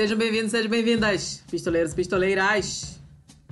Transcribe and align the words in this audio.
Sejam 0.00 0.16
bem-vindos, 0.16 0.52
sejam 0.52 0.70
bem-vindas, 0.70 1.44
pistoleiros 1.50 1.92
e 1.92 1.94
pistoleiras, 1.94 2.98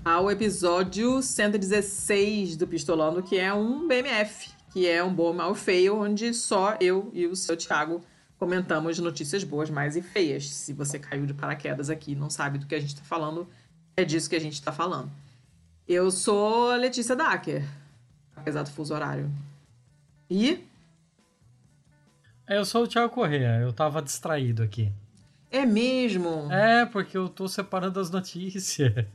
ao 0.03 0.31
episódio 0.31 1.21
116 1.21 2.57
do 2.57 2.67
Pistolando, 2.67 3.23
que 3.23 3.39
é 3.39 3.53
um 3.53 3.87
BMF, 3.87 4.49
que 4.73 4.89
é 4.89 5.05
um 5.05 5.13
bom, 5.13 5.35
mal 5.35 5.55
feio, 5.55 6.01
onde 6.01 6.33
só 6.33 6.75
eu 6.81 7.11
e 7.13 7.27
o 7.27 7.37
seu 7.37 7.55
Thiago 7.55 8.01
comentamos 8.39 8.99
notícias 8.99 9.45
boas, 9.45 9.69
mais 9.69 9.95
e 9.95 10.01
feias. 10.01 10.49
Se 10.49 10.73
você 10.73 10.99
caiu 10.99 11.27
de 11.27 11.35
paraquedas 11.35 11.91
aqui 11.91 12.13
e 12.13 12.17
não 12.17 12.31
sabe 12.31 12.57
do 12.57 12.65
que 12.65 12.75
a 12.75 12.81
gente 12.81 12.95
está 12.95 13.05
falando, 13.05 13.47
é 13.95 14.03
disso 14.03 14.31
que 14.31 14.37
a 14.37 14.41
gente 14.41 14.55
está 14.55 14.73
falando. 14.73 15.11
Eu 15.87 16.11
sou 16.11 16.75
Letícia 16.77 17.15
Dacker, 17.15 17.63
apesar 18.35 18.63
do 18.63 18.71
fuso 18.71 18.95
horário. 18.95 19.31
E 20.31 20.65
Eu 22.49 22.65
sou 22.65 22.85
o 22.85 22.89
Thiago 22.89 23.13
Corrêa, 23.13 23.61
eu 23.61 23.71
tava 23.71 24.01
distraído 24.01 24.63
aqui. 24.63 24.91
É 25.51 25.65
mesmo. 25.67 26.51
É, 26.53 26.85
porque 26.87 27.17
eu 27.17 27.29
tô 27.29 27.49
separando 27.49 27.99
as 28.01 28.11
notícias. 28.11 28.79
É, 28.81 29.07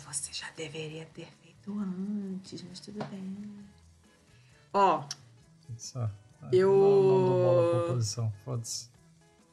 você 0.00 0.32
já 0.32 0.46
deveria 0.56 1.06
ter 1.06 1.28
feito 1.42 1.72
antes, 1.78 2.62
mas 2.68 2.80
tudo 2.80 3.04
bem. 3.06 3.36
Ó, 4.72 5.04
Só. 5.76 6.10
Eu- 6.52 6.72
Não, 6.72 7.02
não 7.02 7.24
dou 7.24 7.44
bola 7.44 7.72
foda-se. 8.44 8.88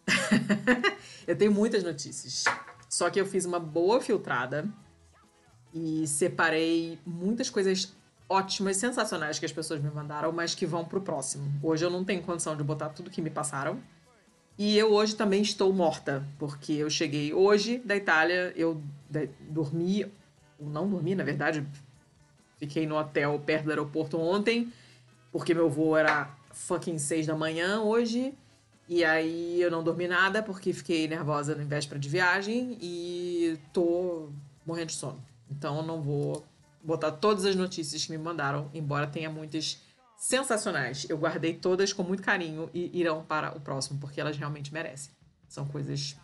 eu 1.27 1.37
tenho 1.37 1.51
muitas 1.51 1.83
notícias. 1.83 2.45
Só 2.89 3.09
que 3.09 3.19
eu 3.19 3.25
fiz 3.25 3.45
uma 3.45 3.59
boa 3.59 3.99
filtrada 4.01 4.67
e 5.73 6.07
separei 6.07 6.97
muitas 7.05 7.49
coisas 7.49 7.93
ótimas, 8.29 8.77
sensacionais 8.77 9.37
que 9.39 9.45
as 9.45 9.51
pessoas 9.51 9.81
me 9.81 9.89
mandaram, 9.89 10.31
mas 10.31 10.55
que 10.55 10.65
vão 10.65 10.85
pro 10.85 11.01
próximo. 11.01 11.51
Hoje 11.61 11.83
eu 11.85 11.89
não 11.89 12.03
tenho 12.03 12.21
condição 12.23 12.55
de 12.55 12.63
botar 12.63 12.89
tudo 12.89 13.09
que 13.09 13.21
me 13.21 13.29
passaram. 13.29 13.79
E 14.57 14.75
eu 14.77 14.91
hoje 14.91 15.15
também 15.15 15.41
estou 15.41 15.71
morta, 15.71 16.25
porque 16.39 16.73
eu 16.73 16.89
cheguei 16.89 17.31
hoje 17.31 17.77
da 17.79 17.95
Itália, 17.95 18.51
eu 18.55 18.81
dormi, 19.49 20.05
ou 20.59 20.67
não 20.67 20.89
dormi, 20.89 21.13
na 21.13 21.23
verdade, 21.23 21.63
fiquei 22.57 22.87
no 22.87 22.97
hotel 22.97 23.39
perto 23.45 23.65
do 23.65 23.69
aeroporto 23.69 24.19
ontem, 24.19 24.73
porque 25.31 25.53
meu 25.53 25.69
voo 25.69 25.95
era 25.95 26.35
fucking 26.51 26.97
seis 26.97 27.27
da 27.27 27.35
manhã 27.35 27.81
hoje. 27.81 28.33
E 28.89 29.03
aí 29.03 29.61
eu 29.61 29.69
não 29.69 29.83
dormi 29.83 30.07
nada 30.07 30.41
porque 30.41 30.73
fiquei 30.73 31.07
nervosa 31.07 31.53
na 31.53 31.63
véspera 31.65 31.99
de 31.99 32.07
viagem 32.07 32.77
e 32.81 33.59
tô 33.73 34.29
morrendo 34.65 34.87
de 34.87 34.93
sono. 34.93 35.21
Então 35.51 35.77
eu 35.77 35.83
não 35.83 36.01
vou 36.01 36.45
botar 36.81 37.11
todas 37.11 37.45
as 37.45 37.55
notícias 37.55 38.05
que 38.05 38.11
me 38.11 38.17
mandaram, 38.17 38.71
embora 38.73 39.05
tenha 39.05 39.29
muitas 39.29 39.81
sensacionais. 40.17 41.05
Eu 41.09 41.17
guardei 41.17 41.53
todas 41.53 41.93
com 41.93 42.03
muito 42.03 42.23
carinho 42.23 42.69
e 42.73 42.99
irão 42.99 43.23
para 43.23 43.55
o 43.55 43.59
próximo, 43.61 43.99
porque 43.99 44.19
elas 44.19 44.35
realmente 44.37 44.73
merecem. 44.73 45.11
São 45.47 45.65
coisas 45.67 46.17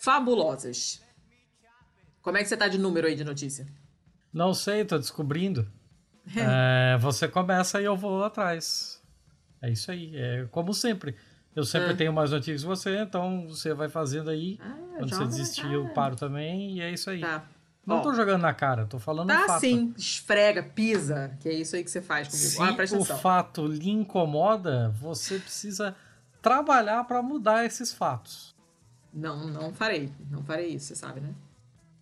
fabulosas. 0.00 1.02
Como 2.22 2.36
é 2.36 2.42
que 2.42 2.48
você 2.48 2.56
tá 2.56 2.68
de 2.68 2.78
número 2.78 3.06
aí 3.06 3.14
de 3.14 3.24
notícia? 3.24 3.66
Não 4.32 4.54
sei, 4.54 4.84
tô 4.84 4.98
descobrindo. 4.98 5.68
É, 6.36 6.98
você 6.98 7.26
começa 7.26 7.80
e 7.80 7.86
eu 7.86 7.96
vou 7.96 8.22
atrás. 8.22 9.02
É 9.62 9.70
isso 9.70 9.90
aí, 9.90 10.14
é 10.14 10.46
como 10.50 10.74
sempre. 10.74 11.16
Eu 11.56 11.64
sempre 11.64 11.92
É. 11.92 11.96
tenho 11.96 12.12
mais 12.12 12.30
notícias 12.30 12.60
que 12.60 12.66
você, 12.68 12.98
então 12.98 13.48
você 13.48 13.72
vai 13.72 13.88
fazendo 13.88 14.28
aí. 14.28 14.58
Ah, 14.60 14.76
Quando 14.98 15.08
você 15.08 15.24
desistir, 15.24 15.72
eu 15.72 15.84
cara. 15.84 15.94
paro 15.94 16.16
também, 16.16 16.76
e 16.76 16.80
é 16.82 16.90
isso 16.92 17.08
aí. 17.08 17.20
Tá. 17.22 17.48
Não 17.88 17.96
Ó, 17.96 18.00
tô 18.02 18.12
jogando 18.12 18.42
na 18.42 18.52
cara, 18.52 18.84
tô 18.84 18.98
falando 18.98 19.28
Tá 19.28 19.46
fato. 19.46 19.60
sim, 19.60 19.94
esfrega, 19.96 20.62
pisa, 20.62 21.34
que 21.40 21.48
é 21.48 21.54
isso 21.54 21.74
aí 21.74 21.82
que 21.82 21.90
você 21.90 22.02
faz 22.02 22.28
comigo. 22.28 22.86
Se 22.86 22.94
o 22.96 23.02
fato 23.04 23.66
lhe 23.66 23.88
incomoda, 23.90 24.90
você 24.90 25.38
precisa 25.38 25.96
trabalhar 26.42 27.02
para 27.04 27.22
mudar 27.22 27.64
esses 27.64 27.90
fatos. 27.92 28.54
Não, 29.10 29.46
não 29.48 29.72
farei. 29.72 30.12
Não 30.30 30.42
farei 30.42 30.68
isso, 30.74 30.88
você 30.88 30.96
sabe, 30.96 31.20
né? 31.20 31.34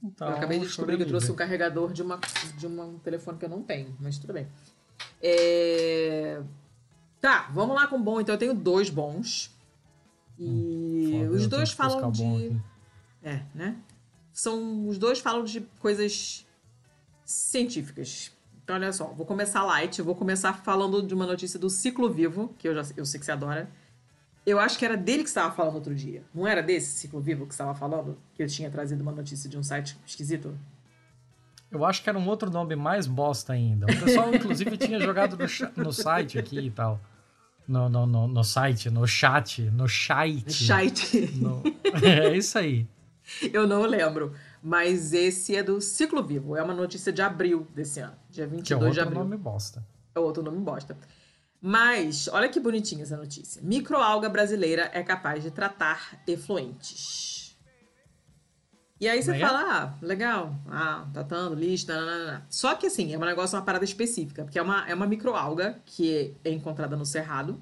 Então, 0.03 0.29
eu 0.29 0.35
acabei 0.35 0.59
de 0.59 0.67
descobrir 0.67 0.97
que 0.97 1.05
eu 1.05 1.07
trouxe 1.07 1.31
um 1.31 1.37
carregador 1.37 1.93
de, 1.93 2.03
uma, 2.03 2.19
de 2.59 2.67
uma- 2.67 2.85
um 2.85 2.99
telefone 2.99 3.39
que 3.39 3.45
eu 3.45 3.49
não 3.49 3.63
tenho, 3.63 3.97
mas 4.01 4.19
tudo 4.19 4.33
bem. 4.33 4.49
É... 5.23 6.43
Tá, 7.21 7.49
vamos 7.53 7.77
lá 7.77 7.87
com 7.87 8.03
bom. 8.03 8.21
Então 8.21 8.35
eu 8.35 8.39
tenho 8.39 8.55
dois 8.55 8.91
bons. 8.91 9.55
E 10.39 11.13
eu 11.15 11.31
os 11.31 11.47
dois 11.47 11.71
falam 11.71 12.11
de. 12.11 12.61
É, 13.23 13.43
né? 13.55 13.77
São. 14.37 14.87
Os 14.87 14.99
dois 14.99 15.19
falam 15.19 15.45
de 15.45 15.63
coisas 15.81 16.47
científicas. 17.25 18.31
Então, 18.63 18.77
olha 18.77 18.93
só, 18.93 19.07
vou 19.07 19.25
começar 19.25 19.63
light, 19.63 20.03
vou 20.03 20.15
começar 20.15 20.53
falando 20.53 21.03
de 21.03 21.15
uma 21.15 21.25
notícia 21.25 21.59
do 21.59 21.71
Ciclo 21.71 22.11
Vivo, 22.13 22.55
que 22.59 22.69
eu, 22.69 22.75
já, 22.75 22.83
eu 22.97 23.07
sei 23.07 23.19
que 23.19 23.25
você 23.25 23.33
adora. 23.33 23.71
Eu 24.45 24.61
acho 24.61 24.79
que 24.79 24.85
era 24.85 24.97
dele 24.97 25.23
que 25.25 25.31
você 25.31 25.39
estava 25.39 25.55
falando 25.55 25.77
outro 25.77 25.95
dia. 25.95 26.23
Não 26.35 26.47
era 26.47 26.63
desse 26.63 26.99
Ciclo 26.99 27.21
Vivo 27.21 27.47
que 27.47 27.55
você 27.55 27.63
estava 27.63 27.75
falando? 27.77 28.19
Que 28.35 28.43
eu 28.43 28.47
tinha 28.47 28.71
trazido 28.71 29.03
uma 29.03 29.13
notícia 29.13 29.49
de 29.49 29.57
um 29.57 29.63
site 29.63 29.97
esquisito? 30.07 30.57
Eu 31.71 31.85
acho 31.85 32.03
que 32.03 32.09
era 32.09 32.19
um 32.19 32.29
outro 32.29 32.51
nome 32.51 32.77
mais 32.77 33.07
bosta 33.07 33.55
ainda. 33.55 33.87
O 33.87 34.01
pessoal, 34.05 34.33
inclusive, 34.35 34.77
tinha 34.79 35.01
jogado 35.01 35.37
no, 35.39 35.85
no 35.85 35.93
site 35.93 36.39
aqui 36.39 36.59
e 36.59 36.71
tal. 36.71 37.01
No, 37.67 37.89
no, 37.89 38.07
no, 38.07 38.29
no 38.29 38.45
site, 38.45 38.91
no 38.91 39.07
chat, 39.07 39.63
no 39.71 39.89
site. 39.89 40.53
Site. 40.53 41.31
No- 41.37 41.63
É 42.05 42.37
isso 42.37 42.59
aí. 42.59 42.87
eu 43.53 43.67
não 43.67 43.83
lembro. 43.83 44.33
Mas 44.63 45.13
esse 45.13 45.55
é 45.55 45.63
do 45.63 45.81
Ciclo 45.81 46.23
Vivo. 46.23 46.57
É 46.57 46.63
uma 46.63 46.75
notícia 46.75 47.13
de 47.13 47.23
abril 47.23 47.67
desse 47.75 48.01
ano. 48.01 48.15
Dia 48.31 48.47
Que 48.47 48.53
é 48.53 48.57
22 48.57 48.81
de 48.81 48.85
outro 48.87 49.03
abril. 49.03 49.19
nome 49.25 49.37
bosta. 49.37 49.87
É 50.15 50.19
outro 50.19 50.43
nome 50.43 50.59
bosta. 50.59 50.97
Mas, 51.61 52.29
olha 52.29 52.49
que 52.49 52.61
bonitinha 52.61 53.03
essa 53.03 53.17
notícia. 53.17 53.61
Microalga 53.63 54.29
brasileira 54.29 54.91
é 54.93 55.03
capaz 55.03 55.43
de 55.43 55.51
tratar 55.51 56.23
efluentes. 56.27 57.57
E 58.99 59.07
aí 59.07 59.23
você 59.23 59.39
fala, 59.39 59.61
ah, 59.61 59.95
legal, 60.01 60.55
ah, 60.69 61.07
tratando, 61.13 61.55
lixo, 61.55 61.87
nananana. 61.89 62.47
Só 62.49 62.75
que 62.75 62.87
assim, 62.87 63.13
é 63.13 63.19
um 63.19 63.21
negócio, 63.21 63.57
uma 63.57 63.65
parada 63.65 63.85
específica, 63.85 64.43
porque 64.43 64.59
é 64.59 64.63
uma, 64.63 64.89
é 64.89 64.95
uma 64.95 65.07
microalga 65.07 65.79
que 65.85 66.35
é 66.43 66.51
encontrada 66.51 66.97
no 66.97 67.05
cerrado 67.05 67.61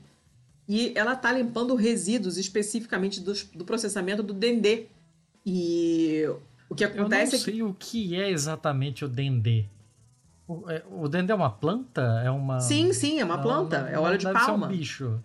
e 0.69 0.93
ela 0.97 1.17
tá 1.17 1.33
limpando 1.33 1.75
resíduos 1.75 2.39
especificamente 2.39 3.21
dos- 3.21 3.45
do, 3.45 3.65
processamento 3.65 4.23
do 4.23 4.33
dendê. 4.33 4.87
E 5.47 6.25
o 6.69 6.75
que 6.75 6.85
Eu 6.85 6.89
não 6.91 7.01
acontece 7.03 7.37
é 7.37 7.39
que 7.39 7.45
sei 7.45 7.63
o 7.63 7.75
que 7.75 8.17
é 8.21 8.31
exatamente 8.31 9.05
o 9.05 9.09
dendê. 9.09 9.67
O, 10.47 10.69
é- 10.71 10.83
o 10.91 11.09
dendê 11.09 11.33
é 11.33 11.35
uma 11.37 11.51
planta? 11.51 12.23
É 12.25 12.31
uma. 12.31 12.61
Sim, 12.61 12.93
sim, 12.93 13.21
é 13.21 13.25
uma 13.25 13.37
Não, 13.37 13.43
planta, 13.43 13.83
não- 13.83 13.89
é 13.89 13.99
óleo 13.99 14.19
de 14.19 14.25
deve 14.27 14.39
ser 14.39 14.47
palma. 14.47 14.67
um 14.67 14.71
bicho. 14.71 15.21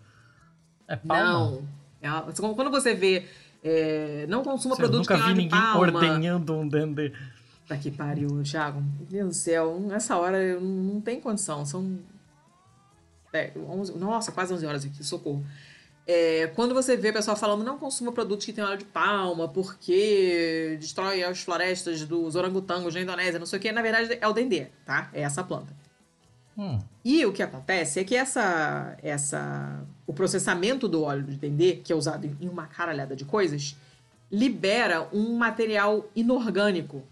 É 0.88 0.96
palma? 0.96 1.24
Não. 1.24 1.68
É 2.02 2.10
Quando 2.56 2.72
você 2.72 2.94
vê. 2.94 3.26
é, 3.64 4.26
não 4.30 4.44
consuma 4.44 4.76
Sei, 4.76 4.86
eu 4.86 4.90
produto 4.90 5.10
nunca 5.10 5.16
que 5.16 5.22
vi 5.22 5.26
tem 5.26 5.34
óleo 5.34 5.36
de 5.36 5.44
ninguém 5.44 5.60
palma. 5.62 5.80
ordenhando 5.80 6.54
um 6.56 6.68
dendê. 6.68 7.14
Tá 7.68 7.78
que 7.78 7.92
pariu, 7.92 8.42
Thiago. 8.44 8.82
Meu 8.82 9.06
Deus 9.10 9.28
do 9.30 9.34
céu. 9.36 9.80
Nessa 9.80 10.18
hora 10.18 10.42
eu 10.42 10.60
não 10.62 11.00
tem 11.02 11.20
condição. 11.22 11.66
São. 11.66 12.00
É, 13.32 13.52
11 13.56 13.96
nossa, 13.98 14.32
quase 14.32 14.54
11 14.54 14.66
horas 14.66 14.86
aqui, 14.86 15.04
socorro. 15.04 15.46
É, 16.12 16.48
quando 16.56 16.74
você 16.74 16.98
vê 16.98 17.10
o 17.10 17.14
pessoal 17.14 17.38
falando 17.38 17.64
não 17.64 17.78
consuma 17.78 18.12
produtos 18.12 18.44
que 18.44 18.52
tem 18.52 18.64
óleo 18.64 18.80
de 18.80 18.86
palma 18.86 19.48
porque 19.48 20.76
destrói 20.80 21.24
as 21.24 21.42
florestas 21.42 22.04
dos 22.04 22.34
orangotangos 22.36 22.96
na 22.96 23.02
Indonésia, 23.02 23.38
não 23.38 23.46
sei 23.46 23.60
o 23.60 23.62
que, 23.62 23.72
na 23.72 23.84
verdade 23.84 24.18
é 24.20 24.28
o 24.28 24.34
dendê, 24.34 24.70
tá? 24.84 25.08
É 25.14 25.22
essa 25.22 25.44
planta. 25.44 25.72
Hum, 26.58 26.80
E 27.06 27.24
o 27.28 27.32
que 27.32 27.44
acontece 27.44 28.00
é 28.00 28.04
que 28.04 28.16
essa, 28.16 28.98
essa, 29.04 29.82
o 30.08 30.12
processamento 30.12 30.88
do 30.88 31.04
óleo 31.04 31.22
de 31.24 31.36
dendê, 31.38 31.74
que 31.76 31.94
é 31.94 31.96
usado 31.96 32.26
em- 32.26 32.36
em 32.42 32.50
uma 32.50 32.66
caralhada 32.66 33.16
de 33.16 33.24
coisas, 33.24 33.76
libera 34.32 35.08
um 35.14 35.36
material 35.38 36.08
inorgânico. 36.16 37.04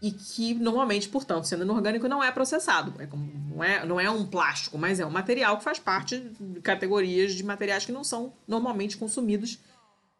E 0.00 0.12
que 0.12 0.54
normalmente, 0.54 1.08
portanto, 1.08 1.44
sendo 1.44 1.64
inorgânico, 1.64 2.06
não 2.06 2.22
é 2.22 2.30
processado. 2.30 2.94
É 3.02 3.06
como- 3.06 3.32
não, 3.56 3.64
é, 3.64 3.84
não 3.84 3.98
é 4.00 4.08
um 4.08 4.24
plástico, 4.24 4.78
mas 4.78 5.00
é 5.00 5.06
um 5.06 5.10
material 5.10 5.56
que 5.58 5.64
faz 5.64 5.78
parte 5.80 6.20
de 6.40 6.60
categorias 6.60 7.34
de 7.34 7.42
materiais 7.42 7.84
que 7.84 7.90
não 7.90 8.04
são 8.04 8.32
normalmente 8.46 8.96
consumidos 8.96 9.58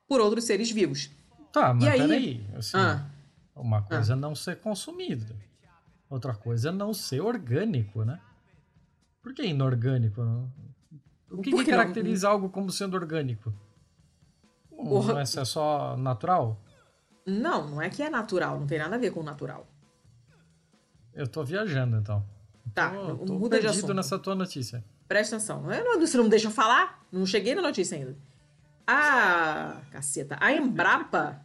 por 0.08 0.20
outros 0.20 0.44
seres 0.44 0.70
vivos. 0.70 1.10
Tá, 1.52 1.72
mas 1.72 1.84
E 1.84 1.88
aí- 1.88 2.00
peraí. 2.00 2.46
assim, 2.56 2.76
Ah, 2.76 3.04
Uma 3.54 3.82
coisa 3.82 4.12
é 4.12 4.16
não 4.16 4.34
ser 4.34 4.56
consumido. 4.60 5.34
Outra 6.10 6.32
coisa 6.34 6.68
é 6.68 6.72
não 6.72 6.94
ser 6.94 7.20
orgânico, 7.20 8.04
né? 8.04 8.20
Por 9.22 9.34
que 9.34 9.42
inorgânico? 9.44 10.20
O 11.30 11.42
que, 11.42 11.50
que 11.50 11.64
que 11.64 11.70
não? 11.72 11.78
caracteriza 11.78 12.28
algo 12.28 12.48
como 12.50 12.70
sendo 12.70 12.94
orgânico? 12.94 13.52
Hum, 14.72 14.92
Or- 14.92 15.06
Não 15.08 15.18
é 15.18 15.22
é 15.22 15.26
só 15.26 15.96
natural? 15.96 16.58
Não, 17.28 17.68
não 17.68 17.82
é 17.82 17.88
que 17.90 18.02
é 18.02 18.08
natural, 18.10 18.58
não 18.58 18.66
tem 18.66 18.78
nada 18.78 18.96
a 18.96 18.98
ver 18.98 19.10
com 19.10 19.22
natural. 19.22 19.66
Eu 21.14 21.26
tô 21.26 21.42
viajando, 21.44 21.96
então. 21.96 22.24
Tá, 22.74 22.90
Tô, 22.90 23.16
tô 23.16 23.32
muda 23.34 23.56
de 23.56 23.62
perdido 23.62 23.78
assunto. 23.84 23.94
nessa 23.94 24.18
tua 24.18 24.34
notícia. 24.34 24.84
Presta 25.08 25.36
atenção. 25.36 25.70
Eu 25.72 25.84
não, 25.84 26.00
você 26.00 26.16
não 26.16 26.24
me 26.24 26.30
deixa 26.30 26.50
falar? 26.50 27.02
Não 27.10 27.24
cheguei 27.26 27.54
na 27.54 27.62
notícia 27.62 27.96
ainda. 27.96 28.16
A 28.86 29.80
caceta. 29.90 30.36
A 30.40 30.52
Embrapa 30.52 31.40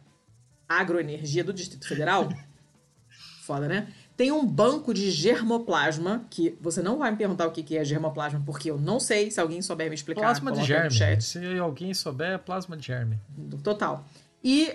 Agroenergia 0.68 1.42
do 1.42 1.52
Distrito 1.52 1.86
Federal, 1.88 2.28
foda, 3.42 3.66
né? 3.68 3.92
Tem 4.16 4.30
um 4.30 4.46
banco 4.46 4.94
de 4.94 5.10
germoplasma, 5.10 6.24
que 6.30 6.56
você 6.60 6.80
não 6.80 6.98
vai 6.98 7.10
me 7.10 7.16
perguntar 7.16 7.48
o 7.48 7.50
que 7.50 7.76
é 7.76 7.84
germoplasma, 7.84 8.40
porque 8.46 8.70
eu 8.70 8.78
não 8.78 9.00
sei. 9.00 9.28
Se 9.30 9.40
alguém 9.40 9.60
souber 9.60 9.88
me 9.88 9.94
explicar, 9.96 10.20
Plasma 10.20 10.52
de 10.52 10.62
germe. 10.62 10.90
chat. 10.92 11.24
Se 11.24 11.58
alguém 11.58 11.92
souber, 11.92 12.32
é 12.32 12.38
plasma 12.38 12.76
de 12.76 12.86
germe. 12.86 13.18
Total. 13.62 14.04
E 14.42 14.74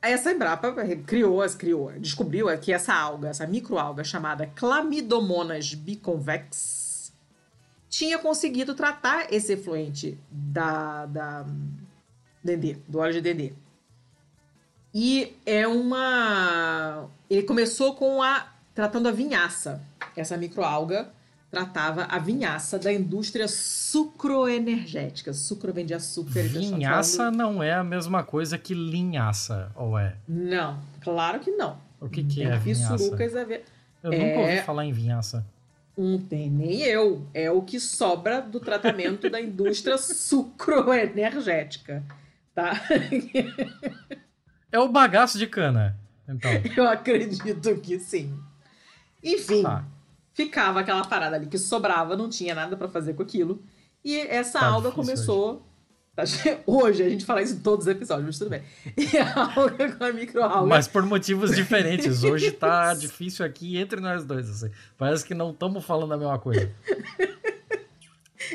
essa 0.00 0.32
Embrapa 0.32 0.72
criou, 1.06 1.40
criou, 1.58 1.92
descobriu 1.98 2.46
que 2.58 2.72
essa 2.72 2.94
alga, 2.94 3.28
essa 3.28 3.46
microalga 3.46 4.04
chamada 4.04 4.50
Chlamydomonas 4.56 5.74
biconvex, 5.74 7.12
tinha 7.88 8.18
conseguido 8.18 8.74
tratar 8.74 9.32
esse 9.32 9.54
efluente 9.54 10.18
da, 10.30 11.06
da 11.06 11.46
dendê, 12.42 12.76
do 12.86 12.98
óleo 12.98 13.14
de 13.14 13.20
dendê. 13.20 13.52
E 14.94 15.36
é 15.44 15.66
uma. 15.66 17.08
Ele 17.28 17.42
começou 17.42 17.94
com 17.94 18.22
a. 18.22 18.48
tratando 18.74 19.08
a 19.08 19.12
vinhaça. 19.12 19.82
Essa 20.16 20.36
microalga 20.36 21.12
tratava 21.50 22.04
a 22.04 22.18
vinhaça 22.18 22.78
da 22.78 22.92
indústria 22.92 23.48
sucroenergética. 23.48 25.32
Sucro 25.32 25.72
vem 25.72 25.86
de 25.86 25.94
açúcar. 25.94 26.42
Vinhaça 26.42 27.16
falando... 27.16 27.36
não 27.36 27.62
é 27.62 27.74
a 27.74 27.84
mesma 27.84 28.22
coisa 28.22 28.58
que 28.58 28.74
linhaça, 28.74 29.72
ou 29.74 29.98
é? 29.98 30.16
Não, 30.26 30.78
claro 31.00 31.40
que 31.40 31.50
não. 31.50 31.78
O 32.00 32.08
que, 32.08 32.22
que 32.22 32.42
é 32.42 32.56
vinhaça? 32.58 32.94
A 32.94 33.44
ver. 33.44 33.64
Eu 34.02 34.12
é... 34.12 34.18
nunca 34.18 34.40
ouvi 34.40 34.52
é 34.52 34.62
falar 34.62 34.84
em 34.84 34.92
vinhaça. 34.92 35.44
Não 35.96 36.18
tem 36.18 36.48
nem 36.48 36.82
eu. 36.82 37.26
É 37.34 37.50
o 37.50 37.62
que 37.62 37.80
sobra 37.80 38.40
do 38.40 38.60
tratamento 38.60 39.28
da 39.28 39.40
indústria 39.40 39.98
sucroenergética. 39.98 42.04
Tá? 42.54 42.80
É 44.70 44.78
o 44.78 44.88
bagaço 44.88 45.38
de 45.38 45.46
cana, 45.46 45.96
então. 46.28 46.50
Eu 46.76 46.88
acredito 46.88 47.76
que 47.80 47.98
sim. 47.98 48.38
Enfim, 49.22 49.62
tá. 49.62 49.84
Ficava 50.38 50.78
aquela 50.78 51.04
parada 51.04 51.34
ali 51.34 51.46
que 51.46 51.58
sobrava, 51.58 52.16
não 52.16 52.28
tinha 52.28 52.54
nada 52.54 52.76
para 52.76 52.88
fazer 52.88 53.14
com 53.14 53.22
aquilo. 53.24 53.60
E 54.04 54.16
essa 54.16 54.60
tá 54.60 54.66
alga 54.66 54.92
começou. 54.92 55.66
Hoje. 56.16 56.58
hoje 56.64 57.02
a 57.02 57.08
gente 57.08 57.24
fala 57.24 57.42
isso 57.42 57.54
em 57.54 57.58
todos 57.58 57.86
os 57.86 57.92
episódios, 57.92 58.24
mas 58.24 58.38
tudo 58.38 58.50
bem. 58.50 58.62
E 58.96 59.18
a 59.18 59.52
alga 59.56 59.92
com 59.96 60.04
a 60.04 60.12
microalga. 60.12 60.68
Mas 60.68 60.86
por 60.86 61.04
motivos 61.04 61.56
diferentes. 61.56 62.22
Hoje 62.22 62.52
tá 62.52 62.94
difícil 62.94 63.44
aqui 63.44 63.78
entre 63.78 64.00
nós 64.00 64.24
dois. 64.24 64.48
Assim. 64.48 64.70
Parece 64.96 65.24
que 65.24 65.34
não 65.34 65.50
estamos 65.50 65.84
falando 65.84 66.14
a 66.14 66.16
mesma 66.16 66.38
coisa. 66.38 66.70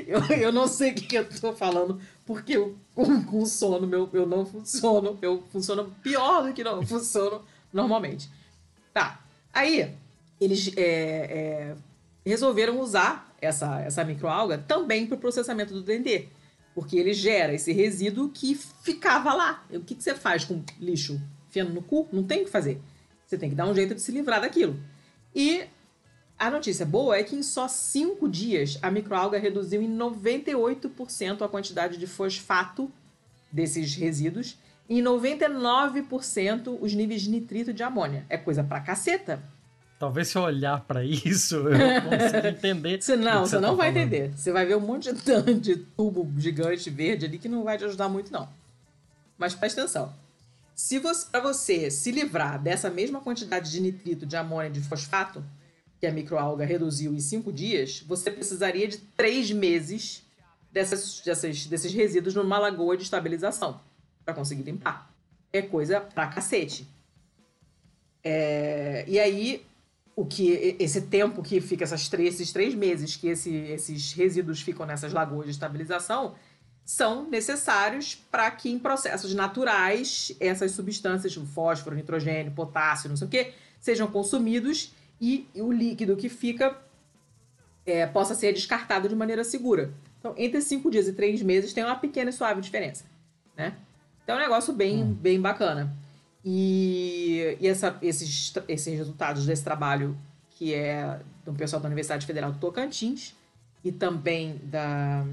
Eu, 0.07 0.21
eu 0.37 0.51
não 0.53 0.67
sei 0.67 0.91
o 0.91 0.95
que 0.95 1.15
eu 1.17 1.29
tô 1.29 1.53
falando, 1.53 1.99
porque 2.25 2.55
eu, 2.55 2.77
com, 2.95 3.25
com 3.25 3.45
sono 3.45 3.85
meu, 3.85 4.09
eu 4.13 4.25
não 4.25 4.45
funciono. 4.45 5.19
Eu 5.21 5.43
funciono 5.51 5.93
pior 6.01 6.47
do 6.47 6.53
que 6.53 6.63
não 6.63 6.81
funciono 6.85 7.41
normalmente. 7.73 8.29
Tá. 8.93 9.19
Aí, 9.53 9.93
eles 10.39 10.71
é, 10.75 10.81
é, 10.81 11.75
resolveram 12.25 12.79
usar 12.79 13.33
essa, 13.41 13.81
essa 13.81 14.03
microalga 14.03 14.57
também 14.57 15.05
para 15.05 15.15
o 15.15 15.19
processamento 15.19 15.73
do 15.73 15.81
dendê. 15.81 16.27
Porque 16.73 16.97
ele 16.97 17.13
gera 17.13 17.53
esse 17.53 17.71
resíduo 17.71 18.29
que 18.29 18.55
ficava 18.55 19.33
lá. 19.33 19.63
O 19.71 19.81
que, 19.81 19.95
que 19.95 20.03
você 20.03 20.15
faz 20.15 20.43
com 20.43 20.63
lixo? 20.79 21.21
Fiando 21.49 21.73
no 21.73 21.83
cu? 21.83 22.07
Não 22.11 22.23
tem 22.23 22.41
o 22.41 22.45
que 22.45 22.51
fazer. 22.51 22.81
Você 23.27 23.37
tem 23.37 23.49
que 23.49 23.55
dar 23.55 23.67
um 23.67 23.75
jeito 23.75 23.93
de 23.93 24.01
se 24.01 24.11
livrar 24.11 24.41
daquilo. 24.41 24.79
E 25.35 25.65
a 26.37 26.49
notícia 26.49 26.85
boa 26.85 27.15
é 27.15 27.23
que 27.23 27.35
em 27.35 27.43
só 27.43 27.67
cinco 27.67 28.27
dias 28.27 28.77
a 28.81 28.89
microalga 28.89 29.37
reduziu 29.37 29.81
em 29.81 29.97
98% 29.97 31.41
a 31.41 31.47
quantidade 31.47 31.97
de 31.97 32.07
fosfato 32.07 32.91
desses 33.51 33.95
resíduos 33.95 34.57
e 34.89 34.99
em 34.99 35.03
99% 35.03 36.77
os 36.81 36.93
níveis 36.93 37.21
de 37.21 37.29
nitrito 37.29 37.71
de 37.71 37.83
amônia. 37.83 38.25
É 38.29 38.37
coisa 38.37 38.63
pra 38.63 38.81
caceta. 38.81 39.41
Talvez 40.03 40.27
se 40.27 40.37
eu 40.37 40.41
olhar 40.41 40.81
para 40.81 41.01
isso 41.05 41.55
eu 41.69 42.01
consiga 42.01 42.49
entender. 42.49 43.01
Você 43.01 43.15
não, 43.15 43.45
você, 43.45 43.55
não 43.55 43.69
tá 43.69 43.75
vai 43.75 43.93
falando. 43.93 44.07
entender. 44.13 44.33
Você 44.35 44.51
vai 44.51 44.65
ver 44.65 44.75
um 44.75 44.81
monte 44.81 45.13
de, 45.13 45.53
de 45.53 45.77
tubo 45.77 46.29
gigante 46.37 46.89
verde 46.89 47.25
ali 47.25 47.37
que 47.37 47.47
não 47.47 47.63
vai 47.63 47.77
te 47.77 47.85
ajudar 47.85 48.09
muito, 48.09 48.29
não. 48.29 48.49
Mas 49.37 49.55
presta 49.55 49.79
atenção. 49.79 50.13
Se 50.75 50.99
você, 50.99 51.25
para 51.31 51.39
você 51.39 51.89
se 51.89 52.11
livrar 52.11 52.61
dessa 52.61 52.89
mesma 52.89 53.21
quantidade 53.21 53.71
de 53.71 53.79
nitrito, 53.79 54.25
de 54.25 54.35
amônia, 54.35 54.69
de 54.69 54.81
fosfato, 54.81 55.41
que 56.01 56.05
a 56.05 56.11
microalga 56.11 56.65
reduziu 56.65 57.13
em 57.13 57.19
cinco 57.21 57.49
dias, 57.49 58.03
você 58.05 58.29
precisaria 58.29 58.89
de 58.89 58.97
três 58.97 59.51
meses 59.51 60.21
dessas, 60.69 61.21
dessas, 61.21 61.65
desses 61.65 61.93
resíduos 61.93 62.35
numa 62.35 62.59
lagoa 62.59 62.97
de 62.97 63.03
estabilização 63.03 63.79
para 64.25 64.33
conseguir 64.33 64.63
limpar. 64.63 65.09
É 65.53 65.61
coisa 65.61 66.01
pra 66.01 66.27
cacete. 66.27 66.85
É, 68.21 69.05
e 69.07 69.17
aí, 69.17 69.65
o 70.15 70.25
que 70.25 70.75
esse 70.79 71.01
tempo 71.01 71.41
que 71.41 71.59
fica 71.59 71.83
essas 71.83 72.07
três, 72.07 72.35
esses 72.35 72.51
três 72.51 72.75
meses 72.75 73.15
que 73.15 73.27
esse, 73.27 73.53
esses 73.53 74.13
resíduos 74.13 74.61
ficam 74.61 74.85
nessas 74.85 75.11
lagoas 75.11 75.45
de 75.45 75.51
estabilização 75.51 76.35
são 76.85 77.29
necessários 77.29 78.15
para 78.29 78.51
que 78.51 78.69
em 78.69 78.77
processos 78.77 79.33
naturais 79.33 80.35
essas 80.39 80.71
substâncias, 80.71 81.33
fósforo, 81.33 81.95
nitrogênio, 81.95 82.51
potássio, 82.51 83.09
não 83.09 83.15
sei 83.15 83.27
o 83.27 83.29
que, 83.29 83.53
sejam 83.79 84.07
consumidos 84.07 84.93
e 85.19 85.47
o 85.55 85.71
líquido 85.71 86.15
que 86.15 86.29
fica 86.29 86.77
é, 87.85 88.05
possa 88.05 88.35
ser 88.35 88.53
descartado 88.53 89.07
de 89.07 89.15
maneira 89.15 89.43
segura. 89.43 89.93
Então, 90.19 90.33
entre 90.37 90.61
cinco 90.61 90.91
dias 90.91 91.07
e 91.07 91.13
três 91.13 91.41
meses 91.41 91.73
tem 91.73 91.83
uma 91.83 91.95
pequena 91.95 92.29
e 92.29 92.33
suave 92.33 92.61
diferença, 92.61 93.05
né? 93.57 93.75
Então, 94.23 94.35
é 94.35 94.39
um 94.39 94.41
negócio 94.41 94.73
bem, 94.73 95.03
hum. 95.03 95.13
bem 95.13 95.39
bacana. 95.39 95.93
E, 96.45 97.57
e 97.59 97.67
essa, 97.67 97.97
esses, 98.01 98.53
esses 98.67 98.97
resultados 98.97 99.45
desse 99.45 99.63
trabalho, 99.63 100.17
que 100.51 100.73
é 100.73 101.19
do 101.45 101.53
pessoal 101.53 101.81
da 101.81 101.87
Universidade 101.87 102.25
Federal 102.25 102.51
do 102.51 102.59
Tocantins 102.59 103.33
e 103.83 103.91
também 103.91 104.59
da, 104.63 105.23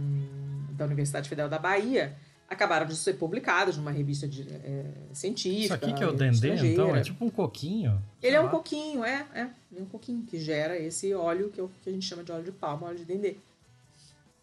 da 0.72 0.84
Universidade 0.84 1.28
Federal 1.28 1.48
da 1.48 1.58
Bahia, 1.58 2.16
acabaram 2.48 2.86
de 2.86 2.96
ser 2.96 3.14
publicados 3.14 3.76
numa 3.76 3.92
revista 3.92 4.26
de, 4.26 4.42
é, 4.42 4.84
científica. 5.12 5.64
Isso 5.64 5.74
aqui 5.74 5.92
que 5.92 6.02
é 6.02 6.06
o 6.06 6.12
dendê, 6.12 6.72
então? 6.72 6.94
É 6.94 7.00
tipo 7.00 7.24
um 7.24 7.30
coquinho? 7.30 8.02
Ele 8.20 8.34
é 8.34 8.40
um 8.40 8.48
coquinho, 8.48 9.04
é, 9.04 9.26
é. 9.34 9.48
É 9.76 9.80
um 9.80 9.86
coquinho 9.86 10.24
que 10.24 10.38
gera 10.38 10.76
esse 10.76 11.14
óleo 11.14 11.48
que, 11.50 11.60
é 11.60 11.62
o, 11.62 11.70
que 11.82 11.88
a 11.88 11.92
gente 11.92 12.04
chama 12.04 12.24
de 12.24 12.32
óleo 12.32 12.44
de 12.44 12.52
palma, 12.52 12.88
óleo 12.88 12.98
de 12.98 13.04
dendê. 13.04 13.36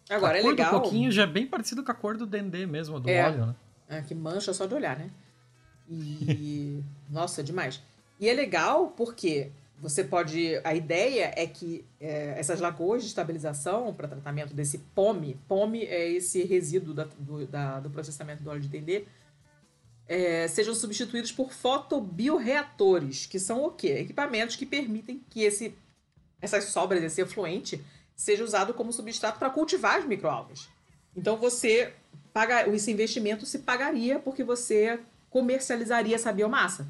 Agora, 0.08 0.36
a 0.36 0.38
é 0.38 0.42
cor 0.42 0.50
legal... 0.50 0.72
do 0.72 0.80
coquinho 0.80 1.12
já 1.12 1.24
é 1.24 1.26
bem 1.26 1.46
parecido 1.46 1.84
com 1.84 1.92
a 1.92 1.94
cor 1.94 2.16
do 2.16 2.24
dendê 2.24 2.64
mesmo, 2.64 2.98
do 2.98 3.10
é, 3.10 3.26
óleo, 3.26 3.46
né? 3.46 3.54
É, 3.90 4.00
que 4.00 4.14
mancha 4.14 4.54
só 4.54 4.64
de 4.64 4.74
olhar, 4.74 4.98
né? 4.98 5.10
E... 5.90 6.82
Nossa, 7.08 7.42
demais. 7.42 7.82
E 8.20 8.28
é 8.28 8.34
legal 8.34 8.92
porque 8.96 9.50
você 9.80 10.02
pode. 10.02 10.60
A 10.64 10.74
ideia 10.74 11.32
é 11.36 11.46
que 11.46 11.84
é, 12.00 12.34
essas 12.36 12.60
lagoas 12.60 13.02
de 13.02 13.08
estabilização 13.08 13.94
para 13.94 14.08
tratamento 14.08 14.52
desse 14.52 14.78
POME, 14.78 15.38
POME 15.46 15.84
é 15.84 16.10
esse 16.10 16.42
resíduo 16.42 16.92
da, 16.92 17.04
do, 17.18 17.46
da, 17.46 17.80
do 17.80 17.90
processamento 17.90 18.42
do 18.42 18.50
óleo 18.50 18.60
de 18.60 18.68
dendê, 18.68 19.04
é, 20.06 20.48
sejam 20.48 20.74
substituídos 20.74 21.30
por 21.30 21.52
fotobioreatores, 21.52 23.26
que 23.26 23.38
são 23.38 23.64
o 23.64 23.70
quê? 23.70 23.98
Equipamentos 24.00 24.56
que 24.56 24.66
permitem 24.66 25.22
que 25.30 25.42
esse, 25.42 25.74
essas 26.40 26.64
sobras, 26.64 27.02
esse 27.02 27.20
efluente, 27.20 27.80
seja 28.16 28.42
usado 28.42 28.74
como 28.74 28.92
substrato 28.92 29.38
para 29.38 29.50
cultivar 29.50 29.98
as 29.98 30.04
microalgas. 30.04 30.68
Então 31.16 31.36
você 31.36 31.92
paga, 32.32 32.68
esse 32.68 32.90
investimento 32.90 33.46
se 33.46 33.60
pagaria 33.60 34.18
porque 34.18 34.42
você 34.42 34.98
comercializaria 35.30 36.14
essa 36.14 36.32
biomassa. 36.32 36.86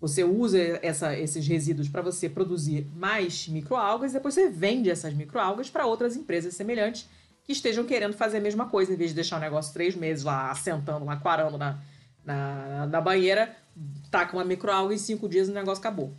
Você 0.00 0.22
usa 0.22 0.58
essa, 0.82 1.16
esses 1.16 1.46
resíduos 1.46 1.88
para 1.88 2.02
você 2.02 2.28
produzir 2.28 2.86
mais 2.94 3.48
microalgas 3.48 4.10
e 4.10 4.14
depois 4.14 4.34
você 4.34 4.50
vende 4.50 4.90
essas 4.90 5.14
microalgas 5.14 5.70
para 5.70 5.86
outras 5.86 6.16
empresas 6.16 6.54
semelhantes 6.54 7.08
que 7.42 7.52
estejam 7.52 7.84
querendo 7.84 8.12
fazer 8.12 8.38
a 8.38 8.40
mesma 8.40 8.66
coisa, 8.66 8.92
em 8.92 8.96
vez 8.96 9.10
de 9.10 9.14
deixar 9.14 9.36
o 9.36 9.40
negócio 9.40 9.72
três 9.72 9.94
meses 9.94 10.24
lá 10.24 10.50
assentando, 10.50 11.04
lá 11.04 11.16
quarando 11.16 11.56
na, 11.56 11.78
na, 12.24 12.86
na 12.86 13.00
banheira, 13.00 13.56
taca 14.10 14.36
uma 14.36 14.44
microalga 14.44 14.92
e 14.92 14.96
em 14.96 14.98
cinco 14.98 15.28
dias 15.28 15.48
o 15.48 15.52
negócio 15.52 15.80
acabou. 15.80 16.12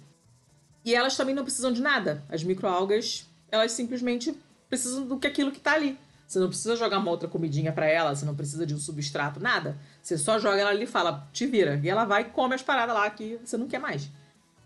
E 0.86 0.96
elas 0.96 1.18
também 1.18 1.36
não 1.36 1.44
precisam 1.44 1.72
de 1.72 1.82
nada. 1.82 2.24
As 2.30 2.44
microalgas, 2.44 3.28
elas 3.52 3.74
simplesmente 3.74 4.34
precisam 4.70 5.06
do 5.06 5.20
que 5.20 5.28
aquilo 5.28 5.52
que 5.52 5.58
está 5.58 5.74
ali. 5.74 5.98
Você 6.28 6.40
não 6.40 6.50
precisa 6.50 6.76
jogar 6.76 7.00
uma 7.00 7.10
outra 7.10 7.28
comidinha 7.30 7.72
para 7.72 7.86
ela, 7.86 8.14
você 8.14 8.26
não 8.26 8.36
precisa 8.36 8.66
de 8.66 8.76
um 8.76 8.78
substrato, 8.78 9.40
nada. 9.40 9.78
Você 10.02 10.18
só 10.18 10.38
joga 10.38 10.58
ela 10.60 10.72
ali 10.72 10.84
e 10.84 10.88
fala, 10.88 11.26
te 11.32 11.48
vira. 11.48 11.80
E 11.82 11.90
ela 11.90 12.04
vai 12.04 12.24
e 12.24 12.26
come 12.26 12.54
as 12.54 12.62
paradas 12.62 12.94
lá 12.94 13.10
que 13.10 13.40
você 13.44 13.56
não 13.56 13.68
quer 13.68 13.80
mais. 13.80 14.10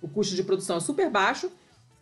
O 0.01 0.08
custo 0.08 0.36
de 0.36 0.44
produção 0.44 0.77
é 0.77 0.80
super 0.80 1.10
baixo. 1.12 1.51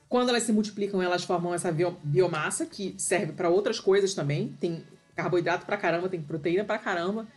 Quando 0.07 0.29
elas 0.29 0.43
se 0.43 0.53
multiplicam, 0.53 1.01
elas 1.01 1.25
formam 1.25 1.53
essa 1.53 1.75
biomassa 2.01 2.65
que 2.65 2.95
serve 2.97 3.33
para 3.33 3.49
outras 3.49 3.81
coisas 3.81 4.13
também. 4.13 4.55
Tem 4.61 4.81
carboidrato 5.13 5.65
pra 5.65 5.75
caramba, 5.75 6.07
tem 6.07 6.21
proteína 6.21 6.63
pra 6.63 6.77
caramba. 6.77 7.27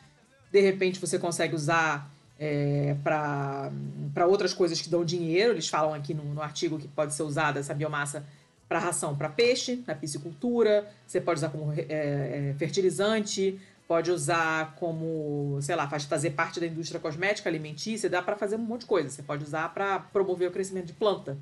De 0.52 0.60
repente 0.60 1.00
você 1.00 1.18
consegue 1.18 1.56
usar 1.56 2.08
é, 2.38 2.96
para 3.02 4.26
outras 4.28 4.54
coisas 4.54 4.80
que 4.80 4.88
dão 4.88 5.04
dinheiro. 5.04 5.52
Eles 5.52 5.68
falam 5.68 5.92
aqui 5.92 6.14
no, 6.14 6.22
no 6.22 6.40
artigo 6.40 6.78
que 6.78 6.86
pode 6.86 7.14
ser 7.14 7.24
usada 7.24 7.58
essa 7.58 7.74
biomassa 7.74 8.24
para 8.72 8.78
ração 8.78 9.14
para 9.14 9.28
peixe, 9.28 9.84
na 9.86 9.94
piscicultura, 9.94 10.90
você 11.06 11.20
pode 11.20 11.40
usar 11.40 11.50
como 11.50 11.74
é, 11.74 11.84
é, 11.90 12.54
fertilizante, 12.56 13.60
pode 13.86 14.10
usar 14.10 14.74
como, 14.76 15.58
sei 15.60 15.76
lá, 15.76 15.86
faz 15.86 16.04
fazer 16.04 16.30
parte 16.30 16.58
da 16.58 16.66
indústria 16.66 16.98
cosmética, 16.98 17.50
alimentícia, 17.50 18.08
dá 18.08 18.22
para 18.22 18.34
fazer 18.34 18.56
um 18.56 18.60
monte 18.60 18.80
de 18.80 18.86
coisa. 18.86 19.10
Você 19.10 19.22
pode 19.22 19.44
usar 19.44 19.74
para 19.74 19.98
promover 19.98 20.48
o 20.48 20.50
crescimento 20.50 20.86
de 20.86 20.94
planta, 20.94 21.36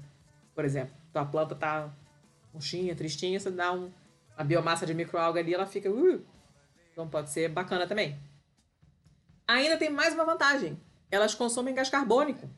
por 0.56 0.64
exemplo. 0.64 0.92
Então 1.08 1.22
a 1.22 1.25
planta 1.25 1.54
tá 1.54 1.88
murchinha, 2.52 2.96
tristinha, 2.96 3.38
você 3.38 3.49
dá 3.49 3.72
um, 3.72 3.88
a 4.37 4.42
biomassa 4.42 4.84
de 4.84 4.92
microalga 4.92 5.38
ali, 5.38 5.54
ela 5.54 5.66
fica. 5.66 5.88
Uh, 5.88 6.20
então 6.92 7.06
pode 7.06 7.30
ser 7.30 7.49
bacana 7.49 7.87
também. 7.87 8.18
Ainda 9.46 9.76
tem 9.76 9.88
mais 9.88 10.14
uma 10.14 10.25
vantagem. 10.25 10.76
elas 11.12 11.32
consomem 11.32 11.76
gás 11.76 11.88
carbônico. 11.88 12.50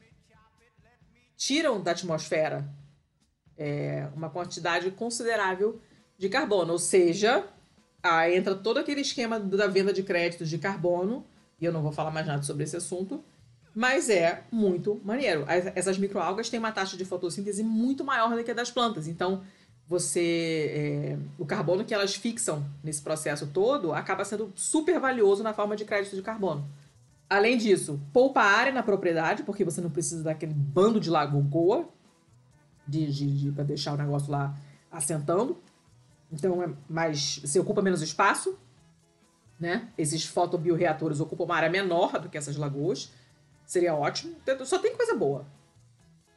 Tiram 1.37 1.79
da 1.79 1.91
atmosfera 1.91 2.67
é, 3.57 4.09
uma 4.15 4.31
quantidade 4.31 4.91
considerável 4.91 5.81
de 6.19 6.29
carbono. 6.29 6.73
Ou 6.73 6.79
seja, 6.79 7.45
aí 8.03 8.37
entra 8.37 8.55
todo 8.55 8.79
aquele 8.79 9.01
esquema 9.01 9.39
da 9.39 9.67
venda 9.67 9.93
de 9.93 10.03
créditos 10.03 10.49
de 10.49 10.59
carbono, 10.59 11.25
e 11.61 11.65
eu 11.65 11.73
não 11.73 11.83
vou 11.83 11.93
falar 11.93 12.11
mais 12.11 12.27
nada 12.27 12.43
sobre 12.43 12.65
esse 12.65 12.77
assunto, 12.77 13.23
mas 13.75 14.11
é 14.11 14.45
muito 14.51 15.01
maneiro. 15.05 15.45
Essas 15.75 15.99
microalgas 15.99 16.51
têm 16.51 16.59
uma 16.59 16.73
taxa 16.73 16.97
de 16.97 17.05
fotossíntese 17.05 17.63
muito 17.63 18.05
maior 18.05 18.35
do 18.37 18.45
que 18.45 18.51
a 18.51 18.55
das 18.55 18.71
plantas. 18.71 19.09
Então, 19.09 19.43
você 19.89 20.71
é, 20.75 21.19
o 21.39 21.47
carbono 21.47 21.85
que 21.85 21.95
elas 21.95 22.15
fixam 22.15 22.65
nesse 22.83 23.03
processo 23.03 23.47
todo 23.47 23.93
acaba 23.93 24.25
sendo 24.25 24.53
super 24.55 24.99
valioso 25.01 25.43
na 25.43 25.53
forma 25.53 25.77
de 25.77 25.85
crédito 25.85 26.17
de 26.17 26.23
carbono. 26.23 26.67
Além 27.29 27.57
disso, 27.57 27.99
poupa 28.13 28.43
área 28.43 28.73
na 28.73 28.83
propriedade, 28.83 29.43
porque 29.43 29.65
você 29.65 29.81
não 29.81 29.91
precisa 29.91 30.23
daquele 30.23 30.53
bando 30.53 31.01
de 31.01 31.09
lagoa 31.09 31.89
de, 32.87 33.11
de, 33.12 33.39
de 33.39 33.53
para 33.53 33.65
deixar 33.65 33.95
o 33.95 33.97
negócio 33.97 34.31
lá 34.31 34.55
assentando. 34.91 35.57
Então, 36.31 36.62
é 36.62 36.71
mais, 36.89 37.39
você 37.39 37.59
ocupa 37.59 37.83
menos 37.83 38.01
espaço, 38.03 38.59
né? 39.61 39.89
Esses 39.97 40.25
fotobioreatores 40.25 41.21
ocupam 41.21 41.45
uma 41.45 41.57
área 41.57 41.71
menor 41.71 42.19
do 42.19 42.29
que 42.29 42.39
essas 42.39 42.57
lagoas. 42.57 43.12
Seria 43.67 43.95
ótimo. 43.95 44.35
Então, 44.43 44.65
só 44.65 44.79
tem 44.79 44.97
coisa 44.97 45.15
boa. 45.15 45.47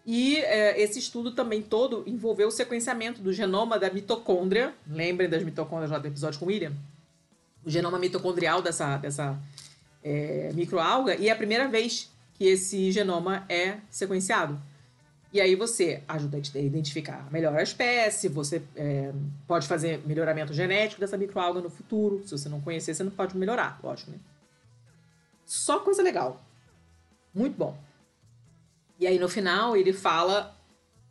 E 0.06 0.38
é, 0.38 0.80
esse 0.80 1.00
estudo 1.00 1.32
também 1.32 1.64
todo 1.64 2.04
envolveu 2.06 2.50
o 2.50 2.52
sequenciamento 2.52 3.22
do 3.22 3.34
genoma 3.34 3.80
da 3.80 3.90
mitocôndria. 3.90 4.74
Lembrem 4.88 5.28
das 5.28 5.44
mitocôndrias 5.44 5.90
lá 5.90 5.98
do 5.98 6.08
episódio 6.08 6.40
com 6.40 6.46
o 6.46 6.50
William? 6.50 6.74
O 7.66 7.70
genoma 7.70 7.98
mitocondrial 7.98 8.62
dessa, 8.62 8.98
dessa 8.98 9.40
é, 10.04 10.52
microalga. 10.54 11.16
E 11.16 11.28
é 11.28 11.32
a 11.32 11.36
primeira 11.36 11.68
vez 11.68 12.12
que 12.36 12.46
esse 12.46 12.92
genoma 12.92 13.46
é 13.50 13.78
sequenciado. 13.90 14.62
E 15.36 15.42
aí 15.42 15.54
você 15.54 16.02
ajuda 16.08 16.38
a 16.38 16.60
identificar 16.60 17.30
melhor 17.30 17.54
a 17.58 17.62
espécie, 17.62 18.30
você 18.30 18.64
é, 18.74 19.12
pode 19.46 19.68
fazer 19.68 20.02
melhoramento 20.08 20.54
genético 20.54 21.02
dessa 21.02 21.18
microalga 21.18 21.60
no 21.60 21.70
futuro. 21.70 22.26
Se 22.26 22.32
você 22.32 22.48
não 22.48 22.62
conhecer, 22.62 22.94
você 22.94 23.04
não 23.04 23.12
pode 23.12 23.36
melhorar, 23.36 23.78
lógico, 23.84 24.12
né? 24.12 24.18
Só 25.46 25.80
coisa 25.80 26.02
legal. 26.02 26.42
Muito 27.34 27.58
bom. 27.58 27.78
E 28.98 29.06
aí 29.06 29.20
no 29.20 29.28
final 29.28 29.76
ele 29.76 29.92
fala 29.92 30.58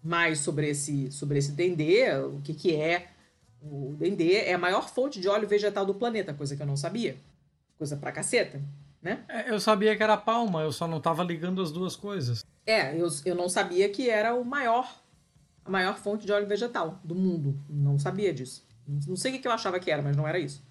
mais 0.02 0.38
sobre 0.38 0.70
esse, 0.70 1.12
sobre 1.12 1.36
esse 1.36 1.52
dendê, 1.52 2.10
o 2.16 2.40
que, 2.42 2.54
que 2.54 2.74
é 2.74 3.08
o 3.60 3.94
dendê. 3.98 4.36
É 4.36 4.54
a 4.54 4.58
maior 4.58 4.88
fonte 4.88 5.20
de 5.20 5.28
óleo 5.28 5.46
vegetal 5.46 5.84
do 5.84 5.94
planeta, 5.94 6.32
coisa 6.32 6.56
que 6.56 6.62
eu 6.62 6.66
não 6.66 6.78
sabia. 6.78 7.18
Coisa 7.76 7.94
pra 7.94 8.10
caceta, 8.10 8.58
né? 9.04 9.22
É, 9.28 9.50
eu 9.50 9.60
sabia 9.60 9.94
que 9.94 10.02
era 10.02 10.16
palma, 10.16 10.62
eu 10.62 10.72
só 10.72 10.88
não 10.88 10.98
tava 10.98 11.22
ligando 11.22 11.60
as 11.60 11.70
duas 11.70 11.94
coisas. 11.94 12.42
É, 12.64 12.98
eu, 12.98 13.06
eu 13.26 13.34
não 13.34 13.50
sabia 13.50 13.86
que 13.90 14.08
era 14.08 14.34
o 14.34 14.42
maior, 14.42 14.90
a 15.62 15.70
maior 15.70 15.98
fonte 15.98 16.24
de 16.24 16.32
óleo 16.32 16.46
vegetal 16.46 16.98
do 17.04 17.14
mundo. 17.14 17.60
Não 17.68 17.98
sabia 17.98 18.32
disso. 18.32 18.66
Não 19.06 19.14
sei 19.14 19.36
o 19.36 19.40
que 19.40 19.46
eu 19.46 19.52
achava 19.52 19.78
que 19.78 19.90
era, 19.90 20.02
mas 20.02 20.16
não 20.16 20.26
era 20.26 20.38
isso. 20.38 20.64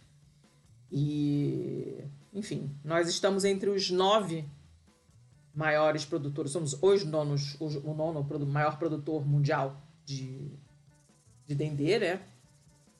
E, 0.91 2.03
enfim, 2.33 2.75
nós 2.83 3.07
estamos 3.07 3.45
entre 3.45 3.69
os 3.69 3.91
nove 3.91 4.45
maiores 5.53 6.03
produtores, 6.03 6.51
somos 6.51 6.75
os 6.81 7.05
nonos, 7.05 7.55
os, 7.59 7.75
o 7.75 7.93
nono 7.93 8.25
maior 8.47 8.79
produtor 8.79 9.23
mundial 9.23 9.79
de, 10.03 10.51
de 11.45 11.53
dendê, 11.53 11.99
né? 11.99 12.21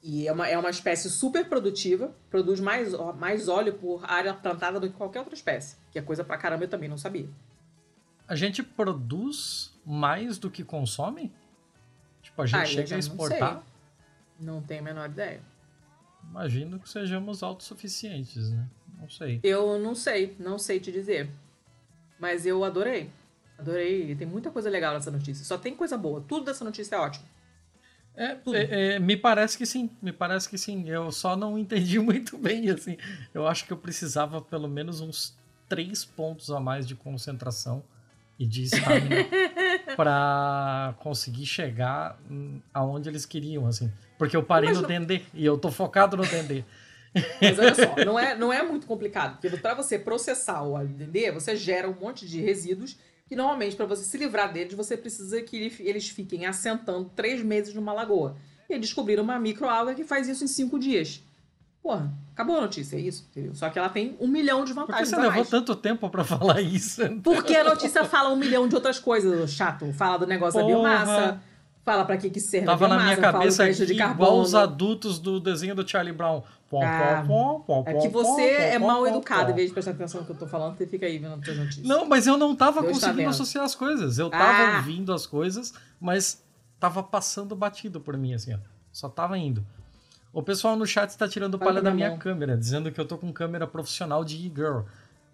E 0.03 0.27
é 0.27 0.33
uma, 0.33 0.45
é 0.45 0.57
uma 0.57 0.69
espécie 0.69 1.10
super 1.10 1.48
produtiva, 1.48 2.13
produz 2.29 2.60
mais, 2.60 2.91
mais 3.17 3.48
óleo 3.48 3.74
por 3.75 4.03
área 4.03 4.33
plantada 4.33 4.77
do 4.77 4.89
que 4.89 4.98
qualquer 4.98 5.19
outra 5.19 5.33
espécie, 5.33 5.77
que 5.91 5.98
é 5.98 6.01
coisa 6.01 6.25
pra 6.25 6.38
caramba 6.38 6.65
eu 6.65 6.67
também 6.67 6.89
não 6.89 6.98
sabia. 6.98 7.29
A 8.27 8.36
gente 8.36 8.62
produz 8.62 9.74
mais 9.86 10.38
do 10.38 10.51
que 10.51 10.62
consome? 10.62 11.31
Tipo, 12.22 12.41
a 12.41 12.45
gente 12.45 12.60
ah, 12.60 12.65
chega 12.65 12.95
a 12.95 13.00
exportar? 13.00 13.63
Não, 14.38 14.55
não 14.55 14.62
tenho 14.62 14.81
a 14.81 14.83
menor 14.83 15.10
ideia. 15.10 15.41
Imagino 16.29 16.79
que 16.79 16.89
sejamos 16.89 17.41
autossuficientes, 17.41 18.50
né? 18.50 18.67
Não 19.00 19.10
sei. 19.10 19.39
Eu 19.41 19.79
não 19.79 19.95
sei, 19.95 20.36
não 20.39 20.60
sei 20.60 20.79
te 20.79 20.91
dizer. 20.91 21.29
Mas 22.19 22.45
eu 22.45 22.63
adorei. 22.63 23.10
Adorei. 23.57 24.15
Tem 24.15 24.27
muita 24.27 24.50
coisa 24.50 24.69
legal 24.69 24.93
nessa 24.93 25.12
notícia. 25.12 25.43
Só 25.45 25.57
tem 25.57 25.75
coisa 25.75 25.98
boa. 25.98 26.22
Tudo 26.22 26.45
dessa 26.45 26.63
notícia 26.63 26.95
é 26.95 27.00
ótimo. 27.00 27.25
É, 28.15 28.38
é, 28.48 28.93
é, 28.96 29.00
me 29.00 29.17
parece 29.17 29.58
que 29.58 29.65
sim, 29.65 29.89
me 30.01 30.12
parece 30.12 30.48
que 30.48 30.58
sim. 30.58 30.88
Eu 30.88 31.12
só 31.12 31.36
não 31.36 31.58
entendi 31.60 32.00
muito 32.00 32.38
bem, 32.38 32.70
assim. 32.70 32.98
Eu 33.34 33.48
acho 33.48 33.65
que 33.65 33.74
eu 33.74 33.77
precisava 33.77 34.41
pelo 34.41 34.67
menos 34.67 35.01
uns 35.01 35.36
três 35.67 36.05
pontos 36.05 36.51
a 36.51 36.60
mais 36.60 36.88
de 36.88 36.96
concentração 36.96 37.84
e 38.38 38.46
de 38.46 38.63
estamina 38.63 39.25
para 39.96 40.93
conseguir 41.00 41.46
chegar 41.46 42.20
aonde 42.74 43.10
eles 43.10 43.25
queriam, 43.25 43.65
assim. 43.65 43.91
Porque 44.17 44.36
eu 44.36 44.43
parei 44.43 44.70
Mas 44.70 44.77
no 44.77 44.84
não... 44.84 44.89
Dendê 44.89 45.22
e 45.34 45.46
eu 45.46 45.58
tô 45.58 45.72
focado 45.72 46.15
no 46.15 46.25
Dendê. 46.25 46.63
Mas 47.41 47.60
olha 47.60 47.75
só, 47.75 47.96
não 48.05 48.20
é, 48.20 48.36
não 48.36 48.51
é 48.51 48.63
muito 48.63 48.88
complicado, 48.88 49.39
porque 49.39 49.55
para 49.58 49.75
você 49.75 50.00
processar 50.00 50.63
o 50.63 50.75
ADD, 50.75 51.32
você 51.32 51.55
gera 51.55 51.89
um 51.89 51.93
monte 51.93 52.27
de 52.27 52.41
resíduos 52.41 52.98
que 53.25 53.36
normalmente 53.36 53.75
para 53.75 53.86
você 53.86 54.03
se 54.03 54.18
livrar 54.18 54.51
deles, 54.51 54.74
você 54.74 54.98
precisa 54.98 55.42
que 55.42 55.72
eles 55.80 56.10
fiquem 56.10 56.46
assentando 56.46 57.12
três 57.15 57.42
meses 57.44 57.74
numa 57.74 57.94
lagoa. 57.94 58.36
E 58.70 58.77
descobriram 58.80 59.24
uma 59.24 59.39
microalga 59.39 59.94
que 59.94 60.03
faz 60.03 60.27
isso 60.27 60.44
em 60.44 60.48
cinco 60.48 60.80
dias. 60.80 61.22
Porra, 61.82 62.13
acabou 62.32 62.58
a 62.58 62.62
notícia, 62.62 62.96
é 62.96 63.00
isso. 63.00 63.27
Entendeu? 63.30 63.53
Só 63.53 63.70
que 63.70 63.77
ela 63.77 63.89
tem 63.89 64.15
um 64.20 64.27
milhão 64.27 64.63
de 64.63 64.72
vantagens. 64.72 65.10
Por 65.10 65.15
que 65.15 65.22
você 65.22 65.30
levou 65.30 65.46
tanto 65.46 65.75
tempo 65.75 66.10
para 66.10 66.24
falar 66.25 66.62
isso? 66.62 67.01
Porque 67.22 67.56
a 67.56 67.63
notícia 67.63 68.06
fala 68.06 68.30
um 68.30 68.38
milhão 68.38 68.68
de 68.68 68.75
outras 68.75 69.00
coisas, 69.00 69.51
chato. 69.51 69.92
Fala 69.94 70.18
do 70.20 70.25
negócio 70.25 70.60
Porra. 70.60 70.72
da 70.72 70.80
biomassa 70.80 71.42
fala 71.84 72.06
para 72.06 72.18
que 72.18 72.30
que 72.30 72.40
serve 72.40 72.66
Tava 72.66 72.88
na 72.88 73.00
minha 73.00 73.18
cabeça 73.18 73.63
aqui, 73.63 73.94
igual 73.94 74.40
os 74.40 74.56
adultos 74.56 75.20
do 75.20 75.40
desenho 75.40 75.75
do 75.75 75.88
Charlie 75.88 76.13
Brown. 76.13 76.42
Ah, 76.82 77.24
é 77.86 77.94
que 78.00 78.08
você 78.08 78.42
é 78.42 78.80
mal 78.80 79.06
educado 79.06 79.52
em 79.52 79.54
vez 79.54 79.68
de 79.68 79.74
prestar 79.74 79.92
atenção 79.92 80.22
no 80.22 80.25
que 80.25 80.32
eu 80.32 80.38
tô 80.38 80.48
falando, 80.48 80.75
você 80.75 80.88
fica 80.88 81.06
aí 81.06 81.20
vendo 81.20 81.34
as 81.34 81.58
notícias. 81.58 81.86
Não, 81.86 82.06
mas 82.06 82.25
eu 82.25 82.36
não 82.36 82.56
tava 82.56 82.82
Deus 82.82 83.00
tá 83.00 83.08
conseguindo 83.08 83.30
associar 83.30 83.63
as 83.63 83.75
coisas. 83.75 84.18
Eu 84.18 84.30
tava 84.30 84.74
ah. 84.74 84.78
ouvindo 84.78 85.13
as 85.13 85.28
coisas, 85.28 85.74
mas 86.02 86.42
tava 86.80 87.04
passando 87.04 87.56
batido 87.56 88.02
por 88.02 88.18
mim, 88.18 88.34
assim, 88.34 88.56
ó. 88.56 88.58
Só 88.92 89.08
tava 89.08 89.38
indo. 89.38 89.63
O 90.32 90.42
pessoal 90.42 90.75
no 90.75 90.86
chat 90.86 91.10
está 91.10 91.28
tirando 91.28 91.60
palha 91.60 91.80
da 91.80 91.92
minha 91.92 92.10
mão. 92.10 92.18
câmera, 92.18 92.58
dizendo 92.58 92.92
que 92.92 93.00
eu 93.00 93.06
tô 93.06 93.20
com 93.20 93.32
câmera 93.32 93.68
profissional 93.68 94.25
de 94.25 94.36
e-girl. 94.38 94.82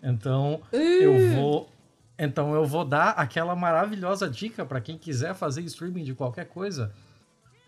Então, 0.04 0.62
uh. 0.74 0.76
eu 0.76 1.36
vou 1.36 1.70
então 2.20 2.54
eu 2.54 2.66
vou 2.66 2.84
dar 2.84 3.12
aquela 3.12 3.56
maravilhosa 3.56 4.30
dica 4.30 4.66
para 4.66 4.82
quem 4.82 4.98
quiser 4.98 5.34
fazer 5.34 5.62
streaming 5.62 6.04
de 6.04 6.14
qualquer 6.14 6.46
coisa. 6.48 6.94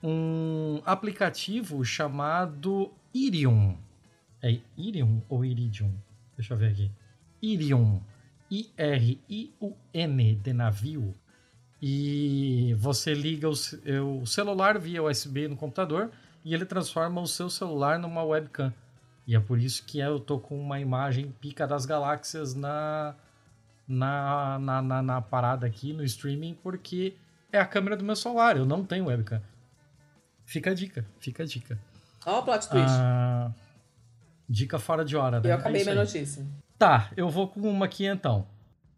Um 0.03 0.81
aplicativo 0.85 1.85
chamado 1.85 2.91
Irium. 3.13 3.77
É 4.41 4.59
Irium 4.77 5.21
ou 5.29 5.45
Iridium? 5.45 5.93
Deixa 6.35 6.53
eu 6.53 6.57
ver 6.57 6.71
aqui. 6.71 6.91
Irium. 7.41 8.01
I-R-I-U-N 8.49 10.35
de 10.35 10.53
navio. 10.53 11.15
E 11.81 12.75
você 12.77 13.13
liga 13.13 13.47
o, 13.49 14.25
celular 14.25 14.77
via 14.77 15.01
USB 15.01 15.47
no 15.47 15.55
computador 15.55 16.11
e 16.43 16.53
ele 16.53 16.65
transforma 16.65 17.21
o 17.21 17.27
seu 17.27 17.49
celular 17.49 17.97
numa 17.97 18.23
webcam. 18.23 18.73
E 19.25 19.35
é 19.35 19.39
por 19.39 19.59
isso 19.59 19.85
que 19.85 19.99
eu 19.99 20.19
tô 20.19 20.37
com 20.39 20.59
uma 20.59 20.79
imagem 20.79 21.33
pica 21.39 21.65
das 21.65 21.85
galáxias 21.85 22.53
na, 22.53 23.15
na, 23.87 24.59
na, 24.59 24.81
na, 24.81 25.01
na, 25.01 25.21
parada 25.21 25.67
aqui 25.67 25.93
no 25.93 26.03
streaming 26.03 26.57
porque 26.61 27.15
é 27.51 27.59
a 27.59 27.65
câmera 27.65 27.97
do 27.97 28.03
meu 28.03 28.15
celular, 28.15 28.57
eu 28.57 28.65
não 28.65 28.83
tenho 28.83 29.05
webcam. 29.05 29.41
Fica 30.45 30.71
a 30.71 30.73
dica, 30.73 31.05
fica 31.19 31.43
a 31.43 31.45
dica. 31.45 31.79
Ó, 32.25 32.39
o 32.39 32.43
plot 32.43 32.69
twist. 32.69 32.89
Ah, 32.89 33.51
dica 34.47 34.77
fora 34.79 35.03
de 35.03 35.15
hora, 35.15 35.39
né? 35.39 35.51
Eu 35.51 35.55
acabei 35.55 35.81
é 35.81 35.83
minha 35.83 35.95
notícia. 35.95 36.45
Tá, 36.77 37.09
eu 37.15 37.29
vou 37.29 37.47
com 37.47 37.61
uma 37.61 37.85
aqui 37.85 38.05
então. 38.05 38.47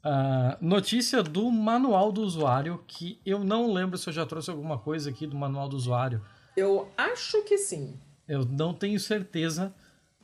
Uh, 0.04 0.58
notícia 0.60 1.24
do 1.24 1.50
manual 1.50 2.12
do 2.12 2.22
usuário, 2.22 2.84
que 2.88 3.20
eu 3.25 3.44
não 3.44 3.72
lembro 3.72 3.98
se 3.98 4.10
eu 4.10 4.13
já 4.13 4.25
trouxe 4.25 4.50
alguma 4.50 4.78
coisa 4.78 5.10
aqui 5.10 5.25
do 5.25 5.36
manual 5.36 5.70
do 5.70 5.78
usuário. 5.78 6.22
Eu 6.58 6.92
acho 6.98 7.42
que 7.44 7.58
sim. 7.58 7.98
Eu 8.28 8.46
não 8.46 8.74
tenho 8.74 9.00
certeza, 9.00 9.74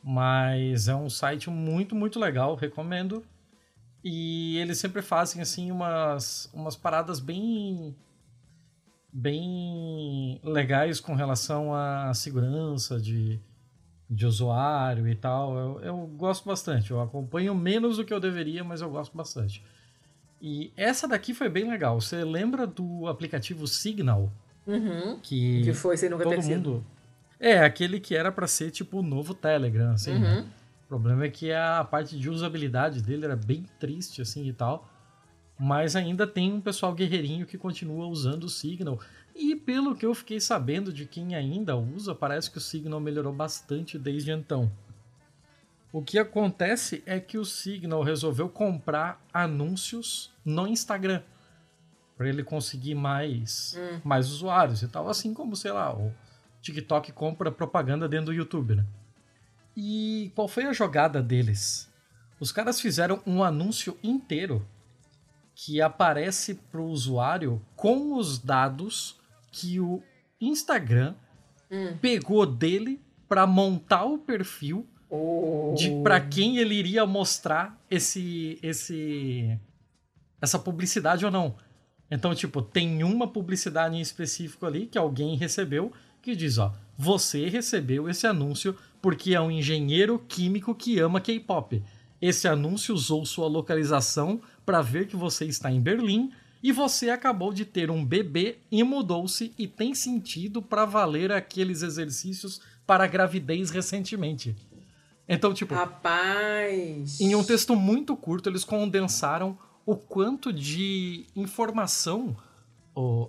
mas 0.04 0.88
é 0.88 0.96
um 0.96 1.10
site 1.10 1.50
muito, 1.50 1.96
muito 1.96 2.20
legal, 2.20 2.56
recomendo. 2.56 3.24
E 4.04 4.58
eles 4.58 4.78
sempre 4.78 5.02
fazem 5.02 5.42
assim 5.42 5.72
umas, 5.72 6.50
umas 6.54 6.76
paradas 6.76 7.20
bem 7.20 7.96
bem 9.12 10.40
legais 10.44 11.00
com 11.00 11.16
relação 11.16 11.74
à 11.74 12.14
segurança 12.14 13.00
de, 13.00 13.40
de 14.10 14.26
usuário 14.26 15.08
e 15.08 15.16
tal. 15.16 15.58
Eu, 15.58 15.82
eu 15.82 15.98
gosto 16.16 16.46
bastante. 16.46 16.92
Eu 16.92 17.02
acompanho 17.02 17.54
menos 17.56 17.98
do 17.98 18.06
que 18.06 18.14
eu 18.14 18.20
deveria, 18.20 18.64
mas 18.64 18.82
eu 18.82 18.90
gosto 18.90 19.18
bastante. 19.18 19.64
E 20.42 20.72
essa 20.78 21.08
daqui 21.08 21.34
foi 21.34 21.50
bem 21.50 21.70
legal. 21.70 22.00
Você 22.00 22.24
lembra 22.24 22.66
do 22.66 23.08
aplicativo 23.08 23.68
Signal? 23.68 24.32
Uhum. 24.66 25.20
Que, 25.22 25.64
que 25.64 25.74
foi 25.74 25.98
sem 25.98 26.10
nunca 26.10 26.24
todo 26.24 26.42
mundo. 26.42 26.86
É, 27.40 27.60
aquele 27.60 28.00
que 28.00 28.16
era 28.16 28.32
para 28.32 28.48
ser 28.48 28.70
tipo 28.70 29.00
o 29.00 29.04
novo 29.04 29.34
Telegram, 29.34 29.92
assim. 29.92 30.14
Né? 30.14 30.18
Uhum. 30.18 30.36
Né? 30.42 30.48
O 30.90 30.98
problema 30.98 31.26
é 31.26 31.30
que 31.30 31.52
a 31.52 31.84
parte 31.84 32.18
de 32.18 32.32
usabilidade 32.32 33.00
dele 33.00 33.24
era 33.24 33.36
bem 33.36 33.64
triste, 33.80 34.24
assim, 34.24 34.48
e 34.48 34.54
tal. 34.54 34.90
Mas 35.56 35.96
ainda 35.96 36.26
tem 36.26 36.52
um 36.52 36.60
pessoal 36.60 36.96
guerreirinho 36.96 37.46
que 37.46 37.60
continua 37.60 38.08
usando 38.08 38.46
o 38.46 38.50
Signal. 38.50 39.00
E 39.36 39.56
pelo 39.56 39.96
que 39.96 40.04
eu 40.04 40.16
fiquei 40.16 40.40
sabendo 40.40 40.92
de 40.92 41.06
quem 41.06 41.36
ainda 41.36 41.78
usa, 41.78 42.16
parece 42.16 42.50
que 42.50 42.58
o 42.58 42.62
Signal 42.62 43.00
melhorou 43.00 43.32
bastante 43.32 44.00
desde 44.00 44.32
então. 44.32 44.72
O 45.94 46.02
que 46.02 46.18
acontece 46.18 47.04
é 47.06 47.20
que 47.20 47.38
o 47.38 47.46
Signal 47.46 48.02
resolveu 48.02 48.50
comprar 48.50 49.24
anúncios 49.32 50.34
no 50.44 50.68
Instagram 50.68 51.22
para 52.18 52.28
ele 52.28 52.44
conseguir 52.44 52.96
mais, 52.96 53.78
hum. 53.78 54.02
mais 54.04 54.32
usuários 54.32 54.82
e 54.82 54.88
tal, 54.88 55.08
assim 55.08 55.36
como, 55.36 55.56
sei 55.56 55.72
lá, 55.72 55.96
o 55.96 56.12
TikTok 56.64 57.12
compra 57.12 57.52
propaganda 57.52 58.10
dentro 58.10 58.28
do 58.28 58.34
YouTube, 58.34 58.74
né? 58.74 58.86
E 59.82 60.30
qual 60.36 60.46
foi 60.46 60.66
a 60.66 60.74
jogada 60.74 61.24
deles? 61.24 61.90
Os 62.38 62.52
caras 62.52 62.82
fizeram 62.82 63.24
um 63.26 63.42
anúncio 63.42 63.98
inteiro 64.04 64.68
que 65.56 65.82
aparece 65.82 66.56
para 66.56 66.82
o 66.82 66.90
usuário 66.90 67.62
com 67.78 68.18
os 68.18 68.38
dados 68.38 69.18
que 69.54 69.80
o 69.80 70.04
Instagram 70.42 71.16
hum. 71.72 71.96
pegou 72.02 72.46
dele 72.46 73.02
para 73.26 73.48
montar 73.48 74.04
o 74.04 74.18
perfil 74.18 74.86
oh. 75.10 75.74
de 75.78 76.02
para 76.04 76.20
quem 76.20 76.58
ele 76.58 76.76
iria 76.76 77.06
mostrar 77.06 77.82
esse 77.90 78.60
esse 78.62 79.58
essa 80.42 80.60
publicidade 80.60 81.24
ou 81.24 81.32
não. 81.32 81.56
Então, 82.12 82.36
tipo, 82.36 82.62
tem 82.62 83.02
uma 83.02 83.28
publicidade 83.28 83.96
em 83.96 84.02
específico 84.02 84.66
ali 84.66 84.88
que 84.88 84.98
alguém 84.98 85.38
recebeu 85.38 85.94
que 86.22 86.36
diz, 86.36 86.58
ó, 86.58 86.74
você 86.98 87.48
recebeu 87.48 88.10
esse 88.10 88.28
anúncio 88.28 88.76
porque 89.02 89.34
é 89.34 89.42
um 89.42 89.52
engenheiro 89.52 90.20
químico 90.28 90.76
que 90.76 91.00
ama 91.00 91.22
K-pop. 91.22 91.84
Esse 92.22 92.48
anúncio 92.48 92.94
usou 92.94 93.26
sua 93.26 93.48
localização 93.48 94.42
para 94.66 94.82
ver 94.82 95.08
que 95.08 95.16
você 95.16 95.46
está 95.46 95.72
em 95.72 95.80
Berlim 95.82 96.32
e 96.62 96.72
você 96.72 97.10
acabou 97.10 97.54
de 97.54 97.64
ter 97.64 97.90
um 97.90 98.04
bebê 98.04 98.58
e 98.70 98.84
mudou-se 98.84 99.54
e 99.58 99.68
tem 99.68 99.96
sentido 99.96 100.62
para 100.62 100.84
valer 100.84 101.32
aqueles 101.32 101.82
exercícios 101.82 102.62
para 102.86 103.08
gravidez 103.08 103.70
recentemente. 103.70 104.56
Então, 105.28 105.54
tipo. 105.54 105.74
Rapaz! 105.74 107.22
Em 107.22 107.36
um 107.36 107.44
texto 107.44 107.76
muito 107.76 108.18
curto, 108.18 108.50
eles 108.50 108.66
condensaram 108.66 109.58
o 109.86 109.96
quanto 109.96 110.52
de 110.52 111.26
informação 111.36 112.36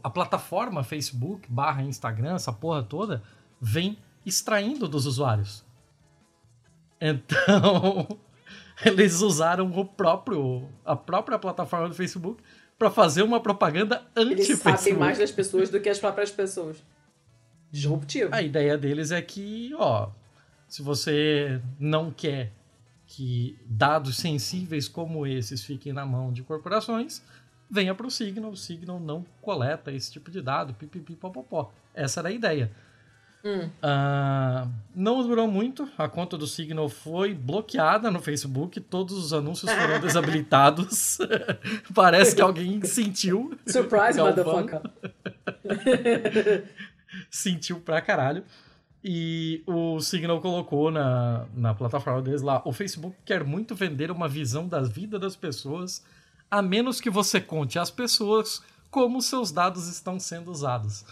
a 0.02 0.10
plataforma 0.10 0.82
Facebook 0.82 1.48
barra 1.48 1.82
Instagram, 1.82 2.34
essa 2.34 2.52
porra 2.52 2.82
toda, 2.82 3.22
vem 3.60 3.98
extraindo 4.24 4.88
dos 4.88 5.06
usuários. 5.06 5.64
Então, 7.00 8.18
eles 8.84 9.20
usaram 9.20 9.70
o 9.70 9.84
próprio 9.84 10.68
a 10.84 10.94
própria 10.94 11.38
plataforma 11.38 11.88
do 11.88 11.94
Facebook 11.94 12.42
para 12.78 12.90
fazer 12.90 13.22
uma 13.22 13.40
propaganda 13.40 14.06
anti-Facebook. 14.16 14.68
Eles 14.68 14.80
sabem 14.80 14.94
mais 14.94 15.18
das 15.18 15.30
pessoas 15.30 15.68
do 15.68 15.80
que 15.80 15.88
as 15.88 15.98
próprias 15.98 16.30
pessoas. 16.30 16.82
Disruptivo. 17.70 18.34
A 18.34 18.42
ideia 18.42 18.76
deles 18.76 19.10
é 19.12 19.22
que, 19.22 19.72
ó, 19.74 20.10
se 20.66 20.82
você 20.82 21.60
não 21.78 22.10
quer 22.10 22.52
que 23.06 23.58
dados 23.66 24.16
sensíveis 24.16 24.88
como 24.88 25.26
esses 25.26 25.64
fiquem 25.64 25.92
na 25.92 26.06
mão 26.06 26.32
de 26.32 26.42
corporações, 26.42 27.22
venha 27.68 27.94
para 27.94 28.06
o 28.06 28.10
Signal. 28.10 28.52
O 28.52 28.56
Signal 28.56 28.98
não 28.98 29.24
coleta 29.42 29.92
esse 29.92 30.10
tipo 30.12 30.30
de 30.30 30.40
dado, 30.40 30.74
pipipi, 30.74 31.14
popopó. 31.14 31.72
Essa 31.94 32.20
era 32.20 32.28
a 32.28 32.32
ideia. 32.32 32.70
Hum. 33.42 33.70
Uh, 33.82 34.70
não 34.94 35.22
durou 35.26 35.48
muito, 35.48 35.88
a 35.96 36.08
conta 36.08 36.36
do 36.36 36.46
Signal 36.46 36.88
foi 36.90 37.32
bloqueada 37.32 38.10
no 38.10 38.20
Facebook, 38.20 38.78
todos 38.80 39.16
os 39.16 39.32
anúncios 39.32 39.70
foram 39.72 39.98
desabilitados. 40.00 41.18
Parece 41.94 42.36
que 42.36 42.42
alguém 42.42 42.82
sentiu. 42.84 43.56
Surprise, 43.66 44.18
motherfucker! 44.20 44.82
sentiu 47.30 47.80
pra 47.80 48.00
caralho. 48.00 48.44
E 49.02 49.62
o 49.66 49.98
Signal 50.00 50.42
colocou 50.42 50.90
na, 50.90 51.46
na 51.54 51.74
plataforma 51.74 52.20
deles 52.20 52.42
lá: 52.42 52.60
o 52.66 52.72
Facebook 52.72 53.16
quer 53.24 53.42
muito 53.42 53.74
vender 53.74 54.10
uma 54.10 54.28
visão 54.28 54.68
da 54.68 54.82
vida 54.82 55.18
das 55.18 55.34
pessoas, 55.34 56.04
a 56.50 56.60
menos 56.60 57.00
que 57.00 57.08
você 57.08 57.40
conte 57.40 57.78
às 57.78 57.90
pessoas 57.90 58.62
como 58.90 59.22
seus 59.22 59.50
dados 59.50 59.88
estão 59.88 60.20
sendo 60.20 60.50
usados. 60.50 61.06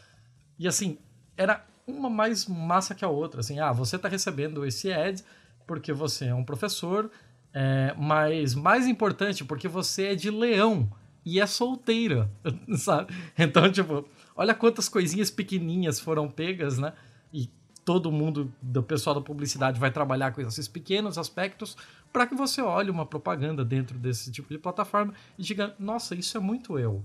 E 0.58 0.68
assim, 0.68 0.98
era 1.34 1.64
uma 1.88 2.11
mais 2.11 2.46
massa 2.46 2.94
que 2.94 3.05
a 3.05 3.09
outra. 3.09 3.40
Assim, 3.40 3.59
ah, 3.59 3.72
você 3.72 3.96
está 3.96 4.09
recebendo 4.09 4.64
esse 4.64 4.92
ad 4.92 5.22
porque 5.66 5.92
você 5.92 6.27
é 6.27 6.35
um 6.35 6.44
professor, 6.44 7.11
é, 7.53 7.94
mas 7.98 8.55
mais 8.55 8.87
importante, 8.87 9.44
porque 9.44 9.68
você 9.68 10.09
é 10.09 10.14
de 10.14 10.31
leão 10.31 10.90
e 11.24 11.38
é 11.38 11.46
solteira, 11.46 12.31
sabe? 12.77 13.14
Então, 13.37 13.70
tipo, 13.70 14.09
olha 14.35 14.55
quantas 14.55 14.88
coisinhas 14.88 15.31
pequenininhas 15.31 16.01
foram 16.01 16.29
pegas, 16.31 16.79
né? 16.79 16.94
E 17.33 17.51
todo 17.85 18.11
mundo 18.11 18.53
do 18.62 18.83
pessoal 18.83 19.14
da 19.14 19.20
publicidade 19.20 19.79
vai 19.79 19.90
trabalhar 19.90 20.33
com 20.33 20.40
esses 20.40 20.66
pequenos 20.66 21.18
aspectos 21.18 21.77
para 22.12 22.27
que 22.27 22.35
você 22.35 22.62
olhe 22.62 22.90
uma 22.90 23.05
propaganda 23.05 23.64
dentro 23.64 23.98
desse 23.98 24.31
tipo 24.33 24.48
de 24.48 24.59
plataforma 24.59 25.12
e 25.38 25.42
diga: 25.42 25.74
nossa, 25.79 26.14
isso 26.14 26.37
é 26.37 26.40
muito 26.40 26.79
eu. 26.79 27.05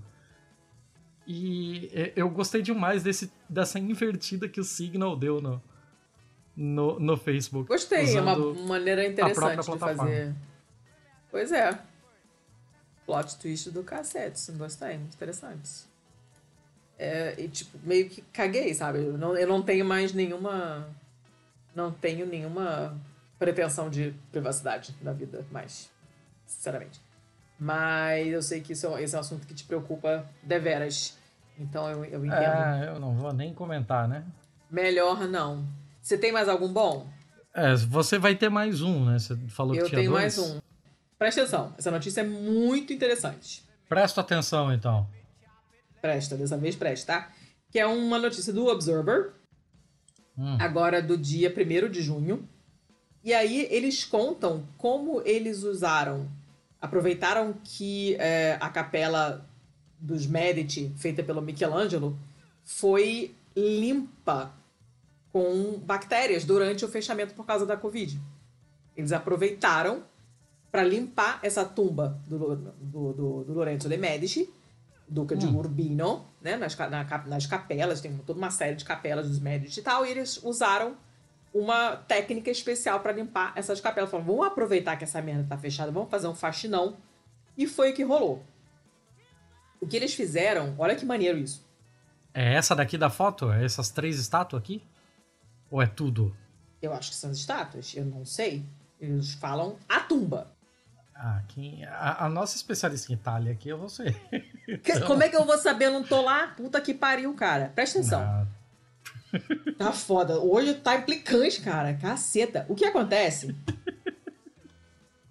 E 1.26 1.90
eu 2.14 2.28
gostei 2.28 2.60
demais 2.60 3.02
desse, 3.02 3.32
dessa 3.48 3.78
invertida 3.78 4.48
que 4.48 4.60
o 4.60 4.64
Signal 4.64 5.16
deu 5.16 5.40
no, 5.40 5.62
no, 6.56 7.00
no 7.00 7.16
Facebook. 7.16 7.68
Gostei, 7.68 8.16
é 8.16 8.20
uma 8.20 8.36
maneira 8.36 9.06
interessante 9.06 9.70
de 9.70 9.78
fazer. 9.78 10.34
Pois 11.30 11.50
é. 11.50 11.78
Plot 13.06 13.36
twist 13.38 13.70
do 13.70 13.82
cassete, 13.82 14.52
gostei, 14.52 14.96
muito 14.98 15.14
interessante. 15.14 15.86
É, 16.98 17.34
e, 17.38 17.48
tipo, 17.48 17.78
meio 17.82 18.08
que 18.08 18.22
caguei, 18.32 18.72
sabe? 18.72 18.98
Eu 18.98 19.18
não, 19.18 19.36
eu 19.36 19.48
não 19.48 19.62
tenho 19.62 19.84
mais 19.84 20.12
nenhuma. 20.12 20.88
Não 21.74 21.90
tenho 21.90 22.24
nenhuma 22.24 22.96
pretensão 23.38 23.90
de 23.90 24.14
privacidade 24.30 24.94
na 25.02 25.12
vida 25.12 25.44
mais. 25.50 25.90
Sinceramente. 26.46 27.00
Mas 27.58 28.28
eu 28.28 28.42
sei 28.42 28.60
que 28.60 28.72
isso 28.72 28.86
é, 28.86 29.02
esse 29.02 29.14
é 29.14 29.18
um 29.18 29.20
assunto 29.20 29.46
que 29.46 29.54
te 29.54 29.64
preocupa 29.64 30.28
deveras. 30.42 31.16
Então 31.58 31.88
eu, 31.88 32.04
eu 32.04 32.24
entendo. 32.24 32.42
É, 32.42 32.88
eu 32.88 32.98
não 32.98 33.14
vou 33.14 33.32
nem 33.32 33.54
comentar, 33.54 34.08
né? 34.08 34.24
Melhor 34.70 35.28
não. 35.28 35.64
Você 36.02 36.18
tem 36.18 36.32
mais 36.32 36.48
algum 36.48 36.72
bom? 36.72 37.08
É, 37.54 37.74
você 37.76 38.18
vai 38.18 38.34
ter 38.34 38.48
mais 38.48 38.82
um, 38.82 39.04
né? 39.04 39.18
Você 39.18 39.36
falou 39.48 39.74
eu 39.74 39.84
que 39.84 39.90
tinha 39.90 40.00
tenho 40.00 40.10
dois. 40.10 40.36
mais 40.36 40.38
um. 40.38 40.60
Presta 41.16 41.42
atenção, 41.42 41.72
essa 41.78 41.90
notícia 41.90 42.20
é 42.20 42.24
muito 42.24 42.92
interessante. 42.92 43.64
Presta 43.88 44.20
atenção, 44.20 44.72
então. 44.72 45.08
Presta, 46.02 46.36
dessa 46.36 46.58
vez 46.58 46.74
presta, 46.74 47.12
tá? 47.12 47.32
Que 47.70 47.78
é 47.78 47.86
uma 47.86 48.18
notícia 48.18 48.52
do 48.52 48.66
Observer, 48.66 49.32
hum. 50.36 50.58
agora 50.60 51.00
do 51.00 51.16
dia 51.16 51.54
1 51.56 51.88
de 51.88 52.02
junho. 52.02 52.48
E 53.22 53.32
aí 53.32 53.66
eles 53.70 54.04
contam 54.04 54.68
como 54.76 55.22
eles 55.24 55.62
usaram, 55.62 56.28
aproveitaram 56.84 57.54
que 57.64 58.14
é, 58.16 58.58
a 58.60 58.68
capela 58.68 59.48
dos 59.98 60.26
Medici, 60.26 60.92
feita 60.98 61.22
pelo 61.22 61.40
Michelangelo, 61.40 62.18
foi 62.62 63.34
limpa 63.56 64.52
com 65.32 65.78
bactérias 65.78 66.44
durante 66.44 66.84
o 66.84 66.88
fechamento 66.88 67.32
por 67.32 67.46
causa 67.46 67.64
da 67.64 67.74
Covid. 67.74 68.20
Eles 68.94 69.12
aproveitaram 69.12 70.02
para 70.70 70.84
limpar 70.84 71.40
essa 71.42 71.64
tumba 71.64 72.20
do, 72.26 72.54
do, 72.54 73.12
do, 73.14 73.44
do 73.44 73.52
Lorenzo 73.54 73.88
de 73.88 73.96
Medici, 73.96 74.52
Duca 75.08 75.34
de 75.36 75.46
hum. 75.46 75.56
Urbino, 75.56 76.26
né, 76.40 76.56
nas, 76.56 76.76
na, 76.76 77.04
nas 77.26 77.46
capelas, 77.46 78.00
tem 78.00 78.14
toda 78.26 78.38
uma 78.38 78.50
série 78.50 78.74
de 78.74 78.84
capelas 78.84 79.28
dos 79.28 79.38
Medici 79.38 79.80
e 79.80 79.82
tal, 79.82 80.04
e 80.04 80.10
eles 80.10 80.38
usaram 80.42 80.96
uma 81.54 81.96
técnica 81.96 82.50
especial 82.50 82.98
para 82.98 83.12
limpar 83.12 83.52
essas 83.54 83.80
capelas. 83.80 84.10
Falaram, 84.10 84.26
vamos 84.26 84.46
aproveitar 84.46 84.96
que 84.96 85.04
essa 85.04 85.22
merda 85.22 85.46
tá 85.48 85.56
fechada, 85.56 85.92
vamos 85.92 86.10
fazer 86.10 86.26
um 86.26 86.34
faxinão. 86.34 86.96
E 87.56 87.68
foi 87.68 87.92
o 87.92 87.94
que 87.94 88.02
rolou. 88.02 88.44
O 89.80 89.86
que 89.86 89.96
eles 89.96 90.12
fizeram, 90.12 90.74
olha 90.76 90.96
que 90.96 91.06
maneiro 91.06 91.38
isso. 91.38 91.64
É 92.32 92.54
essa 92.54 92.74
daqui 92.74 92.98
da 92.98 93.08
foto? 93.08 93.52
É 93.52 93.64
essas 93.64 93.90
três 93.90 94.18
estátuas 94.18 94.60
aqui? 94.60 94.82
Ou 95.70 95.80
é 95.80 95.86
tudo? 95.86 96.36
Eu 96.82 96.92
acho 96.92 97.10
que 97.10 97.16
são 97.16 97.30
as 97.30 97.36
estátuas, 97.36 97.94
eu 97.94 98.04
não 98.04 98.24
sei. 98.24 98.64
Eles 99.00 99.34
falam 99.34 99.76
a 99.88 100.00
tumba. 100.00 100.52
Ah, 101.14 101.42
quem... 101.46 101.84
a, 101.84 102.24
a 102.24 102.28
nossa 102.28 102.56
especialista 102.56 103.12
em 103.12 103.14
Itália 103.14 103.52
aqui 103.52 103.70
é 103.70 103.74
você. 103.74 104.16
então... 104.66 105.06
Como 105.06 105.22
é 105.22 105.28
que 105.28 105.36
eu 105.36 105.44
vou 105.44 105.56
saber? 105.58 105.86
Eu 105.86 105.92
não 105.92 106.02
tô 106.02 106.20
lá? 106.20 106.48
Puta 106.48 106.80
que 106.80 106.92
pariu, 106.92 107.32
cara. 107.34 107.70
Presta 107.72 108.00
atenção. 108.00 108.20
Não. 108.20 108.48
Tá 109.76 109.92
foda. 109.92 110.38
Hoje 110.38 110.74
tá 110.74 110.96
implicante, 110.96 111.60
cara. 111.60 111.94
Caceta. 111.94 112.66
O 112.68 112.74
que 112.74 112.84
acontece 112.84 113.54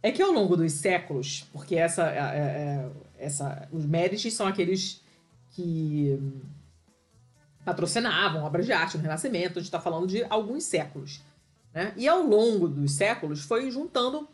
é 0.02 0.12
que 0.12 0.22
ao 0.22 0.32
longo 0.32 0.58
dos 0.58 0.74
séculos, 0.74 1.48
porque 1.52 1.76
essa, 1.76 2.10
é, 2.10 2.18
é, 2.18 2.20
é 2.20 2.89
essa, 3.18 3.68
os 3.72 3.86
Medici 3.86 4.30
são 4.30 4.46
aqueles 4.46 5.02
que 5.52 6.20
patrocinavam 7.63 8.44
obras 8.44 8.66
de 8.66 8.74
arte 8.74 8.98
no 8.98 9.04
Renascimento. 9.04 9.60
A 9.60 9.62
gente 9.62 9.63
está 9.63 9.80
falando 9.80 10.08
de 10.08 10.24
alguns 10.30 10.63
séculos. 10.63 11.22
Né? 11.74 11.94
E 11.96 12.08
ao 12.08 12.22
longo 12.22 12.68
dos 12.68 12.94
séculos 12.94 13.42
foi 13.42 13.72
juntando 13.72 14.28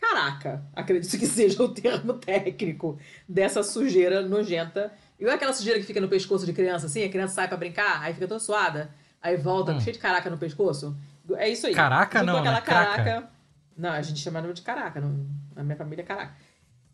caraca, 0.00 0.64
acredito 0.74 1.18
que 1.18 1.26
seja 1.26 1.62
o 1.62 1.68
termo 1.68 2.14
técnico 2.14 2.98
dessa 3.28 3.62
sujeira 3.62 4.22
nojenta. 4.22 4.92
Igual 5.18 5.36
aquela 5.36 5.52
sujeira 5.52 5.78
que 5.78 5.84
fica 5.84 6.00
no 6.00 6.08
pescoço 6.08 6.46
de 6.46 6.52
criança, 6.54 6.86
assim, 6.86 7.04
a 7.04 7.10
criança 7.10 7.34
sai 7.34 7.48
para 7.48 7.58
brincar, 7.58 8.00
aí 8.00 8.14
fica 8.14 8.26
toda 8.26 8.40
suada, 8.40 8.90
aí 9.22 9.36
volta 9.36 9.72
hum. 9.72 9.80
cheio 9.80 9.94
de 9.94 9.98
caraca 9.98 10.28
no 10.30 10.38
pescoço. 10.38 10.96
É 11.36 11.48
isso 11.48 11.66
aí. 11.66 11.74
Caraca 11.74 12.22
não, 12.22 12.38
aquela 12.38 12.56
né? 12.56 12.60
caraca. 12.60 13.30
Não, 13.76 13.90
a 13.90 14.02
gente 14.02 14.20
chama 14.20 14.42
de 14.52 14.62
caraca, 14.62 15.00
não... 15.00 15.26
na 15.54 15.62
minha 15.62 15.76
família 15.76 16.02
é 16.02 16.06
caraca. 16.06 16.34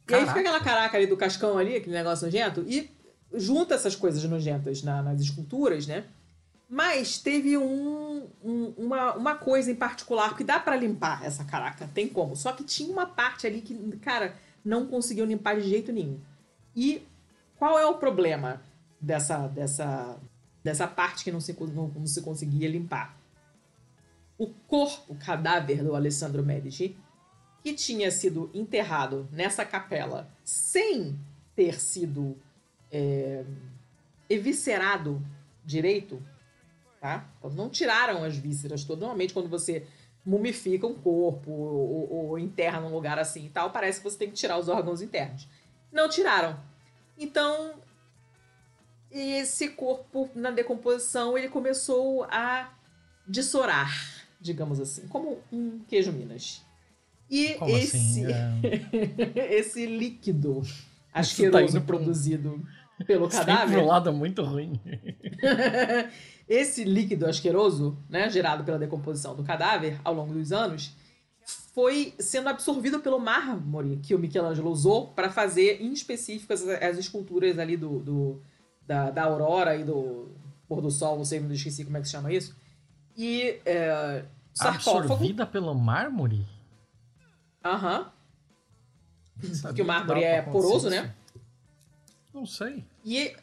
E 0.04 0.06
caraca. 0.06 0.24
aí 0.24 0.28
fica 0.28 0.40
aquela 0.40 0.60
caraca 0.60 0.96
ali 0.96 1.06
do 1.06 1.16
cascão 1.16 1.58
ali, 1.58 1.76
aquele 1.76 1.96
negócio 1.96 2.26
nojento, 2.26 2.64
e 2.66 2.90
junta 3.34 3.74
essas 3.74 3.96
coisas 3.96 4.22
nojentas 4.24 4.82
na, 4.82 5.02
nas 5.02 5.20
esculturas, 5.20 5.86
né? 5.86 6.04
Mas 6.68 7.18
teve 7.18 7.56
um, 7.56 8.28
um, 8.42 8.74
uma, 8.76 9.14
uma 9.14 9.34
coisa 9.36 9.70
em 9.70 9.74
particular 9.74 10.36
que 10.36 10.42
dá 10.42 10.58
para 10.58 10.76
limpar 10.76 11.24
essa 11.24 11.44
caraca, 11.44 11.88
tem 11.94 12.08
como. 12.08 12.34
Só 12.34 12.52
que 12.52 12.64
tinha 12.64 12.90
uma 12.90 13.06
parte 13.06 13.46
ali 13.46 13.60
que, 13.60 13.74
cara, 13.98 14.34
não 14.64 14.86
conseguiu 14.86 15.24
limpar 15.24 15.56
de 15.56 15.68
jeito 15.68 15.92
nenhum. 15.92 16.20
E 16.74 17.06
qual 17.56 17.78
é 17.78 17.86
o 17.86 17.94
problema 17.94 18.60
dessa, 19.00 19.46
dessa, 19.46 20.18
dessa 20.66 20.88
parte 20.88 21.22
que 21.22 21.30
não 21.30 21.40
se, 21.40 21.56
não, 21.72 21.88
não 21.88 22.06
se 22.06 22.20
conseguia 22.20 22.68
limpar? 22.68 23.16
O 24.36 24.48
corpo, 24.48 25.12
o 25.12 25.16
cadáver 25.16 25.82
do 25.82 25.94
Alessandro 25.94 26.44
Medici, 26.44 26.96
que 27.62 27.72
tinha 27.72 28.10
sido 28.10 28.50
enterrado 28.52 29.28
nessa 29.32 29.64
capela 29.64 30.28
sem 30.44 31.18
ter 31.54 31.80
sido 31.80 32.36
é, 32.90 33.44
eviscerado 34.28 35.24
direito, 35.64 36.20
tá? 37.00 37.28
Então, 37.38 37.50
não 37.50 37.70
tiraram 37.70 38.24
as 38.24 38.36
vísceras 38.36 38.84
todas. 38.84 39.00
Normalmente, 39.00 39.32
quando 39.32 39.48
você 39.48 39.86
mumifica 40.24 40.86
um 40.86 40.94
corpo 40.94 41.50
ou, 41.50 42.10
ou, 42.10 42.28
ou, 42.30 42.38
enterra 42.38 42.80
num 42.80 42.92
lugar 42.92 43.20
assim 43.20 43.46
e 43.46 43.50
tal, 43.50 43.70
parece 43.70 44.00
que 44.00 44.10
você 44.10 44.18
tem 44.18 44.28
que 44.28 44.34
tirar 44.34 44.58
os 44.58 44.68
órgãos 44.68 45.00
internos. 45.00 45.48
Não 45.92 46.08
tiraram. 46.08 46.58
Então, 47.16 47.74
esse 49.10 49.68
corpo, 49.70 50.30
na 50.34 50.50
decomposição, 50.50 51.36
ele 51.36 51.48
começou 51.48 52.24
a 52.24 52.72
dissorar, 53.26 53.92
digamos 54.40 54.80
assim, 54.80 55.06
como 55.08 55.38
um 55.52 55.80
queijo 55.88 56.12
Minas. 56.12 56.64
E 57.28 57.54
como 57.54 57.76
esse, 57.76 57.96
assim? 57.96 58.26
é... 58.32 59.54
esse 59.58 59.86
líquido 59.86 60.62
tá 61.12 61.20
asqueroso 61.20 61.80
tá 61.80 61.86
produzido 61.86 62.64
pelo 63.04 63.28
cadáver. 63.28 63.78
Um 63.78 63.86
lado 63.86 64.12
muito 64.12 64.42
ruim. 64.42 64.80
Esse 66.48 66.84
líquido 66.84 67.26
asqueroso, 67.26 67.98
né, 68.08 68.30
gerado 68.30 68.62
pela 68.62 68.78
decomposição 68.78 69.34
do 69.34 69.42
cadáver 69.42 70.00
ao 70.04 70.14
longo 70.14 70.32
dos 70.32 70.52
anos, 70.52 70.94
foi 71.74 72.14
sendo 72.18 72.48
absorvido 72.48 73.00
pelo 73.00 73.18
mármore 73.18 73.98
que 74.02 74.14
o 74.14 74.18
Michelangelo 74.18 74.70
usou 74.70 75.08
para 75.08 75.30
fazer, 75.30 75.82
em 75.82 75.92
específico, 75.92 76.52
as, 76.52 76.62
as 76.62 76.98
esculturas 76.98 77.58
ali 77.58 77.76
do, 77.76 77.98
do 77.98 78.42
da, 78.86 79.10
da, 79.10 79.24
aurora 79.24 79.76
e 79.76 79.84
do 79.84 80.28
pôr 80.68 80.80
do 80.80 80.90
sol, 80.90 81.16
não 81.16 81.24
sei, 81.24 81.40
não 81.40 81.52
esqueci 81.52 81.84
como 81.84 81.96
é 81.96 82.00
que 82.00 82.06
se 82.06 82.12
chama 82.12 82.32
isso. 82.32 82.56
E 83.16 83.60
é, 83.64 84.24
sarcófago... 84.52 84.98
Absorvida 84.98 85.46
pelo 85.46 85.74
mármore? 85.74 86.46
Aham. 87.64 88.12
Porque 89.62 89.82
o 89.82 89.86
mármore 89.86 90.24
é 90.24 90.42
poroso, 90.42 90.88
né? 90.88 91.14
Não 92.32 92.46
sei. 92.46 92.84
E 93.04 93.36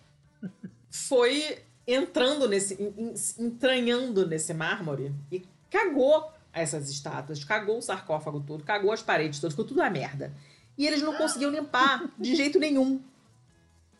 foi 0.89 1.63
entrando 1.87 2.47
nesse. 2.47 2.77
entranhando 3.37 4.25
nesse 4.27 4.53
mármore 4.53 5.13
e 5.31 5.45
cagou 5.69 6.31
essas 6.51 6.89
estátuas, 6.89 7.43
cagou 7.43 7.79
o 7.79 7.81
sarcófago 7.81 8.39
todo, 8.39 8.63
cagou 8.63 8.91
as 8.91 9.01
paredes 9.01 9.39
todas, 9.39 9.53
ficou 9.53 9.65
tudo 9.65 9.81
a 9.81 9.89
merda. 9.89 10.33
E 10.77 10.85
eles 10.85 11.01
não 11.01 11.15
conseguiam 11.15 11.51
limpar 11.51 12.09
de 12.17 12.35
jeito 12.35 12.59
nenhum. 12.59 13.01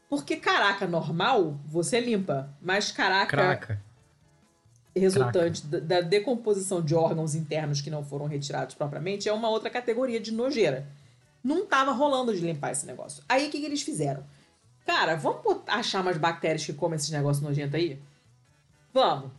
Porque 0.10 0.36
caraca 0.36 0.86
normal, 0.88 1.58
você 1.66 2.00
limpa. 2.00 2.50
Mas 2.62 2.92
caraca. 2.92 3.28
Craca. 3.28 3.82
Resultante 4.96 5.66
da, 5.66 5.80
da 5.80 6.02
decomposição 6.02 6.82
de 6.82 6.94
órgãos 6.94 7.34
internos 7.34 7.82
que 7.82 7.90
não 7.90 8.04
foram 8.04 8.28
retirados 8.28 8.76
propriamente, 8.76 9.28
é 9.28 9.34
uma 9.34 9.50
outra 9.50 9.70
categoria 9.70 10.20
de 10.20 10.32
nojeira. 10.32 10.88
Não 11.44 11.66
tava 11.66 11.92
rolando 11.92 12.34
de 12.34 12.42
limpar 12.42 12.72
esse 12.72 12.86
negócio. 12.86 13.24
Aí 13.28 13.48
o 13.48 13.52
que, 13.52 13.60
que 13.60 13.66
eles 13.66 13.82
fizeram? 13.82 14.24
Cara, 14.86 15.16
vamos 15.16 15.62
achar 15.68 16.02
umas 16.02 16.18
bactérias 16.18 16.66
que 16.66 16.74
comem 16.74 16.98
esses 16.98 17.10
negócios 17.10 17.44
nojentos 17.44 17.76
aí? 17.76 18.00
Vamos. 18.94 19.32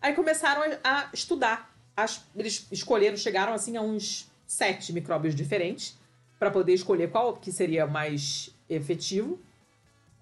Aí 0.00 0.14
começaram 0.14 0.62
a, 0.82 1.08
estudar. 1.12 1.72
As, 1.96 2.24
eles 2.34 2.66
escolheram, 2.72 3.16
chegaram 3.16 3.52
assim 3.52 3.76
a 3.76 3.82
uns 3.82 4.28
sete 4.46 4.92
micróbios 4.92 5.34
diferentes 5.34 5.96
para 6.38 6.50
poder 6.50 6.74
escolher 6.74 7.10
qual 7.10 7.36
que 7.36 7.52
seria 7.52 7.86
mais 7.86 8.50
efetivo 8.68 9.38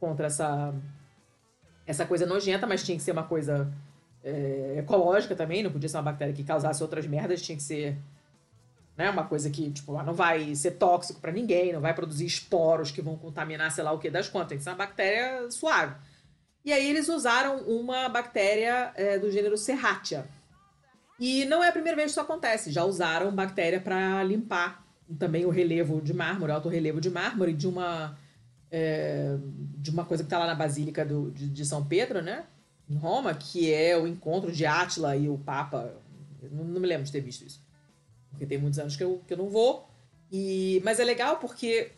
contra 0.00 0.26
essa 0.26 0.74
essa 1.86 2.06
coisa 2.06 2.24
nojenta, 2.24 2.66
mas 2.66 2.82
tinha 2.84 2.96
que 2.96 3.02
ser 3.02 3.12
uma 3.12 3.24
coisa 3.24 3.72
é, 4.22 4.76
ecológica 4.78 5.34
também, 5.34 5.62
não 5.62 5.72
podia 5.72 5.88
ser 5.88 5.96
uma 5.96 6.04
bactéria 6.04 6.32
que 6.32 6.44
causasse 6.44 6.82
outras 6.82 7.06
merdas, 7.06 7.42
tinha 7.42 7.56
que 7.56 7.62
ser 7.62 7.98
né? 9.00 9.08
Uma 9.08 9.24
coisa 9.24 9.48
que, 9.48 9.70
tipo, 9.70 10.00
não 10.02 10.12
vai 10.12 10.54
ser 10.54 10.72
tóxico 10.72 11.20
para 11.20 11.32
ninguém, 11.32 11.72
não 11.72 11.80
vai 11.80 11.94
produzir 11.94 12.26
esporos 12.26 12.90
que 12.90 13.00
vão 13.00 13.16
contaminar, 13.16 13.72
sei 13.72 13.82
lá 13.82 13.92
o 13.92 13.98
que 13.98 14.10
das 14.10 14.28
contas. 14.28 14.50
Tem 14.50 14.58
que 14.58 14.64
ser 14.64 14.70
uma 14.70 14.76
bactéria 14.76 15.50
suave. 15.50 15.94
E 16.62 16.70
aí 16.70 16.90
eles 16.90 17.08
usaram 17.08 17.60
uma 17.60 18.10
bactéria 18.10 18.92
é, 18.94 19.18
do 19.18 19.30
gênero 19.30 19.56
Serratia. 19.56 20.26
E 21.18 21.46
não 21.46 21.64
é 21.64 21.70
a 21.70 21.72
primeira 21.72 21.96
vez 21.96 22.06
que 22.06 22.10
isso 22.10 22.20
acontece. 22.20 22.70
Já 22.70 22.84
usaram 22.84 23.34
bactéria 23.34 23.80
para 23.80 24.22
limpar 24.22 24.84
também 25.18 25.46
o 25.46 25.50
relevo 25.50 26.02
de 26.02 26.12
mármore, 26.12 26.52
alto 26.52 26.68
relevo 26.68 27.00
de 27.00 27.08
mármore 27.08 27.54
de 27.54 27.66
uma 27.66 28.18
é, 28.70 29.36
de 29.78 29.90
uma 29.90 30.04
coisa 30.04 30.22
que 30.22 30.26
está 30.26 30.38
lá 30.38 30.46
na 30.46 30.54
Basílica 30.54 31.04
do, 31.04 31.30
de, 31.30 31.48
de, 31.48 31.64
São 31.64 31.84
Pedro, 31.84 32.22
né? 32.22 32.44
Em 32.88 32.96
Roma, 32.96 33.34
que 33.34 33.72
é 33.72 33.96
o 33.96 34.06
encontro 34.06 34.52
de 34.52 34.66
Átila 34.66 35.16
e 35.16 35.28
o 35.28 35.38
Papa. 35.38 35.94
Não, 36.50 36.64
não 36.64 36.80
me 36.80 36.86
lembro 36.86 37.04
de 37.04 37.12
ter 37.12 37.20
visto 37.20 37.44
isso 37.44 37.60
porque 38.30 38.46
tem 38.46 38.58
muitos 38.58 38.78
anos 38.78 38.96
que 38.96 39.04
eu, 39.04 39.22
que 39.26 39.34
eu 39.34 39.38
não 39.38 39.50
vou. 39.50 39.88
E, 40.32 40.80
mas 40.84 40.98
é 41.00 41.04
legal 41.04 41.36
porque 41.38 41.90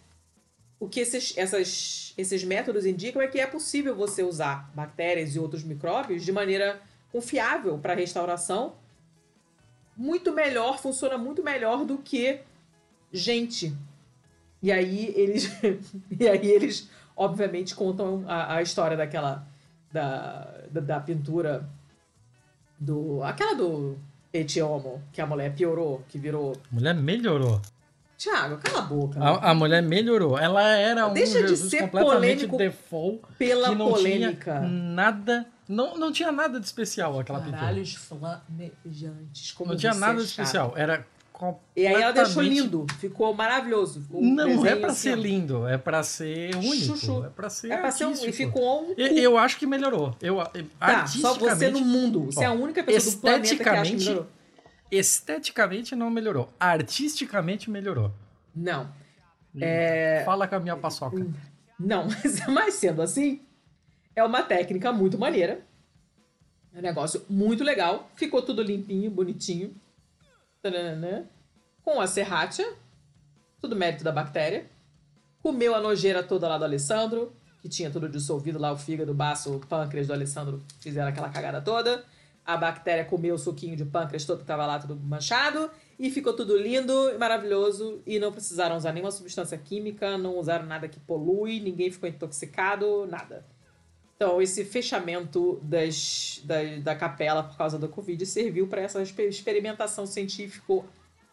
o 0.81 0.89
que 0.89 1.01
esses, 1.01 1.37
essas, 1.37 2.15
esses 2.17 2.43
métodos 2.43 2.85
indicam 2.85 3.23
é 3.23 3.29
que 3.29 3.39
é 3.39 3.47
possível 3.47 3.95
você 3.95 4.23
usar 4.23 4.71
bactérias 4.75 5.37
e 5.37 5.39
outros 5.39 5.63
micróbios 5.63 6.25
de 6.25 6.33
maneira 6.33 6.81
confiável 7.13 7.79
para 7.79 7.95
restauração. 7.95 8.75
Muito 9.97 10.33
melhor, 10.33 10.81
funciona 10.81 11.19
muito 11.19 11.45
melhor 11.45 11.85
do 11.85 11.99
que 11.99 12.41
gente. 13.13 13.77
E 14.63 14.71
aí 14.71 15.13
eles, 15.17 15.51
e 16.11 16.29
aí 16.29 16.51
eles 16.51 16.89
obviamente 17.17 17.75
contam 17.75 18.25
a, 18.27 18.57
a 18.57 18.63
história 18.63 18.97
daquela 18.97 19.47
da, 19.93 20.49
da, 20.71 20.81
da 20.81 21.01
pintura 21.01 21.69
do 22.79 23.23
aquela 23.23 23.55
do 23.55 23.99
Etiomo, 24.33 25.03
que 25.13 25.21
a 25.21 25.27
mulher 25.27 25.55
piorou, 25.55 26.03
que 26.09 26.19
virou. 26.19 26.57
Mulher 26.71 26.95
melhorou. 26.95 27.61
Tiago, 28.17 28.57
cala 28.59 28.79
a 28.79 28.83
boca. 28.83 29.21
A, 29.21 29.51
a, 29.51 29.55
mulher 29.55 29.83
melhorou. 29.83 30.39
Ela 30.39 30.63
era 30.77 31.09
um 31.09 31.13
Deixa 31.13 31.41
Jesus 31.41 31.63
de 31.63 31.71
ser 31.71 31.83
completamente 31.83 32.47
default. 32.47 33.21
Pela 33.37 33.75
polêmica. 33.77 34.61
Nada. 34.61 35.45
Não, 35.69 35.99
não 35.99 36.13
tinha 36.13 36.31
nada 36.31 36.61
de 36.61 36.67
especial 36.67 37.19
aquela 37.19 37.41
Caralhos 37.41 37.97
pintura. 37.97 38.43
flamejantes. 38.55 39.53
Como 39.53 39.73
não 39.73 39.77
tinha 39.77 39.95
nada 39.95 40.19
de 40.19 40.25
especial. 40.25 40.73
Era 40.77 41.05
e 41.75 41.87
aí 41.87 42.01
ela 42.01 42.13
deixou 42.13 42.43
lindo, 42.43 42.87
ficou 43.01 43.35
maravilhoso. 43.35 44.07
não 44.11 44.65
é 44.65 44.77
para 44.77 44.95
ser 44.95 45.19
lindo, 45.19 45.67
é 45.67 45.77
para 45.77 46.03
ser 46.03 46.55
único, 46.55 46.97
Chuchu. 46.97 47.25
é 47.25 47.31
para 47.31 47.51
ser 47.51 47.73
É 47.73 47.77
para 47.79 47.91
ser 47.91 48.05
um, 48.07 48.13
e 48.13 48.33
ficou 48.33 48.85
um... 48.85 48.95
eu, 48.97 49.07
eu, 49.19 49.39
acho 49.39 49.59
que 49.59 49.67
melhorou. 49.67 50.15
Eu 50.21 50.39
tá, 50.79 51.07
só 51.07 51.35
você 51.35 51.69
no 51.71 51.81
mundo, 51.81 52.27
você 52.27 52.41
ó, 52.41 52.43
é 52.43 52.47
a 52.47 52.53
única 52.53 52.85
pessoa 52.85 53.15
do 53.15 53.21
planeta 53.21 53.57
que 53.63 53.69
acha 53.69 53.91
que 53.91 53.97
melhorou. 53.97 54.27
Esteticamente 54.91 55.97
não 55.97 56.11
melhorou, 56.11 56.53
artisticamente 56.61 57.71
melhorou. 57.71 58.13
Não. 58.55 58.89
É... 59.61 60.23
Fala 60.25 60.47
com 60.47 60.55
a 60.55 60.61
minha 60.61 60.77
paçoca. 60.77 61.27
Não, 61.79 62.07
mas 62.49 62.75
sendo 62.75 63.03
assim, 63.03 63.41
é 64.15 64.23
uma 64.23 64.43
técnica 64.43 64.93
muito 64.93 65.19
maneira. 65.19 65.61
É 66.75 66.79
um 66.79 66.83
negócio 66.83 67.25
muito 67.29 67.65
legal. 67.65 68.11
Ficou 68.15 68.43
tudo 68.43 68.63
limpinho, 68.63 69.11
bonitinho 69.11 69.75
com 71.83 72.01
a 72.01 72.07
serratia, 72.07 72.73
tudo 73.61 73.75
mérito 73.75 74.05
da 74.05 74.13
bactéria. 74.13 74.71
Comeu 75.43 75.75
a 75.75 75.81
nojeira 75.81 76.23
toda 76.23 76.49
lá 76.49 76.57
do 76.57 76.65
Alessandro, 76.65 77.33
que 77.61 77.69
tinha 77.69 77.91
tudo 77.91 78.09
dissolvido 78.09 78.61
lá, 78.61 78.73
o 78.73 78.77
fígado, 78.77 79.11
o 79.11 79.15
baço, 79.15 79.57
o 79.57 79.59
pâncreas 79.59 80.07
do 80.07 80.13
Alessandro, 80.13 80.63
fizeram 80.79 81.09
aquela 81.09 81.31
cagada 81.31 81.61
toda. 81.61 82.05
A 82.45 82.57
bactéria 82.57 83.05
comeu 83.05 83.35
o 83.35 83.39
suquinho 83.39 83.77
de 83.77 83.85
pâncreas 83.85 84.25
todo 84.25 84.39
que 84.39 84.45
tava 84.45 84.65
lá, 84.65 84.79
tudo 84.79 84.95
manchado. 84.95 85.69
E 85.99 86.11
ficou 86.11 86.33
tudo 86.33 86.57
lindo 86.57 87.11
e 87.11 87.19
maravilhoso. 87.19 88.01
E 88.07 88.21
não 88.21 88.31
precisaram 88.31 88.77
usar 88.77 88.93
nenhuma 88.93 89.11
substância 89.11 89.59
química, 89.59 90.17
não 90.17 90.39
usaram 90.39 90.67
nada 90.67 90.87
que 90.87 91.01
polui, 91.01 91.59
ninguém 91.59 91.91
ficou 91.91 92.09
intoxicado, 92.09 93.05
nada. 93.07 93.45
Então, 94.23 94.41
esse 94.41 94.65
fechamento 94.65 95.59
das, 95.65 96.41
da, 96.45 96.55
da 96.81 96.95
capela 96.95 97.43
por 97.43 97.57
causa 97.57 97.77
da 97.77 97.89
Covid 97.89 98.25
serviu 98.25 98.69
para 98.69 98.81
essa 98.81 99.03
experimentação 99.03 100.07
científico, 100.07 100.85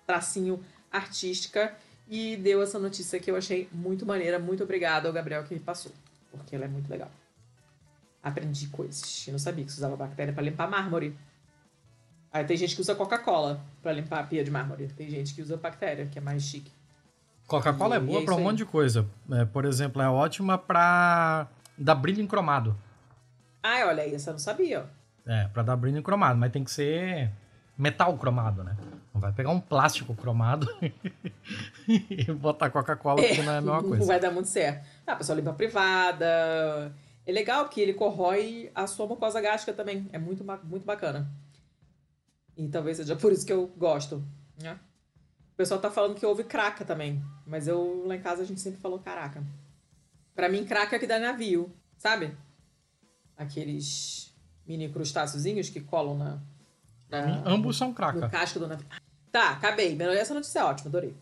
tracinho, 0.08 0.60
artística. 0.92 1.76
e 2.10 2.36
deu 2.36 2.64
essa 2.64 2.80
notícia 2.80 3.20
que 3.20 3.30
eu 3.30 3.36
achei 3.36 3.70
muito 3.72 4.08
maneira. 4.08 4.40
Muito 4.40 4.64
obrigada 4.64 5.08
ao 5.08 5.14
Gabriel 5.14 5.44
que 5.44 5.54
me 5.54 5.60
passou, 5.60 5.92
porque 6.32 6.56
ela 6.56 6.66
é 6.66 6.68
muito 6.68 6.90
legal. 6.90 7.12
Aprendi 8.24 8.68
coisas. 8.70 9.24
Eu 9.28 9.34
não 9.34 9.40
sabia 9.40 9.64
que 9.64 9.72
se 9.72 9.78
usava 9.78 9.96
bactéria 9.96 10.34
para 10.34 10.42
limpar 10.42 10.68
mármore. 10.68 11.16
Aí 12.34 12.44
tem 12.44 12.58
gente 12.58 12.74
que 12.74 12.82
usa 12.82 12.96
Coca-Cola 12.96 13.64
para 13.84 13.94
limpar 13.94 14.22
a 14.22 14.24
pia 14.24 14.44
de 14.44 14.50
mármore. 14.50 14.88
Tem 14.98 15.08
gente 15.12 15.36
que 15.36 15.44
usa 15.44 15.56
bactéria, 15.58 16.08
que 16.08 16.18
é 16.18 16.22
mais 16.24 16.42
chique. 16.42 16.72
Coca-Cola 17.46 17.98
é 17.98 18.00
boa 18.00 18.22
é 18.22 18.26
para 18.26 18.34
um 18.34 18.42
monte 18.42 18.58
de 18.58 18.66
coisa. 18.66 19.06
É, 19.30 19.46
por 19.46 19.64
exemplo, 19.66 20.02
é 20.02 20.10
ótima 20.10 20.58
para 20.58 21.48
dar 21.80 21.96
brilho 21.96 22.22
em 22.22 22.28
cromado. 22.28 22.76
Ah, 23.64 23.86
olha 23.88 24.04
aí, 24.04 24.14
essa 24.14 24.30
eu 24.30 24.34
não 24.34 24.40
sabia. 24.40 24.86
É, 25.26 25.48
para 25.48 25.64
dar 25.64 25.76
brilho 25.76 25.98
em 25.98 26.02
cromado, 26.02 26.38
mas 26.38 26.52
tem 26.52 26.64
que 26.64 26.72
ser 26.72 27.32
metal 27.78 28.16
cromado, 28.18 28.64
né? 28.64 28.76
Não 29.14 29.22
vai 29.22 29.32
pegar 29.32 29.50
um 29.50 29.60
plástico 29.60 30.14
cromado 30.14 30.68
e 31.88 32.32
botar 32.32 32.70
Coca-Cola, 32.70 33.22
porque 33.22 33.42
não 33.42 33.54
é 33.54 33.58
a 33.58 33.62
mesma 33.62 33.82
coisa. 33.82 33.98
Não 33.98 34.06
vai 34.06 34.20
dar 34.20 34.32
muito 34.32 34.50
certo. 34.50 34.86
Ah, 35.08 35.14
a 35.14 35.16
pessoa 35.16 35.36
limpa 35.36 35.54
privada. 35.54 36.94
É 37.26 37.32
legal 37.32 37.68
que 37.70 37.80
ele 37.82 37.94
corrói 37.94 38.72
a 38.74 38.88
sua 38.88 39.08
mucosa 39.08 39.40
gástrica 39.40 39.76
também. 39.76 40.08
É 40.12 40.18
muito, 40.18 40.44
muito 40.64 40.86
bacana. 40.86 41.30
E 42.58 42.68
talvez 42.68 42.98
seja 42.98 43.16
por 43.16 43.32
isso 43.32 43.46
que 43.46 43.54
eu 43.54 43.68
gosto. 43.78 44.24
Né? 44.62 44.78
O 45.54 45.56
pessoal 45.56 45.80
tá 45.80 45.90
falando 45.90 46.16
que 46.16 46.26
houve 46.26 46.44
craca 46.44 46.84
também. 46.84 47.24
Mas 47.46 47.68
eu, 47.68 48.04
lá 48.06 48.16
em 48.16 48.22
casa, 48.22 48.42
a 48.42 48.46
gente 48.46 48.60
sempre 48.60 48.80
falou 48.80 49.00
caraca. 49.00 49.44
Pra 50.40 50.48
mim, 50.48 50.64
craca 50.64 50.96
é 50.96 51.00
que 51.00 51.06
dá 51.06 51.20
navio, 51.20 51.70
sabe? 51.98 52.34
Aqueles 53.36 54.34
mini 54.66 54.88
crustáceozinhos 54.88 55.70
que 55.70 55.82
colam 55.82 56.18
na... 56.18 56.40
na 57.10 57.44
ambos 57.46 57.78
são 57.78 57.94
craca. 57.94 58.22
No 58.22 58.30
casco 58.30 58.58
do 58.58 58.66
navio. 58.66 58.88
Tá, 59.34 59.50
acabei. 59.50 60.02
Essa 60.02 60.34
notícia 60.34 60.60
é 60.60 60.64
ótima, 60.64 60.88
adorei. 60.88 61.14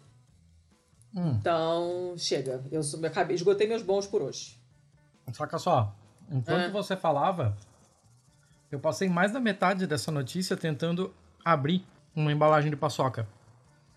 Hum. 1.15 1.29
Então, 1.31 2.13
chega. 2.15 2.63
Eu, 2.71 2.81
eu 3.01 3.07
acabei, 3.07 3.35
esgotei 3.35 3.67
meus 3.67 3.81
bons 3.81 4.05
por 4.05 4.21
hoje. 4.21 4.55
Saca 5.33 5.57
só. 5.57 5.95
Enquanto 6.29 6.65
é. 6.65 6.69
você 6.69 6.95
falava, 6.95 7.57
eu 8.71 8.79
passei 8.79 9.09
mais 9.09 9.31
da 9.31 9.39
metade 9.39 9.87
dessa 9.87 10.11
notícia 10.11 10.55
tentando 10.55 11.11
abrir 11.43 11.83
uma 12.15 12.31
embalagem 12.31 12.69
de 12.69 12.77
paçoca. 12.77 13.27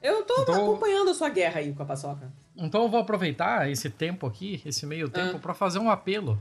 Eu 0.03 0.25
tô 0.25 0.45
então, 0.45 0.65
acompanhando 0.65 1.11
a 1.11 1.15
sua 1.15 1.29
guerra 1.29 1.61
aí 1.61 1.75
com 1.75 1.83
a 1.83 1.87
paçoca. 1.87 2.33
Então 2.57 2.83
eu 2.83 2.89
vou 2.89 3.01
aproveitar 3.01 3.71
esse 3.71 3.89
tempo 3.89 4.27
aqui, 4.27 4.61
esse 4.65 4.85
meio 4.87 5.07
ah. 5.07 5.11
tempo, 5.11 5.39
para 5.39 5.55
fazer 5.55 5.79
um 5.79 5.91
apelo. 5.91 6.41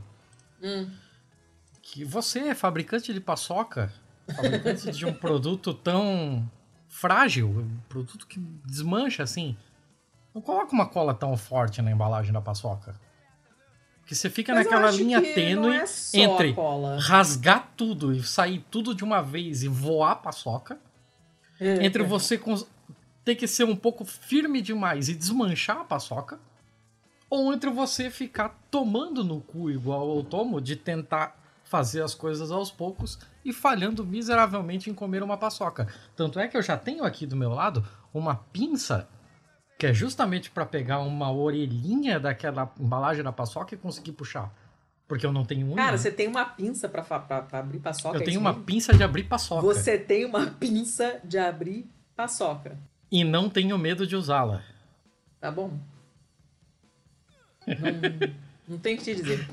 Hum. 0.62 0.90
Que 1.82 2.04
você 2.04 2.54
fabricante 2.54 3.12
de 3.12 3.20
paçoca, 3.20 3.92
fabricante 4.34 4.90
de 4.90 5.06
um 5.06 5.12
produto 5.12 5.72
tão 5.72 6.48
frágil, 6.88 7.48
um 7.48 7.78
produto 7.88 8.26
que 8.26 8.38
desmancha 8.64 9.22
assim. 9.22 9.56
Não 10.34 10.42
coloca 10.42 10.72
uma 10.72 10.86
cola 10.86 11.14
tão 11.14 11.36
forte 11.36 11.80
na 11.80 11.90
embalagem 11.90 12.32
da 12.32 12.40
paçoca. 12.40 12.94
Que 14.06 14.14
você 14.14 14.28
fica 14.28 14.52
Mas 14.52 14.64
naquela 14.64 14.90
linha 14.90 15.22
tênue 15.22 15.76
é 15.76 15.84
entre 16.14 16.54
rasgar 16.98 17.70
tudo 17.76 18.12
e 18.12 18.22
sair 18.22 18.64
tudo 18.70 18.94
de 18.94 19.04
uma 19.04 19.22
vez 19.22 19.62
e 19.62 19.68
voar 19.68 20.12
a 20.12 20.16
paçoca. 20.16 20.78
É, 21.60 21.84
entre 21.84 22.02
é. 22.02 22.06
você 22.06 22.40
ter 23.30 23.36
que 23.36 23.46
ser 23.46 23.64
um 23.64 23.76
pouco 23.76 24.04
firme 24.04 24.60
demais 24.60 25.08
e 25.08 25.14
desmanchar 25.14 25.78
a 25.78 25.84
paçoca. 25.84 26.38
Ou 27.28 27.52
entre 27.52 27.70
você 27.70 28.10
ficar 28.10 28.60
tomando 28.70 29.22
no 29.22 29.40
cu 29.40 29.70
igual 29.70 30.16
eu 30.16 30.24
tomo, 30.24 30.60
de 30.60 30.74
tentar 30.74 31.40
fazer 31.62 32.02
as 32.02 32.12
coisas 32.12 32.50
aos 32.50 32.72
poucos 32.72 33.20
e 33.44 33.52
falhando 33.52 34.04
miseravelmente 34.04 34.90
em 34.90 34.94
comer 34.94 35.22
uma 35.22 35.36
paçoca. 35.36 35.86
Tanto 36.16 36.40
é 36.40 36.48
que 36.48 36.56
eu 36.56 36.62
já 36.62 36.76
tenho 36.76 37.04
aqui 37.04 37.24
do 37.24 37.36
meu 37.36 37.50
lado 37.50 37.86
uma 38.12 38.34
pinça 38.34 39.08
que 39.78 39.86
é 39.86 39.94
justamente 39.94 40.50
para 40.50 40.66
pegar 40.66 40.98
uma 40.98 41.32
orelhinha 41.32 42.18
daquela 42.18 42.70
embalagem 42.78 43.22
da 43.22 43.32
paçoca 43.32 43.74
e 43.74 43.78
conseguir 43.78 44.12
puxar. 44.12 44.52
Porque 45.06 45.24
eu 45.24 45.32
não 45.32 45.44
tenho 45.44 45.68
unha. 45.68 45.76
Cara, 45.76 45.96
você 45.96 46.10
tem 46.10 46.26
uma 46.26 46.44
pinça 46.44 46.88
para 46.88 47.06
abrir 47.52 47.78
paçoca? 47.78 48.18
Eu 48.18 48.22
é 48.22 48.24
tenho 48.24 48.40
uma 48.40 48.50
mesmo? 48.50 48.64
pinça 48.64 48.92
de 48.92 49.02
abrir 49.04 49.24
paçoca. 49.24 49.62
Você 49.62 49.96
tem 49.96 50.24
uma 50.24 50.48
pinça 50.48 51.20
de 51.24 51.38
abrir 51.38 51.88
paçoca. 52.16 52.76
E 53.10 53.24
não 53.24 53.48
tenho 53.50 53.76
medo 53.76 54.06
de 54.06 54.14
usá-la. 54.14 54.62
Tá 55.40 55.50
bom. 55.50 55.72
Não, 57.66 58.30
não 58.68 58.78
tem 58.78 58.94
o 58.94 58.98
que 58.98 59.04
te 59.04 59.14
dizer. 59.14 59.48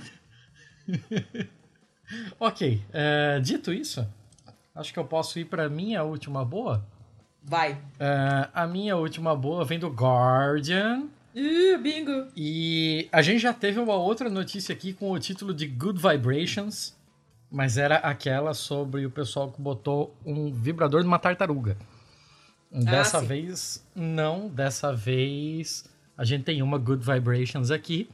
ok. 2.40 2.82
Uh, 2.90 3.42
dito 3.42 3.74
isso, 3.74 4.08
acho 4.76 4.94
que 4.94 5.00
eu 5.00 5.06
posso 5.06 5.40
ir 5.40 5.46
para 5.46 5.70
minha 5.70 6.04
última 6.04 6.46
boa. 6.46 6.86
Vai. 7.44 7.74
Uh, 7.74 8.50
a 8.54 8.68
minha 8.68 8.96
última 8.96 9.36
boa 9.36 9.64
vem 9.66 9.80
do 9.80 9.90
Guardian. 9.90 11.08
Uh, 11.36 11.78
bingo! 11.82 12.28
E 12.36 13.08
a 13.12 13.22
gente 13.22 13.40
já 13.40 13.54
teve 13.54 13.80
uma 13.80 13.96
outra 13.96 14.30
notícia 14.30 14.74
aqui 14.74 14.94
com 14.94 15.12
o 15.12 15.20
título 15.20 15.54
de 15.54 15.66
Good 15.66 16.02
Vibrations, 16.02 16.96
mas 17.50 17.78
era 17.78 17.98
aquela 17.98 18.54
sobre 18.54 19.06
o 19.06 19.12
pessoal 19.12 19.52
que 19.52 19.62
botou 19.62 20.16
um 20.26 20.52
vibrador 20.52 21.04
numa 21.04 21.20
tartaruga. 21.20 21.78
Dessa 22.72 23.20
ah, 23.20 23.22
vez, 23.22 23.86
não. 23.96 24.50
Dessa 24.50 24.94
vez, 24.94 25.86
a 26.18 26.24
gente 26.24 26.44
tem 26.44 26.62
uma 26.62 26.78
Good 26.78 27.04
Vibrations 27.04 27.72
aqui, 27.72 28.10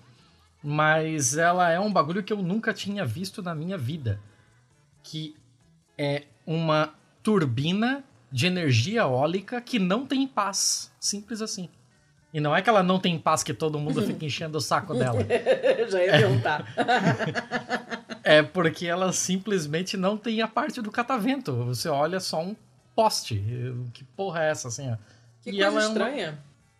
mas 0.63 1.37
ela 1.37 1.71
é 1.71 1.79
um 1.79 1.91
bagulho 1.91 2.23
que 2.23 2.31
eu 2.31 2.41
nunca 2.41 2.73
tinha 2.73 3.05
visto 3.05 3.41
na 3.41 3.55
minha 3.55 3.77
vida. 3.77 4.19
Que 5.01 5.35
é 5.97 6.23
uma 6.45 6.93
turbina 7.21 8.03
de 8.31 8.47
energia 8.47 9.01
eólica 9.01 9.59
que 9.61 9.79
não 9.79 10.05
tem 10.05 10.27
paz. 10.27 10.91
Simples 10.99 11.41
assim. 11.41 11.69
E 12.33 12.39
não 12.39 12.55
é 12.55 12.61
que 12.63 12.69
ela 12.69 12.81
não 12.81 12.99
tem 12.99 13.19
paz 13.19 13.43
que 13.43 13.53
todo 13.53 13.77
mundo 13.77 14.01
fica 14.01 14.25
enchendo 14.25 14.57
o 14.57 14.61
saco 14.61 14.95
dela. 14.95 15.19
Já 15.87 16.03
ia 16.03 16.11
perguntar. 16.13 16.65
é 18.23 18.41
porque 18.41 18.87
ela 18.87 19.13
simplesmente 19.13 19.95
não 19.95 20.17
tem 20.17 20.41
a 20.41 20.47
parte 20.47 20.81
do 20.81 20.91
catavento. 20.91 21.53
Você 21.65 21.87
olha 21.87 22.19
só 22.19 22.41
um 22.41 22.55
poste. 22.95 23.43
Que 23.93 24.03
porra 24.03 24.43
é 24.43 24.51
essa, 24.51 24.67
assim? 24.67 24.91
Ó. 24.91 24.97
Que 25.41 25.49
e 25.49 25.53
coisa 25.53 25.65
ela 25.65 25.81
estranha. 25.81 26.27
É 26.27 26.29
uma, 26.29 26.39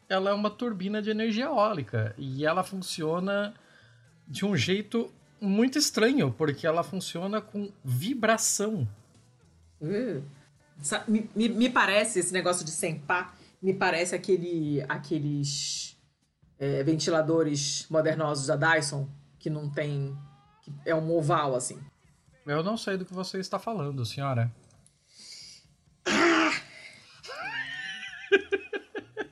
ela 0.10 0.30
é 0.30 0.34
uma 0.34 0.50
turbina 0.50 1.02
de 1.02 1.10
energia 1.10 1.46
eólica. 1.46 2.14
E 2.18 2.46
ela 2.46 2.64
funciona 2.64 3.54
de 4.28 4.46
um 4.46 4.56
jeito 4.56 5.12
muito 5.40 5.78
estranho, 5.78 6.32
porque 6.32 6.66
ela 6.66 6.84
funciona 6.84 7.42
com 7.42 7.70
vibração. 7.84 8.88
Uh. 9.82 10.24
Me, 11.08 11.30
me, 11.36 11.50
me, 11.50 11.70
parece 11.70 12.20
esse 12.20 12.34
negócio 12.34 12.66
de 12.66 12.72
sempar, 12.72 13.38
me 13.62 13.74
parece 13.74 14.16
aquele, 14.16 14.84
aqueles 14.90 15.96
é, 16.60 16.84
ventiladores 16.84 17.86
modernosos 17.90 18.48
da 18.48 18.56
Dyson 18.56 19.08
que 19.40 19.50
não 19.50 19.70
tem. 19.70 20.18
Que 20.62 20.72
é 20.86 20.96
um 20.96 21.12
oval 21.16 21.56
assim. 21.56 21.80
Eu 22.46 22.64
não 22.64 22.76
sei 22.76 22.98
do 22.98 23.06
que 23.06 23.14
você 23.14 23.40
está 23.40 23.60
falando, 23.60 24.06
senhora. 24.06 24.52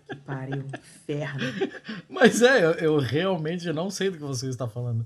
que 0.08 0.21
pariu, 0.36 0.66
inferno. 0.66 1.40
Mas 2.10 2.42
é, 2.42 2.64
eu, 2.64 2.72
eu 2.72 3.00
realmente 3.00 3.72
não 3.72 3.90
sei 3.90 4.10
do 4.10 4.18
que 4.18 4.24
você 4.24 4.48
está 4.48 4.68
falando. 4.68 5.06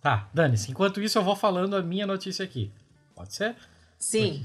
Tá, 0.00 0.28
dane-se. 0.34 0.70
Enquanto 0.70 1.00
isso, 1.00 1.18
eu 1.18 1.22
vou 1.22 1.36
falando 1.36 1.76
a 1.76 1.82
minha 1.82 2.06
notícia 2.06 2.44
aqui. 2.44 2.72
Pode 3.14 3.34
ser? 3.34 3.54
Sim. 3.98 4.44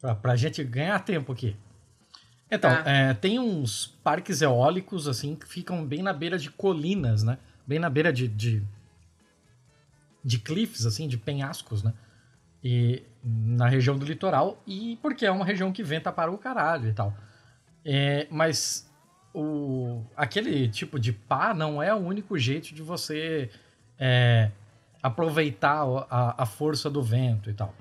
Pra, 0.00 0.14
pra 0.14 0.36
gente 0.36 0.62
ganhar 0.62 0.98
tempo 1.00 1.32
aqui. 1.32 1.56
Então, 2.50 2.70
ah. 2.70 2.88
é, 2.88 3.14
tem 3.14 3.38
uns 3.40 3.86
parques 4.04 4.40
eólicos, 4.40 5.08
assim, 5.08 5.34
que 5.34 5.48
ficam 5.48 5.84
bem 5.84 6.02
na 6.02 6.12
beira 6.12 6.38
de 6.38 6.50
colinas, 6.50 7.22
né? 7.22 7.38
Bem 7.66 7.78
na 7.78 7.90
beira 7.90 8.12
de, 8.12 8.28
de, 8.28 8.62
de 10.24 10.38
cliffs, 10.38 10.86
assim, 10.86 11.08
de 11.08 11.18
penhascos, 11.18 11.82
né? 11.82 11.92
E 12.62 13.02
na 13.24 13.68
região 13.68 13.98
do 13.98 14.06
litoral, 14.06 14.62
e 14.66 14.96
porque 15.02 15.26
é 15.26 15.30
uma 15.30 15.44
região 15.44 15.72
que 15.72 15.82
venta 15.82 16.12
para 16.12 16.30
o 16.30 16.38
caralho 16.38 16.88
e 16.88 16.92
tal. 16.92 17.12
É, 17.88 18.26
mas 18.30 18.90
o, 19.32 20.02
aquele 20.16 20.68
tipo 20.68 20.98
de 20.98 21.12
pá 21.12 21.54
não 21.54 21.80
é 21.80 21.94
o 21.94 21.98
único 21.98 22.36
jeito 22.36 22.74
de 22.74 22.82
você 22.82 23.48
é, 23.98 24.50
aproveitar 25.00 25.84
a, 26.10 26.42
a 26.42 26.46
força 26.46 26.90
do 26.90 27.00
vento 27.00 27.48
e 27.48 27.54
tal. 27.54 27.72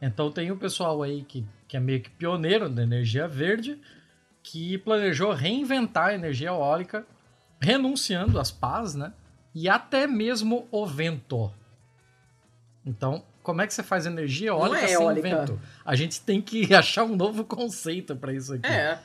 Então 0.00 0.32
tem 0.32 0.50
o 0.50 0.56
pessoal 0.56 1.02
aí 1.02 1.22
que 1.22 1.46
que 1.70 1.76
é 1.76 1.80
meio 1.80 2.00
que 2.00 2.10
pioneiro 2.10 2.68
da 2.68 2.82
energia 2.82 3.28
verde, 3.28 3.78
que 4.42 4.76
planejou 4.78 5.32
reinventar 5.32 6.08
a 6.08 6.14
energia 6.14 6.48
eólica, 6.48 7.06
renunciando 7.60 8.40
às 8.40 8.50
pás, 8.50 8.96
né? 8.96 9.12
E 9.54 9.68
até 9.68 10.04
mesmo 10.04 10.66
o 10.72 10.84
vento. 10.84 11.54
Então, 12.84 13.22
como 13.40 13.62
é 13.62 13.68
que 13.68 13.72
você 13.72 13.84
faz 13.84 14.04
energia 14.04 14.48
eólica 14.48 14.82
é 14.82 14.88
sem 14.88 14.96
eólica. 14.96 15.28
vento? 15.28 15.60
A 15.84 15.94
gente 15.94 16.20
tem 16.22 16.42
que 16.42 16.66
achar 16.74 17.04
um 17.04 17.14
novo 17.14 17.44
conceito 17.44 18.16
para 18.16 18.32
isso 18.32 18.54
aqui. 18.54 18.66
É. 18.66 18.98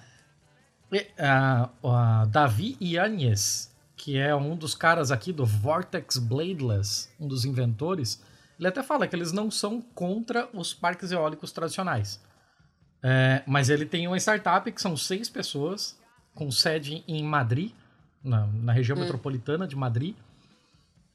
E, 0.92 1.08
a, 1.18 1.70
a 1.84 2.26
Davi 2.26 2.78
Yanez, 2.82 3.74
que 3.96 4.18
é 4.18 4.36
um 4.36 4.56
dos 4.56 4.76
caras 4.76 5.12
aqui 5.12 5.34
do 5.34 5.46
Vortex 5.46 6.18
Bladeless, 6.18 7.10
um 7.20 7.28
dos 7.28 7.46
inventores, 7.46 8.22
ele 8.60 8.68
até 8.68 8.84
fala 8.84 9.08
que 9.08 9.16
eles 9.16 9.32
não 9.32 9.50
são 9.50 9.82
contra 9.82 10.50
os 10.54 10.74
parques 10.74 11.12
eólicos 11.12 11.52
tradicionais. 11.52 12.20
É, 13.04 13.44
mas 13.46 13.70
ele 13.70 13.86
tem 13.86 14.08
uma 14.08 14.18
startup 14.18 14.72
que 14.72 14.82
são 14.82 14.96
seis 14.96 15.30
pessoas 15.30 16.00
com 16.34 16.50
sede 16.52 17.04
em 17.08 17.24
Madrid, 17.24 17.72
na, 18.24 18.48
na 18.48 18.74
região 18.74 18.98
hum. 18.98 19.02
metropolitana 19.02 19.68
de 19.68 19.76
Madrid. 19.76 20.16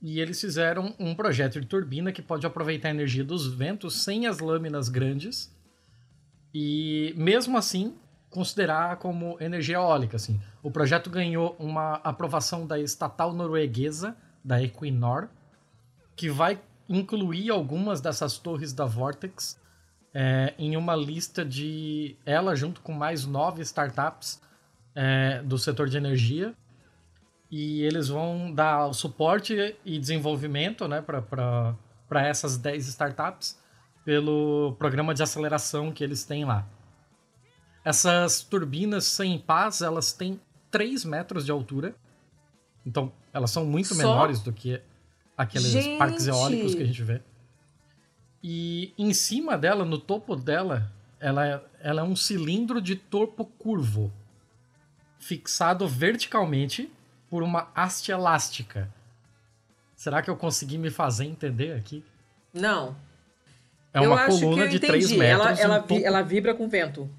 E 0.02 0.18
eles 0.20 0.40
fizeram 0.40 0.94
um 0.98 1.14
projeto 1.14 1.60
de 1.60 1.66
turbina 1.66 2.10
que 2.10 2.22
pode 2.22 2.46
aproveitar 2.46 2.88
a 2.88 2.92
energia 2.92 3.24
dos 3.24 3.46
ventos 3.46 4.02
sem 4.02 4.26
as 4.26 4.38
lâminas 4.38 4.88
grandes 4.88 5.54
e, 6.54 7.14
mesmo 7.16 7.56
assim, 7.56 7.94
considerar 8.30 8.96
como 8.96 9.36
energia 9.40 9.76
eólica. 9.76 10.16
Assim. 10.16 10.40
O 10.62 10.70
projeto 10.70 11.10
ganhou 11.10 11.56
uma 11.58 11.94
aprovação 11.96 12.66
da 12.66 12.78
estatal 12.78 13.32
norueguesa, 13.32 14.16
da 14.42 14.62
Equinor, 14.62 15.28
que 16.16 16.30
vai 16.30 16.58
incluir 16.88 17.50
algumas 17.50 18.00
dessas 18.00 18.38
torres 18.38 18.72
da 18.72 18.84
Vortex 18.84 19.58
é, 20.12 20.54
em 20.58 20.76
uma 20.76 20.96
lista 20.96 21.44
de 21.44 22.16
ela 22.24 22.56
junto 22.56 22.80
com 22.80 22.92
mais 22.92 23.24
nove 23.24 23.62
startups 23.62 24.40
é, 24.94 25.40
do 25.42 25.56
setor 25.56 25.88
de 25.88 25.96
energia 25.96 26.54
e 27.50 27.82
eles 27.82 28.08
vão 28.08 28.52
dar 28.52 28.86
o 28.86 28.92
suporte 28.92 29.76
e 29.84 29.98
desenvolvimento 29.98 30.86
né, 30.86 31.02
para 31.02 32.26
essas 32.26 32.56
10 32.56 32.86
startups 32.88 33.58
pelo 34.04 34.74
programa 34.78 35.12
de 35.12 35.22
aceleração 35.22 35.90
que 35.90 36.04
eles 36.04 36.24
têm 36.24 36.44
lá. 36.44 36.66
Essas 37.84 38.42
turbinas 38.42 39.04
sem 39.04 39.38
paz, 39.38 39.80
elas 39.80 40.12
têm 40.12 40.40
3 40.70 41.04
metros 41.04 41.44
de 41.44 41.50
altura. 41.50 41.94
Então, 42.86 43.12
elas 43.32 43.50
são 43.50 43.64
muito 43.64 43.94
Só? 43.94 43.96
menores 43.96 44.40
do 44.40 44.52
que 44.52 44.80
aqueles 45.36 45.68
gente. 45.68 45.98
parques 45.98 46.26
eólicos 46.26 46.74
que 46.74 46.82
a 46.82 46.86
gente 46.86 47.02
vê. 47.02 47.22
E 48.42 48.94
em 48.96 49.12
cima 49.12 49.56
dela, 49.56 49.84
no 49.84 49.98
topo 49.98 50.34
dela, 50.36 50.90
ela 51.18 51.46
é, 51.46 51.60
ela 51.80 52.00
é 52.00 52.04
um 52.04 52.16
cilindro 52.16 52.80
de 52.80 52.96
topo 52.96 53.44
curvo, 53.44 54.12
fixado 55.18 55.86
verticalmente 55.86 56.90
por 57.28 57.42
uma 57.42 57.68
haste 57.74 58.10
elástica. 58.10 58.92
Será 59.94 60.22
que 60.22 60.30
eu 60.30 60.36
consegui 60.36 60.78
me 60.78 60.90
fazer 60.90 61.26
entender 61.26 61.72
aqui? 61.72 62.02
Não. 62.52 62.96
É 63.92 64.00
uma 64.00 64.26
coluna 64.26 64.66
de 64.66 64.78
3 64.78 65.12
metros. 65.12 65.60
Ela, 65.60 65.76
ela, 65.76 65.86
um 65.90 65.98
ela 65.98 66.22
vibra 66.22 66.54
com 66.54 66.68
vento. 66.68 67.10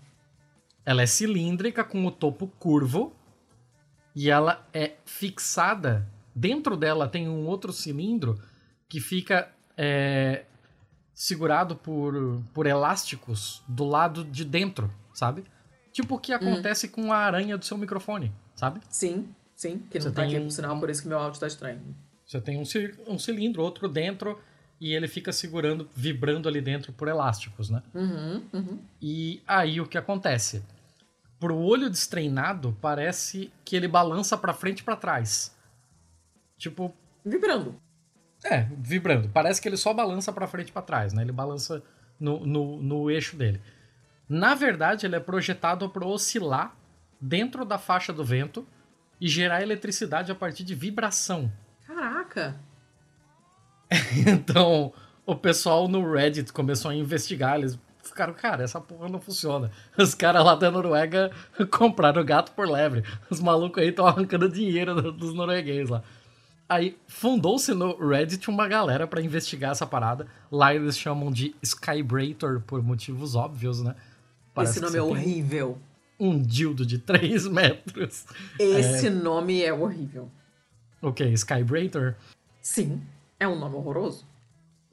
Ela 0.86 1.04
é 1.04 1.06
cilíndrica 1.06 1.84
com 1.84 2.06
o 2.06 2.12
topo 2.12 2.48
curvo 2.60 3.14
e 4.16 4.30
ela 4.30 4.68
é 4.74 4.94
fixada. 5.06 6.08
Dentro 6.34 6.76
dela 6.76 7.08
tem 7.08 7.30
um 7.30 7.46
outro 7.46 7.72
cilindro 7.72 8.40
que 8.90 9.00
fica 9.00 9.52
é, 9.78 10.44
segurado 11.14 11.76
por, 11.76 12.42
por 12.54 12.66
elásticos 12.66 13.62
do 13.68 13.86
lado 13.86 14.24
de 14.24 14.44
dentro, 14.44 14.90
sabe? 15.14 15.44
Tipo 15.92 16.16
o 16.16 16.20
que 16.20 16.34
acontece 16.34 16.88
com 16.88 17.12
a 17.12 17.18
aranha 17.18 17.58
do 17.58 17.66
seu 17.66 17.78
microfone, 17.78 18.32
sabe? 18.56 18.82
Sim. 18.90 19.30
Sim, 19.62 19.78
que 19.92 20.00
não 20.00 20.06
você 20.06 20.12
tá 20.12 20.24
aqui, 20.24 20.40
um, 20.40 20.46
por 20.46 20.52
sinal, 20.52 20.80
por 20.80 20.90
isso 20.90 21.04
que 21.04 21.08
meu 21.08 21.20
áudio 21.20 21.40
tá 21.40 21.46
estranho. 21.46 21.80
Você 22.26 22.42
tem 22.42 22.58
um, 22.58 22.64
um 23.08 23.20
cilindro, 23.20 23.62
outro 23.62 23.88
dentro, 23.88 24.40
e 24.82 24.96
ele 24.96 25.08
fica 25.08 25.32
segurando, 25.32 25.88
vibrando 25.96 26.50
ali 26.50 26.60
dentro 26.60 26.92
por 26.92 27.08
elásticos, 27.08 27.70
né? 27.70 27.84
Uhum, 27.94 28.44
uhum. 28.52 28.80
E 29.00 29.40
aí 29.48 29.80
o 29.80 29.86
que 29.86 29.96
acontece? 29.96 30.64
Pro 31.40 31.56
olho 31.56 31.88
destreinado, 31.88 32.76
parece 32.82 33.52
que 33.64 33.76
ele 33.76 33.88
balança 33.88 34.36
para 34.36 34.56
frente 34.56 34.80
e 34.80 34.84
pra 34.84 34.96
trás. 34.96 35.56
Tipo. 36.58 36.92
Vibrando. 37.24 37.80
É, 38.44 38.68
vibrando. 38.76 39.30
Parece 39.30 39.62
que 39.62 39.70
ele 39.70 39.78
só 39.78 39.94
balança 39.94 40.34
para 40.34 40.48
frente 40.48 40.70
e 40.70 40.72
pra 40.72 40.82
trás, 40.82 41.14
né? 41.14 41.22
Ele 41.22 41.32
balança 41.32 41.84
no, 42.20 42.44
no, 42.44 42.82
no 42.82 43.12
eixo 43.12 43.36
dele. 43.36 43.62
Na 44.28 44.56
verdade, 44.56 45.06
ele 45.06 45.16
é 45.16 45.20
projetado 45.20 45.88
para 45.90 46.08
oscilar 46.08 46.76
dentro 47.20 47.64
da 47.64 47.78
faixa 47.78 48.12
do 48.12 48.26
vento 48.26 48.66
e 49.20 49.28
gerar 49.28 49.62
eletricidade 49.62 50.32
a 50.32 50.36
partir 50.36 50.64
de 50.64 50.74
vibração. 50.74 51.52
Caraca! 51.86 52.60
então, 54.28 54.94
o 55.26 55.36
pessoal 55.36 55.88
no 55.88 56.12
Reddit 56.12 56.54
começou 56.54 56.92
a 56.92 56.96
investigar, 56.96 57.58
eles 57.58 57.78
ficaram, 58.04 58.34
cara, 58.34 58.64
essa 58.64 58.80
porra 58.80 59.10
não 59.10 59.20
funciona. 59.20 59.72
Os 59.98 60.14
caras 60.14 60.44
lá 60.44 60.56
da 60.56 60.72
Noruega 60.72 61.32
compraram 61.70 62.24
gato 62.24 62.52
por 62.54 62.68
lebre. 62.68 63.04
Os 63.30 63.40
malucos 63.40 63.82
aí 63.82 63.90
estão 63.90 64.06
arrancando 64.06 64.50
dinheiro 64.50 65.12
dos 65.12 65.34
noruegueses 65.34 65.90
lá. 65.90 66.04
Aí 66.68 66.98
fundou-se 67.08 67.74
no 67.74 67.98
Reddit 67.98 68.50
uma 68.50 68.68
galera 68.68 69.06
para 69.06 69.22
investigar 69.22 69.72
essa 69.72 69.86
parada. 69.86 70.26
Lá 70.50 70.74
eles 70.74 70.98
chamam 70.98 71.30
de 71.30 71.54
Skybrator 71.62 72.62
por 72.62 72.82
motivos 72.82 73.36
óbvios, 73.36 73.82
né? 73.82 73.94
Parece 74.54 74.80
Esse 74.80 74.82
nome 74.82 74.98
é 74.98 75.02
horrível 75.02 75.78
um 76.22 76.40
dildo 76.40 76.86
de 76.86 77.00
3 77.00 77.48
metros. 77.48 78.26
Esse 78.60 79.08
é... 79.08 79.10
nome 79.10 79.62
é 79.64 79.74
horrível. 79.74 80.32
O 81.02 81.12
que? 81.12 81.26
Skybrator? 81.26 82.16
Sim, 82.62 83.02
é 83.42 83.48
um 83.48 83.58
nome 83.58 83.76
horroroso. 83.76 84.24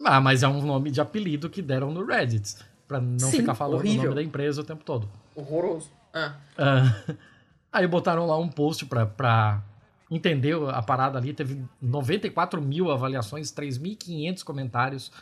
Ah, 0.03 0.21
mas 0.23 0.43
é 0.43 0.49
um 0.49 0.63
nome 0.63 0.91
de 0.91 1.03
apelido 1.03 1.51
que 1.51 1.61
deram 1.61 1.93
no 1.93 2.03
Reddit. 2.05 2.57
Pra 2.87 2.99
não 2.99 3.19
Sim, 3.19 3.41
ficar 3.41 3.55
falando 3.55 3.81
horrível. 3.81 4.01
o 4.01 4.05
nome 4.05 4.15
da 4.15 4.23
empresa 4.23 4.63
o 4.63 4.65
tempo 4.65 4.83
todo. 4.83 5.07
Horroroso. 5.35 5.93
Ah. 6.15 6.35
ah 6.57 7.15
aí 7.71 7.87
botaram 7.87 8.27
lá 8.27 8.39
um 8.39 8.49
post 8.49 8.87
pra, 8.87 9.05
pra 9.05 9.63
entender 10.11 10.57
a 10.71 10.81
parada 10.81 11.19
ali. 11.19 11.35
Teve 11.35 11.63
94 11.83 12.63
mil 12.63 12.91
avaliações, 12.91 13.53
3.500 13.53 14.43
comentários. 14.43 15.13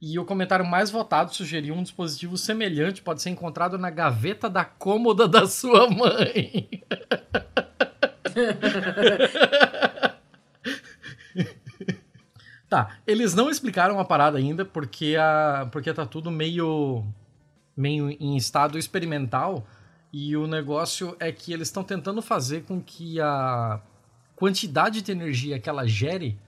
E 0.00 0.18
o 0.18 0.24
comentário 0.24 0.64
mais 0.64 0.90
votado 0.90 1.34
sugeriu 1.34 1.74
um 1.74 1.82
dispositivo 1.82 2.38
semelhante 2.38 3.02
pode 3.02 3.20
ser 3.20 3.28
encontrado 3.28 3.76
na 3.76 3.90
gaveta 3.90 4.48
da 4.48 4.64
cômoda 4.64 5.28
da 5.28 5.46
sua 5.46 5.90
mãe. 5.90 6.70
tá, 12.74 12.96
eles 13.06 13.34
não 13.34 13.48
explicaram 13.48 14.00
a 14.00 14.04
parada 14.04 14.38
ainda 14.38 14.64
porque 14.64 15.16
a 15.16 15.68
porque 15.70 15.92
tá 15.92 16.04
tudo 16.04 16.30
meio 16.30 17.04
meio 17.76 18.10
em 18.10 18.36
estado 18.36 18.78
experimental 18.78 19.64
e 20.12 20.36
o 20.36 20.46
negócio 20.46 21.16
é 21.20 21.30
que 21.30 21.52
eles 21.52 21.68
estão 21.68 21.84
tentando 21.84 22.20
fazer 22.20 22.64
com 22.64 22.80
que 22.80 23.20
a 23.20 23.80
quantidade 24.36 25.02
de 25.02 25.12
energia 25.12 25.58
que 25.58 25.68
ela 25.68 25.86
gere 25.86 26.38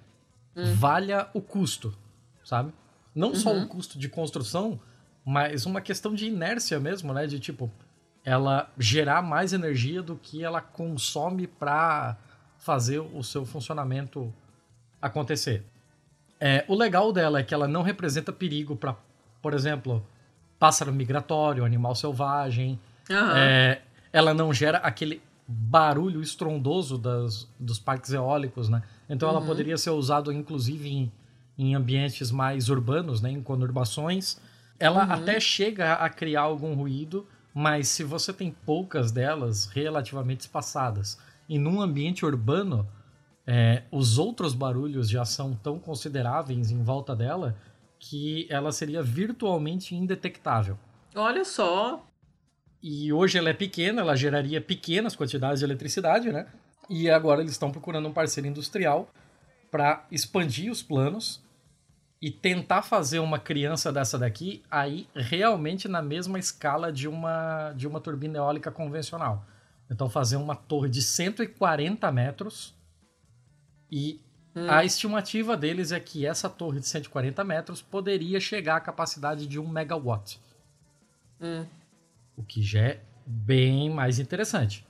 hum. 0.57 0.75
valha 0.75 1.29
o 1.33 1.41
custo, 1.41 1.97
sabe? 2.45 2.73
Não 3.15 3.29
uhum. 3.29 3.35
só 3.35 3.57
o 3.57 3.67
custo 3.67 3.99
de 3.99 4.09
construção, 4.09 4.79
mas 5.25 5.67
uma 5.67 5.81
questão 5.81 6.15
de 6.15 6.27
inércia 6.27 6.79
mesmo, 6.79 7.13
né? 7.13 7.27
De 7.27 7.41
tipo, 7.41 7.71
ela 8.25 8.71
gerar 8.79 9.23
mais 9.23 9.53
energia 9.53 10.03
do 10.03 10.17
que 10.17 10.45
ela 10.45 10.61
consome 10.61 11.47
para 11.47 12.17
fazer 12.59 13.01
o 13.01 13.23
seu 13.23 13.45
funcionamento 13.45 14.33
acontecer. 15.01 15.65
É, 16.41 16.65
o 16.69 16.75
legal 16.75 17.13
dela 17.13 17.41
é 17.41 17.43
que 17.43 17.55
ela 17.55 17.67
não 17.67 17.83
representa 17.83 18.33
perigo 18.33 18.77
para, 18.77 18.95
por 19.41 19.55
exemplo, 19.55 20.07
pássaro 20.59 20.93
migratório, 20.93 21.65
animal 21.65 21.95
selvagem. 21.95 22.79
Uhum. 23.09 23.37
É, 23.37 23.81
ela 24.13 24.35
não 24.35 24.53
gera 24.53 24.79
aquele 24.79 25.23
barulho 25.49 26.21
estrondoso 26.21 26.99
das, 26.99 27.49
dos 27.59 27.79
parques 27.79 28.13
eólicos, 28.13 28.69
né? 28.69 28.83
Então 29.09 29.29
uhum. 29.29 29.37
ela 29.37 29.47
poderia 29.47 29.79
ser 29.79 29.91
usada, 29.91 30.33
inclusive, 30.33 30.89
em 30.89 31.13
em 31.59 31.75
ambientes 31.75 32.31
mais 32.31 32.69
urbanos, 32.69 33.21
né, 33.21 33.31
em 33.31 33.43
conurbações, 33.43 34.39
ela 34.79 35.05
uhum. 35.07 35.13
até 35.13 35.41
chega 35.41 35.95
a 35.95 36.09
criar 36.09 36.43
algum 36.43 36.75
ruído, 36.75 37.27
mas 37.55 37.89
se 37.89 38.05
você 38.05 38.33
tem 38.33 38.55
poucas 38.65 39.11
delas 39.11 39.67
relativamente 39.67 40.41
espaçadas 40.41 41.19
e 41.49 41.59
num 41.59 41.81
ambiente 41.81 42.27
urbano, 42.27 42.87
é, 43.47 43.85
os 43.93 44.19
outros 44.19 44.55
barulhos 44.55 45.09
já 45.09 45.25
são 45.25 45.55
tão 45.55 45.79
consideráveis 45.79 46.71
em 46.71 46.83
volta 46.83 47.15
dela 47.15 47.57
que 47.99 48.47
ela 48.51 48.73
seria 48.73 49.03
virtualmente 49.03 49.95
indetectável. 49.95 50.79
Olha 51.15 51.45
só! 51.45 52.05
E 52.83 53.13
hoje 53.13 53.39
ela 53.39 53.51
é 53.51 53.55
pequena, 53.55 54.03
ela 54.03 54.17
geraria 54.17 54.61
pequenas 54.61 55.17
quantidades 55.17 55.61
de 55.61 55.65
eletricidade, 55.65 56.31
né? 56.31 56.47
E 56.91 57.09
agora 57.09 57.41
eles 57.41 57.53
estão 57.53 57.71
procurando 57.71 58.09
um 58.09 58.13
parceiro 58.13 58.49
industrial 58.49 59.09
para 59.71 60.07
expandir 60.11 60.71
os 60.71 60.83
planos 60.83 61.43
e 62.21 62.31
tentar 62.31 62.83
fazer 62.83 63.19
uma 63.19 63.39
criança 63.39 63.93
dessa 63.93 64.19
daqui 64.19 64.63
aí 64.71 65.09
realmente 65.15 65.89
na 65.89 66.01
mesma 66.01 66.39
escala 66.39 66.93
de 66.93 67.09
uma, 67.09 67.73
de 67.73 67.87
uma 67.87 68.01
turbina 68.01 68.39
eólica 68.39 68.71
convencional. 68.71 69.45
Então 69.91 70.09
fazer 70.09 70.37
uma 70.37 70.55
torre 70.55 70.89
de 70.89 71.03
140 71.03 72.11
metros 72.13 72.75
e 73.91 74.21
hum. 74.55 74.67
a 74.69 74.85
estimativa 74.85 75.57
deles 75.57 75.93
é 75.93 76.01
que 76.01 76.27
essa 76.27 76.49
torre 76.49 76.81
de 76.81 76.87
140 76.87 77.43
metros 77.45 77.83
poderia 77.83 78.41
chegar 78.41 78.77
à 78.77 78.81
capacidade 78.81 79.47
de 79.47 79.59
1 79.59 79.69
megawatt. 79.69 80.41
Hum. 81.41 81.65
O 82.37 82.43
que 82.43 82.63
já 82.63 82.81
é 82.81 83.01
bem 83.27 83.91
mais 83.91 84.19
interessante. 84.19 84.87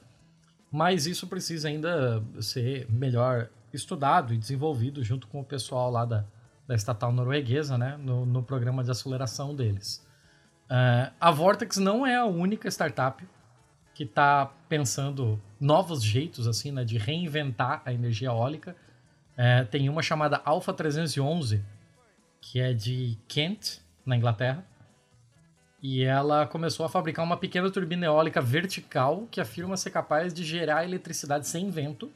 Mas 0.71 1.07
isso 1.07 1.27
precisa 1.27 1.69
ainda 1.69 2.23
ser 2.41 2.87
melhor 2.91 3.49
estudado 3.73 4.35
e 4.35 4.37
desenvolvido 4.37 5.03
junto 5.03 5.27
com 5.29 5.41
o 5.41 5.45
pessoal 5.45 5.91
lá 5.91 6.05
da, 6.05 6.25
da 6.67 6.75
estatal 6.75 7.13
norueguesa, 7.13 7.79
né, 7.79 7.97
no, 7.99 8.27
no 8.27 8.43
programa 8.43 8.83
de 8.83 8.91
aceleração 8.91 9.55
deles. 9.55 10.05
Uh, 10.67 11.13
a 11.21 11.31
Vortex 11.31 11.77
não 11.77 12.07
é 12.07 12.17
a 12.17 12.25
única 12.25 12.69
startup 12.69 13.25
que 13.95 14.03
está 14.03 14.47
pensando 14.69 15.41
novos 15.61 16.03
jeitos 16.03 16.47
assim, 16.47 16.71
né, 16.73 16.85
de 16.85 16.99
reinventar 16.99 17.83
a 17.85 17.93
energia 17.93 18.29
eólica. 18.29 18.77
É, 19.37 19.65
tem 19.65 19.89
uma 19.89 20.03
chamada 20.03 20.41
Alpha 20.45 20.73
311, 20.73 21.63
que 22.41 22.61
é 22.61 22.73
de 22.73 23.19
Kent, 23.29 23.81
na 24.05 24.17
Inglaterra. 24.17 24.65
E 25.83 26.03
ela 26.03 26.47
começou 26.47 26.87
a 26.87 26.89
fabricar 26.89 27.25
uma 27.25 27.37
pequena 27.37 27.71
turbina 27.71 28.07
eólica 28.07 28.41
vertical 28.41 29.27
que 29.31 29.41
afirma 29.41 29.77
ser 29.77 29.91
capaz 29.91 30.33
de 30.33 30.45
gerar 30.45 30.85
eletricidade 30.85 31.47
sem 31.47 31.71
vento. 31.71 32.11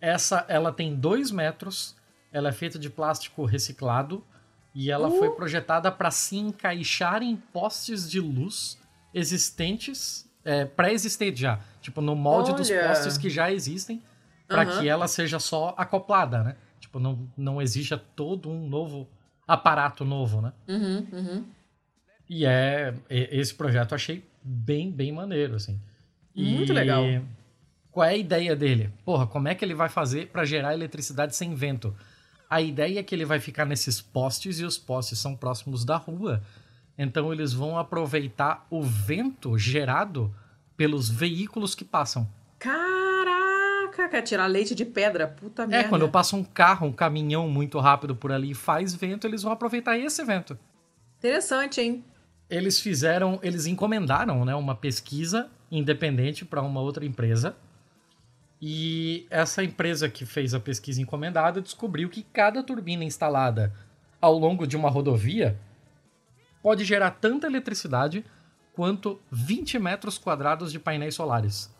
Essa, 0.00 0.44
ela 0.48 0.72
tem 0.72 0.94
2 0.94 1.30
metros, 1.30 1.96
ela 2.32 2.48
é 2.48 2.52
feita 2.52 2.78
de 2.78 2.88
plástico 2.88 3.44
reciclado 3.44 4.24
e 4.74 4.90
ela 4.90 5.08
uh. 5.08 5.18
foi 5.18 5.30
projetada 5.30 5.90
para 5.90 6.10
se 6.10 6.36
encaixar 6.36 7.22
em 7.22 7.36
postes 7.36 8.10
de 8.10 8.20
luz 8.20 8.78
existentes, 9.12 10.28
é, 10.44 10.64
pré-existentes 10.64 11.40
já, 11.40 11.60
tipo 11.80 12.00
no 12.00 12.16
molde 12.16 12.50
Olha. 12.50 12.58
dos 12.58 12.70
postes 12.70 13.18
que 13.18 13.28
já 13.28 13.52
existem, 13.52 14.02
para 14.46 14.68
uhum. 14.68 14.80
que 14.80 14.88
ela 14.88 15.08
seja 15.08 15.38
só 15.38 15.74
acoplada, 15.76 16.42
né? 16.42 16.56
Tipo, 16.80 16.98
não, 16.98 17.28
não 17.36 17.62
exija 17.62 17.96
todo 17.96 18.50
um 18.50 18.68
novo 18.68 19.08
aparato 19.46 20.04
novo, 20.04 20.40
né? 20.40 20.52
Uhum, 20.68 21.06
uhum. 21.12 21.44
E 22.28 22.46
é 22.46 22.94
esse 23.08 23.54
projeto 23.54 23.92
eu 23.92 23.96
achei 23.96 24.24
bem, 24.42 24.90
bem 24.90 25.12
maneiro, 25.12 25.54
assim. 25.54 25.80
Muito 26.34 26.72
e... 26.72 26.74
legal. 26.74 27.04
Qual 27.90 28.06
é 28.06 28.10
a 28.10 28.16
ideia 28.16 28.56
dele? 28.56 28.90
Porra, 29.04 29.26
como 29.26 29.48
é 29.48 29.54
que 29.54 29.64
ele 29.64 29.74
vai 29.74 29.88
fazer 29.88 30.28
para 30.28 30.46
gerar 30.46 30.72
eletricidade 30.72 31.36
sem 31.36 31.54
vento? 31.54 31.94
A 32.48 32.60
ideia 32.60 33.00
é 33.00 33.02
que 33.02 33.14
ele 33.14 33.24
vai 33.24 33.38
ficar 33.38 33.66
nesses 33.66 34.00
postes 34.00 34.60
e 34.60 34.64
os 34.64 34.78
postes 34.78 35.18
são 35.18 35.36
próximos 35.36 35.84
da 35.84 35.96
rua. 35.96 36.42
Então 36.96 37.32
eles 37.32 37.52
vão 37.52 37.78
aproveitar 37.78 38.66
o 38.70 38.82
vento 38.82 39.58
gerado 39.58 40.34
pelos 40.76 41.08
veículos 41.08 41.74
que 41.74 41.84
passam. 41.84 42.28
Caraca, 43.92 44.08
quer 44.08 44.22
tirar 44.22 44.46
leite 44.46 44.74
de 44.74 44.84
pedra, 44.84 45.28
puta 45.28 45.64
é, 45.64 45.66
merda. 45.66 45.86
É, 45.86 45.88
quando 45.88 46.08
passa 46.08 46.34
um 46.34 46.42
carro, 46.42 46.86
um 46.86 46.92
caminhão 46.92 47.48
muito 47.48 47.78
rápido 47.78 48.16
por 48.16 48.32
ali 48.32 48.52
e 48.52 48.54
faz 48.54 48.94
vento, 48.94 49.26
eles 49.26 49.42
vão 49.42 49.52
aproveitar 49.52 49.98
esse 49.98 50.24
vento. 50.24 50.58
Interessante, 51.18 51.80
hein? 51.80 52.04
Eles 52.48 52.80
fizeram, 52.80 53.38
eles 53.42 53.66
encomendaram, 53.66 54.44
né, 54.44 54.54
uma 54.54 54.74
pesquisa 54.74 55.48
independente 55.70 56.44
para 56.44 56.62
uma 56.62 56.80
outra 56.80 57.04
empresa. 57.04 57.54
E 58.60 59.26
essa 59.30 59.62
empresa 59.62 60.08
que 60.08 60.24
fez 60.24 60.54
a 60.54 60.60
pesquisa 60.60 61.00
encomendada 61.00 61.60
descobriu 61.60 62.08
que 62.08 62.22
cada 62.22 62.62
turbina 62.62 63.04
instalada 63.04 63.72
ao 64.20 64.38
longo 64.38 64.66
de 64.66 64.76
uma 64.76 64.88
rodovia 64.88 65.58
pode 66.62 66.84
gerar 66.84 67.10
tanta 67.10 67.46
eletricidade 67.46 68.24
quanto 68.72 69.20
20 69.30 69.78
metros 69.78 70.16
quadrados 70.16 70.70
de 70.70 70.78
painéis 70.78 71.14
solares. 71.14 71.70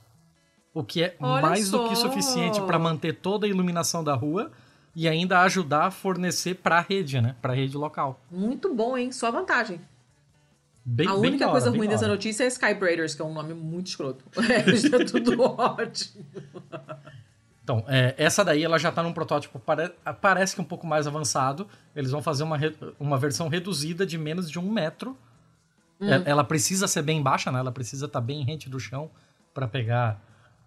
O 0.74 0.82
que 0.82 1.02
é 1.02 1.16
Olha 1.20 1.42
mais 1.42 1.66
só. 1.68 1.82
do 1.82 1.88
que 1.88 1.96
suficiente 1.96 2.60
para 2.62 2.78
manter 2.78 3.14
toda 3.14 3.46
a 3.46 3.48
iluminação 3.48 4.02
da 4.02 4.14
rua 4.14 4.50
e 4.94 5.08
ainda 5.08 5.40
ajudar 5.40 5.86
a 5.86 5.90
fornecer 5.90 6.54
para 6.54 6.78
a 6.78 6.80
rede, 6.80 7.20
né? 7.20 7.36
Para 7.40 7.52
a 7.52 7.56
rede 7.56 7.76
local. 7.76 8.20
Muito 8.30 8.74
bom, 8.74 8.96
hein? 8.96 9.12
Só 9.12 9.30
vantagem. 9.30 9.80
Bem, 10.84 11.06
a 11.06 11.14
única 11.14 11.44
hora, 11.44 11.52
coisa 11.52 11.70
ruim 11.70 11.88
dessa 11.88 12.08
notícia 12.08 12.44
é 12.44 12.48
Skybraders, 12.48 13.14
que 13.14 13.22
é 13.22 13.24
um 13.24 13.32
nome 13.32 13.54
muito 13.54 13.86
escroto. 13.86 14.24
É, 14.50 15.04
tudo 15.04 15.40
ótimo. 15.40 16.24
Então, 17.62 17.84
é, 17.86 18.14
essa 18.18 18.44
daí 18.44 18.64
ela 18.64 18.78
já 18.78 18.88
está 18.88 19.02
num 19.02 19.12
protótipo, 19.12 19.60
pare, 19.60 19.92
parece 20.20 20.56
que 20.56 20.60
um 20.60 20.64
pouco 20.64 20.86
mais 20.86 21.06
avançado. 21.06 21.68
Eles 21.94 22.10
vão 22.10 22.20
fazer 22.20 22.42
uma, 22.42 22.58
uma 22.98 23.16
versão 23.16 23.48
reduzida 23.48 24.04
de 24.04 24.18
menos 24.18 24.50
de 24.50 24.58
um 24.58 24.70
metro. 24.70 25.16
Hum. 26.00 26.12
É, 26.12 26.22
ela 26.26 26.42
precisa 26.42 26.88
ser 26.88 27.02
bem 27.02 27.22
baixa, 27.22 27.52
né? 27.52 27.60
Ela 27.60 27.70
precisa 27.70 28.06
estar 28.06 28.20
tá 28.20 28.26
bem 28.26 28.44
rente 28.44 28.68
do 28.68 28.80
chão 28.80 29.08
para 29.54 29.68
pegar 29.68 30.20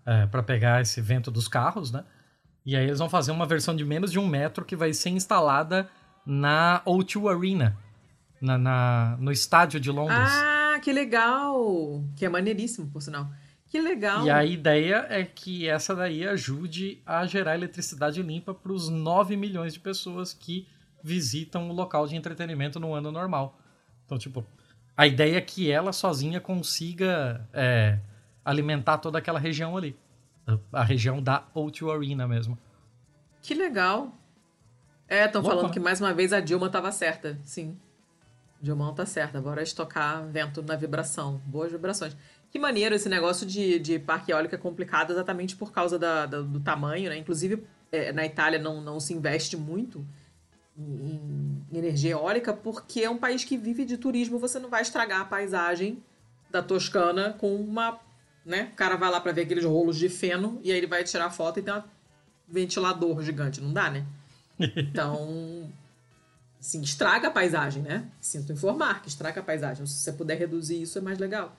é, 0.06 0.26
para 0.26 0.44
pegar 0.44 0.82
esse 0.82 1.02
vento 1.02 1.32
dos 1.32 1.48
carros, 1.48 1.92
né? 1.92 2.04
E 2.66 2.76
aí 2.76 2.86
eles 2.86 3.00
vão 3.00 3.10
fazer 3.10 3.32
uma 3.32 3.46
versão 3.46 3.76
de 3.76 3.86
menos 3.86 4.12
de 4.12 4.20
um 4.20 4.28
metro 4.28 4.66
que 4.66 4.76
vai 4.76 4.94
ser 4.94 5.10
instalada 5.10 5.88
na 6.26 6.82
O2 6.86 7.30
Arena, 7.30 7.78
na, 8.42 8.58
na, 8.58 9.18
no 9.20 9.32
estádio 9.32 9.80
de 9.80 9.92
Londres. 9.92 10.32
Ah, 10.32 10.80
que 10.82 10.92
legal! 10.92 12.04
Que 12.16 12.26
é 12.26 12.30
maneiríssimo, 12.30 12.90
por 12.90 13.02
sinal. 13.02 13.30
Que 13.68 13.80
legal! 13.80 14.26
E 14.26 14.32
a 14.32 14.44
ideia 14.44 15.06
é 15.10 15.24
que 15.24 15.68
essa 15.68 15.96
daí 15.96 16.28
ajude 16.28 17.02
a 17.06 17.26
gerar 17.26 17.56
eletricidade 17.56 18.22
limpa 18.22 18.54
para 18.54 18.72
os 18.72 18.90
9 18.90 19.36
milhões 19.36 19.74
de 19.74 19.80
pessoas 19.80 20.34
que 20.34 20.68
visitam 21.04 21.70
o 21.70 21.74
local 21.74 22.08
de 22.08 22.16
entretenimento 22.16 22.80
no 22.80 22.94
ano 22.94 23.12
normal. 23.12 23.60
Então, 24.06 24.18
tipo, 24.18 24.46
a 24.98 25.06
ideia 25.06 25.38
é 25.38 25.42
que 25.42 25.70
ela 25.70 25.92
sozinha 25.94 26.40
consiga 26.40 27.48
é, 27.54 28.00
alimentar 28.46 29.00
toda 29.00 29.18
aquela 29.18 29.40
região 29.40 29.76
ali. 29.76 29.98
A 30.72 30.84
região 30.84 31.22
da 31.22 31.44
O2 31.56 31.92
Arena 31.92 32.28
mesmo. 32.28 32.58
Que 33.42 33.56
legal! 33.56 34.14
É, 35.08 35.26
estão 35.26 35.44
falando 35.44 35.72
que 35.72 35.80
mais 35.80 36.00
uma 36.00 36.14
vez 36.14 36.32
a 36.32 36.40
Dilma 36.40 36.68
estava 36.68 36.92
certa, 36.92 37.38
sim. 37.44 37.78
Dilma 38.62 38.94
tá 38.94 39.06
certa, 39.06 39.42
bora 39.42 39.62
estocar 39.62 40.24
vento 40.28 40.62
na 40.62 40.76
vibração. 40.76 41.42
Boas 41.46 41.72
vibrações. 41.72 42.16
Que 42.50 42.58
maneiro 42.58 42.96
esse 42.96 43.10
negócio 43.10 43.46
de, 43.46 43.80
de 43.80 44.00
parque 44.00 44.32
eólico 44.32 44.56
é 44.56 44.58
complicado 44.58 45.12
exatamente 45.12 45.56
por 45.56 45.72
causa 45.72 46.00
da, 46.00 46.26
da 46.26 46.42
do 46.42 46.60
tamanho, 46.60 47.10
né? 47.10 47.18
Inclusive, 47.18 47.64
é, 47.92 48.12
na 48.12 48.26
Itália 48.26 48.58
não, 48.58 48.82
não 48.82 49.00
se 49.00 49.14
investe 49.14 49.58
muito 49.58 50.06
em, 50.78 51.64
em 51.72 51.78
energia 51.78 52.12
eólica 52.12 52.54
porque 52.54 53.02
é 53.02 53.10
um 53.10 53.18
país 53.18 53.44
que 53.44 53.58
vive 53.58 53.86
de 53.86 53.98
turismo. 53.98 54.40
Você 54.40 54.60
não 54.60 54.70
vai 54.70 54.82
estragar 54.82 55.22
a 55.22 55.26
paisagem 55.26 56.02
da 56.50 56.64
Toscana 56.64 57.34
com 57.34 57.56
uma. 57.56 58.00
Né? 58.46 58.70
O 58.72 58.76
cara 58.76 58.96
vai 58.96 59.10
lá 59.10 59.20
para 59.20 59.32
ver 59.32 59.42
aqueles 59.42 59.66
rolos 59.66 59.98
de 59.98 60.08
feno 60.08 60.60
e 60.64 60.72
aí 60.72 60.78
ele 60.78 60.86
vai 60.88 61.04
tirar 61.04 61.32
foto 61.32 61.60
e 61.60 61.64
tem 61.64 61.74
um 61.74 61.82
ventilador 62.48 63.22
gigante. 63.24 63.60
Não 63.60 63.74
dá, 63.74 63.90
né? 63.90 64.06
Então, 64.78 65.70
assim, 66.60 66.82
estraga 66.82 67.28
a 67.28 67.32
paisagem, 67.32 67.82
né? 67.84 68.10
Sinto 68.22 68.54
informar 68.54 69.02
que 69.02 69.10
estraga 69.10 69.42
a 69.42 69.44
paisagem. 69.44 69.86
Se 69.86 69.94
você 69.96 70.14
puder 70.14 70.38
reduzir 70.38 70.82
isso, 70.82 70.98
é 70.98 71.02
mais 71.02 71.18
legal. 71.18 71.58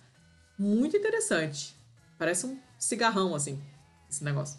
Muito 0.58 0.96
interessante. 0.96 1.76
Parece 2.18 2.46
um 2.46 2.58
cigarrão, 2.78 3.34
assim, 3.34 3.60
esse 4.08 4.24
negócio. 4.24 4.58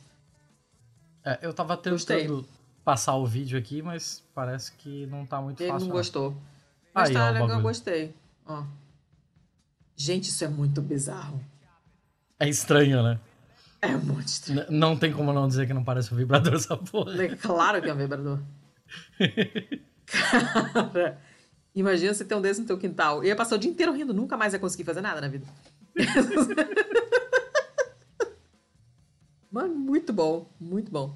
É, 1.25 1.39
eu 1.41 1.53
tava 1.53 1.75
tentando 1.75 1.93
Gostei. 1.93 2.45
passar 2.85 3.15
o 3.15 3.25
vídeo 3.25 3.57
aqui, 3.57 3.81
mas 3.81 4.23
parece 4.35 4.71
que 4.73 5.07
não 5.07 5.25
tá 5.25 5.41
muito 5.41 5.61
Ele 5.61 5.71
fácil. 5.71 5.85
Ele 5.85 5.89
não 5.89 5.97
gostou. 5.97 6.37
Mas 6.93 7.09
Aí, 7.09 7.15
tá 7.15 7.27
ó, 7.27 7.31
legal, 7.31 7.49
eu 7.49 7.61
gostei. 7.61 8.15
Ó. 8.45 8.63
Gente, 9.95 10.29
isso 10.29 10.43
é 10.43 10.47
muito 10.47 10.81
bizarro. 10.81 11.43
É 12.39 12.47
estranho, 12.47 13.01
né? 13.03 13.19
É 13.81 13.95
muito 13.95 14.27
estranho. 14.27 14.61
N 14.69 14.77
não 14.79 14.97
tem 14.97 15.11
como 15.11 15.31
não 15.33 15.47
dizer 15.47 15.67
que 15.67 15.73
não 15.73 15.83
parece 15.83 16.13
um 16.13 16.17
vibrador 16.17 16.53
essa 16.55 16.75
porra. 16.77 17.23
É 17.23 17.35
claro 17.35 17.81
que 17.81 17.89
é 17.89 17.93
um 17.93 17.97
vibrador. 17.97 18.39
Cara, 20.05 21.19
imagina 21.75 22.13
você 22.13 22.23
ter 22.23 22.35
um 22.35 22.41
desse 22.41 22.61
no 22.61 22.67
teu 22.67 22.77
quintal. 22.77 23.17
Eu 23.17 23.25
ia 23.29 23.35
passar 23.35 23.55
o 23.55 23.59
dia 23.59 23.69
inteiro 23.69 23.91
rindo, 23.91 24.13
nunca 24.13 24.37
mais 24.37 24.53
ia 24.53 24.59
conseguir 24.59 24.83
fazer 24.83 25.01
nada 25.01 25.19
na 25.21 25.27
vida. 25.27 25.45
Mano, 29.51 29.73
muito 29.75 30.13
bom, 30.13 30.49
muito 30.59 30.91
bom. 30.91 31.15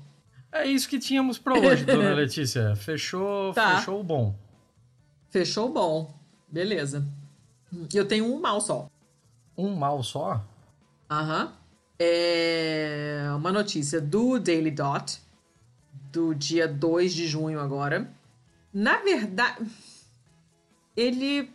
É 0.51 0.65
isso 0.65 0.89
que 0.89 0.99
tínhamos 0.99 1.37
para 1.37 1.57
hoje, 1.57 1.85
dona 1.85 2.13
Letícia. 2.15 2.75
Fechou, 2.75 3.53
tá. 3.53 3.77
fechou 3.77 3.99
o 3.99 4.03
bom. 4.03 4.35
Fechou 5.29 5.69
o 5.69 5.73
bom. 5.73 6.13
Beleza. 6.49 7.07
E 7.93 7.95
eu 7.95 8.05
tenho 8.05 8.25
um 8.25 8.39
mal 8.39 8.59
só. 8.59 8.89
Um 9.57 9.75
mal 9.75 10.03
só? 10.03 10.43
Aham. 11.11 11.53
É 11.99 13.25
uma 13.35 13.51
notícia 13.51 13.99
do 13.99 14.39
Daily 14.39 14.71
Dot, 14.71 15.19
do 16.09 16.33
dia 16.33 16.69
2 16.69 17.13
de 17.13 17.27
junho 17.27 17.59
agora. 17.59 18.09
Na 18.73 18.97
verdade, 18.99 19.69
ele 20.95 21.51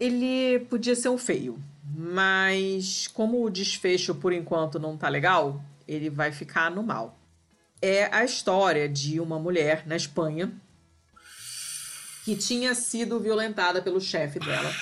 ele 0.00 0.60
podia 0.70 0.96
ser 0.96 1.10
um 1.10 1.18
feio, 1.18 1.62
mas 1.84 3.06
como 3.08 3.44
o 3.44 3.50
desfecho 3.50 4.14
por 4.14 4.32
enquanto 4.32 4.78
não 4.78 4.96
tá 4.96 5.08
legal, 5.08 5.62
ele 5.86 6.08
vai 6.08 6.32
ficar 6.32 6.70
no 6.70 6.82
mal. 6.82 7.18
É 7.82 8.06
a 8.06 8.24
história 8.24 8.88
de 8.88 9.20
uma 9.20 9.38
mulher 9.38 9.86
na 9.86 9.96
Espanha 9.96 10.50
que 12.24 12.34
tinha 12.36 12.74
sido 12.74 13.20
violentada 13.20 13.82
pelo 13.82 14.00
chefe 14.00 14.38
dela 14.38 14.72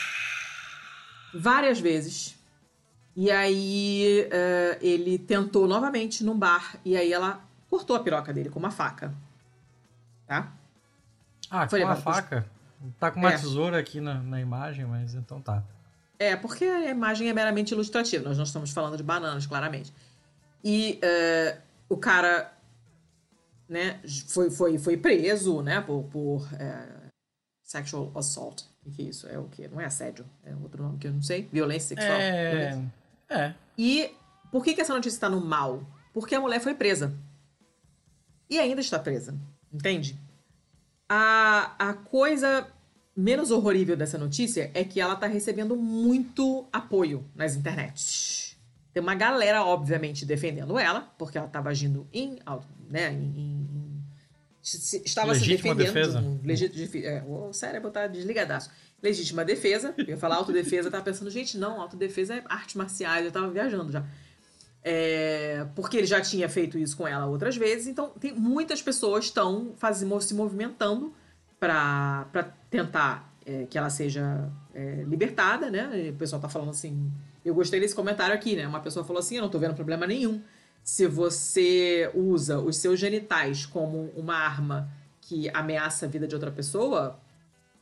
várias 1.34 1.80
vezes. 1.80 2.35
E 3.16 3.30
aí 3.30 4.26
uh, 4.26 4.78
ele 4.84 5.18
tentou 5.18 5.66
novamente 5.66 6.22
num 6.22 6.38
bar 6.38 6.76
e 6.84 6.94
aí 6.94 7.10
ela 7.10 7.40
cortou 7.70 7.96
a 7.96 8.00
piroca 8.00 8.30
dele 8.30 8.50
com 8.50 8.58
uma 8.58 8.70
faca. 8.70 9.14
Tá? 10.26 10.52
Ah, 11.50 11.66
Foi 11.66 11.80
com 11.80 11.86
uma 11.86 11.96
faca? 11.96 12.46
Tá 13.00 13.10
com 13.10 13.18
uma 13.18 13.32
é. 13.32 13.38
tesoura 13.38 13.78
aqui 13.78 14.02
na, 14.02 14.22
na 14.22 14.38
imagem, 14.38 14.84
mas 14.84 15.14
então 15.14 15.40
tá. 15.40 15.64
É, 16.18 16.36
porque 16.36 16.64
a 16.64 16.90
imagem 16.90 17.28
é 17.28 17.32
meramente 17.32 17.72
ilustrativa. 17.72 18.28
Nós 18.28 18.36
não 18.36 18.44
estamos 18.44 18.70
falando 18.70 18.98
de 18.98 19.02
bananas, 19.02 19.46
claramente. 19.46 19.92
E 20.62 21.00
uh, 21.02 21.58
o 21.88 21.96
cara 21.96 22.52
né, 23.66 23.98
foi, 24.28 24.50
foi, 24.50 24.78
foi 24.78 24.96
preso 24.98 25.62
né, 25.62 25.80
por, 25.80 26.04
por 26.04 26.42
uh, 26.42 27.10
sexual 27.62 28.12
assault. 28.14 28.64
O 28.84 28.90
que 28.90 29.02
é 29.02 29.04
isso? 29.06 29.26
É 29.26 29.38
o 29.38 29.44
quê? 29.44 29.68
Não 29.68 29.80
é 29.80 29.86
assédio. 29.86 30.26
É 30.44 30.54
outro 30.62 30.82
nome 30.82 30.98
que 30.98 31.06
eu 31.06 31.12
não 31.12 31.22
sei. 31.22 31.48
Violência 31.50 31.96
sexual. 31.96 32.18
É. 32.18 32.78
É. 33.28 33.54
E 33.76 34.10
por 34.50 34.64
que, 34.64 34.74
que 34.74 34.80
essa 34.80 34.94
notícia 34.94 35.16
está 35.16 35.28
no 35.28 35.40
mal? 35.40 35.86
Porque 36.12 36.34
a 36.34 36.40
mulher 36.40 36.60
foi 36.60 36.74
presa. 36.74 37.14
E 38.48 38.58
ainda 38.58 38.80
está 38.80 38.98
presa. 38.98 39.34
Entende? 39.72 40.18
A, 41.08 41.74
a 41.78 41.94
coisa 41.94 42.68
menos 43.16 43.50
horrorível 43.50 43.96
dessa 43.96 44.18
notícia 44.18 44.70
é 44.74 44.84
que 44.84 45.00
ela 45.00 45.14
está 45.14 45.26
recebendo 45.26 45.76
muito 45.76 46.66
apoio 46.72 47.24
nas 47.34 47.56
internets. 47.56 48.56
Tem 48.92 49.02
uma 49.02 49.14
galera, 49.14 49.64
obviamente, 49.64 50.24
defendendo 50.24 50.78
ela, 50.78 51.02
porque 51.18 51.36
ela 51.36 51.46
estava 51.46 51.68
agindo 51.68 52.06
em, 52.12 52.38
né, 52.88 53.12
em, 53.12 53.24
em 53.36 53.96
estava 55.04 55.32
Legítima 55.32 55.74
se 55.74 55.78
defendendo. 55.78 55.94
Defesa. 55.94 56.40
Legit, 56.42 57.06
é, 57.06 57.22
o 57.26 57.52
cérebro 57.52 57.90
tá 57.90 58.06
desligadaço. 58.06 58.70
Legítima 59.02 59.44
defesa. 59.44 59.94
Eu 59.98 60.04
ia 60.06 60.16
falar 60.16 60.36
autodefesa, 60.36 60.88
eu 60.88 60.92
tava 60.92 61.04
pensando, 61.04 61.30
gente, 61.30 61.58
não, 61.58 61.80
autodefesa 61.80 62.34
é 62.34 62.44
arte 62.46 62.78
marciais, 62.78 63.24
eu 63.24 63.32
tava 63.32 63.50
viajando 63.50 63.92
já. 63.92 64.04
É, 64.82 65.66
porque 65.74 65.96
ele 65.96 66.06
já 66.06 66.20
tinha 66.20 66.48
feito 66.48 66.78
isso 66.78 66.96
com 66.96 67.08
ela 67.08 67.26
outras 67.26 67.56
vezes, 67.56 67.88
então 67.88 68.10
tem 68.10 68.32
muitas 68.32 68.80
pessoas 68.80 69.24
estão 69.24 69.74
se 70.20 70.32
movimentando 70.32 71.12
para 71.58 72.54
tentar 72.70 73.34
é, 73.44 73.66
que 73.66 73.76
ela 73.78 73.90
seja 73.90 74.48
é, 74.74 75.04
libertada, 75.06 75.70
né? 75.70 76.06
E 76.06 76.10
o 76.10 76.14
pessoal 76.14 76.40
tá 76.40 76.48
falando 76.48 76.70
assim. 76.70 77.10
Eu 77.44 77.54
gostei 77.54 77.78
desse 77.78 77.94
comentário 77.94 78.34
aqui, 78.34 78.56
né? 78.56 78.66
Uma 78.66 78.80
pessoa 78.80 79.04
falou 79.04 79.20
assim: 79.20 79.36
eu 79.36 79.42
não 79.42 79.48
tô 79.48 79.58
vendo 79.58 79.74
problema 79.74 80.06
nenhum. 80.06 80.42
Se 80.82 81.06
você 81.06 82.10
usa 82.14 82.60
os 82.60 82.76
seus 82.76 82.98
genitais 82.98 83.66
como 83.66 84.12
uma 84.16 84.36
arma 84.36 84.88
que 85.20 85.48
ameaça 85.50 86.06
a 86.06 86.08
vida 86.08 86.26
de 86.28 86.34
outra 86.34 86.50
pessoa, 86.50 87.18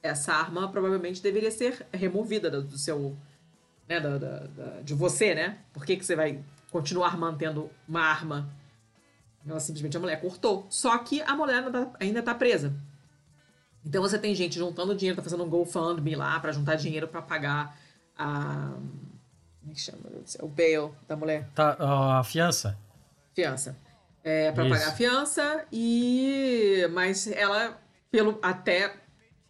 essa 0.04 0.34
arma 0.34 0.70
provavelmente 0.70 1.22
deveria 1.22 1.50
ser 1.50 1.86
removida 1.92 2.50
do 2.50 2.76
seu. 2.76 3.16
Né, 3.88 4.00
da, 4.00 4.16
da, 4.16 4.38
da, 4.46 4.80
de 4.80 4.94
você, 4.94 5.34
né? 5.34 5.58
Por 5.72 5.84
que, 5.84 5.96
que 5.96 6.04
você 6.04 6.16
vai 6.16 6.42
continuar 6.74 7.16
mantendo 7.16 7.70
uma 7.86 8.00
arma. 8.00 8.50
Ela 9.46 9.60
simplesmente 9.60 9.96
a 9.96 10.00
mulher 10.00 10.20
cortou. 10.20 10.66
Só 10.68 10.98
que 10.98 11.22
a 11.22 11.36
mulher 11.36 11.62
ainda 12.00 12.20
tá, 12.20 12.34
presa. 12.34 12.74
Então 13.86 14.02
você 14.02 14.18
tem 14.18 14.34
gente 14.34 14.58
juntando 14.58 14.92
dinheiro, 14.92 15.16
tá 15.16 15.22
fazendo 15.22 15.44
um 15.44 15.48
GoFundMe 15.48 16.16
lá 16.16 16.40
para 16.40 16.50
juntar 16.50 16.74
dinheiro 16.74 17.06
para 17.06 17.22
pagar 17.22 17.78
a. 18.18 18.72
Como 19.60 19.70
é 19.70 19.74
que 19.74 19.80
chama? 19.80 20.00
O 20.40 20.48
bail 20.48 20.92
da 21.06 21.14
mulher. 21.14 21.48
Tá, 21.54 21.76
a 22.18 22.24
fiança. 22.24 22.76
Fiança. 23.34 23.76
É, 24.24 24.50
para 24.50 24.68
pagar 24.68 24.88
a 24.88 24.92
fiança 24.92 25.64
e. 25.70 26.88
Mas 26.92 27.28
ela, 27.28 27.80
pelo 28.10 28.38
até 28.42 28.96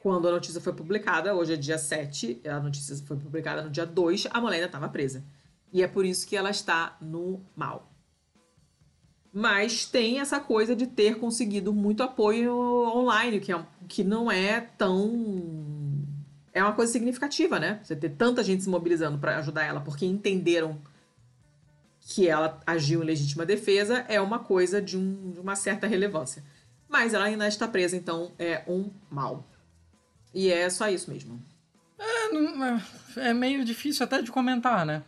quando 0.04 0.28
a 0.28 0.32
notícia 0.32 0.60
foi 0.60 0.74
publicada, 0.74 1.34
hoje 1.34 1.54
é 1.54 1.56
dia 1.56 1.78
7, 1.78 2.42
a 2.44 2.60
notícia 2.60 2.94
foi 3.06 3.16
publicada 3.16 3.62
no 3.62 3.70
dia 3.70 3.86
2, 3.86 4.26
a 4.30 4.38
mulher 4.38 4.56
ainda 4.56 4.66
estava 4.66 4.86
presa. 4.86 5.24
E 5.72 5.82
é 5.82 5.88
por 5.88 6.04
isso 6.04 6.26
que 6.26 6.36
ela 6.36 6.50
está 6.50 6.94
no 7.00 7.40
mal. 7.56 7.90
Mas 9.32 9.86
tem 9.86 10.20
essa 10.20 10.38
coisa 10.38 10.76
de 10.76 10.86
ter 10.86 11.18
conseguido 11.18 11.72
muito 11.72 12.02
apoio 12.02 12.54
online, 12.54 13.40
que, 13.40 13.50
é, 13.50 13.66
que 13.88 14.04
não 14.04 14.30
é 14.30 14.60
tão. 14.60 16.04
É 16.52 16.62
uma 16.62 16.74
coisa 16.74 16.92
significativa, 16.92 17.58
né? 17.58 17.80
Você 17.82 17.96
ter 17.96 18.10
tanta 18.10 18.44
gente 18.44 18.62
se 18.62 18.68
mobilizando 18.68 19.16
para 19.16 19.38
ajudar 19.38 19.64
ela 19.64 19.80
porque 19.80 20.04
entenderam 20.04 20.82
que 21.98 22.28
ela 22.28 22.60
agiu 22.66 23.02
em 23.02 23.06
legítima 23.06 23.46
defesa 23.46 24.04
é 24.06 24.20
uma 24.20 24.38
coisa 24.38 24.82
de, 24.82 24.98
um, 24.98 25.30
de 25.30 25.40
uma 25.40 25.56
certa 25.56 25.86
relevância. 25.86 26.44
Mas 26.86 27.14
ela 27.14 27.24
ainda 27.24 27.48
está 27.48 27.66
presa, 27.66 27.96
então 27.96 28.32
é 28.38 28.62
um 28.68 28.90
mal. 29.10 29.48
E 30.34 30.52
é 30.52 30.68
só 30.68 30.88
isso 30.88 31.10
mesmo. 31.10 31.40
É, 31.98 33.28
é 33.28 33.34
meio 33.34 33.64
difícil 33.64 34.04
até 34.04 34.20
de 34.20 34.32
comentar, 34.32 34.84
né? 34.84 35.02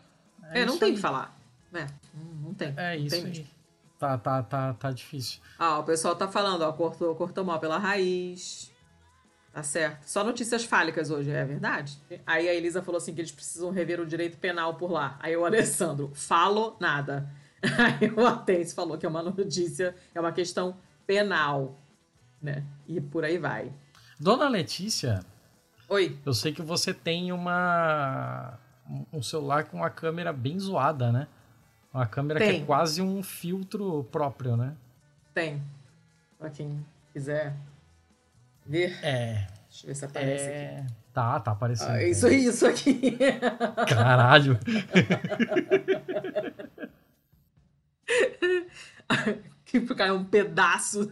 É, 0.50 0.60
é 0.60 0.64
não 0.64 0.78
tem 0.78 0.92
o 0.92 0.94
que 0.94 1.00
falar. 1.00 1.36
É, 1.74 1.86
não 2.42 2.54
tem. 2.54 2.72
É 2.76 2.96
isso 2.96 3.16
tem 3.16 3.26
aí. 3.26 3.46
Tá, 3.98 4.16
tá, 4.16 4.42
tá, 4.42 4.74
tá 4.74 4.92
difícil. 4.92 5.40
Ah, 5.58 5.78
o 5.78 5.84
pessoal 5.84 6.14
tá 6.14 6.28
falando, 6.28 6.62
ó, 6.62 6.72
cortou, 6.72 7.14
cortou 7.14 7.44
mal 7.44 7.58
pela 7.58 7.78
raiz. 7.78 8.70
Tá 9.52 9.62
certo. 9.62 10.04
Só 10.04 10.22
notícias 10.22 10.64
fálicas 10.64 11.10
hoje, 11.10 11.30
é 11.30 11.44
verdade? 11.44 11.98
Aí 12.26 12.46
a 12.46 12.54
Elisa 12.54 12.82
falou 12.82 12.98
assim 12.98 13.14
que 13.14 13.22
eles 13.22 13.32
precisam 13.32 13.70
rever 13.70 13.98
o 13.98 14.06
direito 14.06 14.36
penal 14.36 14.74
por 14.74 14.90
lá. 14.90 15.18
Aí 15.18 15.34
o 15.34 15.46
Alessandro, 15.46 16.12
falo 16.14 16.76
nada. 16.78 17.28
Aí 17.62 18.10
o 18.10 18.26
Atense 18.26 18.74
falou 18.74 18.98
que 18.98 19.06
é 19.06 19.08
uma 19.08 19.22
notícia, 19.22 19.94
é 20.14 20.20
uma 20.20 20.30
questão 20.30 20.76
penal, 21.06 21.80
né? 22.40 22.64
E 22.86 23.00
por 23.00 23.24
aí 23.24 23.38
vai. 23.38 23.72
Dona 24.18 24.48
Letícia. 24.48 25.20
Oi. 25.88 26.18
Eu 26.24 26.32
sei 26.32 26.52
que 26.52 26.62
você 26.62 26.94
tem 26.94 27.32
uma 27.32 28.58
um 29.12 29.20
celular 29.22 29.64
com 29.64 29.76
uma 29.78 29.90
câmera 29.90 30.32
bem 30.32 30.56
zoada, 30.58 31.12
né? 31.12 31.28
Uma 31.92 32.06
câmera 32.06 32.40
Tem. 32.40 32.56
que 32.56 32.62
é 32.62 32.66
quase 32.66 33.02
um 33.02 33.22
filtro 33.22 34.04
próprio, 34.10 34.56
né? 34.56 34.74
Tem. 35.34 35.62
Pra 36.38 36.48
quem 36.50 36.84
quiser 37.12 37.54
ver. 38.64 38.98
É. 39.02 39.46
Deixa 39.68 39.84
eu 39.84 39.88
ver 39.88 39.94
se 39.94 40.04
aparece 40.04 40.44
é... 40.44 40.78
aqui. 40.78 40.86
Tá, 41.12 41.40
tá 41.40 41.50
aparecendo. 41.52 41.90
Ah, 41.90 42.02
isso, 42.02 42.28
isso 42.28 42.66
aqui. 42.66 43.16
Caralho. 43.88 44.58
que 49.64 49.80
caiu 49.94 50.16
um 50.16 50.24
pedaço. 50.24 51.08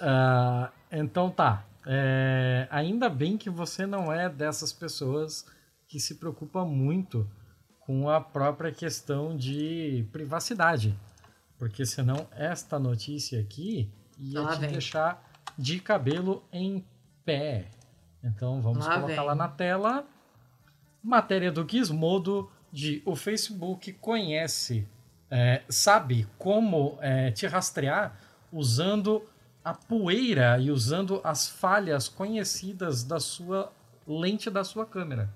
uh, 0.00 0.68
então 0.90 1.30
tá. 1.30 1.64
É, 1.86 2.68
ainda 2.70 3.08
bem 3.08 3.38
que 3.38 3.48
você 3.48 3.86
não 3.86 4.12
é 4.12 4.28
dessas 4.28 4.72
pessoas 4.72 5.46
que 5.88 5.98
se 5.98 6.16
preocupa 6.16 6.64
muito 6.64 7.28
com 7.80 8.08
a 8.08 8.20
própria 8.20 8.70
questão 8.70 9.36
de 9.36 10.06
privacidade. 10.12 10.96
Porque 11.58 11.84
senão 11.84 12.28
esta 12.32 12.78
notícia 12.78 13.40
aqui 13.40 13.92
ia 14.18 14.40
lá 14.40 14.54
te 14.54 14.60
vem. 14.60 14.72
deixar 14.72 15.22
de 15.58 15.80
cabelo 15.80 16.44
em 16.52 16.84
pé. 17.24 17.70
Então 18.22 18.60
vamos 18.60 18.86
lá 18.86 18.94
colocar 18.94 19.16
vem. 19.16 19.26
lá 19.26 19.34
na 19.34 19.48
tela. 19.48 20.06
Matéria 21.02 21.50
do 21.50 21.66
Gizmodo 21.68 22.50
de 22.70 23.02
o 23.04 23.16
Facebook 23.16 23.92
conhece, 23.94 24.86
é, 25.30 25.62
sabe 25.68 26.26
como 26.38 26.98
é, 27.00 27.30
te 27.30 27.46
rastrear 27.46 28.16
usando 28.52 29.22
a 29.64 29.74
poeira 29.74 30.58
e 30.58 30.70
usando 30.70 31.20
as 31.22 31.48
falhas 31.48 32.08
conhecidas 32.08 33.04
da 33.04 33.20
sua 33.20 33.72
lente 34.06 34.50
da 34.50 34.64
sua 34.64 34.86
câmera. 34.86 35.30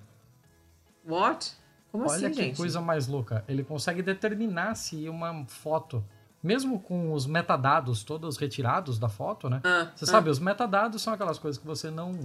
What? 1.07 1.53
Como 1.93 2.05
Olha 2.05 2.17
assim, 2.17 2.31
que 2.31 2.43
gente? 2.43 2.57
coisa 2.57 2.81
mais 2.81 3.07
louca. 3.07 3.45
Ele 3.47 3.63
consegue 3.63 4.03
determinar 4.03 4.75
se 4.75 5.09
uma 5.09 5.45
foto, 5.47 6.05
mesmo 6.43 6.81
com 6.81 7.13
os 7.13 7.27
metadados 7.27 8.03
todos 8.03 8.37
retirados 8.37 8.99
da 8.99 9.09
foto, 9.09 9.49
né? 9.49 9.61
Ah, 9.63 9.93
você 9.95 10.05
ah. 10.05 10.09
sabe, 10.09 10.31
os 10.31 10.39
metadados 10.39 11.03
são 11.03 11.13
aquelas 11.13 11.39
coisas 11.39 11.61
que 11.61 11.67
você 11.67 11.91
não, 11.91 12.19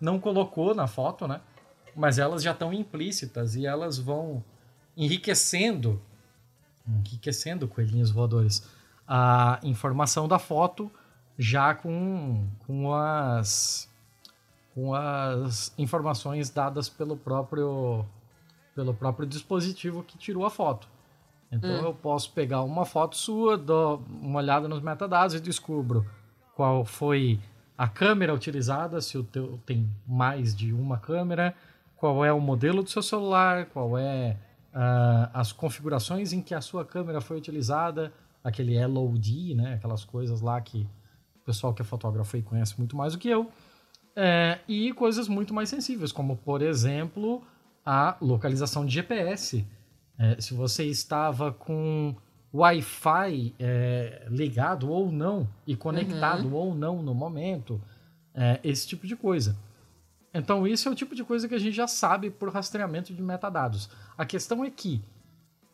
não 0.00 0.18
colocou 0.18 0.74
na 0.74 0.86
foto, 0.86 1.26
né? 1.26 1.40
Mas 1.94 2.18
elas 2.18 2.42
já 2.42 2.52
estão 2.52 2.72
implícitas 2.72 3.54
e 3.54 3.66
elas 3.66 3.98
vão 3.98 4.42
enriquecendo, 4.96 6.00
enriquecendo 6.86 7.68
coelhinhos 7.68 8.10
voadores, 8.10 8.66
a 9.06 9.58
informação 9.62 10.26
da 10.26 10.38
foto 10.38 10.90
já 11.38 11.74
com, 11.74 12.46
com 12.66 12.92
as 12.92 13.90
com 14.74 14.94
as 14.94 15.74
informações 15.76 16.48
dadas 16.48 16.88
pelo 16.88 17.16
próprio 17.16 18.06
pelo 18.74 18.94
próprio 18.94 19.26
dispositivo 19.26 20.02
que 20.02 20.16
tirou 20.16 20.46
a 20.46 20.50
foto. 20.50 20.88
Então 21.50 21.70
hum. 21.70 21.84
eu 21.84 21.94
posso 21.94 22.32
pegar 22.32 22.62
uma 22.62 22.86
foto 22.86 23.16
sua, 23.16 23.58
dou 23.58 24.02
uma 24.08 24.38
olhada 24.38 24.66
nos 24.66 24.80
metadados 24.80 25.34
e 25.34 25.40
descubro 25.40 26.06
qual 26.54 26.84
foi 26.84 27.38
a 27.76 27.86
câmera 27.86 28.32
utilizada, 28.32 29.00
se 29.00 29.18
o 29.18 29.24
teu 29.24 29.60
tem 29.66 29.90
mais 30.06 30.54
de 30.54 30.72
uma 30.72 30.98
câmera, 30.98 31.54
qual 31.96 32.24
é 32.24 32.32
o 32.32 32.40
modelo 32.40 32.82
do 32.82 32.88
seu 32.88 33.02
celular, 33.02 33.66
qual 33.66 33.98
é 33.98 34.36
uh, 34.72 35.30
as 35.34 35.52
configurações 35.52 36.32
em 36.32 36.40
que 36.40 36.54
a 36.54 36.60
sua 36.60 36.84
câmera 36.84 37.20
foi 37.20 37.36
utilizada, 37.36 38.12
aquele 38.42 38.84
LOD, 38.86 39.54
né, 39.54 39.74
aquelas 39.74 40.04
coisas 40.04 40.40
lá 40.40 40.60
que 40.60 40.86
o 41.42 41.44
pessoal 41.44 41.74
que 41.74 41.82
é 41.82 41.84
fotógrafo 41.84 42.36
aí 42.36 42.42
conhece 42.42 42.74
muito 42.78 42.96
mais 42.96 43.12
do 43.12 43.18
que 43.18 43.28
eu. 43.28 43.50
É, 44.14 44.58
e 44.68 44.92
coisas 44.92 45.28
muito 45.28 45.52
mais 45.52 45.68
sensíveis, 45.68 46.12
como, 46.12 46.36
por 46.36 46.62
exemplo, 46.62 47.42
a 47.84 48.16
localização 48.20 48.86
de 48.86 48.92
GPS. 48.92 49.66
É, 50.18 50.40
se 50.40 50.54
você 50.54 50.84
estava 50.84 51.52
com 51.52 52.14
Wi-Fi 52.54 53.54
é, 53.58 54.26
ligado 54.28 54.90
ou 54.90 55.10
não, 55.10 55.48
e 55.66 55.74
conectado 55.74 56.48
uhum. 56.48 56.54
ou 56.54 56.74
não 56.74 57.02
no 57.02 57.14
momento, 57.14 57.80
é, 58.34 58.60
esse 58.62 58.86
tipo 58.86 59.06
de 59.06 59.16
coisa. 59.16 59.56
Então, 60.34 60.66
isso 60.66 60.88
é 60.88 60.92
o 60.92 60.94
tipo 60.94 61.14
de 61.14 61.24
coisa 61.24 61.48
que 61.48 61.54
a 61.54 61.58
gente 61.58 61.74
já 61.74 61.86
sabe 61.86 62.30
por 62.30 62.50
rastreamento 62.50 63.12
de 63.12 63.22
metadados. 63.22 63.90
A 64.16 64.24
questão 64.24 64.64
é 64.64 64.70
que 64.70 65.02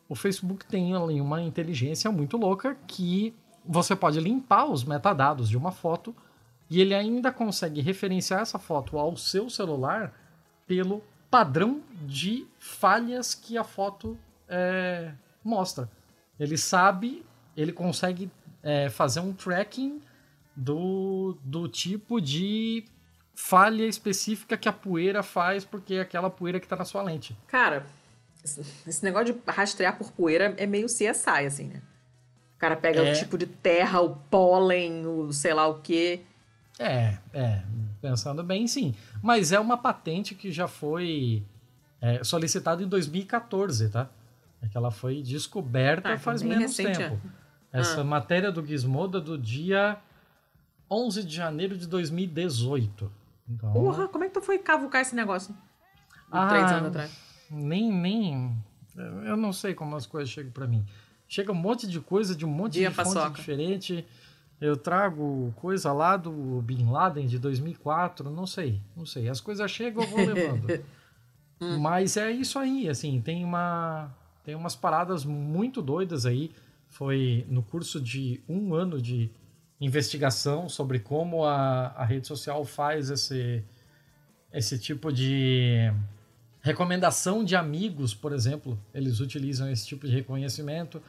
o 0.09 0.15
Facebook 0.15 0.65
tem 0.65 0.95
ali 0.95 1.21
uma 1.21 1.43
inteligência 1.43 2.11
muito 2.11 2.37
louca 2.37 2.77
que 2.87 3.35
você 3.69 3.95
pode 3.95 4.19
limpar 4.19 4.65
os 4.65 4.83
metadados 4.83 5.47
de 5.47 5.57
uma 5.57 5.71
foto 5.71 6.17
e 6.71 6.81
ele 6.81 6.95
ainda 6.95 7.31
consegue 7.31 7.83
referenciar 7.83 8.41
essa 8.41 8.59
foto 8.59 8.99
ao 8.99 9.15
seu 9.17 9.51
celular 9.51 10.15
pelo 10.67 11.03
padrão 11.31 11.83
de 12.07 12.47
falhas 12.59 13.35
que 13.35 13.59
a 13.59 13.65
foto 13.65 14.19
é, 14.49 15.13
mostra. 15.45 15.91
Ele 16.41 16.57
sabe, 16.57 17.25
ele 17.55 17.73
consegue 17.73 18.31
é, 18.63 18.89
fazer 18.89 19.21
um 19.21 19.35
tracking 19.35 20.01
do, 20.57 21.37
do 21.45 21.69
tipo 21.69 22.21
de 22.21 22.87
falha 23.35 23.85
específica 23.85 24.57
que 24.57 24.69
a 24.69 24.73
poeira 24.73 25.23
faz, 25.23 25.65
porque 25.65 25.95
é 25.95 26.01
aquela 26.01 26.31
poeira 26.31 26.59
que 26.59 26.67
está 26.67 26.77
na 26.77 26.87
sua 26.87 27.03
lente. 27.03 27.37
Cara, 27.47 27.87
esse 28.43 29.05
negócio 29.05 29.35
de 29.35 29.41
rastrear 29.47 29.99
por 29.99 30.11
poeira 30.13 30.55
é 30.57 30.67
meio 30.67 30.87
CSI, 30.87 31.47
assim, 31.47 31.69
né? 31.69 31.83
O 32.59 32.61
cara 32.61 32.77
pega 32.77 33.01
é... 33.01 33.13
o 33.13 33.15
tipo 33.17 33.39
de 33.39 33.47
terra, 33.47 34.01
o 34.01 34.17
pólen, 34.17 35.07
o 35.07 35.33
sei 35.33 35.55
lá 35.55 35.69
o 35.69 35.81
quê. 35.81 36.23
É, 36.77 37.17
é. 37.33 37.63
Pensando 38.03 38.43
bem, 38.43 38.67
sim. 38.67 38.97
Mas 39.23 39.53
é 39.53 39.61
uma 39.61 39.79
patente 39.79 40.35
que 40.35 40.51
já 40.51 40.67
foi 40.67 41.45
é, 42.01 42.25
solicitada 42.25 42.83
em 42.83 42.89
2014, 42.89 43.91
tá? 43.91 44.11
É 44.61 44.67
que 44.67 44.77
ela 44.77 44.91
foi 44.91 45.23
descoberta 45.23 46.13
ah, 46.13 46.19
faz 46.19 46.43
menos 46.43 46.77
recente, 46.77 46.99
tempo. 46.99 47.21
É. 47.73 47.79
Essa 47.79 48.01
ah. 48.01 48.05
matéria 48.05 48.51
do 48.51 48.67
Gizmodo 48.67 49.19
é 49.19 49.21
do 49.21 49.39
dia 49.39 49.97
11 50.91 51.23
de 51.23 51.37
janeiro 51.37 51.79
de 51.79 51.87
2018. 51.87 53.09
Então... 53.49 53.73
Porra, 53.73 54.09
como 54.09 54.25
é 54.25 54.27
que 54.27 54.35
tu 54.35 54.41
foi 54.41 54.59
cavucar 54.59 55.01
esse 55.01 55.15
negócio? 55.15 55.55
Ah, 56.29 56.49
três 56.49 56.73
anos 56.73 56.89
atrás. 56.89 57.17
Nem, 57.49 57.93
nem. 57.93 58.57
Eu 58.97 59.37
não 59.37 59.53
sei 59.53 59.75
como 59.75 59.95
as 59.95 60.07
coisas 60.07 60.29
chegam 60.29 60.51
para 60.51 60.67
mim. 60.67 60.85
Chega 61.29 61.53
um 61.53 61.55
monte 61.55 61.87
de 61.87 62.01
coisa 62.01 62.35
de 62.35 62.45
um 62.47 62.49
monte 62.49 62.75
Dia 62.75 62.89
de 62.91 62.97
paçoca. 62.97 63.27
fonte 63.27 63.37
diferente. 63.37 64.07
Eu 64.61 64.77
trago 64.77 65.53
coisa 65.57 65.93
lá 65.93 66.17
do 66.17 66.61
Bin 66.63 66.91
Laden 66.91 67.27
de 67.27 67.39
2004, 67.39 68.29
não 68.31 68.47
sei, 68.47 68.81
não 68.97 69.07
sei. 69.07 69.29
As 69.29 69.41
coisas 69.41 69.71
chegam, 69.71 70.03
eu 70.03 70.09
vou 70.09 70.19
levando. 70.27 70.85
hum. 71.61 71.79
Mas 71.79 72.17
é 72.17 72.31
isso 72.33 72.59
aí, 72.59 72.89
assim, 72.89 73.21
tem 73.21 73.45
uma 73.45 74.11
tem 74.45 74.55
umas 74.55 74.75
paradas 74.75 75.25
muito 75.27 75.83
doidas 75.83 76.25
aí. 76.25 76.51
Foi 76.89 77.45
no 77.51 77.63
curso 77.63 78.01
de 78.01 78.41
um 78.49 78.75
ano 78.75 79.01
de 79.01 79.31
investigação 79.79 80.69
sobre 80.69 80.99
como 80.99 81.45
a, 81.45 81.89
a 81.89 82.05
rede 82.05 82.27
social 82.27 82.65
faz 82.65 83.11
esse, 83.11 83.63
esse 84.51 84.79
tipo 84.79 85.13
de 85.13 85.93
recomendação 86.63 87.45
de 87.45 87.55
amigos, 87.55 88.15
por 88.15 88.33
exemplo. 88.33 88.79
Eles 88.93 89.21
utilizam 89.21 89.71
esse 89.71 89.87
tipo 89.87 90.07
de 90.07 90.15
reconhecimento. 90.15 91.01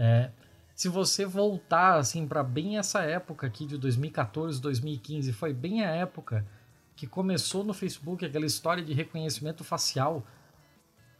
É, 0.00 0.30
se 0.76 0.88
você 0.88 1.26
voltar 1.26 1.98
assim 1.98 2.24
para 2.24 2.44
bem 2.44 2.78
essa 2.78 3.02
época 3.02 3.48
aqui 3.48 3.66
de 3.66 3.76
2014, 3.76 4.60
2015, 4.60 5.32
foi 5.32 5.52
bem 5.52 5.84
a 5.84 5.90
época 5.90 6.46
que 6.94 7.04
começou 7.04 7.64
no 7.64 7.74
Facebook 7.74 8.24
aquela 8.24 8.46
história 8.46 8.82
de 8.82 8.92
reconhecimento 8.92 9.64
facial 9.64 10.24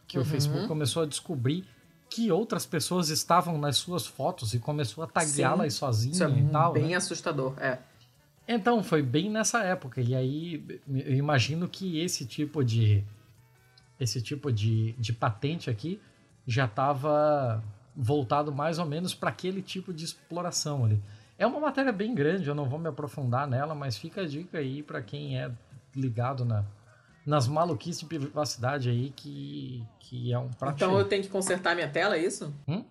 que 0.07 0.17
uhum. 0.17 0.23
o 0.23 0.25
Facebook 0.25 0.65
começou 0.65 1.03
a 1.03 1.05
descobrir 1.05 1.67
que 2.09 2.31
outras 2.31 2.65
pessoas 2.65 3.09
estavam 3.09 3.57
nas 3.57 3.75
suas 3.75 4.07
fotos 4.07 4.53
e 4.53 4.59
começou 4.59 5.03
a 5.03 5.07
tagueá-las 5.07 5.73
sozinho 5.73 6.13
Isso 6.13 6.23
é 6.23 6.29
e 6.29 6.47
tal. 6.47 6.71
Bem 6.71 6.87
né? 6.87 6.95
assustador, 6.95 7.53
é. 7.59 7.79
Então, 8.47 8.81
foi 8.81 9.03
bem 9.03 9.29
nessa 9.29 9.61
época. 9.63 10.01
E 10.01 10.15
aí 10.15 10.81
eu 10.87 11.15
imagino 11.15 11.67
que 11.67 11.99
esse 11.99 12.25
tipo 12.25 12.63
de. 12.63 13.03
Esse 13.99 14.21
tipo 14.21 14.51
de, 14.51 14.93
de 14.93 15.11
patente 15.11 15.69
aqui 15.69 16.01
já 16.47 16.65
estava 16.65 17.61
voltado 18.01 18.53
mais 18.53 18.79
ou 18.79 18.85
menos 18.85 19.13
para 19.13 19.29
aquele 19.29 19.61
tipo 19.61 19.93
de 19.93 20.05
exploração 20.05 20.85
ali. 20.85 21.01
É 21.37 21.45
uma 21.45 21.59
matéria 21.59 21.91
bem 21.91 22.15
grande, 22.15 22.47
eu 22.47 22.55
não 22.55 22.65
vou 22.65 22.79
me 22.79 22.87
aprofundar 22.87 23.45
nela, 23.45 23.75
mas 23.75 23.97
fica 23.97 24.21
a 24.21 24.25
dica 24.25 24.57
aí 24.57 24.81
para 24.81 25.01
quem 25.01 25.37
é 25.37 25.51
ligado 25.93 26.45
na, 26.45 26.63
nas 27.25 27.47
maluquices 27.47 27.99
de 27.99 28.05
privacidade 28.05 28.89
aí 28.89 29.11
que, 29.15 29.83
que 29.99 30.31
é 30.31 30.39
um 30.39 30.49
prato 30.49 30.75
Então 30.75 30.89
cheio. 30.91 31.01
eu 31.01 31.05
tenho 31.07 31.23
que 31.23 31.29
consertar 31.29 31.75
minha 31.75 31.89
tela, 31.89 32.15
é 32.15 32.19
isso? 32.23 32.53
Hum? 32.67 32.83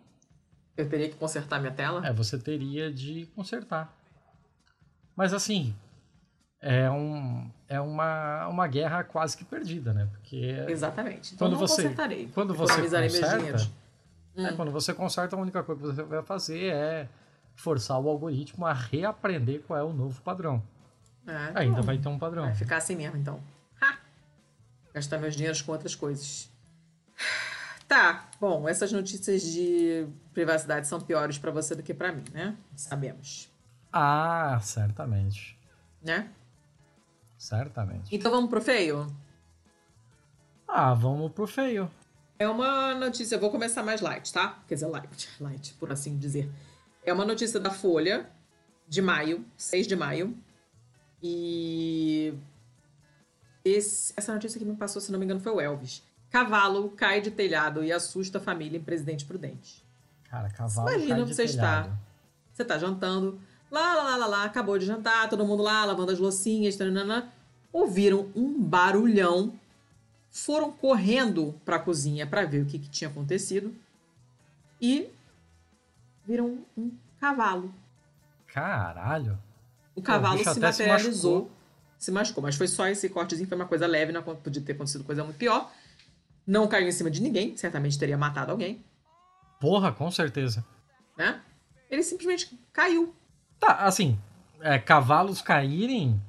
Eu 0.76 0.88
teria 0.88 1.08
que 1.08 1.16
consertar 1.16 1.58
minha 1.58 1.72
tela? 1.72 2.06
É, 2.06 2.12
você 2.12 2.38
teria 2.38 2.92
de 2.92 3.26
consertar. 3.34 3.92
Mas 5.16 5.32
assim, 5.32 5.74
é, 6.60 6.90
um, 6.90 7.50
é 7.66 7.80
uma, 7.80 8.46
uma 8.48 8.66
guerra 8.66 9.02
quase 9.04 9.36
que 9.36 9.44
perdida, 9.44 9.92
né? 9.92 10.06
Porque 10.12 10.64
Exatamente. 10.68 11.34
Então 11.34 11.48
quando 11.48 11.58
não 11.58 11.66
você, 11.66 11.82
consertarei. 11.82 12.28
Quando 12.34 12.54
você 12.54 12.80
conserta, 12.82 13.70
é, 14.38 14.50
hum. 14.50 14.56
quando 14.56 14.70
você 14.70 14.94
conserta, 14.94 15.36
a 15.36 15.38
única 15.38 15.62
coisa 15.62 15.80
que 15.80 15.86
você 15.88 16.02
vai 16.02 16.22
fazer 16.22 16.72
é 16.72 17.08
forçar 17.54 18.00
o 18.00 18.08
algoritmo 18.08 18.64
a 18.66 18.72
reaprender 18.72 19.62
qual 19.66 19.78
é 19.78 19.82
o 19.82 19.92
novo 19.92 20.20
padrão. 20.22 20.62
É, 21.26 21.60
Ainda 21.60 21.80
bom. 21.80 21.82
vai 21.82 21.98
ter 21.98 22.08
um 22.08 22.18
padrão. 22.18 22.44
Vai 22.44 22.54
ficar 22.54 22.78
assim 22.78 22.96
mesmo, 22.96 23.18
então 23.18 23.42
gastar 24.98 25.18
meus 25.18 25.34
dinheiros 25.34 25.62
com 25.62 25.72
outras 25.72 25.94
coisas. 25.94 26.50
Tá, 27.86 28.28
bom, 28.38 28.68
essas 28.68 28.92
notícias 28.92 29.42
de 29.42 30.06
privacidade 30.34 30.86
são 30.86 31.00
piores 31.00 31.38
para 31.38 31.50
você 31.50 31.74
do 31.74 31.82
que 31.82 31.94
para 31.94 32.12
mim, 32.12 32.24
né? 32.32 32.54
Sabemos. 32.76 33.50
Ah, 33.90 34.58
certamente. 34.60 35.58
Né? 36.02 36.30
Certamente. 37.38 38.14
Então 38.14 38.30
vamos 38.30 38.50
pro 38.50 38.60
feio? 38.60 39.06
Ah, 40.66 40.92
vamos 40.92 41.32
pro 41.32 41.46
feio. 41.46 41.90
É 42.38 42.48
uma 42.48 42.94
notícia, 42.94 43.34
eu 43.34 43.40
vou 43.40 43.50
começar 43.50 43.82
mais 43.82 44.00
light, 44.00 44.32
tá? 44.32 44.62
Quer 44.68 44.74
dizer, 44.74 44.86
light, 44.86 45.28
light, 45.40 45.74
por 45.74 45.90
assim 45.90 46.16
dizer. 46.16 46.48
É 47.04 47.12
uma 47.12 47.24
notícia 47.24 47.58
da 47.58 47.70
Folha, 47.70 48.30
de 48.86 49.02
maio, 49.02 49.44
6 49.56 49.86
de 49.86 49.96
maio. 49.96 50.36
E 51.20 52.32
esse, 53.64 54.12
essa 54.16 54.32
notícia 54.32 54.58
que 54.58 54.64
me 54.64 54.76
passou, 54.76 55.02
se 55.02 55.10
não 55.10 55.18
me 55.18 55.24
engano, 55.24 55.40
foi 55.40 55.52
o 55.52 55.60
Elvis. 55.60 56.02
Cavalo 56.30 56.90
cai 56.90 57.20
de 57.20 57.30
telhado 57.30 57.82
e 57.82 57.90
assusta 57.90 58.38
a 58.38 58.40
família 58.40 58.78
em 58.78 58.82
Presidente 58.82 59.24
Prudente. 59.24 59.84
Cara, 60.30 60.48
cavalo 60.50 60.90
Imagina 60.90 61.16
cai 61.16 61.24
de 61.24 61.34
você 61.34 61.46
telhado. 61.46 61.86
está. 61.86 61.98
Você 62.52 62.62
está 62.62 62.78
jantando. 62.78 63.40
Lá, 63.70 63.94
lá, 63.94 64.02
lá, 64.02 64.16
lá, 64.16 64.26
lá, 64.26 64.44
acabou 64.44 64.78
de 64.78 64.86
jantar, 64.86 65.28
todo 65.28 65.44
mundo 65.44 65.62
lá, 65.62 65.84
lavando 65.84 66.12
as 66.12 66.18
loucinhas, 66.18 66.76
taranana, 66.76 67.32
ouviram 67.72 68.30
um 68.34 68.62
barulhão, 68.62 69.52
foram 70.44 70.72
correndo 70.72 71.60
para 71.64 71.76
a 71.76 71.80
cozinha 71.80 72.26
para 72.26 72.44
ver 72.44 72.62
o 72.62 72.66
que, 72.66 72.78
que 72.78 72.88
tinha 72.88 73.08
acontecido 73.08 73.74
e 74.80 75.08
viram 76.26 76.58
um 76.76 76.92
cavalo. 77.20 77.74
Caralho. 78.46 79.38
O 79.94 80.02
cavalo 80.02 80.42
Pô, 80.42 80.54
se 80.54 80.60
materializou 80.60 81.50
se 81.98 82.12
machucou. 82.12 82.42
Mas 82.42 82.56
foi 82.56 82.68
só 82.68 82.86
esse 82.86 83.08
cortezinho, 83.08 83.48
foi 83.48 83.56
uma 83.56 83.66
coisa 83.66 83.86
leve, 83.86 84.12
não 84.12 84.22
podia 84.22 84.62
ter 84.62 84.72
acontecido 84.72 85.04
coisa 85.04 85.24
muito 85.24 85.36
pior. 85.36 85.70
Não 86.46 86.66
caiu 86.66 86.88
em 86.88 86.92
cima 86.92 87.10
de 87.10 87.20
ninguém, 87.20 87.56
certamente 87.56 87.98
teria 87.98 88.16
matado 88.16 88.52
alguém. 88.52 88.82
Porra, 89.60 89.92
com 89.92 90.10
certeza. 90.10 90.64
Né? 91.16 91.40
Ele 91.90 92.02
simplesmente 92.02 92.58
caiu. 92.72 93.14
Tá, 93.58 93.74
assim, 93.84 94.18
é, 94.60 94.78
cavalos 94.78 95.42
caírem, 95.42 96.20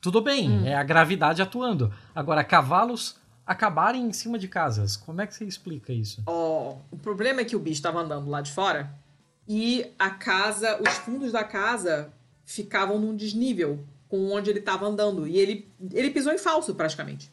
tudo 0.00 0.20
bem, 0.20 0.50
hum. 0.50 0.66
é 0.66 0.74
a 0.74 0.82
gravidade 0.82 1.40
atuando. 1.40 1.92
Agora, 2.14 2.44
cavalos 2.44 3.16
acabarem 3.50 4.06
em 4.06 4.12
cima 4.12 4.38
de 4.38 4.46
casas, 4.46 4.96
como 4.96 5.20
é 5.20 5.26
que 5.26 5.34
você 5.34 5.44
explica 5.44 5.92
isso? 5.92 6.22
Oh, 6.24 6.76
o 6.88 6.96
problema 6.96 7.40
é 7.40 7.44
que 7.44 7.56
o 7.56 7.58
bicho 7.58 7.74
estava 7.74 7.98
andando 7.98 8.30
lá 8.30 8.40
de 8.40 8.52
fora 8.52 8.94
e 9.48 9.92
a 9.98 10.08
casa, 10.08 10.80
os 10.80 10.98
fundos 10.98 11.32
da 11.32 11.42
casa 11.42 12.12
ficavam 12.44 12.96
num 12.96 13.16
desnível 13.16 13.84
com 14.08 14.30
onde 14.30 14.50
ele 14.50 14.60
estava 14.60 14.86
andando. 14.86 15.26
E 15.26 15.36
ele, 15.36 15.68
ele 15.92 16.10
pisou 16.10 16.32
em 16.32 16.38
falso, 16.38 16.76
praticamente. 16.76 17.28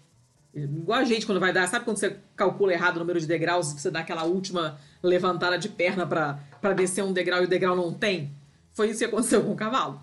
Igual 0.56 1.02
a 1.02 1.04
gente, 1.04 1.24
quando 1.24 1.40
vai 1.40 1.54
dar. 1.54 1.68
Sabe 1.68 1.86
quando 1.86 1.98
você 1.98 2.18
calcula 2.36 2.74
errado 2.74 2.96
o 2.96 3.00
número 3.00 3.20
de 3.20 3.28
degraus, 3.28 3.72
você 3.72 3.92
dá 3.92 4.00
aquela 4.00 4.24
última 4.24 4.80
levantada 5.04 5.56
de 5.60 5.70
perna 5.70 6.08
para 6.08 6.74
descer 6.74 7.04
um 7.04 7.14
degrau 7.14 7.42
e 7.42 7.46
o 7.46 7.48
degrau 7.48 7.76
não 7.76 7.94
tem? 7.94 8.32
Foi 8.72 8.90
isso 8.90 8.98
que 8.98 9.06
aconteceu 9.06 9.44
com 9.44 9.52
o 9.52 9.56
cavalo. 9.56 10.02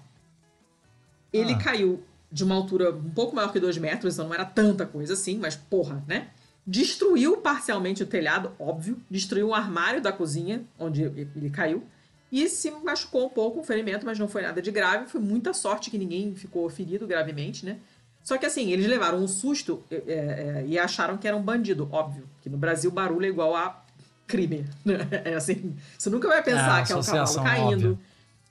Ele 1.32 1.54
ah. 1.54 1.58
caiu 1.58 2.04
de 2.34 2.42
uma 2.42 2.56
altura 2.56 2.90
um 2.90 3.10
pouco 3.10 3.34
maior 3.34 3.52
que 3.52 3.60
2 3.60 3.78
metros, 3.78 4.14
então 4.14 4.26
não 4.26 4.34
era 4.34 4.44
tanta 4.44 4.84
coisa 4.84 5.12
assim, 5.12 5.38
mas 5.38 5.54
porra, 5.54 6.02
né? 6.08 6.30
Destruiu 6.66 7.36
parcialmente 7.36 8.02
o 8.02 8.06
telhado, 8.06 8.52
óbvio. 8.58 9.00
Destruiu 9.08 9.48
o 9.48 9.54
armário 9.54 10.02
da 10.02 10.10
cozinha, 10.10 10.64
onde 10.76 11.02
ele 11.02 11.48
caiu 11.50 11.84
e 12.32 12.48
se 12.48 12.68
machucou 12.72 13.26
um 13.26 13.28
pouco, 13.28 13.60
um 13.60 13.62
ferimento, 13.62 14.04
mas 14.04 14.18
não 14.18 14.26
foi 14.26 14.42
nada 14.42 14.60
de 14.60 14.72
grave. 14.72 15.06
Foi 15.06 15.20
muita 15.20 15.54
sorte 15.54 15.88
que 15.88 15.96
ninguém 15.96 16.34
ficou 16.34 16.68
ferido 16.68 17.06
gravemente, 17.06 17.64
né? 17.64 17.76
Só 18.24 18.36
que 18.36 18.44
assim, 18.44 18.72
eles 18.72 18.88
levaram 18.88 19.18
um 19.18 19.28
susto 19.28 19.84
é, 19.88 19.94
é, 19.94 20.64
e 20.66 20.76
acharam 20.76 21.16
que 21.16 21.28
era 21.28 21.36
um 21.36 21.42
bandido, 21.42 21.88
óbvio. 21.92 22.28
Que 22.42 22.50
no 22.50 22.58
Brasil 22.58 22.90
barulho 22.90 23.26
é 23.26 23.28
igual 23.28 23.54
a 23.54 23.84
crime. 24.26 24.66
Né? 24.84 24.98
É 25.24 25.34
assim, 25.34 25.76
você 25.96 26.10
nunca 26.10 26.26
vai 26.26 26.42
pensar 26.42 26.82
é, 26.82 26.84
que 26.84 26.92
é 26.92 26.96
um 26.96 27.02
cavalo 27.02 27.44
caindo. 27.44 27.98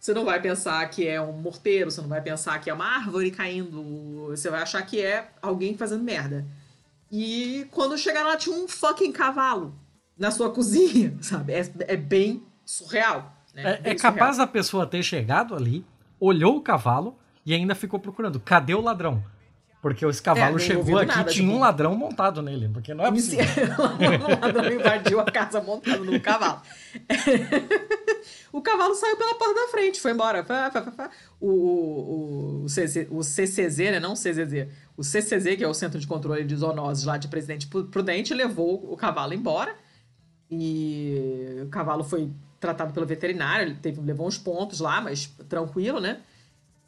Você 0.04 0.14
não 0.14 0.26
vai 0.26 0.38
pensar 0.42 0.86
que 0.90 1.08
é 1.08 1.22
um 1.22 1.32
morteiro, 1.32 1.90
você 1.90 2.02
não 2.02 2.10
vai 2.10 2.20
pensar 2.20 2.60
que 2.60 2.70
é 2.70 2.74
uma 2.74 2.86
árvore 2.86 3.32
caindo. 3.32 4.28
Você 4.32 4.50
vai 4.50 4.62
achar 4.62 4.82
que 4.82 5.02
é 5.02 5.30
alguém 5.42 5.78
fazendo 5.78 6.04
merda. 6.04 6.46
E 7.10 7.66
quando 7.72 7.98
chegaram 7.98 8.28
lá, 8.28 8.36
tinha 8.36 8.54
um 8.54 8.68
fucking 8.68 9.14
cavalo 9.14 9.74
na 10.20 10.30
sua 10.30 10.50
cozinha, 10.52 11.18
sabe? 11.22 11.54
É, 11.54 11.72
é 11.88 11.96
bem 11.96 12.44
surreal. 12.66 13.34
Né? 13.56 13.80
É, 13.82 13.92
é 13.92 13.96
capaz 13.96 14.36
da 14.36 14.46
pessoa 14.46 14.86
ter 14.86 15.02
chegado 15.04 15.56
ali, 15.56 15.86
olhou 16.20 16.58
o 16.58 16.62
cavalo 16.62 17.18
e 17.46 17.54
ainda 17.54 17.74
ficou 17.74 17.98
procurando. 17.98 18.42
Cadê 18.42 18.74
o 18.74 18.82
ladrão? 18.82 19.24
Porque 19.82 20.06
esse 20.06 20.22
cavalo 20.22 20.58
é, 20.58 20.60
chegou 20.60 20.98
aqui 20.98 21.12
e 21.12 21.14
tinha 21.14 21.26
tipo... 21.26 21.50
um 21.50 21.60
ladrão 21.60 21.96
montado 21.96 22.42
nele, 22.42 22.70
porque 22.74 22.94
não 22.94 23.06
é 23.06 23.12
possível. 23.12 23.46
um 24.20 24.42
ladrão 24.42 24.70
invadiu 24.70 25.22
a 25.22 25.26
casa 25.32 25.62
montado 25.62 26.04
no 26.04 26.20
cavalo. 26.20 26.62
O 28.54 28.62
cavalo 28.62 28.94
saiu 28.94 29.18
pela 29.18 29.34
porta 29.34 29.56
da 29.56 29.68
frente, 29.70 30.00
foi 30.00 30.12
embora. 30.12 30.46
O, 31.42 31.50
o, 31.50 32.66
o, 32.66 33.18
o 33.18 33.24
CCZ, 33.24 33.78
né? 33.78 34.00
Não 34.00 34.14
o 34.14 34.16
CZZ. 34.16 34.68
O 34.96 35.04
CCZ, 35.04 35.58
que 35.58 35.64
é 35.64 35.68
o 35.68 35.74
Centro 35.74 36.00
de 36.00 36.06
Controle 36.06 36.44
de 36.44 36.56
Zoonoses 36.56 37.04
lá 37.04 37.18
de 37.18 37.28
Presidente 37.28 37.68
Prudente, 37.68 38.32
levou 38.32 38.94
o 38.94 38.96
cavalo 38.96 39.34
embora. 39.34 39.76
E 40.52 41.62
o 41.64 41.70
cavalo 41.70 42.04
foi 42.04 42.30
tratado 42.60 42.94
pelo 42.94 43.08
veterinário, 43.08 43.66
ele 43.66 43.76
teve, 43.82 44.00
levou 44.00 44.28
uns 44.28 44.38
pontos 44.38 44.80
lá, 44.80 45.02
mas 45.02 45.26
tranquilo, 45.50 46.00
né? 46.00 46.20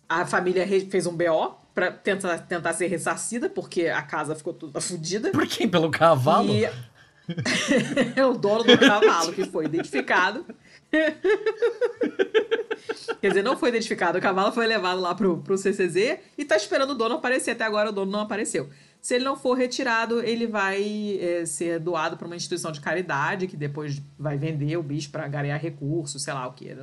A 0.07 0.23
família 0.23 0.67
fez 0.87 1.07
um 1.07 1.17
BO 1.17 1.55
para 1.73 1.91
tentar, 1.91 2.37
tentar 2.37 2.73
ser 2.73 2.85
ressarcida, 2.85 3.49
porque 3.49 3.87
a 3.87 4.03
casa 4.03 4.35
ficou 4.35 4.53
toda 4.53 4.79
fodida. 4.79 5.31
Por 5.31 5.47
quem? 5.47 5.67
Pelo 5.67 5.89
cavalo? 5.89 6.53
E... 6.53 6.65
é 8.15 8.23
o 8.23 8.35
dono 8.35 8.63
do 8.63 8.77
cavalo 8.77 9.33
que 9.33 9.45
foi 9.45 9.65
identificado. 9.65 10.45
Quer 13.21 13.29
dizer, 13.29 13.43
não 13.43 13.57
foi 13.57 13.69
identificado. 13.69 14.17
O 14.17 14.21
cavalo 14.21 14.51
foi 14.51 14.67
levado 14.67 15.01
lá 15.01 15.15
pro, 15.15 15.37
pro 15.37 15.57
CCZ 15.57 16.19
e 16.37 16.45
tá 16.45 16.55
esperando 16.55 16.91
o 16.91 16.95
dono 16.95 17.15
aparecer. 17.15 17.51
Até 17.51 17.63
agora 17.63 17.89
o 17.89 17.91
dono 17.91 18.11
não 18.11 18.21
apareceu. 18.21 18.69
Se 19.01 19.15
ele 19.15 19.23
não 19.23 19.35
for 19.35 19.53
retirado, 19.53 20.21
ele 20.21 20.47
vai 20.47 21.19
é, 21.21 21.45
ser 21.45 21.79
doado 21.79 22.17
para 22.17 22.25
uma 22.25 22.35
instituição 22.35 22.71
de 22.71 22.81
caridade 22.81 23.47
que 23.47 23.55
depois 23.55 24.01
vai 24.17 24.37
vender 24.37 24.77
o 24.77 24.83
bicho 24.83 25.11
para 25.11 25.27
ganhar 25.27 25.57
recursos, 25.57 26.23
sei 26.23 26.33
lá 26.33 26.47
o 26.47 26.53
que. 26.53 26.75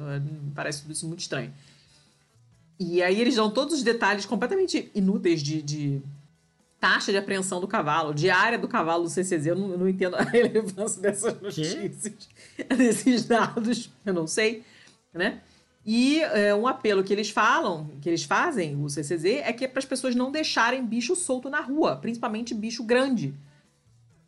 Parece 0.54 0.82
tudo 0.82 0.92
isso 0.92 1.08
muito 1.08 1.20
estranho. 1.20 1.52
E 2.78 3.02
aí 3.02 3.20
eles 3.20 3.36
dão 3.36 3.50
todos 3.50 3.74
os 3.74 3.82
detalhes 3.82 4.24
completamente 4.24 4.90
inúteis 4.94 5.42
de, 5.42 5.62
de 5.62 6.02
taxa 6.82 7.12
de 7.12 7.18
apreensão 7.18 7.60
do 7.60 7.68
cavalo, 7.68 8.12
diária 8.12 8.58
do 8.58 8.66
cavalo 8.66 9.04
do 9.04 9.08
CCZ. 9.08 9.46
Eu 9.46 9.54
não, 9.54 9.70
eu 9.70 9.78
não 9.78 9.88
entendo 9.88 10.16
a 10.16 10.22
relevância 10.26 11.00
dessas 11.00 11.40
notícias, 11.40 12.28
desses 12.76 13.24
dados, 13.24 13.88
eu 14.04 14.12
não 14.12 14.26
sei, 14.26 14.64
né? 15.14 15.40
E 15.86 16.20
é, 16.20 16.52
um 16.52 16.66
apelo 16.66 17.04
que 17.04 17.12
eles 17.12 17.30
falam, 17.30 17.88
que 18.00 18.08
eles 18.08 18.24
fazem, 18.24 18.82
o 18.82 18.88
CCZ, 18.88 19.24
é 19.24 19.52
que 19.52 19.64
é 19.64 19.68
para 19.68 19.78
as 19.78 19.84
pessoas 19.84 20.16
não 20.16 20.32
deixarem 20.32 20.84
bicho 20.84 21.14
solto 21.14 21.48
na 21.48 21.60
rua, 21.60 21.94
principalmente 21.94 22.52
bicho 22.52 22.82
grande. 22.82 23.32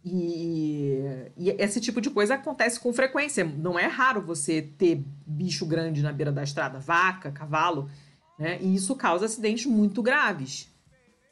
E, 0.04 1.02
e, 1.36 1.50
esse 1.58 1.80
tipo 1.80 2.00
de 2.00 2.10
coisa 2.10 2.34
acontece 2.34 2.78
com 2.78 2.92
frequência. 2.92 3.44
Não 3.44 3.76
é 3.76 3.86
raro 3.86 4.20
você 4.22 4.62
ter 4.62 5.02
bicho 5.26 5.66
grande 5.66 6.02
na 6.02 6.12
beira 6.12 6.30
da 6.30 6.44
estrada, 6.44 6.78
vaca, 6.78 7.32
cavalo, 7.32 7.90
né? 8.38 8.58
E 8.60 8.76
isso 8.76 8.94
causa 8.94 9.26
acidentes 9.26 9.66
muito 9.66 10.02
graves. 10.02 10.72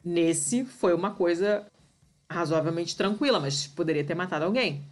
Nesse 0.03 0.65
foi 0.65 0.93
uma 0.93 1.11
coisa 1.11 1.65
razoavelmente 2.29 2.95
tranquila, 2.95 3.39
mas 3.39 3.67
poderia 3.67 4.03
ter 4.03 4.15
matado 4.15 4.45
alguém. 4.45 4.83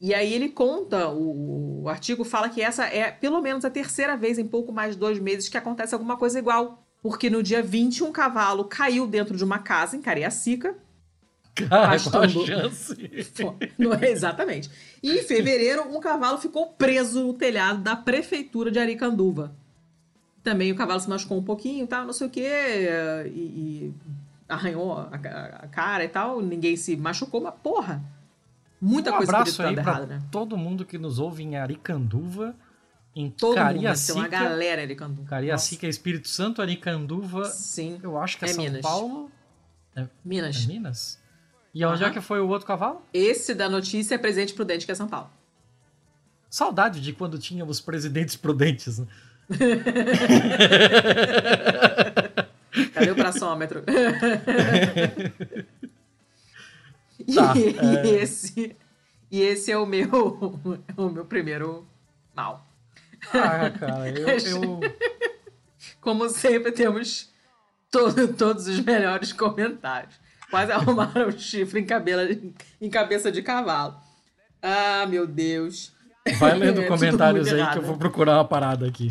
E 0.00 0.14
aí 0.14 0.32
ele 0.32 0.50
conta, 0.50 1.08
o, 1.08 1.82
o, 1.82 1.88
artigo 1.88 2.22
fala 2.22 2.48
que 2.48 2.60
essa 2.60 2.84
é 2.84 3.10
pelo 3.10 3.40
menos 3.40 3.64
a 3.64 3.70
terceira 3.70 4.16
vez 4.16 4.38
em 4.38 4.46
pouco 4.46 4.72
mais 4.72 4.94
de 4.94 5.00
dois 5.00 5.18
meses 5.18 5.48
que 5.48 5.56
acontece 5.56 5.94
alguma 5.94 6.16
coisa 6.16 6.38
igual. 6.38 6.82
Porque 7.02 7.30
no 7.30 7.42
dia 7.42 7.62
20, 7.62 8.04
um 8.04 8.12
cavalo 8.12 8.64
caiu 8.64 9.06
dentro 9.06 9.36
de 9.36 9.44
uma 9.44 9.58
casa 9.58 9.96
em 9.96 10.02
Cariacica. 10.02 10.76
Cara, 11.54 11.88
pastando... 11.88 12.10
qual 12.10 12.24
a 12.24 12.46
chance? 12.46 12.94
Não 13.78 13.94
é 13.94 14.10
exatamente. 14.10 14.70
E 15.02 15.18
em 15.18 15.22
fevereiro, 15.22 15.82
um 15.88 16.00
cavalo 16.00 16.36
ficou 16.36 16.66
preso 16.66 17.24
no 17.24 17.32
telhado 17.32 17.80
da 17.80 17.96
prefeitura 17.96 18.70
de 18.70 18.78
Aricanduva. 18.78 19.54
Também 20.42 20.70
o 20.70 20.76
cavalo 20.76 21.00
se 21.00 21.08
machucou 21.08 21.38
um 21.38 21.42
pouquinho 21.42 21.86
tal, 21.86 22.04
não 22.04 22.12
sei 22.12 22.26
o 22.26 22.30
quê. 22.30 22.88
E, 23.26 23.38
e 23.38 23.94
arranhou 24.48 24.92
a, 24.92 25.06
a, 25.06 25.68
cara 25.68 26.04
e 26.04 26.08
tal. 26.08 26.40
Ninguém 26.40 26.76
se 26.76 26.96
machucou, 26.96 27.40
mas 27.40 27.54
porra 27.62 28.02
Muita 28.80 29.10
um 29.10 29.16
coisa 29.16 29.32
abraço 29.32 29.62
aí 29.62 29.74
pra 29.74 29.82
errado, 29.82 30.06
né? 30.06 30.22
todo 30.30 30.56
mundo 30.56 30.84
que 30.84 30.98
nos 30.98 31.18
ouve 31.18 31.42
em 31.42 31.56
Aricanduva, 31.56 32.54
em 33.14 33.30
todo 33.30 33.54
Cariacica. 33.54 34.18
Mundo, 34.18 34.28
tem 34.28 34.38
uma 34.38 34.48
galera 34.48 34.82
Aricanduva. 34.82 35.28
Cariacica, 35.28 35.86
Nossa. 35.86 35.96
Espírito 35.96 36.28
Santo, 36.28 36.60
Aricanduva. 36.60 37.44
Sim. 37.46 37.98
Eu 38.02 38.18
acho 38.18 38.38
que 38.38 38.44
é, 38.44 38.48
é 38.48 38.52
São 38.52 38.64
Minas. 38.64 38.82
Paulo. 38.82 39.30
É, 39.94 40.06
Minas. 40.24 40.64
É 40.64 40.66
Minas? 40.66 41.18
E 41.74 41.84
onde 41.84 42.02
uhum. 42.02 42.10
é 42.10 42.12
que 42.12 42.20
foi 42.20 42.40
o 42.40 42.48
outro 42.48 42.66
cavalo? 42.66 43.02
Esse 43.12 43.54
da 43.54 43.68
notícia 43.68 44.14
é 44.14 44.18
Presidente 44.18 44.54
Prudente, 44.54 44.84
que 44.84 44.92
é 44.92 44.94
São 44.94 45.08
Paulo. 45.08 45.30
Saudade 46.48 47.00
de 47.00 47.12
quando 47.12 47.38
tínhamos 47.38 47.80
presidentes 47.80 48.36
prudentes, 48.36 48.98
né? 48.98 49.06
Cadê 52.96 53.10
o 53.10 53.14
braçômetro? 53.14 53.84
Tá, 57.34 57.54
e, 57.56 57.74
é... 57.78 58.22
esse, 58.22 58.76
e 59.30 59.40
esse 59.40 59.72
é 59.72 59.78
o 59.78 59.86
meu, 59.86 60.06
o 60.96 61.08
meu 61.08 61.24
primeiro 61.24 61.86
mal. 62.34 62.68
Ah, 63.32 63.70
cara, 63.70 64.10
eu, 64.10 64.28
eu... 64.38 64.80
Como 65.98 66.28
sempre, 66.28 66.72
temos 66.72 67.32
todo, 67.90 68.28
todos 68.34 68.68
os 68.68 68.80
melhores 68.80 69.32
comentários. 69.32 70.14
Quase 70.50 70.70
arrumaram 70.70 71.28
o 71.28 71.38
chifre 71.38 71.80
em, 71.80 71.86
cabelo, 71.86 72.52
em 72.80 72.90
cabeça 72.90 73.32
de 73.32 73.42
cavalo. 73.42 73.96
Ah, 74.62 75.06
meu 75.06 75.26
Deus. 75.26 75.94
Vai 76.38 76.54
lendo 76.54 76.82
é, 76.82 76.86
comentários 76.86 77.48
aí 77.48 77.60
errado. 77.60 77.72
que 77.72 77.78
eu 77.78 77.82
vou 77.82 77.96
procurar 77.96 78.34
uma 78.34 78.44
parada 78.44 78.86
aqui. 78.86 79.10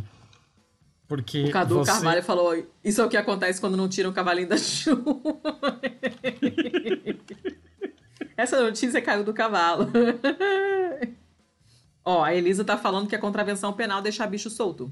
Porque 1.07 1.45
o 1.45 1.51
Cadu 1.51 1.75
você... 1.75 1.91
Carvalho 1.91 2.23
falou: 2.23 2.65
Isso 2.83 3.01
é 3.01 3.05
o 3.05 3.09
que 3.09 3.17
acontece 3.17 3.61
quando 3.61 3.77
não 3.77 3.87
tiram 3.87 4.09
o 4.09 4.13
cavalinho 4.13 4.49
da 4.49 4.57
chuva. 4.61 5.21
Essa 8.35 8.61
notícia 8.61 9.01
caiu 9.01 9.23
do 9.23 9.33
cavalo. 9.33 9.89
Ó, 12.03 12.23
a 12.23 12.35
Elisa 12.35 12.63
tá 12.63 12.77
falando 12.77 13.07
que 13.07 13.15
é 13.15 13.17
contravenção 13.17 13.73
penal 13.73 14.01
deixar 14.01 14.27
bicho 14.27 14.49
solto. 14.49 14.91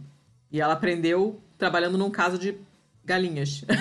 E 0.51 0.61
ela 0.61 0.73
aprendeu 0.73 1.39
trabalhando 1.57 1.97
num 1.97 2.09
caso 2.09 2.37
de 2.37 2.57
galinhas. 3.03 3.63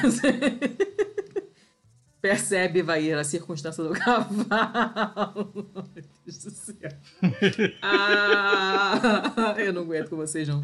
Percebe, 2.22 2.82
vai 2.82 3.12
a 3.12 3.24
circunstância 3.24 3.82
do 3.82 3.90
cavalo. 3.98 5.50
Meu 5.74 6.04
Deus 6.24 6.44
do 6.44 6.50
céu. 6.52 6.90
Ah, 7.82 9.56
eu 9.58 9.72
não 9.72 9.82
aguento 9.82 10.10
com 10.10 10.16
vocês, 10.16 10.46
não. 10.46 10.62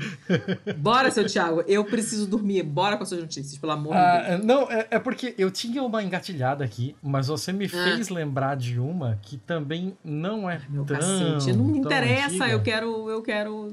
Bora, 0.76 1.10
seu 1.10 1.26
Thiago. 1.26 1.64
Eu 1.66 1.84
preciso 1.84 2.28
dormir. 2.28 2.62
Bora 2.62 2.96
com 2.96 3.02
as 3.02 3.08
suas 3.08 3.22
notícias, 3.22 3.58
pelo 3.58 3.72
amor 3.72 3.92
ah, 3.92 4.20
de 4.20 4.28
Deus. 4.28 4.44
Não, 4.44 4.70
é, 4.70 4.86
é, 4.88 4.98
porque 5.00 5.34
eu 5.36 5.50
tinha 5.50 5.82
uma 5.82 6.00
engatilhada 6.00 6.64
aqui, 6.64 6.94
mas 7.02 7.26
você 7.26 7.52
me 7.52 7.64
ah. 7.64 7.68
fez 7.68 8.08
lembrar 8.08 8.56
de 8.56 8.78
uma 8.78 9.18
que 9.20 9.36
também 9.36 9.98
não 10.04 10.48
é 10.48 10.62
Meu 10.68 10.84
tão, 10.84 10.96
cacete. 10.96 11.52
Não 11.54 11.64
me 11.64 11.78
interessa, 11.78 12.46
eu 12.46 12.62
quero, 12.62 13.10
eu 13.10 13.20
quero 13.20 13.68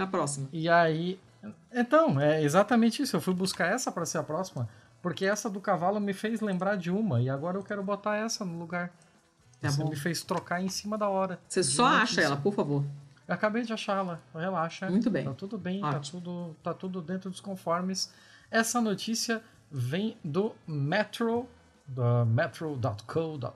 a 0.00 0.06
próxima. 0.08 0.48
E 0.52 0.68
aí... 0.68 1.16
Então, 1.72 2.20
é 2.20 2.42
exatamente 2.42 3.02
isso. 3.02 3.14
Eu 3.14 3.20
fui 3.20 3.32
buscar 3.32 3.72
essa 3.72 3.92
para 3.92 4.04
ser 4.04 4.18
a 4.18 4.22
próxima. 4.24 4.68
Porque 5.02 5.24
essa 5.24 5.48
do 5.48 5.60
cavalo 5.60 6.00
me 6.00 6.12
fez 6.12 6.40
lembrar 6.40 6.76
de 6.76 6.90
uma, 6.90 7.20
e 7.20 7.30
agora 7.30 7.56
eu 7.56 7.62
quero 7.62 7.82
botar 7.82 8.16
essa 8.16 8.44
no 8.44 8.58
lugar. 8.58 8.92
Tá 9.60 9.70
Você 9.70 9.82
bom. 9.82 9.90
me 9.90 9.96
fez 9.96 10.22
trocar 10.22 10.62
em 10.62 10.68
cima 10.68 10.96
da 10.96 11.08
hora. 11.08 11.38
Você 11.48 11.62
só 11.62 11.86
acha 11.86 12.20
ela, 12.20 12.36
por 12.36 12.54
favor. 12.54 12.84
Eu 13.26 13.34
acabei 13.34 13.62
de 13.62 13.72
achá-la, 13.72 14.20
relaxa. 14.34 14.90
Muito 14.90 15.10
bem. 15.10 15.24
Tá 15.24 15.34
tudo 15.34 15.56
bem, 15.56 15.80
tá 15.80 16.00
tudo, 16.00 16.56
tá 16.62 16.74
tudo 16.74 17.00
dentro 17.00 17.30
dos 17.30 17.40
conformes. 17.40 18.12
Essa 18.50 18.80
notícia 18.80 19.42
vem 19.70 20.16
do 20.24 20.54
Metro, 20.66 21.46
da 21.86 22.24
metro.co.uk. 22.24 23.50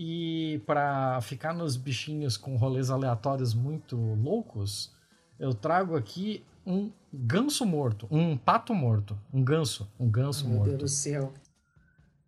E 0.00 0.62
para 0.64 1.20
ficar 1.20 1.52
nos 1.52 1.76
bichinhos 1.76 2.36
com 2.36 2.56
rolês 2.56 2.88
aleatórios 2.88 3.52
muito 3.52 3.96
loucos, 3.96 4.92
eu 5.38 5.52
trago 5.52 5.96
aqui 5.96 6.44
um 6.68 6.92
ganso 7.10 7.64
morto, 7.64 8.06
um 8.10 8.36
pato 8.36 8.74
morto, 8.74 9.18
um 9.32 9.42
ganso, 9.42 9.90
um 9.98 10.10
ganso 10.10 10.44
Meu 10.46 10.56
morto. 10.56 10.68
Meu 10.68 10.78
Deus 10.78 10.92
do 10.92 10.94
céu. 10.94 11.32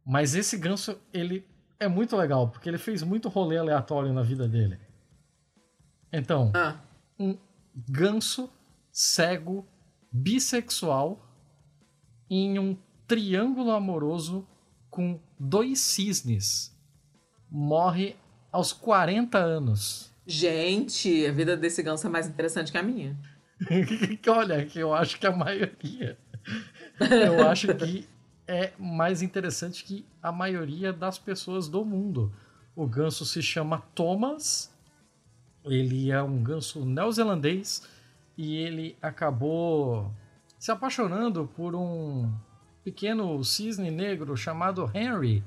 Mas 0.03 0.35
esse 0.35 0.57
ganso, 0.57 0.99
ele 1.13 1.47
é 1.79 1.87
muito 1.87 2.17
legal, 2.17 2.49
porque 2.49 2.67
ele 2.67 2.79
fez 2.79 3.03
muito 3.03 3.29
rolê 3.29 3.59
aleatório 3.59 4.15
na 4.15 4.23
vida 4.23 4.49
dele. 4.49 4.79
Então, 6.11 6.51
ah. 6.55 6.79
um 7.19 7.37
ganso 7.75 8.51
cego 8.91 9.69
bissexual 10.11 11.23
em 12.29 12.59
um 12.59 12.77
triângulo 13.07 13.73
amoroso 13.73 14.49
com 14.89 15.21
dois 15.39 15.81
cisnes 15.81 16.75
morre 17.51 18.17
aos 18.51 18.73
40 18.73 19.37
anos. 19.37 20.11
Gente, 20.27 21.27
a 21.27 21.33
vida 21.33 21.57
desse 21.57 21.83
ganso 21.83 22.07
é 22.07 22.11
mais 22.11 22.27
interessante 22.27 22.73
que 22.73 22.79
a 22.79 22.83
minha. 22.83 23.19
Olha, 24.29 24.65
que 24.65 24.79
eu 24.79 24.95
acho 24.95 25.19
que 25.19 25.27
a 25.27 25.35
maioria. 25.37 26.19
Eu 27.01 27.49
acho 27.49 27.75
que 27.75 28.09
é 28.47 28.73
mais 28.79 29.23
interessante 29.23 29.85
que 29.85 30.05
a 30.23 30.33
maioria 30.33 30.93
das 30.93 31.19
pessoas 31.19 31.69
do 31.69 31.85
mundo. 31.85 32.33
O 32.75 32.87
ganso 32.87 33.27
se 33.27 33.43
chama 33.43 33.83
Thomas, 33.95 34.73
ele 35.65 36.11
é 36.11 36.23
um 36.23 36.43
ganso 36.43 36.85
neozelandês 36.85 37.87
e 38.37 38.57
ele 38.57 38.97
acabou 39.03 40.11
se 40.59 40.71
apaixonando 40.71 41.51
por 41.55 41.75
um 41.75 42.33
pequeno 42.83 43.43
cisne 43.45 43.91
negro 43.91 44.37
chamado 44.37 44.91
Henry. 44.95 45.45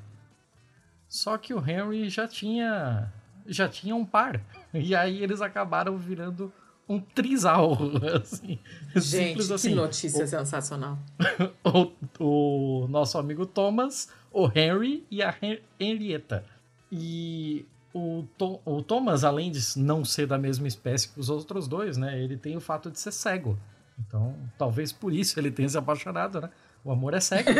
Só 1.08 1.38
que 1.38 1.54
o 1.54 1.60
Henry 1.60 2.10
já 2.10 2.28
tinha 2.28 3.12
já 3.46 3.68
tinha 3.68 3.96
um 3.96 4.06
par. 4.06 4.42
E 4.74 4.96
aí 4.96 5.22
eles 5.22 5.42
acabaram 5.42 5.98
virando 5.98 6.54
um 6.88 7.00
trisal, 7.00 7.78
assim. 8.22 8.60
Gente, 8.96 9.54
assim. 9.54 9.70
que 9.70 9.76
notícia 9.76 10.24
o, 10.24 10.28
sensacional. 10.28 11.00
o, 11.64 11.92
o, 12.20 12.88
nosso 12.88 13.18
amigo 13.18 13.46
Thomas, 13.46 14.10
o 14.32 14.48
Henry 14.48 15.06
e 15.10 15.24
a 15.24 15.36
Henrietta. 15.80 16.46
E 16.92 17.66
o, 17.94 18.26
Tom, 18.38 18.62
o 18.66 18.82
Thomas, 18.84 19.24
além 19.24 19.52
de 19.52 19.62
não 19.78 20.04
ser 20.04 20.28
da 20.28 20.38
mesma 20.38 20.68
espécie 20.68 21.10
que 21.10 21.20
os 21.20 21.30
outros 21.30 21.68
dois, 21.68 21.98
né? 21.98 22.22
Ele 22.22 22.38
tem 22.38 22.56
o 22.58 22.62
fato 22.62 22.92
de 22.92 23.00
ser 23.00 23.12
cego. 23.12 23.58
Então, 24.00 24.36
talvez 24.58 24.92
por 24.92 25.14
isso 25.14 25.40
ele 25.40 25.52
tenha 25.52 25.70
se 25.70 25.78
apaixonado, 25.78 26.42
né? 26.42 26.50
O 26.84 26.92
amor 26.92 27.14
é 27.14 27.20
cego. 27.20 27.50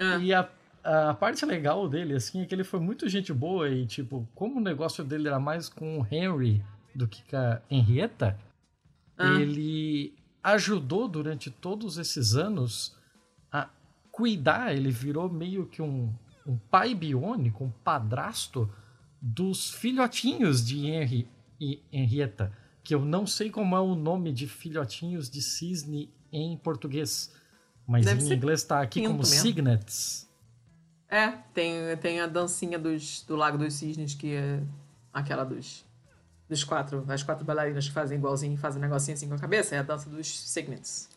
e... 0.00 0.24
e 0.24 0.32
a, 0.32 0.48
a 0.82 1.14
parte 1.14 1.44
legal 1.44 1.88
dele, 1.88 2.14
assim, 2.14 2.42
é 2.42 2.46
que 2.46 2.54
ele 2.54 2.64
foi 2.64 2.80
muito 2.80 3.08
gente 3.08 3.32
boa 3.32 3.68
e, 3.68 3.86
tipo, 3.86 4.28
como 4.34 4.58
o 4.58 4.62
negócio 4.62 5.04
dele 5.04 5.28
era 5.28 5.38
mais 5.38 5.68
com 5.68 6.00
o 6.00 6.06
Henry 6.10 6.64
do 6.94 7.06
que 7.06 7.22
com 7.24 7.36
a 7.36 7.60
Henrietta, 7.70 8.38
ah. 9.16 9.40
ele 9.40 10.14
ajudou 10.42 11.06
durante 11.06 11.50
todos 11.50 11.98
esses 11.98 12.34
anos 12.34 12.96
a 13.52 13.68
cuidar, 14.10 14.74
ele 14.74 14.90
virou 14.90 15.30
meio 15.30 15.66
que 15.66 15.82
um, 15.82 16.12
um 16.46 16.56
pai 16.56 16.94
biônico, 16.94 17.64
um 17.64 17.70
padrasto 17.70 18.70
dos 19.20 19.70
filhotinhos 19.70 20.64
de 20.64 20.86
Henry 20.86 21.28
e 21.60 21.82
Henrietta, 21.92 22.52
que 22.82 22.94
eu 22.94 23.04
não 23.04 23.26
sei 23.26 23.50
como 23.50 23.76
é 23.76 23.80
o 23.80 23.94
nome 23.94 24.32
de 24.32 24.46
filhotinhos 24.46 25.28
de 25.28 25.42
cisne 25.42 26.10
em 26.32 26.56
português, 26.56 27.32
mas 27.86 28.06
Deve 28.06 28.22
em 28.22 28.32
inglês 28.32 28.60
está 28.60 28.80
aqui 28.80 29.02
como 29.02 29.18
mesmo. 29.18 29.34
Signets. 29.34 30.29
É, 31.10 31.32
tem, 31.52 31.96
tem 32.00 32.20
a 32.20 32.26
dancinha 32.26 32.78
dos, 32.78 33.22
do 33.22 33.34
Lago 33.34 33.58
dos 33.58 33.74
Cisnes, 33.74 34.14
que 34.14 34.34
é 34.34 34.62
aquela 35.12 35.42
dos, 35.42 35.84
dos 36.48 36.62
quatro, 36.62 37.04
as 37.08 37.22
quatro 37.22 37.44
bailarinas 37.44 37.88
que 37.88 37.92
fazem 37.92 38.16
igualzinho, 38.16 38.56
fazem 38.56 38.78
um 38.78 38.82
negocinho 38.82 39.16
assim 39.16 39.28
com 39.28 39.34
a 39.34 39.38
cabeça, 39.38 39.74
é 39.74 39.78
a 39.78 39.82
dança 39.82 40.08
dos 40.08 40.28
Signets. 40.28 41.08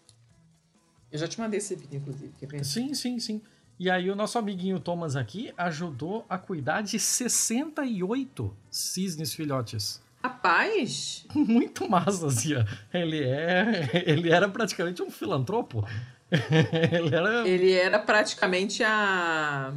Eu 1.11 1.19
já 1.19 1.27
te 1.27 1.39
mandei 1.39 1.59
esse 1.59 1.75
vídeo, 1.75 1.97
inclusive. 1.97 2.33
Sim, 2.63 2.95
sim, 2.95 3.19
sim. 3.19 3.41
E 3.79 3.89
aí 3.89 4.09
o 4.09 4.15
nosso 4.15 4.39
amiguinho 4.39 4.79
Thomas 4.79 5.15
aqui 5.15 5.53
ajudou 5.55 6.25
a 6.27 6.39
cuidar 6.39 6.81
de 6.81 6.97
68 6.97 8.55
cisnes 8.71 9.33
filhotes. 9.33 10.01
Rapaz! 10.23 11.25
Muito 11.35 11.87
massa, 11.89 12.27
ó. 12.27 12.97
Ele, 12.97 13.23
é, 13.23 13.89
ele 14.07 14.31
era 14.31 14.47
praticamente 14.47 15.03
um 15.03 15.11
filantropo. 15.11 15.85
ele, 16.91 17.15
era... 17.15 17.47
ele 17.47 17.71
era 17.73 17.99
praticamente 17.99 18.83
a 18.83 19.71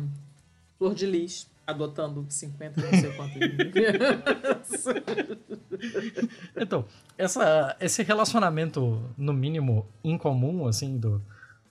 Flor 0.78 0.94
de 0.94 1.06
Lis, 1.06 1.46
adotando 1.66 2.24
50, 2.28 2.80
não 2.80 2.90
sei 2.90 3.12
quanto. 3.12 3.34
então, 6.56 6.84
essa, 7.18 7.76
esse 7.80 8.02
relacionamento, 8.02 9.02
no 9.18 9.32
mínimo, 9.32 9.86
incomum, 10.02 10.66
assim, 10.66 10.96
do, 10.96 11.20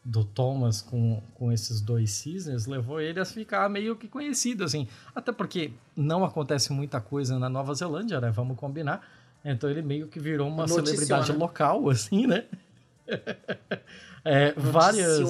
do 0.03 0.23
Thomas 0.23 0.81
com, 0.81 1.21
com 1.33 1.51
esses 1.51 1.81
dois 1.81 2.11
cisnes 2.11 2.67
levou 2.67 3.01
ele 3.01 3.19
a 3.19 3.25
ficar 3.25 3.67
meio 3.69 3.95
que 3.95 4.07
conhecido, 4.07 4.63
assim. 4.63 4.88
Até 5.15 5.31
porque 5.31 5.71
não 5.95 6.23
acontece 6.23 6.71
muita 6.71 7.01
coisa 7.01 7.39
na 7.39 7.49
Nova 7.49 7.73
Zelândia, 7.73 8.21
né? 8.21 8.29
Vamos 8.29 8.57
combinar. 8.57 9.01
Então 9.43 9.69
ele 9.69 9.81
meio 9.81 10.07
que 10.07 10.19
virou 10.19 10.47
uma 10.47 10.63
Noticiona. 10.63 10.86
celebridade 10.86 11.31
local, 11.31 11.89
assim, 11.89 12.27
né? 12.27 12.45
é, 14.26 14.53
várias. 14.53 15.21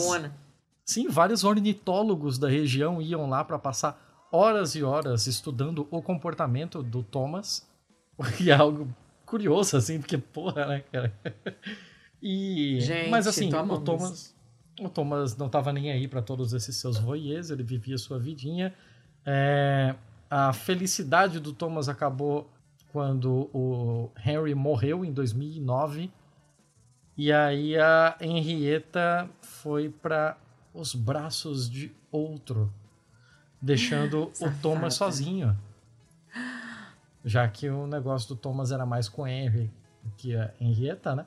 Sim, 0.86 1.10
vários 1.10 1.44
ornitólogos 1.44 2.38
da 2.38 2.48
região 2.48 3.02
iam 3.02 3.28
lá 3.28 3.44
para 3.44 3.60
passar 3.60 4.28
horas 4.32 4.76
e 4.76 4.84
horas 4.84 5.28
estudando 5.28 5.88
o 5.92 6.02
comportamento 6.02 6.82
do 6.82 7.04
Thomas. 7.04 7.68
Que 8.38 8.50
é 8.50 8.56
algo 8.56 8.88
curioso, 9.26 9.76
assim, 9.76 10.00
porque, 10.00 10.18
porra, 10.18 10.66
né, 10.68 10.84
cara? 10.90 11.14
E. 12.22 12.80
Gente, 12.80 13.10
mas 13.10 13.28
assim, 13.28 13.54
o 13.54 13.80
Thomas. 13.80 14.34
O 14.80 14.90
Thomas 14.90 15.36
não 15.36 15.48
estava 15.48 15.72
nem 15.74 15.92
aí 15.92 16.08
para 16.08 16.22
todos 16.22 16.54
esses 16.54 16.76
seus 16.78 16.98
voyeurs, 16.98 17.50
ele 17.50 17.64
vivia 17.64 17.98
sua 17.98 18.18
vidinha. 18.18 18.74
É, 19.26 19.96
a 20.30 20.54
felicidade 20.54 21.40
do 21.40 21.52
Thomas 21.54 21.90
acabou 21.90 22.50
quando 22.92 23.50
o 23.54 24.10
Henry 24.26 24.56
morreu 24.56 25.04
em 25.04 25.12
2009. 25.12 26.12
E 27.18 27.32
aí 27.32 27.78
a 27.78 28.18
Henrietta 28.20 29.30
foi 29.42 29.90
para 29.90 30.38
os 30.74 30.94
braços 30.94 31.70
de 31.70 31.92
outro, 32.12 32.72
deixando 33.62 34.32
o 34.42 34.52
Thomas 34.62 34.96
sozinho. 34.96 35.58
Já 37.24 37.48
que 37.48 37.70
o 37.70 37.88
negócio 37.88 38.30
do 38.30 38.36
Thomas 38.36 38.72
era 38.72 38.86
mais 38.86 39.08
com 39.08 39.28
Henry 39.28 39.72
que 40.18 40.36
a 40.36 40.52
Henrietta, 40.60 41.16
né? 41.16 41.26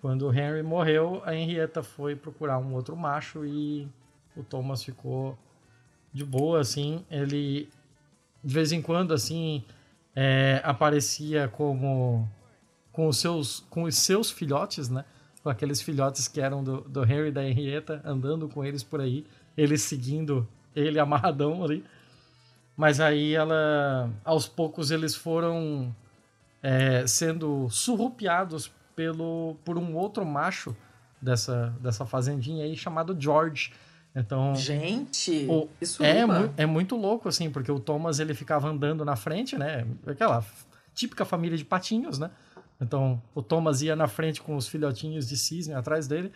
Quando 0.00 0.28
o 0.28 0.32
Henry 0.32 0.62
morreu, 0.62 1.22
a 1.24 1.34
Henrietta 1.34 1.82
foi 1.82 2.14
procurar 2.14 2.58
um 2.58 2.74
outro 2.74 2.96
macho 2.96 3.44
e 3.44 3.88
o 4.36 4.42
Thomas 4.42 4.82
ficou 4.82 5.36
de 6.12 6.24
boa, 6.24 6.60
assim. 6.60 7.04
Ele, 7.10 7.68
de 8.42 8.54
vez 8.54 8.70
em 8.72 8.82
quando, 8.82 9.14
assim, 9.14 9.64
é, 10.14 10.60
aparecia 10.64 11.48
como 11.48 12.28
com 12.92 13.08
os 13.08 13.18
seus 13.18 13.60
com 13.70 13.84
os 13.84 13.96
seus 13.96 14.30
filhotes, 14.30 14.88
né? 14.88 15.04
Com 15.44 15.50
aqueles 15.50 15.80
filhotes 15.80 16.26
que 16.26 16.40
eram 16.40 16.64
do, 16.64 16.80
do 16.80 17.04
Henry 17.04 17.28
e 17.28 17.30
da 17.30 17.44
Henrietta, 17.46 18.00
andando 18.04 18.48
com 18.48 18.64
eles 18.64 18.82
por 18.82 19.00
aí, 19.00 19.24
eles 19.56 19.82
seguindo 19.82 20.48
ele 20.74 20.98
amarradão 20.98 21.62
ali. 21.62 21.84
Mas 22.76 22.98
aí 22.98 23.34
ela, 23.34 24.10
aos 24.24 24.48
poucos, 24.48 24.90
eles 24.90 25.14
foram 25.14 25.94
é, 26.62 27.06
sendo 27.06 27.68
surrupiados 27.70 28.72
pelo 28.96 29.56
por 29.64 29.76
um 29.76 29.94
outro 29.94 30.24
macho 30.24 30.74
dessa, 31.20 31.74
dessa 31.80 32.04
fazendinha 32.04 32.64
aí 32.64 32.76
chamado 32.76 33.16
George. 33.18 33.72
Então, 34.14 34.54
gente, 34.54 35.46
o, 35.48 35.68
isso 35.80 36.02
é, 36.02 36.24
mu 36.24 36.52
é 36.56 36.64
muito 36.64 36.96
louco 36.96 37.28
assim, 37.28 37.50
porque 37.50 37.70
o 37.70 37.80
Thomas 37.80 38.18
ele 38.18 38.32
ficava 38.32 38.68
andando 38.68 39.04
na 39.04 39.16
frente, 39.16 39.58
né? 39.58 39.84
Aquela 40.06 40.44
típica 40.94 41.24
família 41.24 41.58
de 41.58 41.64
patinhos, 41.64 42.18
né? 42.18 42.30
Então, 42.80 43.22
o 43.34 43.42
Thomas 43.42 43.82
ia 43.82 43.94
na 43.94 44.08
frente 44.08 44.42
com 44.42 44.56
os 44.56 44.66
filhotinhos 44.68 45.28
de 45.28 45.36
cisne 45.36 45.74
atrás 45.74 46.06
dele. 46.06 46.32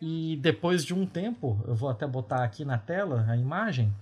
E 0.00 0.38
depois 0.42 0.84
de 0.84 0.92
um 0.92 1.06
tempo, 1.06 1.62
eu 1.66 1.74
vou 1.74 1.88
até 1.88 2.06
botar 2.06 2.44
aqui 2.44 2.64
na 2.64 2.78
tela 2.78 3.24
a 3.28 3.36
imagem. 3.36 3.92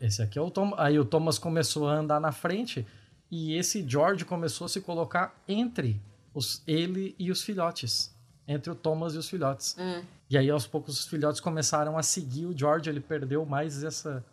Esse 0.00 0.22
aqui 0.22 0.38
é 0.38 0.42
o 0.42 0.50
Thomas. 0.50 0.78
Aí 0.78 0.98
o 0.98 1.04
Thomas 1.04 1.38
começou 1.38 1.88
a 1.88 1.94
andar 1.94 2.20
na 2.20 2.32
frente 2.32 2.86
e 3.30 3.54
esse 3.54 3.86
George 3.88 4.24
começou 4.24 4.66
a 4.66 4.68
se 4.68 4.80
colocar 4.80 5.34
entre 5.48 6.00
os, 6.34 6.62
ele 6.66 7.14
e 7.18 7.30
os 7.30 7.42
filhotes. 7.42 8.14
Entre 8.46 8.70
o 8.70 8.74
Thomas 8.74 9.14
e 9.14 9.18
os 9.18 9.28
filhotes. 9.28 9.76
Hum. 9.78 10.02
E 10.28 10.36
aí, 10.36 10.50
aos 10.50 10.66
poucos, 10.66 10.98
os 11.00 11.06
filhotes 11.06 11.40
começaram 11.40 11.96
a 11.96 12.02
seguir 12.02 12.46
o 12.46 12.56
George. 12.56 12.88
Ele 12.88 13.00
perdeu 13.00 13.44
mais 13.44 13.84
essa. 13.84 14.24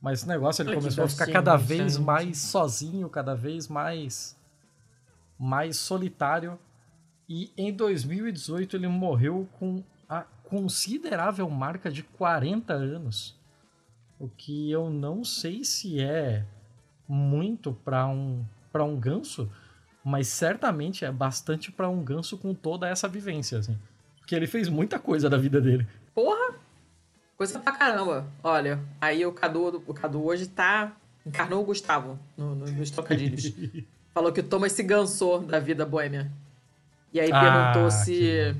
Mais 0.00 0.20
esse 0.20 0.28
negócio. 0.28 0.62
Ele 0.62 0.70
Ai, 0.70 0.76
começou 0.76 1.04
a 1.04 1.08
ficar 1.08 1.26
cada 1.30 1.56
vez 1.56 1.94
gente. 1.94 2.04
mais 2.04 2.38
sozinho, 2.38 3.08
cada 3.08 3.34
vez 3.34 3.68
mais. 3.68 4.36
Mais 5.44 5.76
solitário. 5.76 6.58
E 7.28 7.52
em 7.56 7.72
2018 7.72 8.76
ele 8.76 8.88
morreu 8.88 9.48
com 9.58 9.82
a 10.08 10.22
considerável 10.22 11.48
marca 11.48 11.90
de 11.90 12.02
40 12.02 12.72
anos. 12.72 13.38
O 14.18 14.28
que 14.28 14.70
eu 14.70 14.90
não 14.90 15.24
sei 15.24 15.64
se 15.64 16.00
é 16.00 16.44
muito 17.08 17.72
para 17.72 18.06
um, 18.06 18.44
pra 18.72 18.84
um 18.84 18.98
ganso 18.98 19.50
mas 20.04 20.28
certamente 20.28 21.04
é 21.04 21.10
bastante 21.10 21.72
para 21.72 21.88
um 21.88 22.04
ganso 22.04 22.36
com 22.36 22.52
toda 22.52 22.86
essa 22.86 23.08
vivência, 23.08 23.58
assim. 23.58 23.78
Porque 24.18 24.34
ele 24.34 24.46
fez 24.46 24.68
muita 24.68 24.98
coisa 24.98 25.30
da 25.30 25.38
vida 25.38 25.60
dele. 25.60 25.86
Porra! 26.14 26.56
Coisa 27.38 27.58
pra 27.58 27.72
caramba. 27.72 28.26
Olha, 28.42 28.78
aí 29.00 29.24
o 29.24 29.32
Cadu, 29.32 29.82
o 29.86 29.94
Cadu 29.94 30.22
hoje 30.22 30.46
tá. 30.46 30.94
Encarnou 31.24 31.62
o 31.62 31.64
Gustavo 31.64 32.18
no, 32.36 32.54
no, 32.54 32.66
nos 32.66 32.90
trocadilhos. 32.90 33.50
Falou 34.14 34.32
que 34.32 34.38
o 34.38 34.44
Thomas 34.44 34.70
se 34.70 34.82
gansou 34.84 35.40
da 35.40 35.58
vida 35.58 35.84
boêmia. 35.84 36.30
E 37.12 37.18
aí 37.18 37.30
ah, 37.32 37.40
perguntou 37.40 37.90
se. 37.90 38.56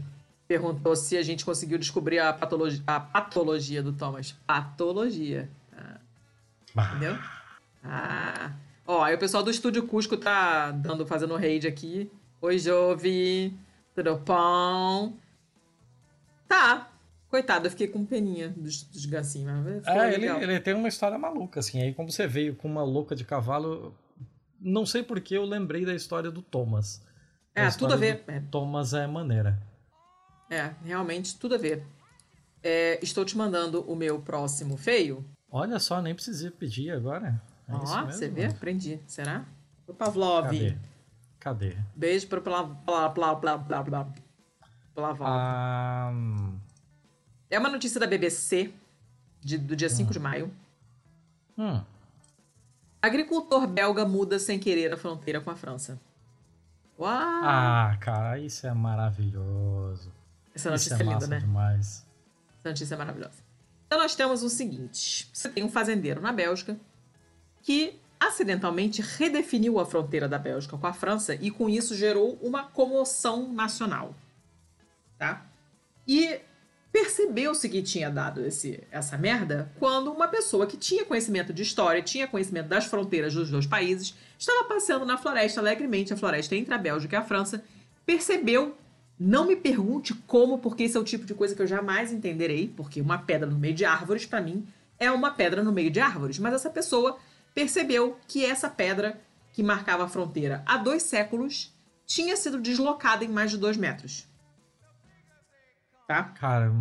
Perguntou 0.48 0.96
se 0.96 1.16
a 1.16 1.22
gente 1.22 1.44
conseguiu 1.44 1.78
descobrir 1.78 2.18
a 2.18 2.32
patologia, 2.32 2.82
a 2.86 2.98
patologia 2.98 3.82
do 3.82 3.92
Thomas. 3.92 4.32
Patologia. 4.46 5.48
Ah. 5.72 6.90
Entendeu? 6.90 7.16
Ah. 7.84 8.52
Ó, 8.84 9.02
aí 9.02 9.14
o 9.14 9.18
pessoal 9.18 9.42
do 9.42 9.50
Estúdio 9.50 9.86
Cusco 9.86 10.16
tá 10.16 10.72
dando, 10.72 11.06
fazendo 11.06 11.36
raid 11.36 11.68
aqui. 11.68 12.10
Oi, 12.42 12.58
Jove. 12.58 13.56
Tudo 13.94 14.16
bom? 14.16 15.14
Tá. 16.48 16.90
Coitado, 17.30 17.66
eu 17.66 17.70
fiquei 17.70 17.88
com 17.88 18.04
peninha 18.04 18.48
dos, 18.56 18.82
dos 18.82 19.06
gacinhos. 19.06 19.86
é, 19.86 20.14
ele, 20.14 20.26
ele, 20.26 20.60
tem 20.60 20.74
uma 20.74 20.88
história 20.88 21.18
maluca, 21.18 21.60
assim. 21.60 21.80
Aí, 21.80 21.94
como 21.94 22.10
você 22.10 22.26
veio 22.26 22.54
com 22.54 22.68
uma 22.68 22.84
louca 22.84 23.16
de 23.16 23.24
cavalo, 23.24 23.94
não 24.64 24.86
sei 24.86 25.02
porque 25.02 25.36
eu 25.36 25.44
lembrei 25.44 25.84
da 25.84 25.94
história 25.94 26.30
do 26.30 26.40
Thomas. 26.40 27.02
É, 27.54 27.68
tudo 27.70 27.92
a 27.92 27.96
ver. 27.96 28.24
É. 28.26 28.40
Thomas 28.40 28.94
é 28.94 29.06
maneira. 29.06 29.60
É, 30.50 30.72
realmente 30.82 31.38
tudo 31.38 31.54
a 31.54 31.58
ver. 31.58 31.86
É, 32.62 32.98
estou 33.02 33.24
te 33.24 33.36
mandando 33.36 33.82
o 33.82 33.94
meu 33.94 34.20
próximo 34.20 34.76
feio. 34.76 35.24
Olha 35.50 35.78
só, 35.78 36.00
nem 36.00 36.14
precisei 36.14 36.50
pedir 36.50 36.90
agora. 36.90 37.40
É 37.68 37.74
Ó, 37.74 38.06
você 38.06 38.28
vê? 38.28 38.46
Aprendi. 38.46 38.98
Será? 39.06 39.44
O 39.86 39.92
Pavlov. 39.92 40.46
Cadê? 40.46 40.76
Cadê? 41.38 41.76
Beijo 41.94 42.26
pro 42.26 42.40
blá 42.40 42.62
blá. 42.62 43.34
blá. 43.34 44.08
Um... 46.12 46.58
É 47.50 47.58
uma 47.58 47.68
notícia 47.68 48.00
da 48.00 48.06
BBC 48.06 48.72
de, 49.40 49.58
do 49.58 49.76
dia 49.76 49.90
5 49.90 50.08
hum. 50.08 50.12
de 50.12 50.18
maio. 50.18 50.54
Hum. 51.58 51.82
Agricultor 53.04 53.66
belga 53.66 54.06
muda 54.06 54.38
sem 54.38 54.58
querer 54.58 54.90
a 54.90 54.96
fronteira 54.96 55.38
com 55.38 55.50
a 55.50 55.54
França. 55.54 56.00
Uau! 56.98 57.12
Ah, 57.12 57.94
cara, 58.00 58.38
isso 58.38 58.66
é 58.66 58.72
maravilhoso. 58.72 60.10
Essa 60.54 60.70
notícia 60.70 60.94
isso 60.94 61.02
é, 61.02 61.06
é 61.06 61.08
linda, 61.10 61.26
né? 61.26 61.38
demais. 61.38 62.06
Essa 62.60 62.70
notícia 62.70 62.94
é 62.94 62.96
maravilhosa. 62.96 63.42
Então 63.86 63.98
nós 63.98 64.14
temos 64.14 64.42
o 64.42 64.48
seguinte: 64.48 65.28
você 65.30 65.50
tem 65.50 65.62
um 65.62 65.68
fazendeiro 65.68 66.22
na 66.22 66.32
Bélgica 66.32 66.78
que 67.60 68.00
acidentalmente 68.18 69.02
redefiniu 69.02 69.78
a 69.78 69.84
fronteira 69.84 70.26
da 70.26 70.38
Bélgica 70.38 70.78
com 70.78 70.86
a 70.86 70.94
França 70.94 71.34
e 71.34 71.50
com 71.50 71.68
isso 71.68 71.94
gerou 71.94 72.38
uma 72.40 72.62
comoção 72.64 73.52
nacional. 73.52 74.14
Tá? 75.18 75.44
E 76.08 76.40
percebeu-se 76.94 77.68
que 77.68 77.82
tinha 77.82 78.08
dado 78.08 78.46
esse, 78.46 78.80
essa 78.88 79.18
merda 79.18 79.68
quando 79.80 80.12
uma 80.12 80.28
pessoa 80.28 80.64
que 80.64 80.76
tinha 80.76 81.04
conhecimento 81.04 81.52
de 81.52 81.60
história, 81.60 82.00
tinha 82.00 82.28
conhecimento 82.28 82.68
das 82.68 82.84
fronteiras 82.84 83.34
dos 83.34 83.50
dois 83.50 83.66
países, 83.66 84.14
estava 84.38 84.62
passeando 84.68 85.04
na 85.04 85.18
floresta 85.18 85.60
alegremente, 85.60 86.14
a 86.14 86.16
floresta 86.16 86.54
entre 86.54 86.72
a 86.72 86.78
Bélgica 86.78 87.16
e 87.16 87.18
a 87.18 87.24
França, 87.24 87.64
percebeu. 88.06 88.76
Não 89.18 89.44
me 89.44 89.56
pergunte 89.56 90.14
como, 90.24 90.58
porque 90.58 90.84
esse 90.84 90.96
é 90.96 91.00
o 91.00 91.04
tipo 91.04 91.24
de 91.24 91.34
coisa 91.34 91.52
que 91.52 91.62
eu 91.62 91.66
jamais 91.66 92.12
entenderei, 92.12 92.72
porque 92.76 93.00
uma 93.00 93.18
pedra 93.18 93.50
no 93.50 93.58
meio 93.58 93.74
de 93.74 93.84
árvores, 93.84 94.24
para 94.24 94.40
mim, 94.40 94.64
é 94.96 95.10
uma 95.10 95.32
pedra 95.32 95.64
no 95.64 95.72
meio 95.72 95.90
de 95.90 95.98
árvores. 95.98 96.38
Mas 96.38 96.54
essa 96.54 96.70
pessoa 96.70 97.18
percebeu 97.52 98.16
que 98.28 98.44
essa 98.44 98.70
pedra 98.70 99.20
que 99.52 99.64
marcava 99.64 100.04
a 100.04 100.08
fronteira 100.08 100.62
há 100.64 100.76
dois 100.76 101.02
séculos 101.02 101.74
tinha 102.06 102.36
sido 102.36 102.60
deslocada 102.60 103.24
em 103.24 103.28
mais 103.28 103.50
de 103.50 103.58
dois 103.58 103.76
metros. 103.76 104.28
Tá? 106.06 106.22
Cara. 106.24 106.72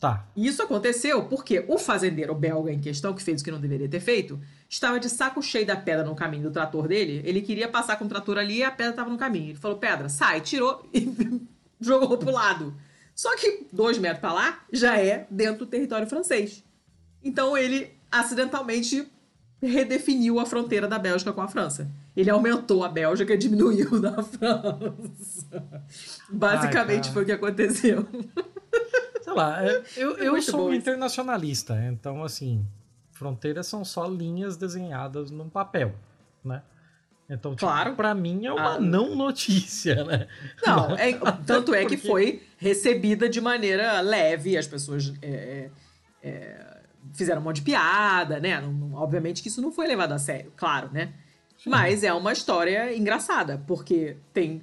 Tá. 0.00 0.26
Isso 0.34 0.62
aconteceu 0.62 1.24
porque 1.24 1.62
o 1.68 1.76
fazendeiro 1.76 2.34
belga 2.34 2.72
em 2.72 2.80
questão, 2.80 3.12
que 3.12 3.22
fez 3.22 3.42
o 3.42 3.44
que 3.44 3.50
não 3.50 3.60
deveria 3.60 3.88
ter 3.88 4.00
feito, 4.00 4.40
estava 4.66 4.98
de 4.98 5.10
saco 5.10 5.42
cheio 5.42 5.66
da 5.66 5.76
pedra 5.76 6.04
no 6.04 6.14
caminho 6.14 6.44
do 6.44 6.50
trator 6.50 6.88
dele. 6.88 7.20
Ele 7.22 7.42
queria 7.42 7.68
passar 7.68 7.98
com 7.98 8.06
o 8.06 8.08
trator 8.08 8.38
ali 8.38 8.58
e 8.58 8.64
a 8.64 8.70
pedra 8.70 8.92
estava 8.92 9.10
no 9.10 9.18
caminho. 9.18 9.50
Ele 9.50 9.58
falou: 9.58 9.76
Pedra, 9.76 10.08
sai, 10.08 10.40
tirou 10.40 10.88
e 10.94 11.46
jogou 11.78 12.16
pro 12.16 12.30
lado. 12.30 12.74
Só 13.14 13.36
que 13.36 13.66
dois 13.70 13.98
metros 13.98 14.20
para 14.20 14.32
lá 14.32 14.60
já 14.72 14.96
é 14.96 15.26
dentro 15.30 15.66
do 15.66 15.70
território 15.70 16.06
francês. 16.06 16.64
Então 17.22 17.54
ele 17.54 17.92
acidentalmente 18.10 19.06
redefiniu 19.62 20.40
a 20.40 20.46
fronteira 20.46 20.88
da 20.88 20.98
Bélgica 20.98 21.30
com 21.30 21.42
a 21.42 21.48
França. 21.48 21.90
Ele 22.16 22.30
aumentou 22.30 22.84
a 22.84 22.88
Bélgica 22.88 23.34
e 23.34 23.38
diminuiu 23.38 24.00
da 24.00 24.22
França. 24.22 25.82
Basicamente 26.28 27.08
Ai, 27.08 27.12
foi 27.12 27.22
o 27.22 27.26
que 27.26 27.32
aconteceu. 27.32 28.06
Sei 29.22 29.32
lá, 29.32 29.64
é, 29.64 29.82
eu, 29.96 30.18
é 30.18 30.28
eu 30.28 30.42
sou 30.42 30.68
um 30.68 30.74
internacionalista, 30.74 31.78
então 31.84 32.24
assim, 32.24 32.66
fronteiras 33.12 33.66
são 33.66 33.84
só 33.84 34.06
linhas 34.06 34.56
desenhadas 34.56 35.30
num 35.30 35.48
papel, 35.48 35.94
né? 36.44 36.62
Então, 37.28 37.52
tipo, 37.52 37.64
claro. 37.64 37.94
pra 37.94 38.12
mim 38.12 38.44
é 38.46 38.52
uma 38.52 38.74
ah. 38.74 38.80
não 38.80 39.14
notícia, 39.14 40.02
né? 40.04 40.26
Não, 40.66 40.96
é, 40.96 41.12
tanto 41.46 41.72
é 41.72 41.84
que 41.84 41.96
foi 41.96 42.42
recebida 42.56 43.28
de 43.28 43.40
maneira 43.40 44.00
leve, 44.00 44.58
as 44.58 44.66
pessoas 44.66 45.12
é, 45.22 45.70
é, 46.22 46.28
é 46.28 46.80
fizeram 47.14 47.40
um 47.40 47.44
monte 47.44 47.56
de 47.56 47.62
piada, 47.62 48.40
né? 48.40 48.60
Não, 48.60 48.72
não, 48.72 48.94
obviamente 48.94 49.42
que 49.42 49.48
isso 49.48 49.62
não 49.62 49.70
foi 49.70 49.86
levado 49.86 50.12
a 50.12 50.18
sério, 50.18 50.52
claro, 50.56 50.90
né? 50.92 51.12
Mas 51.66 52.02
é 52.02 52.12
uma 52.12 52.32
história 52.32 52.96
engraçada, 52.96 53.62
porque 53.66 54.16
tem 54.32 54.62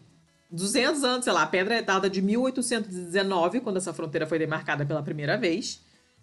200 0.50 1.04
anos, 1.04 1.24
sei 1.26 1.34
lá, 1.34 1.44
a 1.44 1.48
pedra 1.48 1.76
é 1.76 1.82
dada 1.82 2.10
de 2.10 2.22
1819, 2.22 3.60
quando 3.62 3.78
essa 3.78 3.94
fronteira 3.94 4.26
foi 4.26 4.40
demarcada 4.40 4.86
pela 4.86 5.04
primeira 5.04 5.38
vez, 5.38 5.82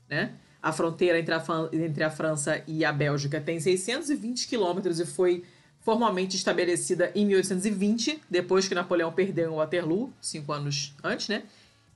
né? 0.09 0.35
A 0.63 0.73
fronteira 0.73 1.19
entre 1.19 1.35
a, 1.35 1.45
entre 1.73 2.03
a 2.03 2.11
França 2.11 2.63
e 2.67 2.85
a 2.85 2.93
Bélgica 2.93 3.41
tem 3.41 3.61
620 3.61 4.49
quilômetros 4.49 4.99
e 4.99 5.05
foi 5.05 5.45
formalmente 5.81 6.37
estabelecida 6.37 7.13
em 7.15 7.27
1820, 7.27 8.23
depois 8.31 8.67
que 8.67 8.75
Napoleão 8.75 9.13
perdeu 9.13 9.53
o 9.53 9.57
Waterloo, 9.57 10.11
cinco 10.23 10.53
anos 10.53 10.95
antes, 11.05 11.29
né? 11.29 11.43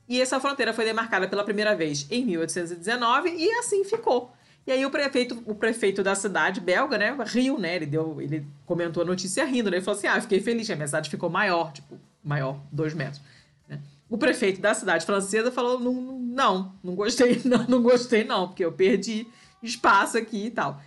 E 0.07 0.21
essa 0.21 0.39
fronteira 0.39 0.73
foi 0.73 0.85
demarcada 0.85 1.27
pela 1.27 1.43
primeira 1.43 1.75
vez 1.75 2.05
em 2.11 2.23
1819 2.25 3.29
e 3.29 3.51
assim 3.53 3.83
ficou. 3.83 4.31
E 4.67 4.71
aí 4.71 4.85
o 4.85 4.91
prefeito, 4.91 5.41
o 5.45 5.55
prefeito 5.55 6.03
da 6.03 6.13
cidade 6.13 6.61
belga, 6.61 6.97
né, 6.97 7.15
riu, 7.25 7.57
né? 7.57 7.75
Ele 7.75 7.85
deu, 7.85 8.21
ele 8.21 8.45
comentou 8.65 9.01
a 9.01 9.05
notícia 9.05 9.43
rindo, 9.45 9.69
né? 9.71 9.77
Ele 9.77 9.85
falou 9.85 9.97
assim: 9.97 10.07
"Ah, 10.07 10.21
fiquei 10.21 10.39
feliz, 10.39 10.69
a 10.69 10.75
minha 10.75 10.87
cidade 10.87 11.09
ficou 11.09 11.29
maior, 11.29 11.71
tipo, 11.71 11.97
maior, 12.23 12.61
dois 12.71 12.93
metros". 12.93 13.21
Né? 13.67 13.79
O 14.07 14.17
prefeito 14.17 14.61
da 14.61 14.73
cidade 14.73 15.05
francesa 15.05 15.51
falou: 15.51 15.79
"Não, 15.79 15.93
não, 16.19 16.75
não 16.83 16.95
gostei, 16.95 17.41
não, 17.45 17.65
não 17.67 17.81
gostei 17.81 18.23
não, 18.23 18.47
porque 18.47 18.63
eu 18.63 18.71
perdi 18.71 19.27
espaço 19.63 20.17
aqui 20.17 20.45
e 20.45 20.51
tal". 20.51 20.79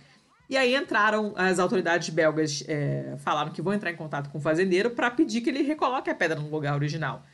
E 0.49 0.57
aí 0.57 0.75
entraram 0.75 1.33
as 1.35 1.57
autoridades 1.57 2.09
belgas, 2.09 2.63
é, 2.67 3.15
falaram 3.17 3.51
que 3.51 3.61
vão 3.61 3.73
entrar 3.73 3.91
em 3.91 3.95
contato 3.95 4.29
com 4.29 4.37
o 4.37 4.41
fazendeiro 4.41 4.91
para 4.91 5.09
pedir 5.09 5.41
que 5.41 5.49
ele 5.49 5.63
recoloque 5.63 6.09
a 6.09 6.15
pedra 6.15 6.39
no 6.39 6.49
lugar 6.49 6.75
original. 6.75 7.25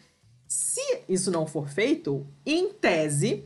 Se 0.47 1.01
isso 1.07 1.29
não 1.29 1.45
for 1.45 1.67
feito, 1.67 2.25
em 2.45 2.71
tese, 2.73 3.43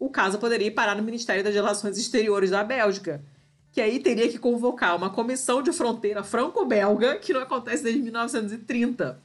o 0.00 0.08
caso 0.08 0.38
poderia 0.38 0.72
parar 0.72 0.96
no 0.96 1.02
Ministério 1.02 1.44
das 1.44 1.54
Relações 1.54 1.98
Exteriores 1.98 2.50
da 2.50 2.64
Bélgica, 2.64 3.22
que 3.70 3.82
aí 3.82 4.00
teria 4.00 4.28
que 4.30 4.38
convocar 4.38 4.96
uma 4.96 5.10
comissão 5.10 5.62
de 5.62 5.72
fronteira 5.72 6.24
franco-belga, 6.24 7.18
que 7.18 7.34
não 7.34 7.42
acontece 7.42 7.84
desde 7.84 8.00
1930. 8.00 9.22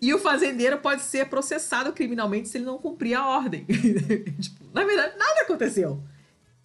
e 0.00 0.14
o 0.14 0.18
fazendeiro 0.18 0.78
pode 0.78 1.02
ser 1.02 1.26
processado 1.26 1.92
criminalmente 1.92 2.48
se 2.48 2.56
ele 2.56 2.64
não 2.64 2.78
cumprir 2.78 3.14
a 3.14 3.28
ordem. 3.28 3.66
tipo, 4.40 4.64
na 4.72 4.82
verdade, 4.82 5.18
nada 5.18 5.42
aconteceu. 5.42 6.02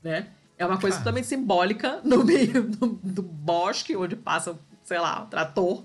Né? 0.01 0.27
É 0.57 0.65
uma 0.65 0.79
coisa 0.79 0.97
totalmente 0.99 1.27
simbólica 1.27 1.99
no 2.03 2.23
meio 2.23 2.63
do, 2.63 2.88
do 3.03 3.21
bosque, 3.21 3.95
onde 3.95 4.15
passa, 4.15 4.57
sei 4.84 4.99
lá, 4.99 5.23
um 5.23 5.27
trator, 5.27 5.84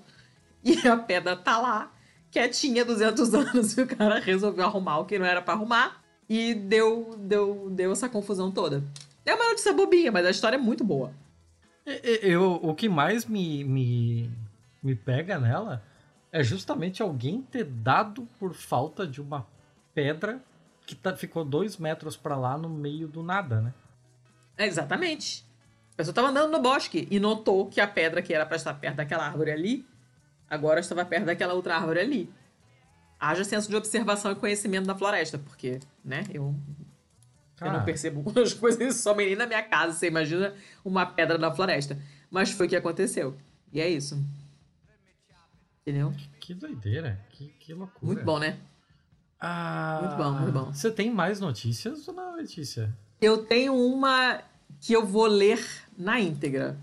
e 0.63 0.87
a 0.87 0.97
pedra 0.97 1.35
tá 1.35 1.59
lá 1.59 1.93
quietinha 2.31 2.85
200 2.85 3.35
anos 3.35 3.73
e 3.79 3.83
o 3.83 3.87
cara 3.87 4.21
resolveu 4.21 4.65
arrumar 4.65 4.99
o 4.99 5.07
que 5.07 5.19
não 5.19 5.27
era 5.27 5.43
para 5.43 5.55
arrumar 5.55 6.06
e 6.29 6.55
deu, 6.55 7.17
deu, 7.19 7.71
deu 7.71 7.93
essa 7.93 8.09
confusão 8.09 8.51
toda. 8.51 8.83
É 9.25 9.35
uma 9.35 9.49
notícia 9.49 9.73
bobinha, 9.73 10.11
mas 10.11 10.27
a 10.27 10.31
história 10.31 10.57
é 10.57 10.59
muito 10.59 10.85
boa. 10.85 11.13
Eu, 12.23 12.61
o 12.63 12.75
que 12.75 12.89
mais 12.89 13.25
me, 13.25 13.65
me, 13.65 14.31
me 14.83 14.95
pega 14.95 15.39
nela 15.39 15.83
é 16.33 16.43
justamente 16.43 17.03
alguém 17.03 17.43
ter 17.43 17.65
dado 17.65 18.29
por 18.39 18.55
falta 18.55 19.07
de 19.07 19.21
uma 19.21 19.47
pedra 19.95 20.43
que 20.85 20.95
tá, 20.95 21.17
ficou 21.17 21.45
dois 21.45 21.77
metros 21.77 22.17
para 22.17 22.37
lá 22.37 22.59
no 22.59 22.69
meio 22.69 23.09
do 23.09 23.23
nada, 23.23 23.61
né? 23.61 23.75
É, 24.57 24.67
exatamente. 24.67 25.45
A 25.93 25.97
pessoa 25.97 26.13
estava 26.13 26.29
andando 26.29 26.51
no 26.51 26.61
bosque 26.61 27.07
e 27.11 27.19
notou 27.19 27.67
que 27.67 27.81
a 27.81 27.87
pedra 27.87 28.21
que 28.21 28.35
era 28.35 28.45
para 28.45 28.57
estar 28.57 28.75
perto 28.75 28.97
daquela 28.97 29.27
árvore 29.27 29.51
ali 29.51 29.87
Agora 30.49 30.81
estava 30.81 31.05
perto 31.05 31.27
daquela 31.27 31.55
outra 31.55 31.77
árvore 31.77 32.01
ali. 32.01 32.31
Haja 33.19 33.45
senso 33.45 33.69
de 33.69 33.77
observação 33.77 34.33
e 34.33 34.35
conhecimento 34.35 34.87
da 34.87 34.95
floresta, 34.95 35.39
porque, 35.39 35.81
né, 36.05 36.25
eu, 36.33 36.55
eu 37.61 37.73
não 37.73 37.85
percebo 37.85 38.25
as 38.41 38.53
coisas 38.53 38.97
só 38.97 39.15
nem 39.15 39.35
na 39.35 39.47
minha 39.47 39.63
casa. 39.63 39.93
Você 39.93 40.07
imagina 40.07 40.55
uma 40.85 41.07
pedra 41.07 41.39
na 41.39 41.51
floresta. 41.51 41.99
Mas 42.31 42.51
foi 42.51 42.67
o 42.67 42.69
que 42.69 42.77
aconteceu. 42.77 43.37
E 43.73 43.81
é 43.81 43.89
isso. 43.89 44.23
Entendeu? 45.83 46.13
Que 46.41 46.53
doideira, 46.53 47.21
que, 47.31 47.49
que 47.61 47.73
loucura. 47.73 48.07
Muito 48.07 48.25
bom, 48.25 48.39
né? 48.39 48.59
Ah, 49.41 50.01
muito 50.03 50.17
bom, 50.17 50.33
muito 50.33 50.53
bom. 50.53 50.73
Você 50.73 50.91
tem 50.91 51.11
mais 51.11 51.41
notícias 51.41 52.07
ou 52.09 52.15
não, 52.15 52.37
Letícia? 52.37 52.93
Eu 53.21 53.45
tenho 53.45 53.75
uma 53.75 54.43
que 54.81 54.93
eu 54.93 55.07
vou 55.07 55.27
ler 55.27 55.65
na 55.97 56.21
íntegra 56.21 56.77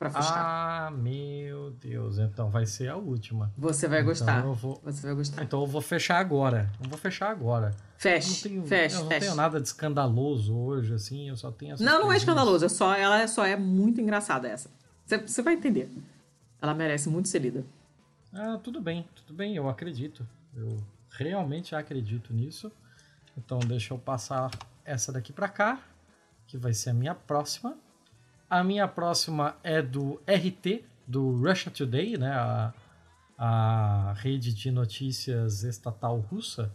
para 0.00 0.08
fechar. 0.08 0.86
Ah, 0.86 0.90
meu 0.90 1.72
Deus. 1.72 2.18
Então 2.18 2.48
vai 2.48 2.64
ser 2.64 2.88
a 2.88 2.96
última. 2.96 3.52
Você 3.58 3.86
vai 3.86 3.98
então 4.00 4.08
gostar. 4.08 4.40
Vou... 4.40 4.80
Você 4.82 5.06
vai 5.06 5.14
gostar. 5.14 5.42
Então 5.42 5.60
eu 5.60 5.66
vou 5.66 5.82
fechar 5.82 6.18
agora. 6.18 6.72
Eu 6.82 6.88
vou 6.88 6.98
fechar 6.98 7.30
agora. 7.30 7.76
Feche. 7.98 8.48
Eu 8.48 8.54
não 8.54 8.62
tenho, 8.62 8.66
feche, 8.66 8.96
eu 8.96 9.00
não 9.02 9.08
feche. 9.08 9.20
tenho 9.20 9.34
nada 9.34 9.60
de 9.60 9.68
escandaloso 9.68 10.56
hoje, 10.56 10.94
assim. 10.94 11.28
Eu 11.28 11.36
só 11.36 11.50
tenho 11.50 11.76
Não, 11.78 12.00
não 12.00 12.10
é 12.10 12.16
escandaloso. 12.16 12.64
É 12.64 12.68
só, 12.70 12.94
ela 12.94 13.28
só 13.28 13.44
é 13.44 13.56
muito 13.56 14.00
engraçada 14.00 14.48
essa. 14.48 14.70
Você, 15.04 15.18
você 15.18 15.42
vai 15.42 15.52
entender. 15.52 15.90
Ela 16.62 16.72
merece 16.72 17.10
muito 17.10 17.28
ser 17.28 17.40
lida. 17.40 17.62
Ah, 18.32 18.58
tudo 18.62 18.80
bem. 18.80 19.06
Tudo 19.14 19.34
bem. 19.34 19.54
Eu 19.54 19.68
acredito. 19.68 20.26
Eu 20.56 20.82
realmente 21.10 21.74
acredito 21.74 22.32
nisso. 22.32 22.72
Então 23.36 23.58
deixa 23.58 23.92
eu 23.92 23.98
passar 23.98 24.50
essa 24.82 25.12
daqui 25.12 25.30
para 25.30 25.48
cá, 25.48 25.78
que 26.46 26.56
vai 26.56 26.72
ser 26.72 26.88
a 26.88 26.94
minha 26.94 27.14
próxima. 27.14 27.76
A 28.50 28.64
minha 28.64 28.88
próxima 28.88 29.56
é 29.62 29.80
do 29.80 30.20
RT, 30.26 30.84
do 31.06 31.36
Russia 31.36 31.70
Today, 31.70 32.18
né? 32.18 32.32
A, 32.32 32.74
a 33.38 34.12
rede 34.16 34.52
de 34.52 34.72
notícias 34.72 35.62
estatal 35.62 36.18
russa. 36.18 36.72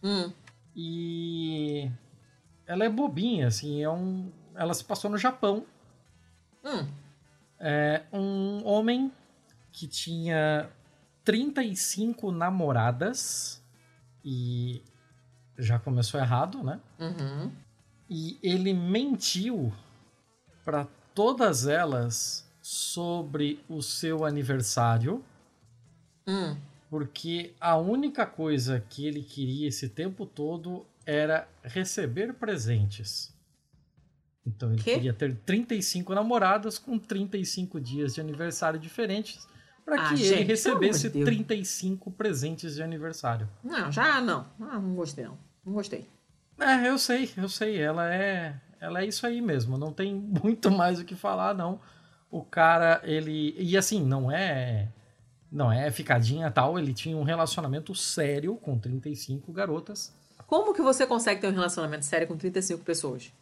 Hum. 0.00 0.32
E 0.76 1.90
ela 2.66 2.84
é 2.84 2.88
bobinha, 2.88 3.48
assim, 3.48 3.82
é 3.82 3.90
um. 3.90 4.30
Ela 4.54 4.72
se 4.72 4.84
passou 4.84 5.10
no 5.10 5.18
Japão. 5.18 5.66
Hum. 6.64 6.86
É 7.58 8.04
um 8.12 8.64
homem 8.64 9.10
que 9.72 9.88
tinha 9.88 10.70
35 11.24 12.30
namoradas 12.30 13.60
e 14.24 14.84
já 15.58 15.78
começou 15.78 16.20
errado, 16.20 16.62
né? 16.62 16.80
Uhum. 17.00 17.50
E 18.08 18.38
ele 18.40 18.72
mentiu 18.72 19.72
para 20.66 20.88
todas 21.14 21.68
elas 21.68 22.44
sobre 22.60 23.60
o 23.68 23.80
seu 23.80 24.24
aniversário. 24.24 25.24
Hum. 26.26 26.56
Porque 26.90 27.54
a 27.60 27.76
única 27.76 28.26
coisa 28.26 28.84
que 28.90 29.06
ele 29.06 29.22
queria 29.22 29.68
esse 29.68 29.88
tempo 29.88 30.26
todo 30.26 30.84
era 31.06 31.48
receber 31.62 32.34
presentes. 32.34 33.32
Então 34.44 34.72
ele 34.72 34.82
que? 34.82 34.94
queria 34.94 35.12
ter 35.12 35.36
35 35.36 36.12
namoradas 36.14 36.78
com 36.78 36.98
35 36.98 37.80
dias 37.80 38.14
de 38.14 38.20
aniversário 38.20 38.78
diferentes 38.78 39.46
para 39.84 40.00
ah, 40.00 40.08
que 40.08 40.16
gente, 40.16 40.32
ele 40.32 40.44
recebesse 40.44 41.10
35 41.10 42.10
presentes 42.10 42.74
de 42.74 42.82
aniversário. 42.82 43.48
Não, 43.62 43.90
já 43.92 44.20
não. 44.20 44.44
Ah, 44.60 44.80
não 44.80 44.96
gostei 44.96 45.24
não. 45.24 45.38
Não 45.64 45.72
gostei. 45.74 46.08
É, 46.58 46.88
eu 46.88 46.98
sei, 46.98 47.30
eu 47.36 47.48
sei. 47.48 47.76
Ela 47.78 48.12
é, 48.12 48.60
ela 48.80 49.02
é 49.02 49.06
isso 49.06 49.26
aí 49.26 49.40
mesmo. 49.40 49.78
Não 49.78 49.92
tem 49.92 50.14
muito 50.42 50.70
mais 50.70 50.98
o 51.00 51.04
que 51.04 51.14
falar, 51.14 51.54
não. 51.54 51.80
O 52.30 52.42
cara, 52.42 53.00
ele 53.04 53.54
e 53.58 53.76
assim, 53.76 54.04
não 54.04 54.30
é 54.30 54.88
não 55.50 55.72
é 55.72 55.90
ficadinha 55.90 56.50
tal, 56.50 56.78
ele 56.78 56.92
tinha 56.92 57.16
um 57.16 57.22
relacionamento 57.22 57.94
sério 57.94 58.56
com 58.56 58.78
35 58.78 59.52
garotas. 59.52 60.12
Como 60.46 60.74
que 60.74 60.82
você 60.82 61.06
consegue 61.06 61.40
ter 61.40 61.48
um 61.48 61.52
relacionamento 61.52 62.04
sério 62.04 62.26
com 62.26 62.36
35 62.36 62.84
pessoas? 62.84 63.32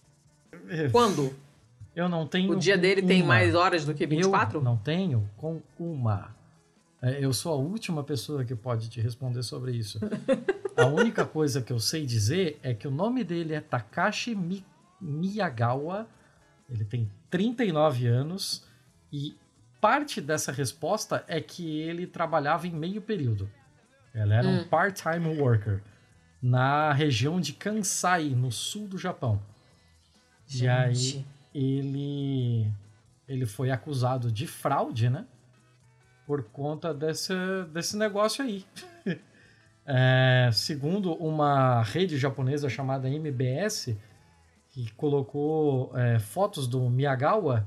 Quando? 0.93 1.35
Eu 1.95 2.09
não 2.09 2.27
tenho. 2.27 2.53
O 2.53 2.57
dia 2.57 2.77
dele 2.77 3.01
uma. 3.01 3.09
tem 3.09 3.23
mais 3.23 3.55
horas 3.55 3.85
do 3.85 3.95
que 3.95 4.07
24? 4.07 4.59
Eu 4.59 4.63
não 4.63 4.77
tenho 4.77 5.29
com 5.37 5.61
uma. 5.79 6.35
É, 7.01 7.23
eu 7.23 7.33
sou 7.33 7.53
a 7.53 7.57
última 7.57 8.03
pessoa 8.03 8.45
que 8.45 8.55
pode 8.55 8.89
te 8.89 9.01
responder 9.01 9.43
sobre 9.43 9.73
isso. 9.73 10.01
a 10.77 10.87
única 10.87 11.25
coisa 11.25 11.61
que 11.61 11.73
eu 11.73 11.79
sei 11.79 12.07
dizer 12.07 12.59
é 12.63 12.73
que 12.75 12.89
o 12.89 12.91
nome 12.91 13.23
dele 13.23 13.55
é 13.55 13.61
Takashi 13.61 14.35
Miyagawa. 15.05 16.09
Ele 16.69 16.85
tem 16.85 17.11
39 17.31 18.07
anos 18.07 18.67
e 19.13 19.37
parte 19.81 20.21
dessa 20.21 20.51
resposta 20.51 21.25
é 21.29 21.41
que 21.41 21.81
ele 21.81 22.07
trabalhava 22.07 22.67
em 22.67 22.73
meio 22.73 23.03
período. 23.03 23.51
Ele 24.15 24.33
era 24.33 24.47
hum. 24.47 24.61
um 24.61 24.65
part-time 24.65 25.39
worker 25.39 25.83
na 26.41 26.93
região 26.93 27.41
de 27.41 27.53
Kansai, 27.53 28.31
no 28.31 28.51
sul 28.51 28.87
do 28.87 28.99
Japão. 28.99 29.41
Gente. 30.47 30.65
E 30.65 30.69
aí 30.69 31.27
ele 31.55 32.73
ele 33.27 33.47
foi 33.47 33.71
acusado 33.71 34.31
de 34.31 34.47
fraude, 34.47 35.09
né? 35.09 35.25
Por 36.27 36.43
conta 36.45 36.93
desse, 36.93 37.35
desse 37.73 37.97
negócio 37.97 38.45
aí. 38.45 38.65
é, 39.87 40.51
segundo 40.53 41.13
uma 41.15 41.83
rede 41.83 42.19
japonesa 42.19 42.69
chamada 42.69 43.09
MBS, 43.09 43.97
que 44.75 44.91
colocou 44.95 45.97
é, 45.97 46.19
fotos 46.19 46.67
do 46.67 46.91
Miyagawa 46.91 47.65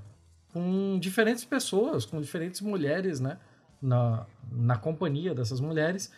com 0.51 0.99
diferentes 0.99 1.45
pessoas, 1.45 2.05
com 2.05 2.19
diferentes 2.19 2.59
mulheres, 2.59 3.21
né? 3.21 3.39
Na, 3.81 4.25
na 4.51 4.77
companhia 4.77 5.33
dessas 5.33 5.61
mulheres, 5.61 6.11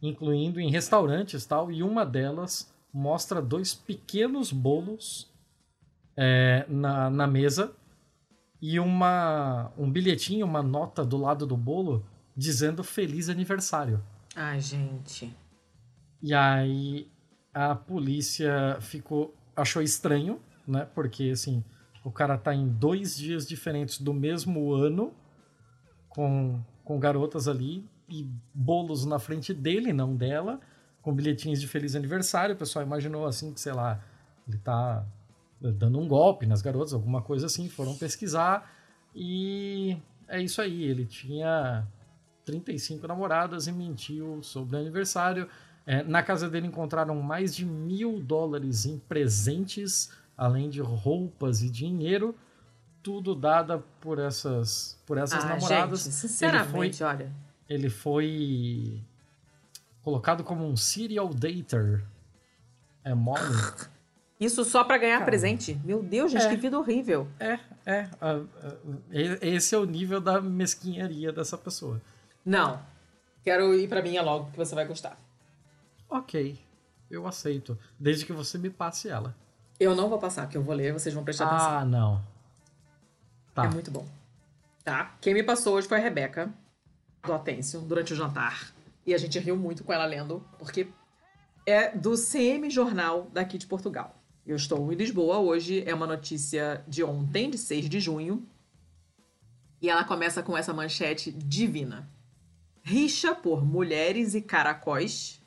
incluindo 0.00 0.60
em 0.60 0.70
restaurantes 0.70 1.44
tal, 1.44 1.72
e 1.72 1.82
uma 1.82 2.06
delas 2.06 2.72
mostra 2.92 3.42
dois 3.42 3.74
pequenos 3.74 4.52
bolos 4.52 5.28
é, 6.16 6.64
na, 6.68 7.10
na 7.10 7.26
mesa 7.26 7.74
e 8.62 8.78
uma, 8.78 9.72
um 9.76 9.90
bilhetinho, 9.90 10.46
uma 10.46 10.62
nota 10.62 11.04
do 11.04 11.16
lado 11.16 11.46
do 11.46 11.56
bolo 11.56 12.06
dizendo 12.36 12.84
feliz 12.84 13.28
aniversário. 13.28 14.00
Ai, 14.36 14.60
gente. 14.60 15.34
E 16.22 16.32
aí 16.32 17.10
a 17.52 17.74
polícia 17.74 18.78
ficou 18.80 19.34
achou 19.60 19.82
estranho, 19.82 20.40
né? 20.66 20.86
Porque 20.94 21.30
assim, 21.30 21.62
o 22.04 22.10
cara 22.10 22.38
tá 22.38 22.54
em 22.54 22.68
dois 22.68 23.16
dias 23.16 23.46
diferentes 23.46 24.00
do 24.00 24.14
mesmo 24.14 24.72
ano 24.72 25.12
com, 26.08 26.60
com 26.84 26.98
garotas 26.98 27.48
ali 27.48 27.84
e 28.08 28.26
bolos 28.54 29.04
na 29.04 29.18
frente 29.18 29.52
dele, 29.52 29.92
não 29.92 30.16
dela, 30.16 30.60
com 31.02 31.14
bilhetinhos 31.14 31.60
de 31.60 31.68
feliz 31.68 31.94
aniversário. 31.94 32.54
O 32.54 32.58
pessoal 32.58 32.84
imaginou 32.84 33.26
assim 33.26 33.52
que, 33.52 33.60
sei 33.60 33.72
lá, 33.72 34.02
ele 34.48 34.58
tá 34.58 35.04
dando 35.60 35.98
um 35.98 36.08
golpe 36.08 36.46
nas 36.46 36.62
garotas, 36.62 36.94
alguma 36.94 37.20
coisa 37.20 37.46
assim. 37.46 37.68
Foram 37.68 37.96
pesquisar 37.96 38.70
e 39.14 39.96
é 40.26 40.40
isso 40.40 40.62
aí. 40.62 40.84
Ele 40.84 41.04
tinha 41.04 41.86
35 42.44 43.06
namoradas 43.06 43.66
e 43.66 43.72
mentiu 43.72 44.42
sobre 44.42 44.76
o 44.76 44.78
aniversário. 44.78 45.48
É, 45.90 46.02
na 46.02 46.22
casa 46.22 46.50
dele 46.50 46.66
encontraram 46.66 47.14
mais 47.22 47.56
de 47.56 47.64
mil 47.64 48.20
dólares 48.20 48.84
em 48.84 48.98
presentes 48.98 50.10
além 50.36 50.68
de 50.68 50.82
roupas 50.82 51.62
e 51.62 51.70
dinheiro, 51.70 52.36
tudo 53.02 53.34
dada 53.34 53.82
por 54.00 54.18
essas, 54.18 55.00
por 55.06 55.16
essas 55.16 55.42
ah, 55.44 55.48
namoradas. 55.48 56.04
Gente, 56.04 56.14
sinceramente, 56.14 56.76
ele 56.78 56.92
foi, 56.92 57.06
olha. 57.06 57.32
Ele 57.68 57.90
foi 57.90 59.02
colocado 60.02 60.44
como 60.44 60.64
um 60.64 60.76
serial 60.76 61.28
dater. 61.32 62.04
É 63.02 63.14
mole. 63.14 63.40
Isso 64.38 64.64
só 64.64 64.84
para 64.84 64.98
ganhar 64.98 65.18
Cara, 65.18 65.24
presente? 65.24 65.80
Meu 65.82 66.00
Deus, 66.00 66.30
gente, 66.30 66.44
é, 66.44 66.50
que 66.50 66.56
vida 66.56 66.78
horrível. 66.78 67.26
É, 67.40 67.58
é. 67.84 68.08
Esse 69.40 69.74
é 69.74 69.78
o 69.78 69.84
nível 69.84 70.20
da 70.20 70.40
mesquinharia 70.40 71.32
dessa 71.32 71.58
pessoa. 71.58 72.00
Não. 72.44 72.80
Quero 73.42 73.74
ir 73.74 73.88
pra 73.88 74.00
minha 74.00 74.22
logo, 74.22 74.52
que 74.52 74.56
você 74.58 74.76
vai 74.76 74.84
gostar. 74.84 75.18
Ok. 76.08 76.58
Eu 77.10 77.26
aceito. 77.26 77.78
Desde 77.98 78.24
que 78.24 78.32
você 78.32 78.58
me 78.58 78.70
passe 78.70 79.08
ela. 79.08 79.34
Eu 79.78 79.94
não 79.94 80.08
vou 80.08 80.18
passar, 80.18 80.48
que 80.48 80.56
eu 80.56 80.62
vou 80.62 80.74
ler, 80.74 80.92
vocês 80.92 81.14
vão 81.14 81.24
prestar 81.24 81.46
atenção. 81.46 81.70
Ah, 81.70 81.84
não. 81.84 82.24
Tá. 83.54 83.64
É 83.64 83.68
muito 83.68 83.90
bom. 83.90 84.06
Tá? 84.84 85.16
Quem 85.20 85.34
me 85.34 85.42
passou 85.42 85.74
hoje 85.74 85.86
foi 85.86 85.98
a 85.98 86.00
Rebeca, 86.00 86.52
do 87.22 87.32
Atêncio, 87.32 87.80
durante 87.80 88.12
o 88.12 88.16
jantar. 88.16 88.72
E 89.06 89.14
a 89.14 89.18
gente 89.18 89.38
riu 89.38 89.56
muito 89.56 89.84
com 89.84 89.92
ela 89.92 90.04
lendo, 90.04 90.44
porque 90.58 90.88
é 91.66 91.96
do 91.96 92.14
CM 92.14 92.68
Jornal 92.70 93.28
daqui 93.32 93.56
de 93.58 93.66
Portugal. 93.66 94.14
Eu 94.46 94.56
estou 94.56 94.92
em 94.92 94.96
Lisboa 94.96 95.38
hoje, 95.38 95.84
é 95.86 95.94
uma 95.94 96.06
notícia 96.06 96.82
de 96.88 97.04
ontem, 97.04 97.50
de 97.50 97.58
6 97.58 97.88
de 97.88 98.00
junho. 98.00 98.46
E 99.80 99.88
ela 99.88 100.04
começa 100.04 100.42
com 100.42 100.56
essa 100.56 100.72
manchete 100.72 101.30
divina. 101.30 102.08
Rixa 102.82 103.34
por 103.34 103.64
mulheres 103.64 104.34
e 104.34 104.40
caracóis 104.40 105.37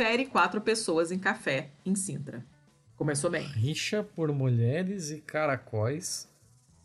fere 0.00 0.24
quatro 0.24 0.62
pessoas 0.62 1.12
em 1.12 1.18
café 1.18 1.68
em 1.84 1.94
Sintra. 1.94 2.42
Começou 2.96 3.28
bem. 3.28 3.46
Rixa 3.46 4.02
por 4.02 4.32
mulheres 4.32 5.10
e 5.10 5.20
caracóis. 5.20 6.26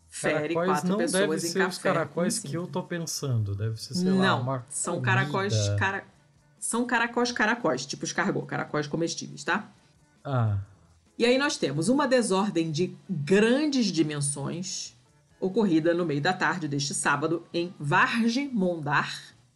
Fere 0.06 0.52
caracóis 0.52 0.68
quatro 0.68 0.88
não 0.90 0.98
pessoas 0.98 1.28
deve 1.28 1.40
ser 1.40 1.60
em 1.62 1.66
os 1.66 1.78
caracóis 1.78 2.38
que 2.38 2.54
eu 2.54 2.66
tô 2.66 2.82
pensando. 2.82 3.54
Deve 3.54 3.80
ser, 3.80 3.94
sei 3.94 4.04
não, 4.04 4.44
lá, 4.44 4.66
são 4.68 4.96
comida. 4.96 5.14
caracóis... 5.14 5.54
Cara... 5.78 6.04
São 6.58 6.84
caracóis 6.84 7.32
caracóis, 7.32 7.86
tipo 7.86 8.04
escargot, 8.04 8.44
caracóis 8.44 8.86
comestíveis, 8.86 9.44
tá? 9.44 9.72
Ah. 10.22 10.58
E 11.18 11.24
aí 11.24 11.38
nós 11.38 11.56
temos 11.56 11.88
uma 11.88 12.06
desordem 12.06 12.70
de 12.70 12.94
grandes 13.08 13.86
dimensões 13.86 14.94
ocorrida 15.40 15.94
no 15.94 16.04
meio 16.04 16.20
da 16.20 16.34
tarde 16.34 16.68
deste 16.68 16.92
sábado 16.92 17.46
em 17.54 17.72
Varge 17.78 18.46
Mondar, 18.52 19.10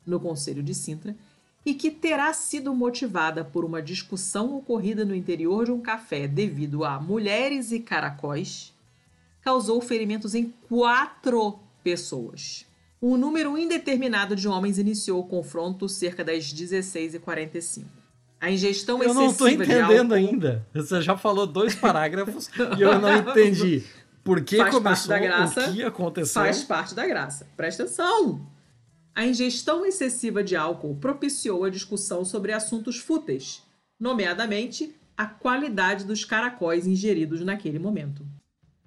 no 0.07 0.19
Conselho 0.19 0.63
de 0.63 0.75
Sintra, 0.75 1.15
e 1.65 1.75
que 1.75 1.91
terá 1.91 2.33
sido 2.33 2.75
motivada 2.75 3.45
por 3.45 3.65
uma 3.65 3.83
discussão 3.83 4.57
ocorrida 4.57 5.05
no 5.05 5.15
interior 5.15 5.67
de 5.67 5.73
um 5.73 5.81
café 5.81 6.27
devido 6.27 6.85
a 6.85 6.99
mulheres 6.99 7.71
e 7.71 7.81
caracóis, 7.81 8.73
causou 9.43 9.81
ferimentos 9.81 10.35
em 10.35 10.53
quatro 10.69 11.59
pessoas. 11.83 12.67
Um 13.03 13.17
número 13.17 13.57
indeterminado 13.57 14.37
de 14.37 14.47
homens 14.47 14.79
iniciou 14.79 15.21
o 15.21 15.27
confronto 15.27 15.89
cerca 15.89 16.23
das 16.23 16.53
16h45. 16.53 17.85
A 18.41 18.51
ingestão 18.51 19.03
eu 19.03 19.11
excessiva 19.11 19.19
de 19.19 19.21
álcool... 19.21 19.21
Eu 19.21 19.25
não 19.25 19.31
estou 19.31 19.49
entendendo 19.49 20.15
ainda. 20.15 20.67
Você 20.75 21.01
já 21.03 21.17
falou 21.17 21.47
dois 21.47 21.75
parágrafos 21.77 22.51
e 22.79 22.83
eu 22.83 22.99
não 22.99 23.15
entendi. 23.17 23.85
Por 24.25 24.43
que 24.43 24.59
faz 24.59 24.75
começou, 24.75 24.83
parte 24.83 25.09
da 25.09 25.19
graça, 25.19 25.71
o 25.71 25.73
que 25.73 25.83
aconteceu? 25.83 26.43
Faz 26.43 26.63
parte 26.63 26.95
da 26.95 27.07
graça. 27.07 27.47
Presta 27.57 27.85
atenção. 27.85 28.41
A 29.15 29.27
ingestão 29.27 29.85
excessiva 29.85 30.43
de 30.43 30.57
álcool 30.57 30.97
propiciou 30.97 31.65
a 31.65 31.71
discussão 31.71 32.25
sobre 32.25 32.53
assuntos 32.53 32.99
fúteis, 32.99 33.63
nomeadamente 33.99 34.95
a 35.17 35.27
qualidade 35.27 36.05
dos 36.05 36.25
caracóis 36.25 36.87
ingeridos 36.87 37.41
naquele 37.43 37.79
momento. 37.79 38.23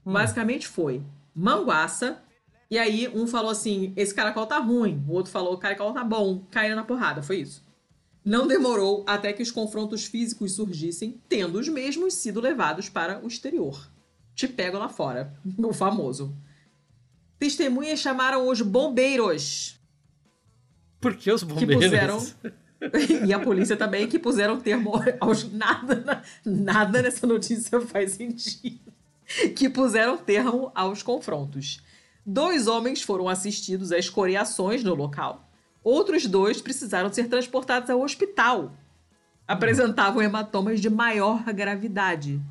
Hum. 0.05 0.13
Basicamente 0.13 0.67
foi 0.67 1.03
manguaça 1.35 2.23
E 2.69 2.77
aí 2.77 3.07
um 3.07 3.27
falou 3.27 3.51
assim: 3.51 3.93
esse 3.95 4.13
caracol 4.13 4.47
tá 4.47 4.57
ruim. 4.57 5.03
O 5.07 5.13
outro 5.13 5.31
falou: 5.31 5.53
o 5.53 5.57
caracol 5.57 5.93
tá 5.93 6.03
bom. 6.03 6.43
Caíram 6.49 6.75
na 6.75 6.83
porrada. 6.83 7.21
Foi 7.21 7.37
isso. 7.37 7.63
Não 8.25 8.47
demorou 8.47 9.03
até 9.05 9.33
que 9.33 9.43
os 9.43 9.51
confrontos 9.51 10.05
físicos 10.05 10.53
surgissem, 10.53 11.21
tendo 11.27 11.59
os 11.59 11.67
mesmos 11.67 12.13
sido 12.13 12.39
levados 12.39 12.89
para 12.89 13.23
o 13.23 13.27
exterior. 13.27 13.91
Te 14.33 14.47
pego 14.47 14.77
lá 14.77 14.89
fora. 14.89 15.37
O 15.57 15.73
famoso. 15.73 16.35
Testemunhas 17.37 17.99
chamaram 17.99 18.47
os 18.47 18.61
bombeiros. 18.61 19.79
Por 21.03 21.15
que 21.15 21.31
os 21.31 21.43
bombeiros? 21.43 21.77
Que 21.77 21.89
puseram. 21.89 22.53
e 23.25 23.33
a 23.33 23.39
polícia 23.39 23.77
também, 23.77 24.07
que 24.07 24.19
puseram 24.19 24.59
termo 24.59 24.93
aos. 25.19 25.51
Nada, 25.51 26.23
nada 26.45 27.01
nessa 27.01 27.25
notícia 27.25 27.79
faz 27.81 28.13
sentido. 28.13 28.91
Que 29.55 29.69
puseram 29.69 30.17
termo 30.17 30.71
aos 30.75 31.01
confrontos. 31.01 31.81
Dois 32.25 32.67
homens 32.67 33.01
foram 33.01 33.27
assistidos 33.27 33.91
a 33.91 33.97
escoriações 33.97 34.83
no 34.83 34.93
local. 34.93 35.49
Outros 35.83 36.25
dois 36.25 36.61
precisaram 36.61 37.11
ser 37.11 37.27
transportados 37.27 37.89
ao 37.89 38.01
hospital. 38.01 38.73
Apresentavam 39.47 40.21
hematomas 40.21 40.79
de 40.79 40.89
maior 40.89 41.43
gravidade. 41.53 42.41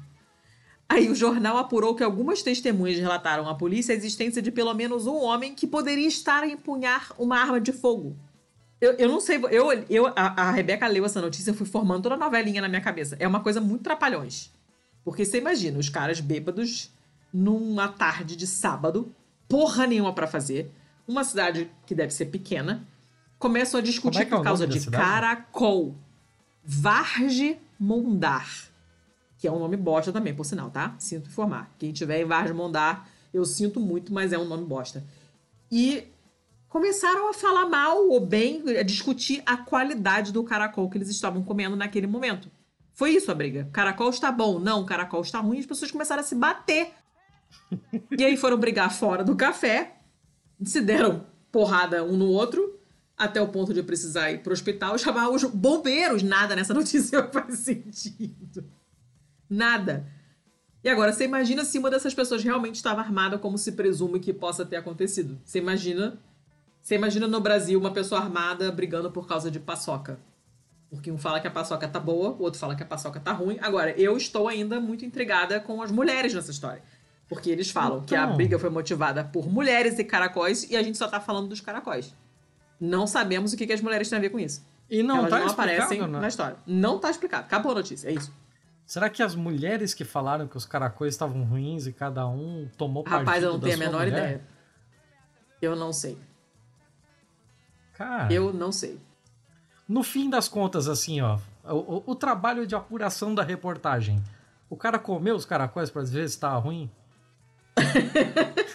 Aí 0.87 1.09
o 1.09 1.15
jornal 1.15 1.57
apurou 1.57 1.95
que 1.95 2.05
algumas 2.05 2.43
testemunhas 2.43 2.99
relataram 2.99 3.49
à 3.49 3.55
polícia 3.55 3.95
a 3.95 3.97
existência 3.97 4.43
de 4.43 4.51
pelo 4.51 4.75
menos 4.75 5.07
um 5.07 5.17
homem 5.17 5.55
que 5.55 5.67
poderia 5.67 6.07
estar 6.07 6.43
a 6.43 6.47
empunhar 6.47 7.15
uma 7.19 7.39
arma 7.39 7.59
de 7.59 7.73
fogo. 7.73 8.15
Eu, 8.83 8.95
eu 8.95 9.09
não 9.09 9.21
sei, 9.21 9.41
eu, 9.53 9.73
eu 9.89 10.09
a, 10.09 10.49
a 10.49 10.51
Rebeca 10.51 10.89
leu 10.89 11.05
essa 11.05 11.21
notícia, 11.21 11.53
eu 11.53 11.55
fui 11.55 11.65
formando 11.65 12.03
toda 12.03 12.17
a 12.17 12.19
novelinha 12.19 12.61
na 12.61 12.69
minha 12.69 12.81
cabeça. 12.81 13.17
É 13.21 13.29
uma 13.29 13.39
coisa 13.39 13.61
muito 13.61 13.85
trapalhões. 13.85 14.51
Porque 15.05 15.25
você 15.25 15.39
imagina, 15.39 15.79
os 15.79 15.89
caras 15.89 16.19
bêbados 16.19 16.91
numa 17.33 17.87
tarde 17.87 18.35
de 18.35 18.45
sábado, 18.45 19.15
porra 19.49 19.87
nenhuma 19.87 20.13
para 20.13 20.27
fazer, 20.27 20.69
uma 21.07 21.23
cidade 21.23 21.71
que 21.87 21.95
deve 21.95 22.13
ser 22.13 22.27
pequena, 22.27 22.85
começam 23.39 23.79
a 23.79 23.83
discutir 23.83 24.19
é, 24.19 24.23
é 24.23 24.27
por 24.27 24.43
causa 24.43 24.67
de 24.67 24.91
caracol. 24.91 25.95
Varge 26.65 27.61
Mondar. 27.79 28.49
Que 29.39 29.47
é 29.47 29.53
um 29.53 29.61
nome 29.61 29.77
bosta 29.77 30.11
também, 30.13 30.35
por 30.35 30.45
sinal, 30.45 30.71
tá? 30.71 30.97
Sinto 30.99 31.29
informar. 31.29 31.73
Quem 31.79 31.93
tiver 31.93 32.21
em 32.21 32.25
Varge 32.25 32.53
Mondar, 32.53 33.09
eu 33.33 33.45
sinto 33.45 33.79
muito, 33.79 34.13
mas 34.13 34.33
é 34.33 34.39
um 34.39 34.45
nome 34.45 34.65
bosta. 34.65 35.05
E 35.71 36.12
começaram 36.73 37.29
a 37.29 37.35
falar 37.35 37.69
mal 37.69 38.09
ou 38.09 38.19
bem, 38.19 38.63
a 38.79 38.83
discutir 38.83 39.43
a 39.45 39.59
qualidade 39.59 40.33
do 40.33 40.43
caracol 40.43 40.89
que 40.89 40.97
eles 40.97 41.11
estavam 41.11 41.43
comendo 41.43 41.77
naquele 41.77 42.07
momento. 42.07 42.51
Foi 42.95 43.11
isso 43.11 43.31
a 43.31 43.35
briga. 43.35 43.69
Caracol 43.71 44.09
está 44.09 44.33
bom, 44.33 44.59
não, 44.59 44.87
caracol 44.87 45.21
está 45.21 45.39
ruim, 45.39 45.59
as 45.59 45.67
pessoas 45.67 45.91
começaram 45.91 46.23
a 46.23 46.25
se 46.25 46.35
bater 46.35 46.93
e 48.19 48.25
aí 48.25 48.39
foram 48.39 48.57
brigar 48.57 48.91
fora 48.91 49.23
do 49.23 49.37
café, 49.37 49.99
se 50.65 50.81
deram 50.81 51.27
porrada 51.51 52.03
um 52.03 52.17
no 52.17 52.29
outro, 52.29 52.81
até 53.19 53.39
o 53.39 53.49
ponto 53.49 53.75
de 53.75 53.83
precisar 53.83 54.33
ir 54.33 54.39
pro 54.43 54.55
hospital, 54.55 54.97
chamar 54.97 55.29
os 55.29 55.45
bombeiros. 55.45 56.23
Nada 56.23 56.57
nessa 56.57 56.73
notícia 56.73 57.23
faz 57.31 57.59
sentido. 57.59 58.65
Nada. 59.47 60.11
E 60.83 60.89
agora, 60.89 61.13
você 61.13 61.25
imagina 61.25 61.67
se 61.67 61.79
uma 61.79 61.91
dessas 61.91 62.15
pessoas 62.15 62.43
realmente 62.43 62.77
estava 62.77 63.03
armada, 63.03 63.39
como 63.39 63.59
se 63.59 63.73
presume 63.73 64.19
que 64.19 64.33
possa 64.33 64.65
ter 64.65 64.77
acontecido. 64.77 65.39
Você 65.45 65.59
imagina. 65.59 66.19
Você 66.83 66.97
imagina 66.97 67.29
no 67.29 67.41
Brasil 67.41 67.79
uma 67.79 67.93
pessoa 67.93 68.21
armada 68.21 68.73
brigando 68.73 69.11
por 69.11 69.27
causa 69.27 69.51
de 69.51 69.61
paçoca. 69.61 70.19
Porque 70.91 71.11
um 71.11 71.17
fala 71.17 71.41
que 71.41 71.47
a 71.47 71.51
paçoca 71.51 71.89
tá 71.89 72.01
boa, 72.01 72.31
o 72.31 72.43
outro 72.43 72.59
fala 72.59 72.75
que 72.75 72.83
a 72.83 72.87
paçoca 72.87 73.19
tá 73.21 73.33
ruim. 73.33 73.57
Agora, 73.63 73.93
eu 73.93 74.17
estou 74.17 74.49
ainda 74.49 74.81
muito 74.81 75.05
intrigada 75.05 75.61
com 75.61 75.81
as 75.81 75.91
mulheres 75.91 76.35
nessa 76.35 76.51
história. 76.51 76.83
Porque 77.29 77.49
eles 77.49 77.71
falam 77.71 77.99
então... 77.99 78.07
que 78.07 78.15
a 78.15 78.25
então. 78.25 78.37
briga 78.37 78.59
foi 78.59 78.69
motivada 78.69 79.25
por 79.25 79.49
mulheres 79.49 79.99
e 79.99 80.05
caracóis 80.05 80.69
e 80.71 80.77
a 80.77 80.83
gente 80.83 80.99
só 80.99 81.09
tá 81.09 81.19
falando 81.21 81.49
dos 81.49 81.61
caracóis. 81.61 82.15
Não 82.79 83.07
sabemos 83.07 83.53
o 83.53 83.57
que, 83.57 83.67
que 83.67 83.73
as 83.73 83.81
mulheres 83.81 84.11
têm 84.11 84.19
a 84.19 84.21
ver 84.21 84.31
com 84.31 84.39
isso. 84.39 84.63
E 84.91 85.03
não 85.03 85.19
Elas 85.19 85.31
tá 85.31 85.39
não 85.39 85.47
aparecem 85.47 86.01
não? 86.01 86.21
na 86.21 86.29
história. 86.29 86.57
Não 86.67 86.99
tá 86.99 87.11
explicado. 87.11 87.45
Acabou 87.45 87.73
a 87.73 87.77
notícia, 87.77 88.09
é 88.09 88.13
isso. 88.13 88.31
Será 88.85 89.09
que 89.09 89.23
as 89.23 89.35
mulheres 89.35 89.95
que 89.95 90.05
falaram 90.05 90.47
que 90.47 90.57
os 90.57 90.67
caracóis 90.67 91.15
estavam 91.15 91.45
ruins 91.45 91.87
e 91.87 91.93
cada 91.93 92.27
um 92.27 92.69
tomou 92.77 93.03
partido 93.03 93.21
Rapaz, 93.21 93.43
eu 93.43 93.53
não 93.53 93.61
tenho 93.61 93.77
a 93.77 93.79
menor 93.79 94.05
mulher? 94.05 94.09
ideia. 94.09 94.41
Eu 95.63 95.75
não 95.75 95.93
sei. 95.93 96.19
Cara. 98.03 98.33
Eu 98.33 98.53
não 98.53 98.73
sei. 98.73 98.99
No 99.89 100.03
fim 100.03 100.29
das 100.29 100.49
contas, 100.49 100.89
assim, 100.89 101.21
ó, 101.21 101.39
o, 101.65 101.77
o, 101.77 102.03
o 102.07 102.15
trabalho 102.17 102.67
de 102.67 102.75
apuração 102.75 103.33
da 103.33 103.45
reportagem. 103.45 104.21
O 104.69 104.77
cara 104.77 104.99
comeu 104.99 105.37
os 105.37 105.45
caracóis 105.45 105.89
para 105.89 106.03
ver 106.03 106.29
se 106.29 106.35
estava 106.35 106.59
ruim? 106.59 106.91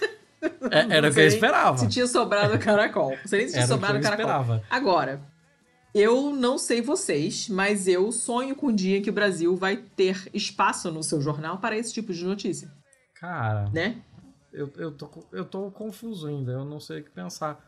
É, 0.70 0.98
era 0.98 1.10
o 1.10 1.14
que 1.14 1.20
eu 1.20 1.28
esperava. 1.28 1.78
Se 1.78 1.88
tinha 1.88 2.06
sobrado 2.06 2.60
caracol. 2.60 3.12
Não 3.12 3.26
sei 3.28 3.40
nem 3.40 3.48
se 3.48 3.54
tinha 3.54 3.64
era 3.64 3.74
sobrado 3.74 4.02
caracol. 4.02 4.26
Esperava. 4.26 4.64
Agora, 4.70 5.22
eu 5.94 6.32
não 6.32 6.58
sei 6.58 6.82
vocês, 6.82 7.48
mas 7.48 7.88
eu 7.88 8.12
sonho 8.12 8.54
com 8.54 8.68
o 8.68 8.74
dia 8.74 8.98
em 8.98 9.02
que 9.02 9.10
o 9.10 9.14
Brasil 9.14 9.56
vai 9.56 9.78
ter 9.78 10.30
espaço 10.34 10.92
no 10.92 11.02
seu 11.02 11.22
jornal 11.22 11.58
para 11.58 11.78
esse 11.78 11.94
tipo 11.94 12.14
de 12.14 12.24
notícia. 12.24 12.70
Cara. 13.16 13.70
Né? 13.74 13.98
Eu, 14.52 14.72
eu, 14.76 14.92
tô, 14.92 15.10
eu 15.32 15.46
tô 15.46 15.72
confuso 15.72 16.28
ainda. 16.28 16.52
Eu 16.52 16.66
não 16.66 16.80
sei 16.80 17.00
o 17.00 17.04
que 17.04 17.10
pensar 17.10 17.67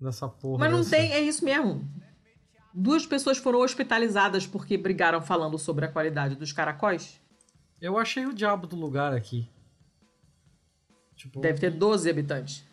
dessa 0.00 0.28
porra. 0.28 0.60
Mas 0.60 0.72
não 0.72 0.78
dessa... 0.78 0.96
tem, 0.96 1.12
é 1.12 1.20
isso 1.20 1.44
mesmo. 1.44 1.86
Duas 2.72 3.06
pessoas 3.06 3.38
foram 3.38 3.60
hospitalizadas 3.60 4.46
porque 4.46 4.76
brigaram 4.76 5.20
falando 5.20 5.58
sobre 5.58 5.84
a 5.84 5.88
qualidade 5.88 6.34
dos 6.36 6.52
caracóis. 6.52 7.20
Eu 7.80 7.98
achei 7.98 8.26
o 8.26 8.32
diabo 8.32 8.66
do 8.66 8.76
lugar 8.76 9.12
aqui. 9.12 9.48
Tipo, 11.16 11.40
Deve 11.40 11.58
ter 11.58 11.70
12 11.70 12.08
habitantes. 12.08 12.64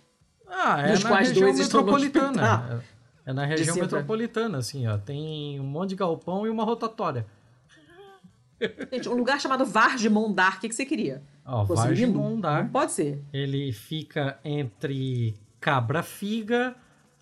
Ah, 0.48 0.82
é 0.82 0.98
na 1.00 1.18
região 1.20 1.54
metropolitana. 1.54 2.84
É, 3.26 3.32
é, 3.32 3.34
na 3.34 3.46
região 3.46 3.76
metropolitana, 3.76 4.60
assim, 4.60 4.86
ó. 4.86 4.98
Tem 4.98 5.60
um 5.60 5.64
monte 5.64 5.90
de 5.90 5.96
galpão 5.96 6.46
e 6.46 6.50
uma 6.50 6.64
rotatória. 6.64 7.26
Gente, 8.92 9.10
um 9.10 9.16
lugar 9.16 9.42
chamado 9.42 9.66
Varge 9.66 10.10
Mondar, 10.10 10.58
o 10.58 10.60
que, 10.60 10.70
que 10.70 10.76
você 10.76 10.86
queria? 10.86 11.24
Ó, 11.44 11.64
Varge 11.66 12.06
Mondar. 12.06 12.70
pode 12.70 12.92
ser. 12.92 13.24
Ele 13.34 13.72
fica 13.72 14.40
entre 14.44 15.36
Cabra 15.60 16.04
Figa, 16.04 16.76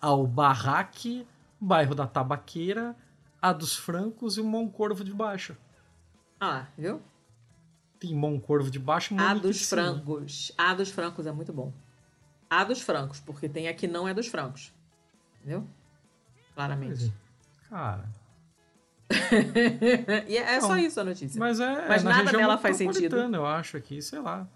Albarraque, 0.04 1.26
bairro 1.60 1.94
da 1.94 2.06
Tabaqueira, 2.06 2.96
a 3.40 3.52
dos 3.52 3.76
Francos 3.76 4.36
e 4.36 4.40
o 4.40 4.44
Moncorvo 4.44 5.04
de 5.04 5.12
Baixo. 5.12 5.56
Ah, 6.40 6.66
viu? 6.76 7.00
Timão 7.98 8.38
Corvo 8.38 8.70
de 8.70 8.78
Baixo. 8.78 9.14
A 9.18 9.34
dos 9.34 9.68
francos. 9.68 10.52
A 10.58 10.74
dos 10.74 10.90
francos 10.90 11.26
é 11.26 11.32
muito 11.32 11.52
bom. 11.52 11.72
A 12.50 12.64
dos 12.64 12.80
francos, 12.82 13.20
porque 13.20 13.48
tem 13.48 13.68
aqui 13.68 13.86
não 13.86 14.06
é 14.06 14.12
dos 14.12 14.26
francos. 14.26 14.72
Entendeu? 15.40 15.66
Claramente. 16.54 17.06
É. 17.06 17.68
Cara. 17.68 18.08
e 20.28 20.36
é, 20.36 20.56
é 20.56 20.60
só 20.60 20.76
isso 20.76 21.00
a 21.00 21.04
notícia. 21.04 21.38
Mas, 21.38 21.60
é, 21.60 21.88
mas 21.88 22.04
é 22.04 22.08
nada 22.08 22.32
dela 22.32 22.58
faz 22.58 22.76
sentido. 22.76 23.16
Eu 23.16 23.46
acho 23.46 23.76
aqui, 23.76 24.00
sei 24.02 24.20
lá. 24.20 24.46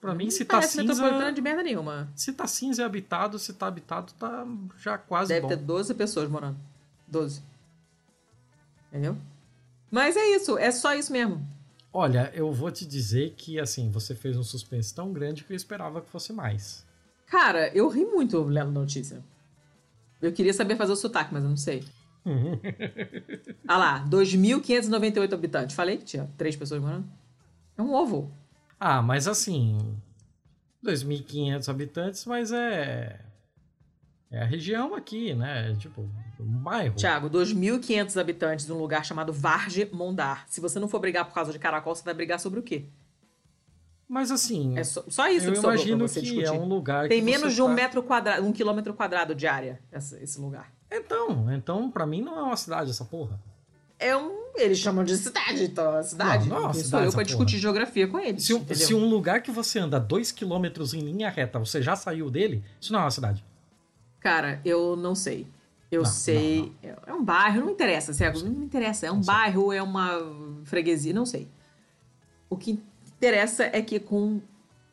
Pra 0.00 0.14
mim, 0.14 0.30
se 0.30 0.44
tá 0.46 0.62
cinza. 0.62 1.32
de 1.32 1.42
merda 1.42 1.62
nenhuma. 1.62 2.08
Se 2.16 2.32
tá 2.32 2.46
cinza 2.46 2.80
e 2.80 2.84
habitado, 2.84 3.38
se 3.38 3.52
tá 3.52 3.66
habitado, 3.66 4.12
tá 4.14 4.46
já 4.78 4.96
quase 4.96 5.28
Deve 5.28 5.42
bom. 5.42 5.48
ter 5.48 5.56
12 5.56 5.94
pessoas 5.94 6.30
morando. 6.30 6.56
12. 7.06 7.42
Entendeu? 8.88 9.16
Mas 9.90 10.16
é 10.16 10.26
isso, 10.34 10.56
é 10.56 10.70
só 10.70 10.94
isso 10.94 11.12
mesmo. 11.12 11.46
Olha, 11.92 12.30
eu 12.34 12.50
vou 12.52 12.70
te 12.70 12.86
dizer 12.86 13.34
que, 13.36 13.58
assim, 13.58 13.90
você 13.90 14.14
fez 14.14 14.36
um 14.36 14.42
suspense 14.44 14.94
tão 14.94 15.12
grande 15.12 15.44
que 15.44 15.52
eu 15.52 15.56
esperava 15.56 16.00
que 16.00 16.08
fosse 16.08 16.32
mais. 16.32 16.86
Cara, 17.26 17.68
eu 17.74 17.88
ri 17.88 18.04
muito 18.04 18.42
lendo 18.42 18.68
a 18.68 18.80
notícia. 18.80 19.22
Eu 20.22 20.32
queria 20.32 20.54
saber 20.54 20.76
fazer 20.76 20.92
o 20.92 20.96
sotaque, 20.96 21.32
mas 21.34 21.42
eu 21.42 21.50
não 21.50 21.56
sei. 21.56 21.84
ah 23.66 23.76
lá, 23.76 24.06
2.598 24.08 25.32
habitantes. 25.32 25.76
Falei 25.76 25.96
que 25.98 26.04
tinha 26.04 26.30
três 26.38 26.56
pessoas 26.56 26.80
morando. 26.80 27.06
É 27.76 27.82
um 27.82 27.92
ovo. 27.92 28.32
Ah, 28.80 29.02
mas 29.02 29.28
assim, 29.28 29.78
2.500 30.82 31.68
habitantes, 31.68 32.24
mas 32.24 32.50
é 32.50 33.20
é 34.30 34.42
a 34.42 34.44
região 34.44 34.94
aqui, 34.94 35.34
né? 35.34 35.74
Tipo, 35.76 36.08
um 36.38 36.58
bairro. 36.58 36.94
Tiago, 36.94 37.28
2.500 37.28 38.20
habitantes 38.20 38.68
num 38.68 38.78
lugar 38.78 39.04
chamado 39.04 39.32
Varge 39.32 39.88
Mondar. 39.92 40.44
Se 40.48 40.60
você 40.60 40.78
não 40.78 40.86
for 40.86 41.00
brigar 41.00 41.24
por 41.24 41.34
causa 41.34 41.50
de 41.50 41.58
caracol, 41.58 41.96
você 41.96 42.04
vai 42.04 42.14
brigar 42.14 42.38
sobre 42.38 42.60
o 42.60 42.62
quê? 42.62 42.84
Mas 44.08 44.30
assim. 44.30 44.78
É 44.78 44.84
só, 44.84 45.02
só 45.08 45.28
isso 45.28 45.48
eu 45.48 45.52
que 45.52 45.58
imagino 45.58 46.08
que 46.08 46.20
discutir. 46.20 46.44
é 46.44 46.52
um 46.52 46.64
lugar 46.64 47.08
Tem 47.08 47.20
menos 47.20 47.54
de 47.54 47.60
um 47.60 47.66
tá... 47.66 47.74
metro 47.74 48.02
quadrado, 48.04 48.46
um 48.46 48.52
quilômetro 48.52 48.94
quadrado 48.94 49.34
de 49.34 49.48
área, 49.48 49.80
esse, 49.92 50.16
esse 50.22 50.40
lugar. 50.40 50.72
Então, 50.88 51.52
então, 51.52 51.90
para 51.90 52.06
mim 52.06 52.22
não 52.22 52.38
é 52.38 52.42
uma 52.42 52.56
cidade 52.56 52.90
essa 52.90 53.04
porra. 53.04 53.40
É 54.00 54.16
um. 54.16 54.40
Eles 54.56 54.78
chamam 54.78 55.04
de 55.04 55.16
cidade, 55.16 55.62
então 55.64 55.96
é 55.96 56.02
cidade. 56.02 56.48
Não, 56.48 56.62
não 56.62 56.70
é 56.70 56.72
cidade, 56.72 56.88
sou 56.88 57.00
eu 57.00 57.12
pra 57.12 57.22
discutir 57.22 57.58
geografia 57.58 58.08
com 58.08 58.18
eles. 58.18 58.44
Se, 58.44 58.74
se 58.74 58.94
um 58.94 59.08
lugar 59.08 59.42
que 59.42 59.50
você 59.50 59.78
anda 59.78 60.00
dois 60.00 60.32
quilômetros 60.32 60.92
em 60.92 61.00
linha 61.00 61.28
reta, 61.30 61.58
você 61.58 61.80
já 61.80 61.94
saiu 61.94 62.30
dele, 62.30 62.64
isso 62.80 62.92
não 62.92 63.00
é 63.00 63.04
uma 63.04 63.10
cidade. 63.10 63.44
Cara, 64.18 64.60
eu 64.64 64.96
não 64.96 65.14
sei. 65.14 65.46
Eu 65.90 66.02
não, 66.02 66.10
sei. 66.10 66.72
Não, 66.82 66.90
não. 66.90 66.98
É 67.06 67.14
um 67.14 67.24
bairro, 67.24 67.60
não 67.60 67.70
interessa, 67.70 68.12
Cego. 68.12 68.40
Não, 68.40 68.50
me 68.50 68.64
interessa. 68.64 69.06
É 69.06 69.12
um 69.12 69.20
bairro, 69.20 69.72
é 69.72 69.82
uma 69.82 70.18
freguesia, 70.64 71.12
não 71.12 71.26
sei. 71.26 71.48
O 72.48 72.56
que 72.56 72.80
interessa 73.16 73.64
é 73.64 73.80
que 73.82 74.00
com 74.00 74.40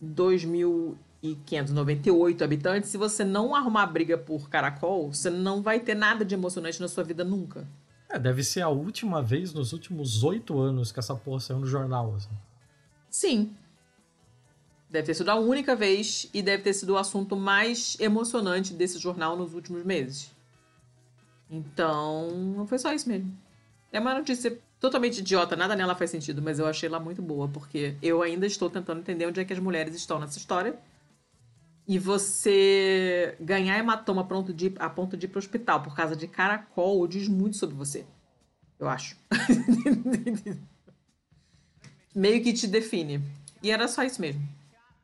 2.500 0.04 0.96
e 1.22 1.36
598 1.46 2.44
habitantes, 2.44 2.90
se 2.90 2.98
você 2.98 3.24
não 3.24 3.56
arrumar 3.56 3.88
briga 3.88 4.18
por 4.18 4.50
caracol, 4.50 5.12
você 5.12 5.30
não 5.30 5.62
vai 5.62 5.80
ter 5.80 5.96
nada 5.96 6.24
de 6.24 6.36
emocionante 6.36 6.80
na 6.80 6.88
sua 6.88 7.04
vida 7.04 7.24
nunca. 7.24 7.68
É, 8.10 8.18
deve 8.18 8.44
ser 8.44 8.62
a 8.62 8.70
última 8.70 9.22
vez 9.22 9.54
nos 9.54 9.74
últimos 9.74 10.24
oito 10.24 10.60
anos 10.60 10.92
que 10.92 11.00
essa 11.00 11.16
porra 11.16 11.40
saiu 11.40 11.60
no 11.60 11.68
jornal. 11.68 12.16
Assim. 12.16 12.30
Sim. 13.10 13.56
Deve 14.90 15.08
ter 15.08 15.14
sido 15.14 15.30
a 15.30 15.36
única 15.36 15.76
vez 15.76 16.30
e 16.34 16.42
deve 16.42 16.64
ter 16.64 16.74
sido 16.74 16.92
o 16.94 16.98
assunto 16.98 17.36
mais 17.36 17.98
emocionante 18.00 18.74
desse 18.74 18.98
jornal 18.98 19.36
nos 19.36 19.54
últimos 19.54 19.84
meses. 19.84 20.32
Então, 21.50 22.66
foi 22.68 22.78
só 22.78 22.94
isso 22.94 23.08
mesmo. 23.08 23.38
É 23.92 24.00
uma 24.00 24.14
notícia 24.14 24.58
totalmente 24.80 25.20
idiota, 25.20 25.56
nada 25.56 25.76
nela 25.76 25.96
faz 25.96 26.12
sentido, 26.12 26.42
mas 26.42 26.60
eu 26.60 26.68
achei 26.68 26.88
ela 26.88 27.00
muito 27.00 27.22
boa, 27.22 27.48
porque 27.48 27.96
eu 28.02 28.22
ainda 28.22 28.46
estou 28.46 28.70
tentando 28.70 29.00
entender 29.00 29.26
onde 29.26 29.40
é 29.40 29.46
que 29.46 29.54
as 29.54 29.60
mulheres 29.60 29.96
estão 29.96 30.20
nessa 30.20 30.38
história. 30.38 30.78
E 31.88 31.98
você 31.98 33.38
ganhar 33.40 33.78
hematoma 33.78 34.22
a 34.22 34.26
ponto 34.26 34.54
de, 34.54 34.74
a 34.78 34.90
ponto 34.90 35.16
de 35.16 35.26
ir 35.26 35.30
pro 35.30 35.40
hospital 35.40 35.82
por 35.82 35.96
causa 35.96 36.16
de 36.16 36.28
caracol 36.28 37.08
diz 37.08 37.28
muito 37.28 37.56
sobre 37.56 37.76
você. 37.76 38.06
Eu 38.78 38.90
acho. 38.90 39.16
Meio 42.14 42.44
que 42.44 42.52
te 42.52 42.68
define. 42.68 43.24
E 43.64 43.72
era 43.72 43.88
só 43.88 44.04
isso 44.04 44.20
mesmo. 44.20 44.48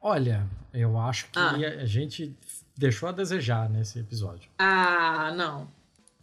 Olha, 0.02 0.46
eu 0.74 0.98
acho 0.98 1.30
que 1.32 1.40
ah. 1.40 1.52
a 1.52 1.86
gente 1.86 2.36
deixou 2.78 3.08
a 3.08 3.12
desejar 3.12 3.70
nesse 3.70 4.00
episódio. 4.00 4.50
Ah, 4.58 5.32
não. 5.36 5.68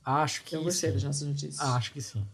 Acho 0.05 0.45
que. 0.45 0.55
Eu 0.55 0.62
gostei 0.62 0.91
sim. 0.91 0.95
das 0.95 1.05
nossas 1.05 1.27
notícias. 1.27 1.61
Acho 1.61 1.93
que 1.93 2.01
sim. 2.01 2.27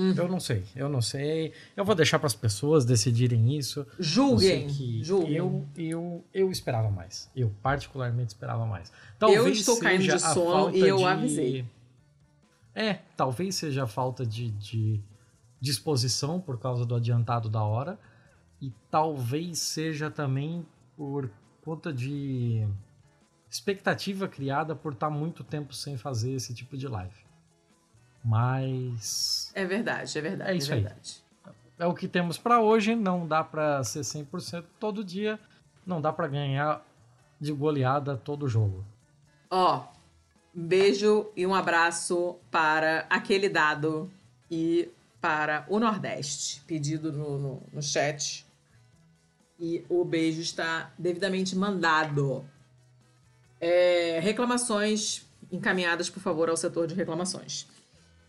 Uhum. 0.00 0.14
Eu 0.16 0.28
não 0.28 0.40
sei, 0.40 0.64
eu 0.74 0.88
não 0.88 1.02
sei. 1.02 1.52
Eu 1.76 1.84
vou 1.84 1.94
deixar 1.94 2.18
para 2.18 2.26
as 2.26 2.34
pessoas 2.34 2.86
decidirem 2.86 3.54
isso. 3.54 3.86
Julguem. 3.98 4.66
Julguem. 5.04 5.36
Eu, 5.36 5.68
eu, 5.76 6.24
eu 6.32 6.50
esperava 6.50 6.90
mais. 6.90 7.30
Eu 7.36 7.54
particularmente 7.62 8.28
esperava 8.28 8.64
mais. 8.64 8.90
Talvez 9.18 9.44
eu 9.44 9.52
estou 9.52 9.78
caindo 9.78 10.04
de 10.04 10.18
sono 10.18 10.74
e 10.74 10.80
eu 10.80 10.96
de... 10.96 11.04
avisei. 11.04 11.66
É, 12.74 12.94
talvez 13.14 13.56
seja 13.56 13.84
a 13.84 13.86
falta 13.86 14.24
de, 14.24 14.50
de 14.52 15.02
disposição 15.60 16.40
por 16.40 16.58
causa 16.58 16.86
do 16.86 16.94
adiantado 16.94 17.50
da 17.50 17.62
hora. 17.62 17.98
E 18.58 18.72
talvez 18.90 19.58
seja 19.58 20.10
também 20.10 20.66
por 20.96 21.30
conta 21.62 21.92
de 21.92 22.66
expectativa 23.50 24.26
criada 24.26 24.74
por 24.74 24.94
estar 24.94 25.10
muito 25.10 25.44
tempo 25.44 25.74
sem 25.74 25.98
fazer 25.98 26.32
esse 26.32 26.54
tipo 26.54 26.74
de 26.74 26.88
live. 26.88 27.29
Mas. 28.24 29.50
É 29.54 29.64
verdade, 29.64 30.18
é 30.18 30.20
verdade. 30.20 30.50
É 30.50 30.54
isso 30.54 30.72
é 30.72 30.76
verdade. 30.76 31.22
aí. 31.46 31.52
É 31.78 31.86
o 31.86 31.94
que 31.94 32.06
temos 32.06 32.36
para 32.36 32.60
hoje. 32.60 32.94
Não 32.94 33.26
dá 33.26 33.42
para 33.42 33.82
ser 33.84 34.00
100% 34.00 34.64
todo 34.78 35.02
dia. 35.02 35.40
Não 35.86 36.00
dá 36.00 36.12
para 36.12 36.28
ganhar 36.28 36.84
de 37.40 37.52
goleada 37.52 38.16
todo 38.16 38.46
jogo. 38.46 38.84
Ó, 39.50 39.78
oh, 39.78 40.00
beijo 40.52 41.30
e 41.34 41.46
um 41.46 41.54
abraço 41.54 42.36
para 42.50 43.06
aquele 43.08 43.48
dado 43.48 44.10
e 44.50 44.90
para 45.20 45.64
o 45.68 45.78
Nordeste, 45.78 46.62
pedido 46.66 47.12
no, 47.12 47.38
no, 47.38 47.62
no 47.72 47.82
chat. 47.82 48.46
E 49.58 49.84
o 49.88 50.04
beijo 50.04 50.40
está 50.40 50.92
devidamente 50.98 51.56
mandado. 51.56 52.44
É, 53.60 54.18
reclamações 54.22 55.26
encaminhadas, 55.52 56.08
por 56.08 56.20
favor, 56.20 56.48
ao 56.48 56.56
setor 56.56 56.86
de 56.86 56.94
reclamações. 56.94 57.66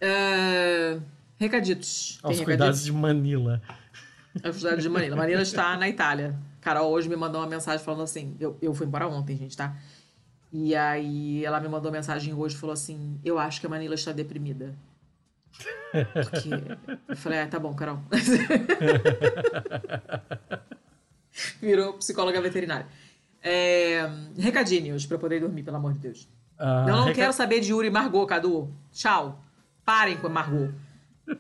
Uh, 0.02 1.02
recaditos. 1.38 2.20
Aos 2.24 2.38
Tem 2.38 2.46
cuidados 2.46 2.84
de 2.84 2.92
Manila. 2.92 3.62
Aos 4.44 4.58
cuidados 4.58 4.84
de 4.84 4.90
Manila. 4.90 5.16
Manila 5.16 5.42
está 5.42 5.78
na 5.78 5.88
Itália. 5.88 6.36
Carol 6.60 6.92
hoje 6.92 7.08
me 7.08 7.16
mandou 7.16 7.42
uma 7.42 7.48
mensagem 7.48 7.84
falando 7.84 8.04
assim. 8.04 8.36
Eu, 8.40 8.58
eu 8.62 8.74
fui 8.74 8.88
embora 8.88 9.08
ontem, 9.08 9.38
gente, 9.38 9.56
tá? 9.56 9.76
E 10.52 10.76
aí 10.76 11.46
ela 11.46 11.60
me 11.60 11.68
mandou 11.68 11.92
uma 11.92 11.98
mensagem 11.98 12.34
hoje 12.34 12.56
e 12.56 12.58
falou 12.58 12.74
assim: 12.74 13.20
Eu 13.24 13.40
acho 13.40 13.60
que 13.62 13.68
a 13.68 13.70
Manila 13.70 13.96
está 13.96 14.12
deprimida. 14.12 14.76
Porque. 15.92 16.50
Eu 17.08 17.16
falei, 17.16 17.40
ah, 17.40 17.48
tá 17.48 17.60
bom, 17.60 17.74
Carol. 17.74 18.00
Virou 21.62 21.94
psicóloga 21.94 22.42
veterinária. 22.42 22.88
É, 23.42 24.10
recadinhos 24.38 25.06
pra 25.06 25.16
eu 25.16 25.20
poder 25.20 25.40
dormir, 25.40 25.64
pelo 25.64 25.78
amor 25.78 25.94
de 25.94 26.00
Deus. 26.00 26.28
Uh, 26.60 26.88
eu 26.88 26.96
não 26.96 27.06
reca... 27.06 27.16
quero 27.16 27.34
saber 27.34 27.60
de 27.60 27.72
Yuri 27.72 27.90
Margot, 27.90 28.26
Cadu. 28.26 28.72
Tchau. 28.92 29.44
Parem 29.86 30.18
com 30.18 30.28
a 30.28 30.30
Margot. 30.30 30.72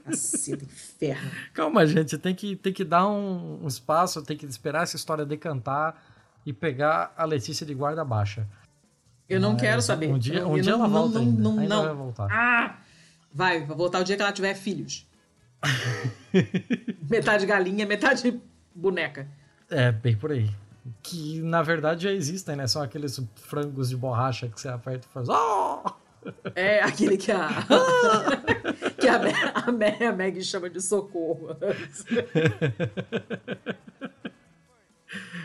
Caceta, 0.05 0.63
inferno. 0.63 1.31
Calma, 1.53 1.85
gente. 1.85 2.17
Tem 2.17 2.33
que, 2.33 2.55
tem 2.55 2.71
que 2.73 2.83
dar 2.83 3.07
um, 3.07 3.63
um, 3.63 3.67
espaço, 3.67 4.21
tem 4.21 4.37
que 4.37 4.45
esperar 4.45 4.83
essa 4.83 4.95
história 4.95 5.25
decantar 5.25 6.01
e 6.45 6.53
pegar 6.53 7.13
a 7.17 7.25
Letícia 7.25 7.65
de 7.65 7.73
guarda 7.73 8.03
baixa. 8.05 8.47
Eu 9.27 9.39
não 9.39 9.53
Mas, 9.53 9.61
quero 9.61 9.81
saber. 9.81 10.09
Um 10.09 10.19
dia, 10.19 10.47
um 10.47 10.59
dia 10.59 10.73
não, 10.73 10.79
ela 10.79 10.87
volta 10.87 11.19
não, 11.19 11.25
ainda. 11.25 11.41
Não, 11.41 11.59
ainda 11.59 11.75
não. 11.75 11.83
vai 11.85 11.93
voltar. 11.93 12.27
Ah! 12.31 12.77
Vai, 13.33 13.65
vai 13.65 13.77
voltar 13.77 13.99
o 13.99 14.03
dia 14.03 14.15
que 14.15 14.21
ela 14.21 14.31
tiver 14.31 14.53
filhos. 14.53 15.07
metade 17.09 17.45
galinha, 17.45 17.85
metade 17.85 18.41
boneca. 18.75 19.27
É, 19.69 19.91
bem 19.91 20.17
por 20.17 20.31
aí. 20.31 20.49
Que 21.01 21.41
na 21.41 21.61
verdade 21.61 22.03
já 22.03 22.11
existem, 22.11 22.55
né? 22.55 22.67
São 22.67 22.81
aqueles 22.81 23.21
frangos 23.35 23.89
de 23.89 23.95
borracha 23.95 24.49
que 24.49 24.59
você 24.59 24.67
aperta 24.67 25.07
e 25.09 25.13
faz. 25.13 25.29
Oh! 25.29 25.83
É 26.55 26.81
aquele 26.81 27.17
que 27.17 27.31
a. 27.31 27.49
que 28.99 29.07
a, 29.07 29.21
a, 29.67 29.71
Meg, 29.71 30.03
a 30.03 30.11
Meg 30.11 30.43
chama 30.43 30.69
de 30.69 30.81
socorro. 30.81 31.55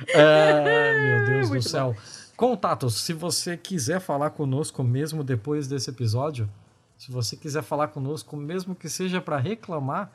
é, 0.09 1.03
meu 1.03 1.27
Deus 1.27 1.49
Muito 1.49 1.63
do 1.63 1.69
céu. 1.69 1.95
Bom. 1.95 2.01
Contatos, 2.37 3.01
se 3.01 3.15
você 3.15 3.57
quiser 3.57 3.99
falar 3.99 4.29
conosco 4.31 4.85
mesmo 4.85 5.25
depois 5.25 5.67
desse 5.67 5.89
episódio, 5.89 6.47
se 6.99 7.11
você 7.11 7.35
quiser 7.37 7.63
falar 7.63 7.89
conosco, 7.89 8.37
mesmo 8.37 8.75
que 8.75 8.91
seja 8.91 9.23
para 9.23 9.39
reclamar, 9.39 10.13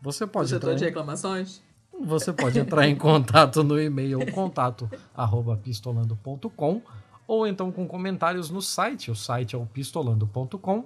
você 0.00 0.24
pode. 0.26 0.50
Você 0.50 0.56
entrar 0.56 0.74
de 0.74 0.84
reclamações? 0.84 1.62
Você 2.00 2.32
pode 2.32 2.58
entrar 2.58 2.88
em 2.88 2.96
contato 2.96 3.62
no 3.64 3.80
e-mail 3.80 4.20
contato@pistolando.com 4.32 6.82
ou 7.26 7.46
então 7.46 7.72
com 7.72 7.86
comentários 7.86 8.50
no 8.50 8.60
site. 8.60 9.10
O 9.10 9.16
site 9.16 9.54
é 9.54 9.58
o 9.58 9.66
pistolando.com. 9.66 10.84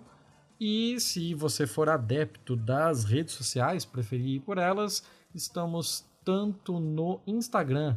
E 0.61 0.99
se 0.99 1.35
você 1.35 1.67
for 1.67 1.89
adepto 1.89 2.57
das 2.57 3.05
redes 3.05 3.35
sociais, 3.35 3.85
preferir 3.85 4.37
ir 4.37 4.41
por 4.41 4.59
elas, 4.59 5.05
estamos 5.35 6.05
tanto 6.25 6.81
no 6.81 7.21
Instagram 7.27 7.97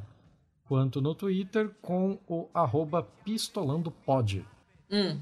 quanto 0.66 1.02
no 1.02 1.14
Twitter 1.14 1.70
com 1.82 2.20
o 2.28 2.48
arroba 2.54 3.04
pistolandopod. 3.26 4.46
Hum. 4.90 5.20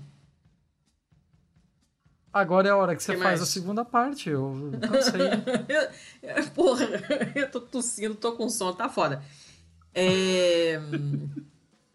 Agora 2.32 2.68
é 2.68 2.72
a 2.72 2.78
hora 2.78 2.96
que 2.96 3.02
você 3.02 3.14
que 3.14 3.18
faz 3.18 3.40
mais? 3.40 3.41
a 3.41 3.46
segunda 3.46 3.84
parte. 3.84 4.30
Eu 4.30 4.54
não 4.54 5.02
sei. 5.02 5.22
porra, 6.54 6.86
eu 7.34 7.50
tô 7.50 7.62
tossindo, 7.62 8.14
tô 8.14 8.34
com 8.34 8.48
sono, 8.50 8.76
tá 8.76 8.88
foda. 8.88 9.24
É... 9.94 10.80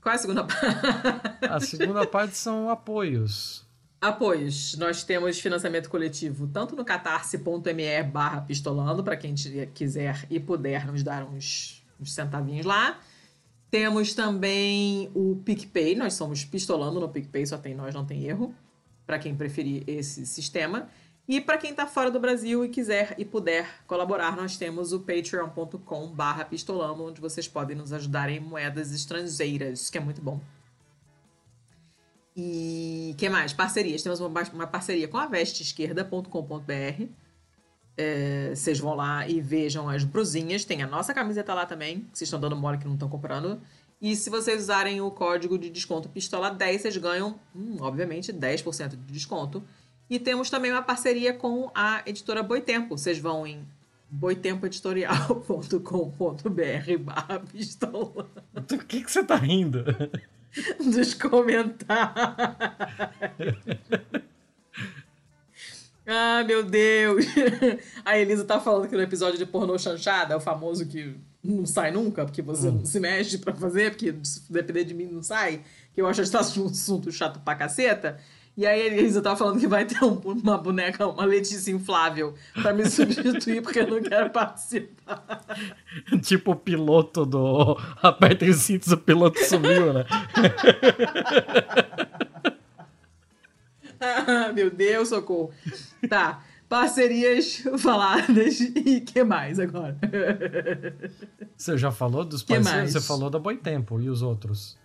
Qual 0.05 0.12
é 0.12 0.16
a 0.16 0.18
segunda 0.18 0.44
parte? 0.44 1.47
A 1.48 1.60
segunda 1.60 2.06
parte 2.06 2.36
são 2.36 2.68
apoios. 2.68 3.64
Apoios. 3.98 4.76
Nós 4.76 5.02
temos 5.02 5.40
financiamento 5.40 5.89
coletivo 5.89 6.47
tanto 6.47 6.76
no 6.76 6.85
catarse.me 6.85 8.02
barra 8.02 8.43
pistolando, 8.43 9.02
para 9.02 9.16
quem 9.16 9.35
quiser 9.72 10.26
e 10.28 10.39
puder 10.39 10.86
nos 10.86 11.02
dar 11.02 11.24
uns, 11.24 11.82
uns 11.98 12.12
centavinhos 12.12 12.66
lá. 12.66 13.01
Temos 13.70 14.12
também 14.12 15.10
o 15.14 15.40
PicPay, 15.43 15.94
nós 15.94 16.12
somos 16.12 16.44
pistolando 16.44 17.01
no 17.01 17.09
PicPay, 17.09 17.47
só 17.47 17.56
tem 17.56 17.74
nós, 17.74 17.94
não 17.94 18.05
tem 18.05 18.24
erro, 18.24 18.55
para 19.06 19.18
quem 19.18 19.35
preferir 19.35 19.85
esse 19.86 20.26
sistema. 20.26 20.86
E 21.27 21.41
para 21.41 21.57
quem 21.57 21.71
está 21.71 21.87
fora 21.87 22.11
do 22.11 22.21
Brasil 22.21 22.65
e 22.65 22.69
quiser 22.69 23.15
e 23.17 23.25
puder 23.25 23.83
colaborar, 23.87 24.37
nós 24.37 24.59
temos 24.59 24.93
o 24.93 25.01
patreon.com 25.01 26.09
barra 26.09 26.45
pistolando, 26.45 27.03
onde 27.03 27.21
vocês 27.21 27.49
podem 27.49 27.75
nos 27.75 27.93
ajudar 27.95 28.29
em 28.29 28.41
moedas 28.41 28.93
estrangeiras, 28.93 29.89
que 29.89 29.97
é 29.97 30.01
muito 30.01 30.21
bom. 30.21 30.39
E 32.37 33.15
que 33.17 33.29
mais? 33.29 33.53
Parcerias. 33.53 34.03
Temos 34.03 34.21
uma, 34.21 34.43
uma 34.53 34.67
parceria 34.67 35.09
com 35.09 35.17
a 35.17 35.27
vesteesquerda.com.br. 35.27 37.05
É, 37.97 38.51
vocês 38.55 38.79
vão 38.81 38.95
lá 38.95 39.27
e 39.27 39.41
vejam 39.41 39.89
as 39.89 40.05
brusinhas. 40.05 40.65
Tem 40.65 40.83
a 40.83 40.87
nossa 40.87 41.15
camiseta 41.15 41.55
lá 41.55 41.65
também, 41.65 42.01
que 42.01 42.19
vocês 42.19 42.29
estão 42.29 42.41
dando 42.41 42.57
mole 42.57 42.77
que 42.77 42.87
não 42.87 42.95
estão 42.95 43.09
comprando. 43.09 43.63
E 44.01 44.15
se 44.17 44.29
vocês 44.29 44.65
usarem 44.65 45.01
o 45.01 45.11
código 45.11 45.57
de 45.57 45.71
desconto 45.71 46.09
Pistola10, 46.09 46.79
vocês 46.81 46.97
ganham, 46.97 47.39
hum, 47.55 47.77
obviamente, 47.81 48.33
10% 48.33 48.91
de 48.91 49.13
desconto. 49.13 49.63
E 50.09 50.18
temos 50.18 50.48
também 50.51 50.70
uma 50.70 50.82
parceria 50.82 51.32
com 51.32 51.70
a 51.74 52.02
editora 52.06 52.43
Boitempo. 52.43 52.97
Vocês 52.97 53.18
vão 53.18 53.47
em 53.47 53.66
boitempoeditorial.com.br 54.10 56.98
barra 57.01 57.40
pistola. 57.40 58.28
Do 58.52 58.78
que, 58.78 59.02
que 59.02 59.10
você 59.10 59.24
tá 59.24 59.36
rindo? 59.36 59.85
Dos 60.78 61.14
comentários. 61.14 62.14
ah, 66.06 66.44
meu 66.47 66.62
Deus. 66.62 67.24
A 68.05 68.18
Elisa 68.18 68.44
tá 68.44 68.60
falando 68.60 68.89
que 68.89 68.94
no 68.94 69.02
episódio 69.02 69.39
de 69.39 69.47
pornô 69.47 69.76
chanchada, 69.78 70.36
o 70.36 70.40
famoso 70.40 70.86
que 70.86 71.16
não 71.43 71.66
sai 71.66 71.90
nunca, 71.90 72.24
porque 72.24 72.40
você 72.40 72.68
hum. 72.68 72.72
não 72.72 72.85
se 72.85 73.01
mexe 73.01 73.39
para 73.39 73.55
fazer, 73.55 73.90
porque 73.90 74.14
se 74.22 74.52
depender 74.52 74.85
de 74.85 74.94
mim 74.94 75.06
não 75.06 75.22
sai, 75.22 75.62
que 75.93 76.01
eu 76.01 76.06
acho 76.06 76.22
que 76.22 76.60
um 76.60 76.66
assunto 76.66 77.10
chato 77.10 77.40
pra 77.40 77.56
caceta. 77.56 78.20
E 78.56 78.64
aí 78.64 78.82
a 78.82 78.86
Elisa 78.86 79.20
tava 79.20 79.36
falando 79.36 79.59
que 79.59 79.66
vai 79.66 79.85
ter 79.85 80.02
um, 80.05 80.14
uma 80.24 80.56
boneca, 80.56 81.09
uma 81.09 81.24
Letícia 81.24 81.72
inflável, 81.72 82.35
para 82.62 82.72
me 82.72 82.89
substituir 82.89 83.60
porque 83.62 83.81
eu 83.81 83.89
não 83.89 84.01
quero 84.01 84.31
participar. 84.31 85.44
tipo 86.22 86.52
o 86.52 86.56
piloto 86.56 87.26
do 87.26 87.76
Apertem 88.01 88.51
os 88.51 88.59
cintos, 88.59 88.93
o 88.93 88.97
piloto 88.97 89.39
sumiu, 89.44 89.93
né? 89.93 90.05
ah, 94.01 94.52
meu 94.55 94.70
Deus, 94.70 95.09
socorro. 95.09 95.51
Tá 96.09 96.44
parcerias 96.68 97.62
faladas 97.78 98.60
e 98.60 99.01
que 99.01 99.22
mais 99.22 99.59
agora? 99.59 99.97
Você 101.56 101.76
já 101.76 101.90
falou 101.90 102.24
dos 102.24 102.43
parceiros? 102.43 102.93
Você 102.93 103.01
falou 103.01 103.31
da 103.31 103.39
Boitempo 103.39 104.01
e 104.01 104.09
os 104.09 104.22
outros? 104.22 104.76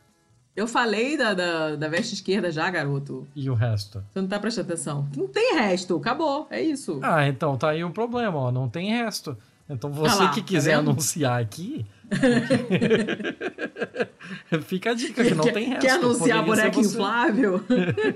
Eu 0.60 0.68
falei 0.68 1.16
da, 1.16 1.34
da, 1.34 1.78
da, 1.78 1.88
veste 1.88 2.16
esquerda 2.16 2.52
já, 2.52 2.70
garoto. 2.70 3.26
E 3.34 3.50
o 3.50 3.54
resto? 3.54 4.04
Você 4.12 4.20
não 4.20 4.28
tá 4.28 4.38
prestando 4.38 4.68
atenção. 4.68 5.08
Não 5.16 5.26
tem 5.26 5.56
resto, 5.56 5.96
acabou, 5.96 6.48
é 6.50 6.62
isso. 6.62 7.00
Ah, 7.02 7.26
então 7.26 7.58
tá 7.58 7.70
aí 7.70 7.82
o 7.82 7.88
um 7.88 7.94
problema, 7.94 8.38
ó, 8.38 8.52
não 8.52 8.68
tem 8.68 8.90
resto. 8.90 9.38
Então 9.70 9.90
você 9.90 10.18
ah 10.18 10.24
lá, 10.26 10.32
que 10.32 10.42
quiser 10.42 10.74
tá 10.74 10.80
anunciar 10.80 11.40
aqui, 11.40 11.86
fica 14.64 14.92
a 14.92 14.94
dica 14.94 15.24
que 15.24 15.34
não 15.34 15.46
quer, 15.46 15.54
tem 15.54 15.70
resto. 15.70 15.82
Quer 15.82 15.92
anunciar 15.92 16.44
boneco 16.44 16.82
inflável? 16.82 17.64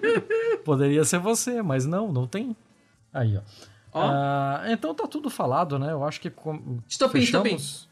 Poderia 0.66 1.06
ser 1.06 1.20
você, 1.20 1.62
mas 1.62 1.86
não, 1.86 2.12
não 2.12 2.28
tem. 2.28 2.54
Aí, 3.14 3.38
ó. 3.38 3.42
ó. 3.94 4.10
Uh, 4.10 4.74
então 4.74 4.94
tá 4.94 5.08
tudo 5.08 5.30
falado, 5.30 5.80
né? 5.80 5.94
Eu 5.94 6.04
acho 6.04 6.20
que. 6.20 6.30
Com... 6.30 6.80
Estopim, 6.90 7.22
fechamos... 7.22 7.52
estopim. 7.52 7.88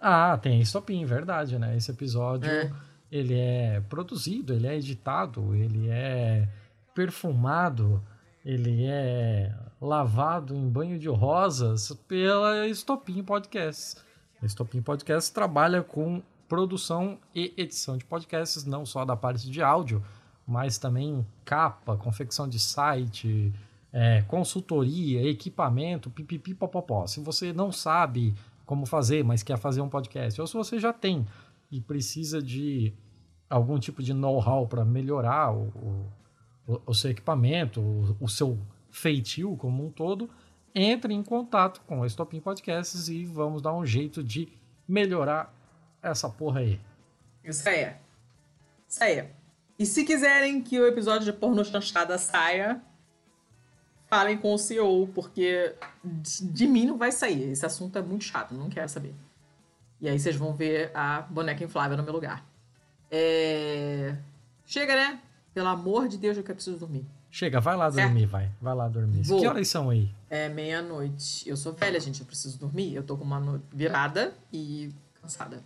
Ah, 0.00 0.36
tem 0.38 0.60
estopim, 0.60 1.04
verdade, 1.04 1.56
né? 1.56 1.76
Esse 1.76 1.92
episódio 1.92 2.50
é. 2.50 2.72
Ele 3.14 3.38
é 3.38 3.80
produzido, 3.88 4.52
ele 4.52 4.66
é 4.66 4.74
editado, 4.74 5.54
ele 5.54 5.88
é 5.88 6.48
perfumado, 6.92 8.02
ele 8.44 8.86
é 8.86 9.54
lavado 9.80 10.52
em 10.52 10.68
banho 10.68 10.98
de 10.98 11.08
rosas 11.08 11.92
pela 12.08 12.66
Estopim 12.66 13.22
Podcasts. 13.22 14.02
A 14.42 14.44
Estopim 14.44 14.82
Podcasts 14.82 15.30
trabalha 15.30 15.80
com 15.80 16.20
produção 16.48 17.16
e 17.32 17.54
edição 17.56 17.96
de 17.96 18.04
podcasts, 18.04 18.64
não 18.64 18.84
só 18.84 19.04
da 19.04 19.14
parte 19.14 19.48
de 19.48 19.62
áudio, 19.62 20.04
mas 20.44 20.76
também 20.76 21.24
capa, 21.44 21.96
confecção 21.96 22.48
de 22.48 22.58
site, 22.58 23.52
é, 23.92 24.22
consultoria, 24.22 25.22
equipamento, 25.30 26.10
pipipi, 26.10 26.52
popopó. 26.52 27.06
Se 27.06 27.20
você 27.20 27.52
não 27.52 27.70
sabe 27.70 28.34
como 28.66 28.84
fazer, 28.86 29.22
mas 29.22 29.44
quer 29.44 29.56
fazer 29.56 29.82
um 29.82 29.88
podcast, 29.88 30.40
ou 30.40 30.48
se 30.48 30.54
você 30.54 30.80
já 30.80 30.92
tem 30.92 31.24
e 31.70 31.80
precisa 31.80 32.42
de 32.42 32.92
algum 33.48 33.78
tipo 33.78 34.02
de 34.02 34.12
know-how 34.12 34.66
para 34.66 34.84
melhorar 34.84 35.52
o, 35.52 36.10
o, 36.66 36.82
o, 36.86 36.94
seu 36.94 37.10
equipamento, 37.10 37.80
o, 37.80 38.16
o, 38.20 38.28
seu 38.28 38.58
feitio 38.90 39.56
como 39.56 39.86
um 39.86 39.90
todo, 39.90 40.28
entre 40.74 41.14
em 41.14 41.22
contato 41.22 41.80
com 41.86 42.02
a 42.02 42.08
Stopin 42.08 42.40
Podcasts 42.40 43.08
e 43.08 43.24
vamos 43.24 43.62
dar 43.62 43.74
um 43.74 43.84
jeito 43.84 44.22
de 44.22 44.48
melhorar 44.88 45.54
essa 46.02 46.28
porra 46.28 46.60
aí. 46.60 46.80
Isso 47.42 47.68
aí. 47.68 47.94
Isso 48.88 49.04
aí. 49.04 49.28
E 49.78 49.86
se 49.86 50.04
quiserem 50.04 50.62
que 50.62 50.78
o 50.78 50.86
episódio 50.86 51.24
de 51.24 51.32
Porno 51.32 51.64
Chanchada 51.64 52.16
saia, 52.18 52.80
falem 54.06 54.38
com 54.38 54.54
o 54.54 54.58
CEO, 54.58 55.08
porque 55.08 55.74
de 56.04 56.66
mim 56.66 56.86
não 56.86 56.96
vai 56.96 57.10
sair. 57.10 57.50
Esse 57.50 57.66
assunto 57.66 57.98
é 57.98 58.02
muito 58.02 58.24
chato, 58.24 58.54
não 58.54 58.68
quero 58.68 58.88
saber. 58.88 59.14
E 60.04 60.08
aí 60.10 60.18
vocês 60.18 60.36
vão 60.36 60.52
ver 60.52 60.90
a 60.92 61.22
boneca 61.22 61.64
inflável 61.64 61.96
no 61.96 62.02
meu 62.02 62.12
lugar. 62.12 62.44
É... 63.10 64.14
Chega, 64.66 64.94
né? 64.94 65.18
Pelo 65.54 65.68
amor 65.68 66.08
de 66.08 66.18
Deus, 66.18 66.36
eu 66.36 66.42
preciso 66.44 66.76
dormir. 66.76 67.06
Chega, 67.30 67.58
vai 67.58 67.74
lá 67.74 67.88
dormir, 67.88 68.26
vai. 68.26 68.50
Vai 68.60 68.74
lá 68.74 68.86
dormir. 68.86 69.22
Vou. 69.22 69.40
Que 69.40 69.46
horas 69.46 69.66
são 69.66 69.88
aí? 69.88 70.14
É 70.28 70.50
meia-noite. 70.50 71.48
Eu 71.48 71.56
sou 71.56 71.72
velha, 71.72 71.98
gente, 71.98 72.20
eu 72.20 72.26
preciso 72.26 72.58
dormir. 72.58 72.94
Eu 72.94 73.02
tô 73.02 73.16
com 73.16 73.24
uma 73.24 73.62
virada 73.72 74.34
e 74.52 74.92
cansada. 75.22 75.62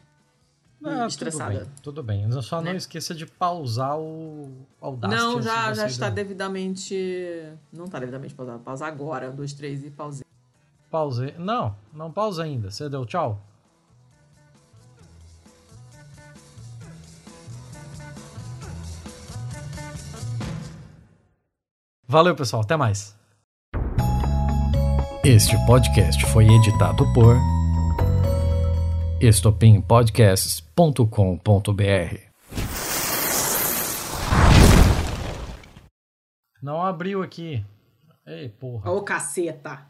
Ah, 0.85 1.09
estressada. 1.09 1.67
Tudo 1.83 2.01
bem, 2.05 2.23
tudo 2.23 2.35
bem. 2.35 2.43
Só 2.43 2.61
né? 2.61 2.71
não 2.71 2.77
esqueça 2.77 3.13
de 3.17 3.27
pausar 3.27 3.99
o 3.99 4.53
Audacity. 4.81 5.21
Não, 5.21 5.43
já, 5.43 5.75
já 5.75 5.87
está 5.89 6.09
devidamente. 6.09 6.95
Não 7.73 7.87
está 7.87 7.99
devidamente 7.99 8.37
pausado. 8.37 8.61
Pausa 8.61 8.87
agora. 8.87 9.33
Um, 9.33 9.35
dois, 9.35 9.53
três 9.53 9.85
e 9.85 9.91
pausei. 9.91 10.25
Pausei. 10.89 11.35
Não, 11.37 11.75
não 11.93 12.13
pausa 12.13 12.45
ainda. 12.45 12.71
Você 12.71 12.89
deu 12.89 13.05
tchau? 13.05 13.48
Valeu, 22.11 22.35
pessoal. 22.35 22.63
Até 22.63 22.75
mais. 22.75 23.15
Este 25.23 25.55
podcast 25.67 26.25
foi 26.33 26.47
editado 26.47 27.05
por 27.13 27.37
estopimpodcasts.com.br. 29.21 32.19
Não 36.63 36.81
abriu 36.81 37.23
aqui. 37.23 37.63
Ei, 38.25 38.49
porra. 38.49 38.91
Ô, 38.91 39.03
caceta. 39.03 39.87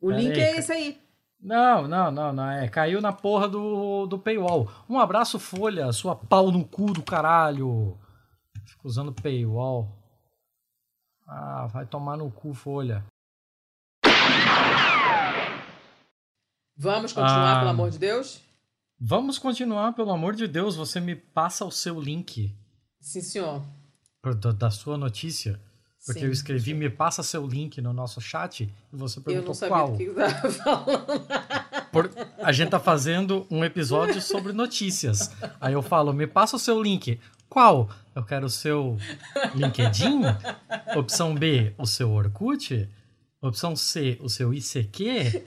O 0.00 0.08
Pera 0.08 0.20
link 0.20 0.32
aí, 0.32 0.40
é 0.40 0.58
esse 0.58 0.72
aí. 0.72 1.00
Não, 1.40 1.86
não, 1.86 2.10
não, 2.10 2.32
não. 2.32 2.50
É, 2.50 2.68
caiu 2.68 3.00
na 3.00 3.12
porra 3.12 3.46
do, 3.46 4.04
do 4.06 4.18
paywall. 4.18 4.68
Um 4.88 4.98
abraço, 4.98 5.38
Folha, 5.38 5.92
sua 5.92 6.16
pau 6.16 6.50
no 6.50 6.64
cu 6.64 6.92
do 6.92 7.04
caralho. 7.04 7.96
Fico 8.66 8.88
usando 8.88 9.12
paywall. 9.12 9.96
Ah, 11.30 11.66
vai 11.66 11.84
tomar 11.84 12.16
no 12.16 12.30
cu, 12.30 12.54
Folha. 12.54 13.04
Vamos 16.74 17.12
continuar, 17.12 17.56
ah, 17.56 17.58
pelo 17.58 17.70
amor 17.70 17.90
de 17.90 17.98
Deus? 17.98 18.40
Vamos 18.98 19.38
continuar, 19.38 19.92
pelo 19.92 20.10
amor 20.10 20.34
de 20.34 20.48
Deus. 20.48 20.74
Você 20.74 21.00
me 21.00 21.14
passa 21.14 21.66
o 21.66 21.70
seu 21.70 22.00
link. 22.00 22.56
Sim, 22.98 23.20
senhor. 23.20 23.62
Da, 24.40 24.52
da 24.52 24.70
sua 24.70 24.96
notícia. 24.96 25.60
Porque 26.06 26.20
Sim, 26.20 26.26
eu 26.26 26.32
escrevi, 26.32 26.72
me 26.72 26.88
passa 26.88 27.22
seu 27.22 27.46
link 27.46 27.80
no 27.82 27.92
nosso 27.92 28.20
chat 28.20 28.62
e 28.62 28.96
você 28.96 29.20
perguntou 29.20 29.54
qual. 29.68 29.96
Que 29.96 30.06
que 30.06 30.14
falando. 30.62 31.26
Por, 31.92 32.10
a 32.38 32.52
gente 32.52 32.70
tá 32.70 32.80
fazendo 32.80 33.46
um 33.50 33.62
episódio 33.64 34.22
sobre 34.22 34.52
notícias. 34.52 35.30
Aí 35.60 35.74
eu 35.74 35.82
falo, 35.82 36.12
me 36.12 36.26
passa 36.26 36.56
o 36.56 36.58
seu 36.58 36.80
link. 36.80 37.20
Qual? 37.48 37.88
Eu 38.14 38.24
quero 38.24 38.46
o 38.46 38.50
seu 38.50 38.96
LinkedIn. 39.54 40.22
Opção 40.96 41.34
B, 41.34 41.74
o 41.78 41.86
seu 41.86 42.10
Orkut. 42.10 42.88
Opção 43.40 43.76
C, 43.76 44.18
o 44.20 44.28
seu 44.28 44.52
ICQ. 44.52 45.44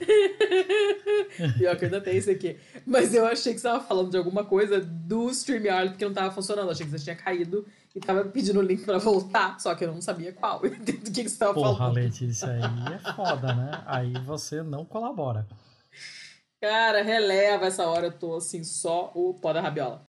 Pior 1.58 1.76
que 1.76 1.84
ainda 1.84 2.00
tem 2.00 2.16
isso 2.16 2.30
aqui. 2.30 2.58
Mas 2.86 3.14
eu 3.14 3.26
achei 3.26 3.52
que 3.52 3.60
você 3.60 3.68
estava 3.68 3.84
falando 3.84 4.10
de 4.10 4.16
alguma 4.16 4.44
coisa 4.44 4.80
do 4.80 5.30
StreamYard 5.30 5.90
porque 5.90 6.04
não 6.04 6.12
estava 6.12 6.30
funcionando. 6.34 6.66
Eu 6.66 6.72
achei 6.72 6.86
que 6.86 6.92
você 6.92 7.04
tinha 7.04 7.16
caído 7.16 7.66
e 7.94 7.98
estava 7.98 8.24
pedindo 8.24 8.58
o 8.58 8.62
link 8.62 8.84
para 8.84 8.98
voltar, 8.98 9.60
só 9.60 9.74
que 9.74 9.84
eu 9.84 9.92
não 9.92 10.00
sabia 10.00 10.32
qual. 10.32 10.60
do 10.64 10.70
que, 10.70 10.92
que 10.92 11.14
você 11.14 11.20
estava 11.20 11.52
falando. 11.52 11.76
Porra, 11.76 11.92
Letícia, 11.92 12.48
aí 12.48 12.94
é 12.94 13.12
foda, 13.14 13.54
né? 13.54 13.82
Aí 13.86 14.12
você 14.24 14.62
não 14.62 14.84
colabora. 14.84 15.46
Cara, 16.62 17.02
releva 17.02 17.66
essa 17.66 17.86
hora, 17.86 18.06
eu 18.06 18.12
tô 18.12 18.36
assim, 18.36 18.62
só 18.62 19.10
o 19.14 19.34
pó 19.34 19.52
da 19.52 19.60
rabiola. 19.60 20.00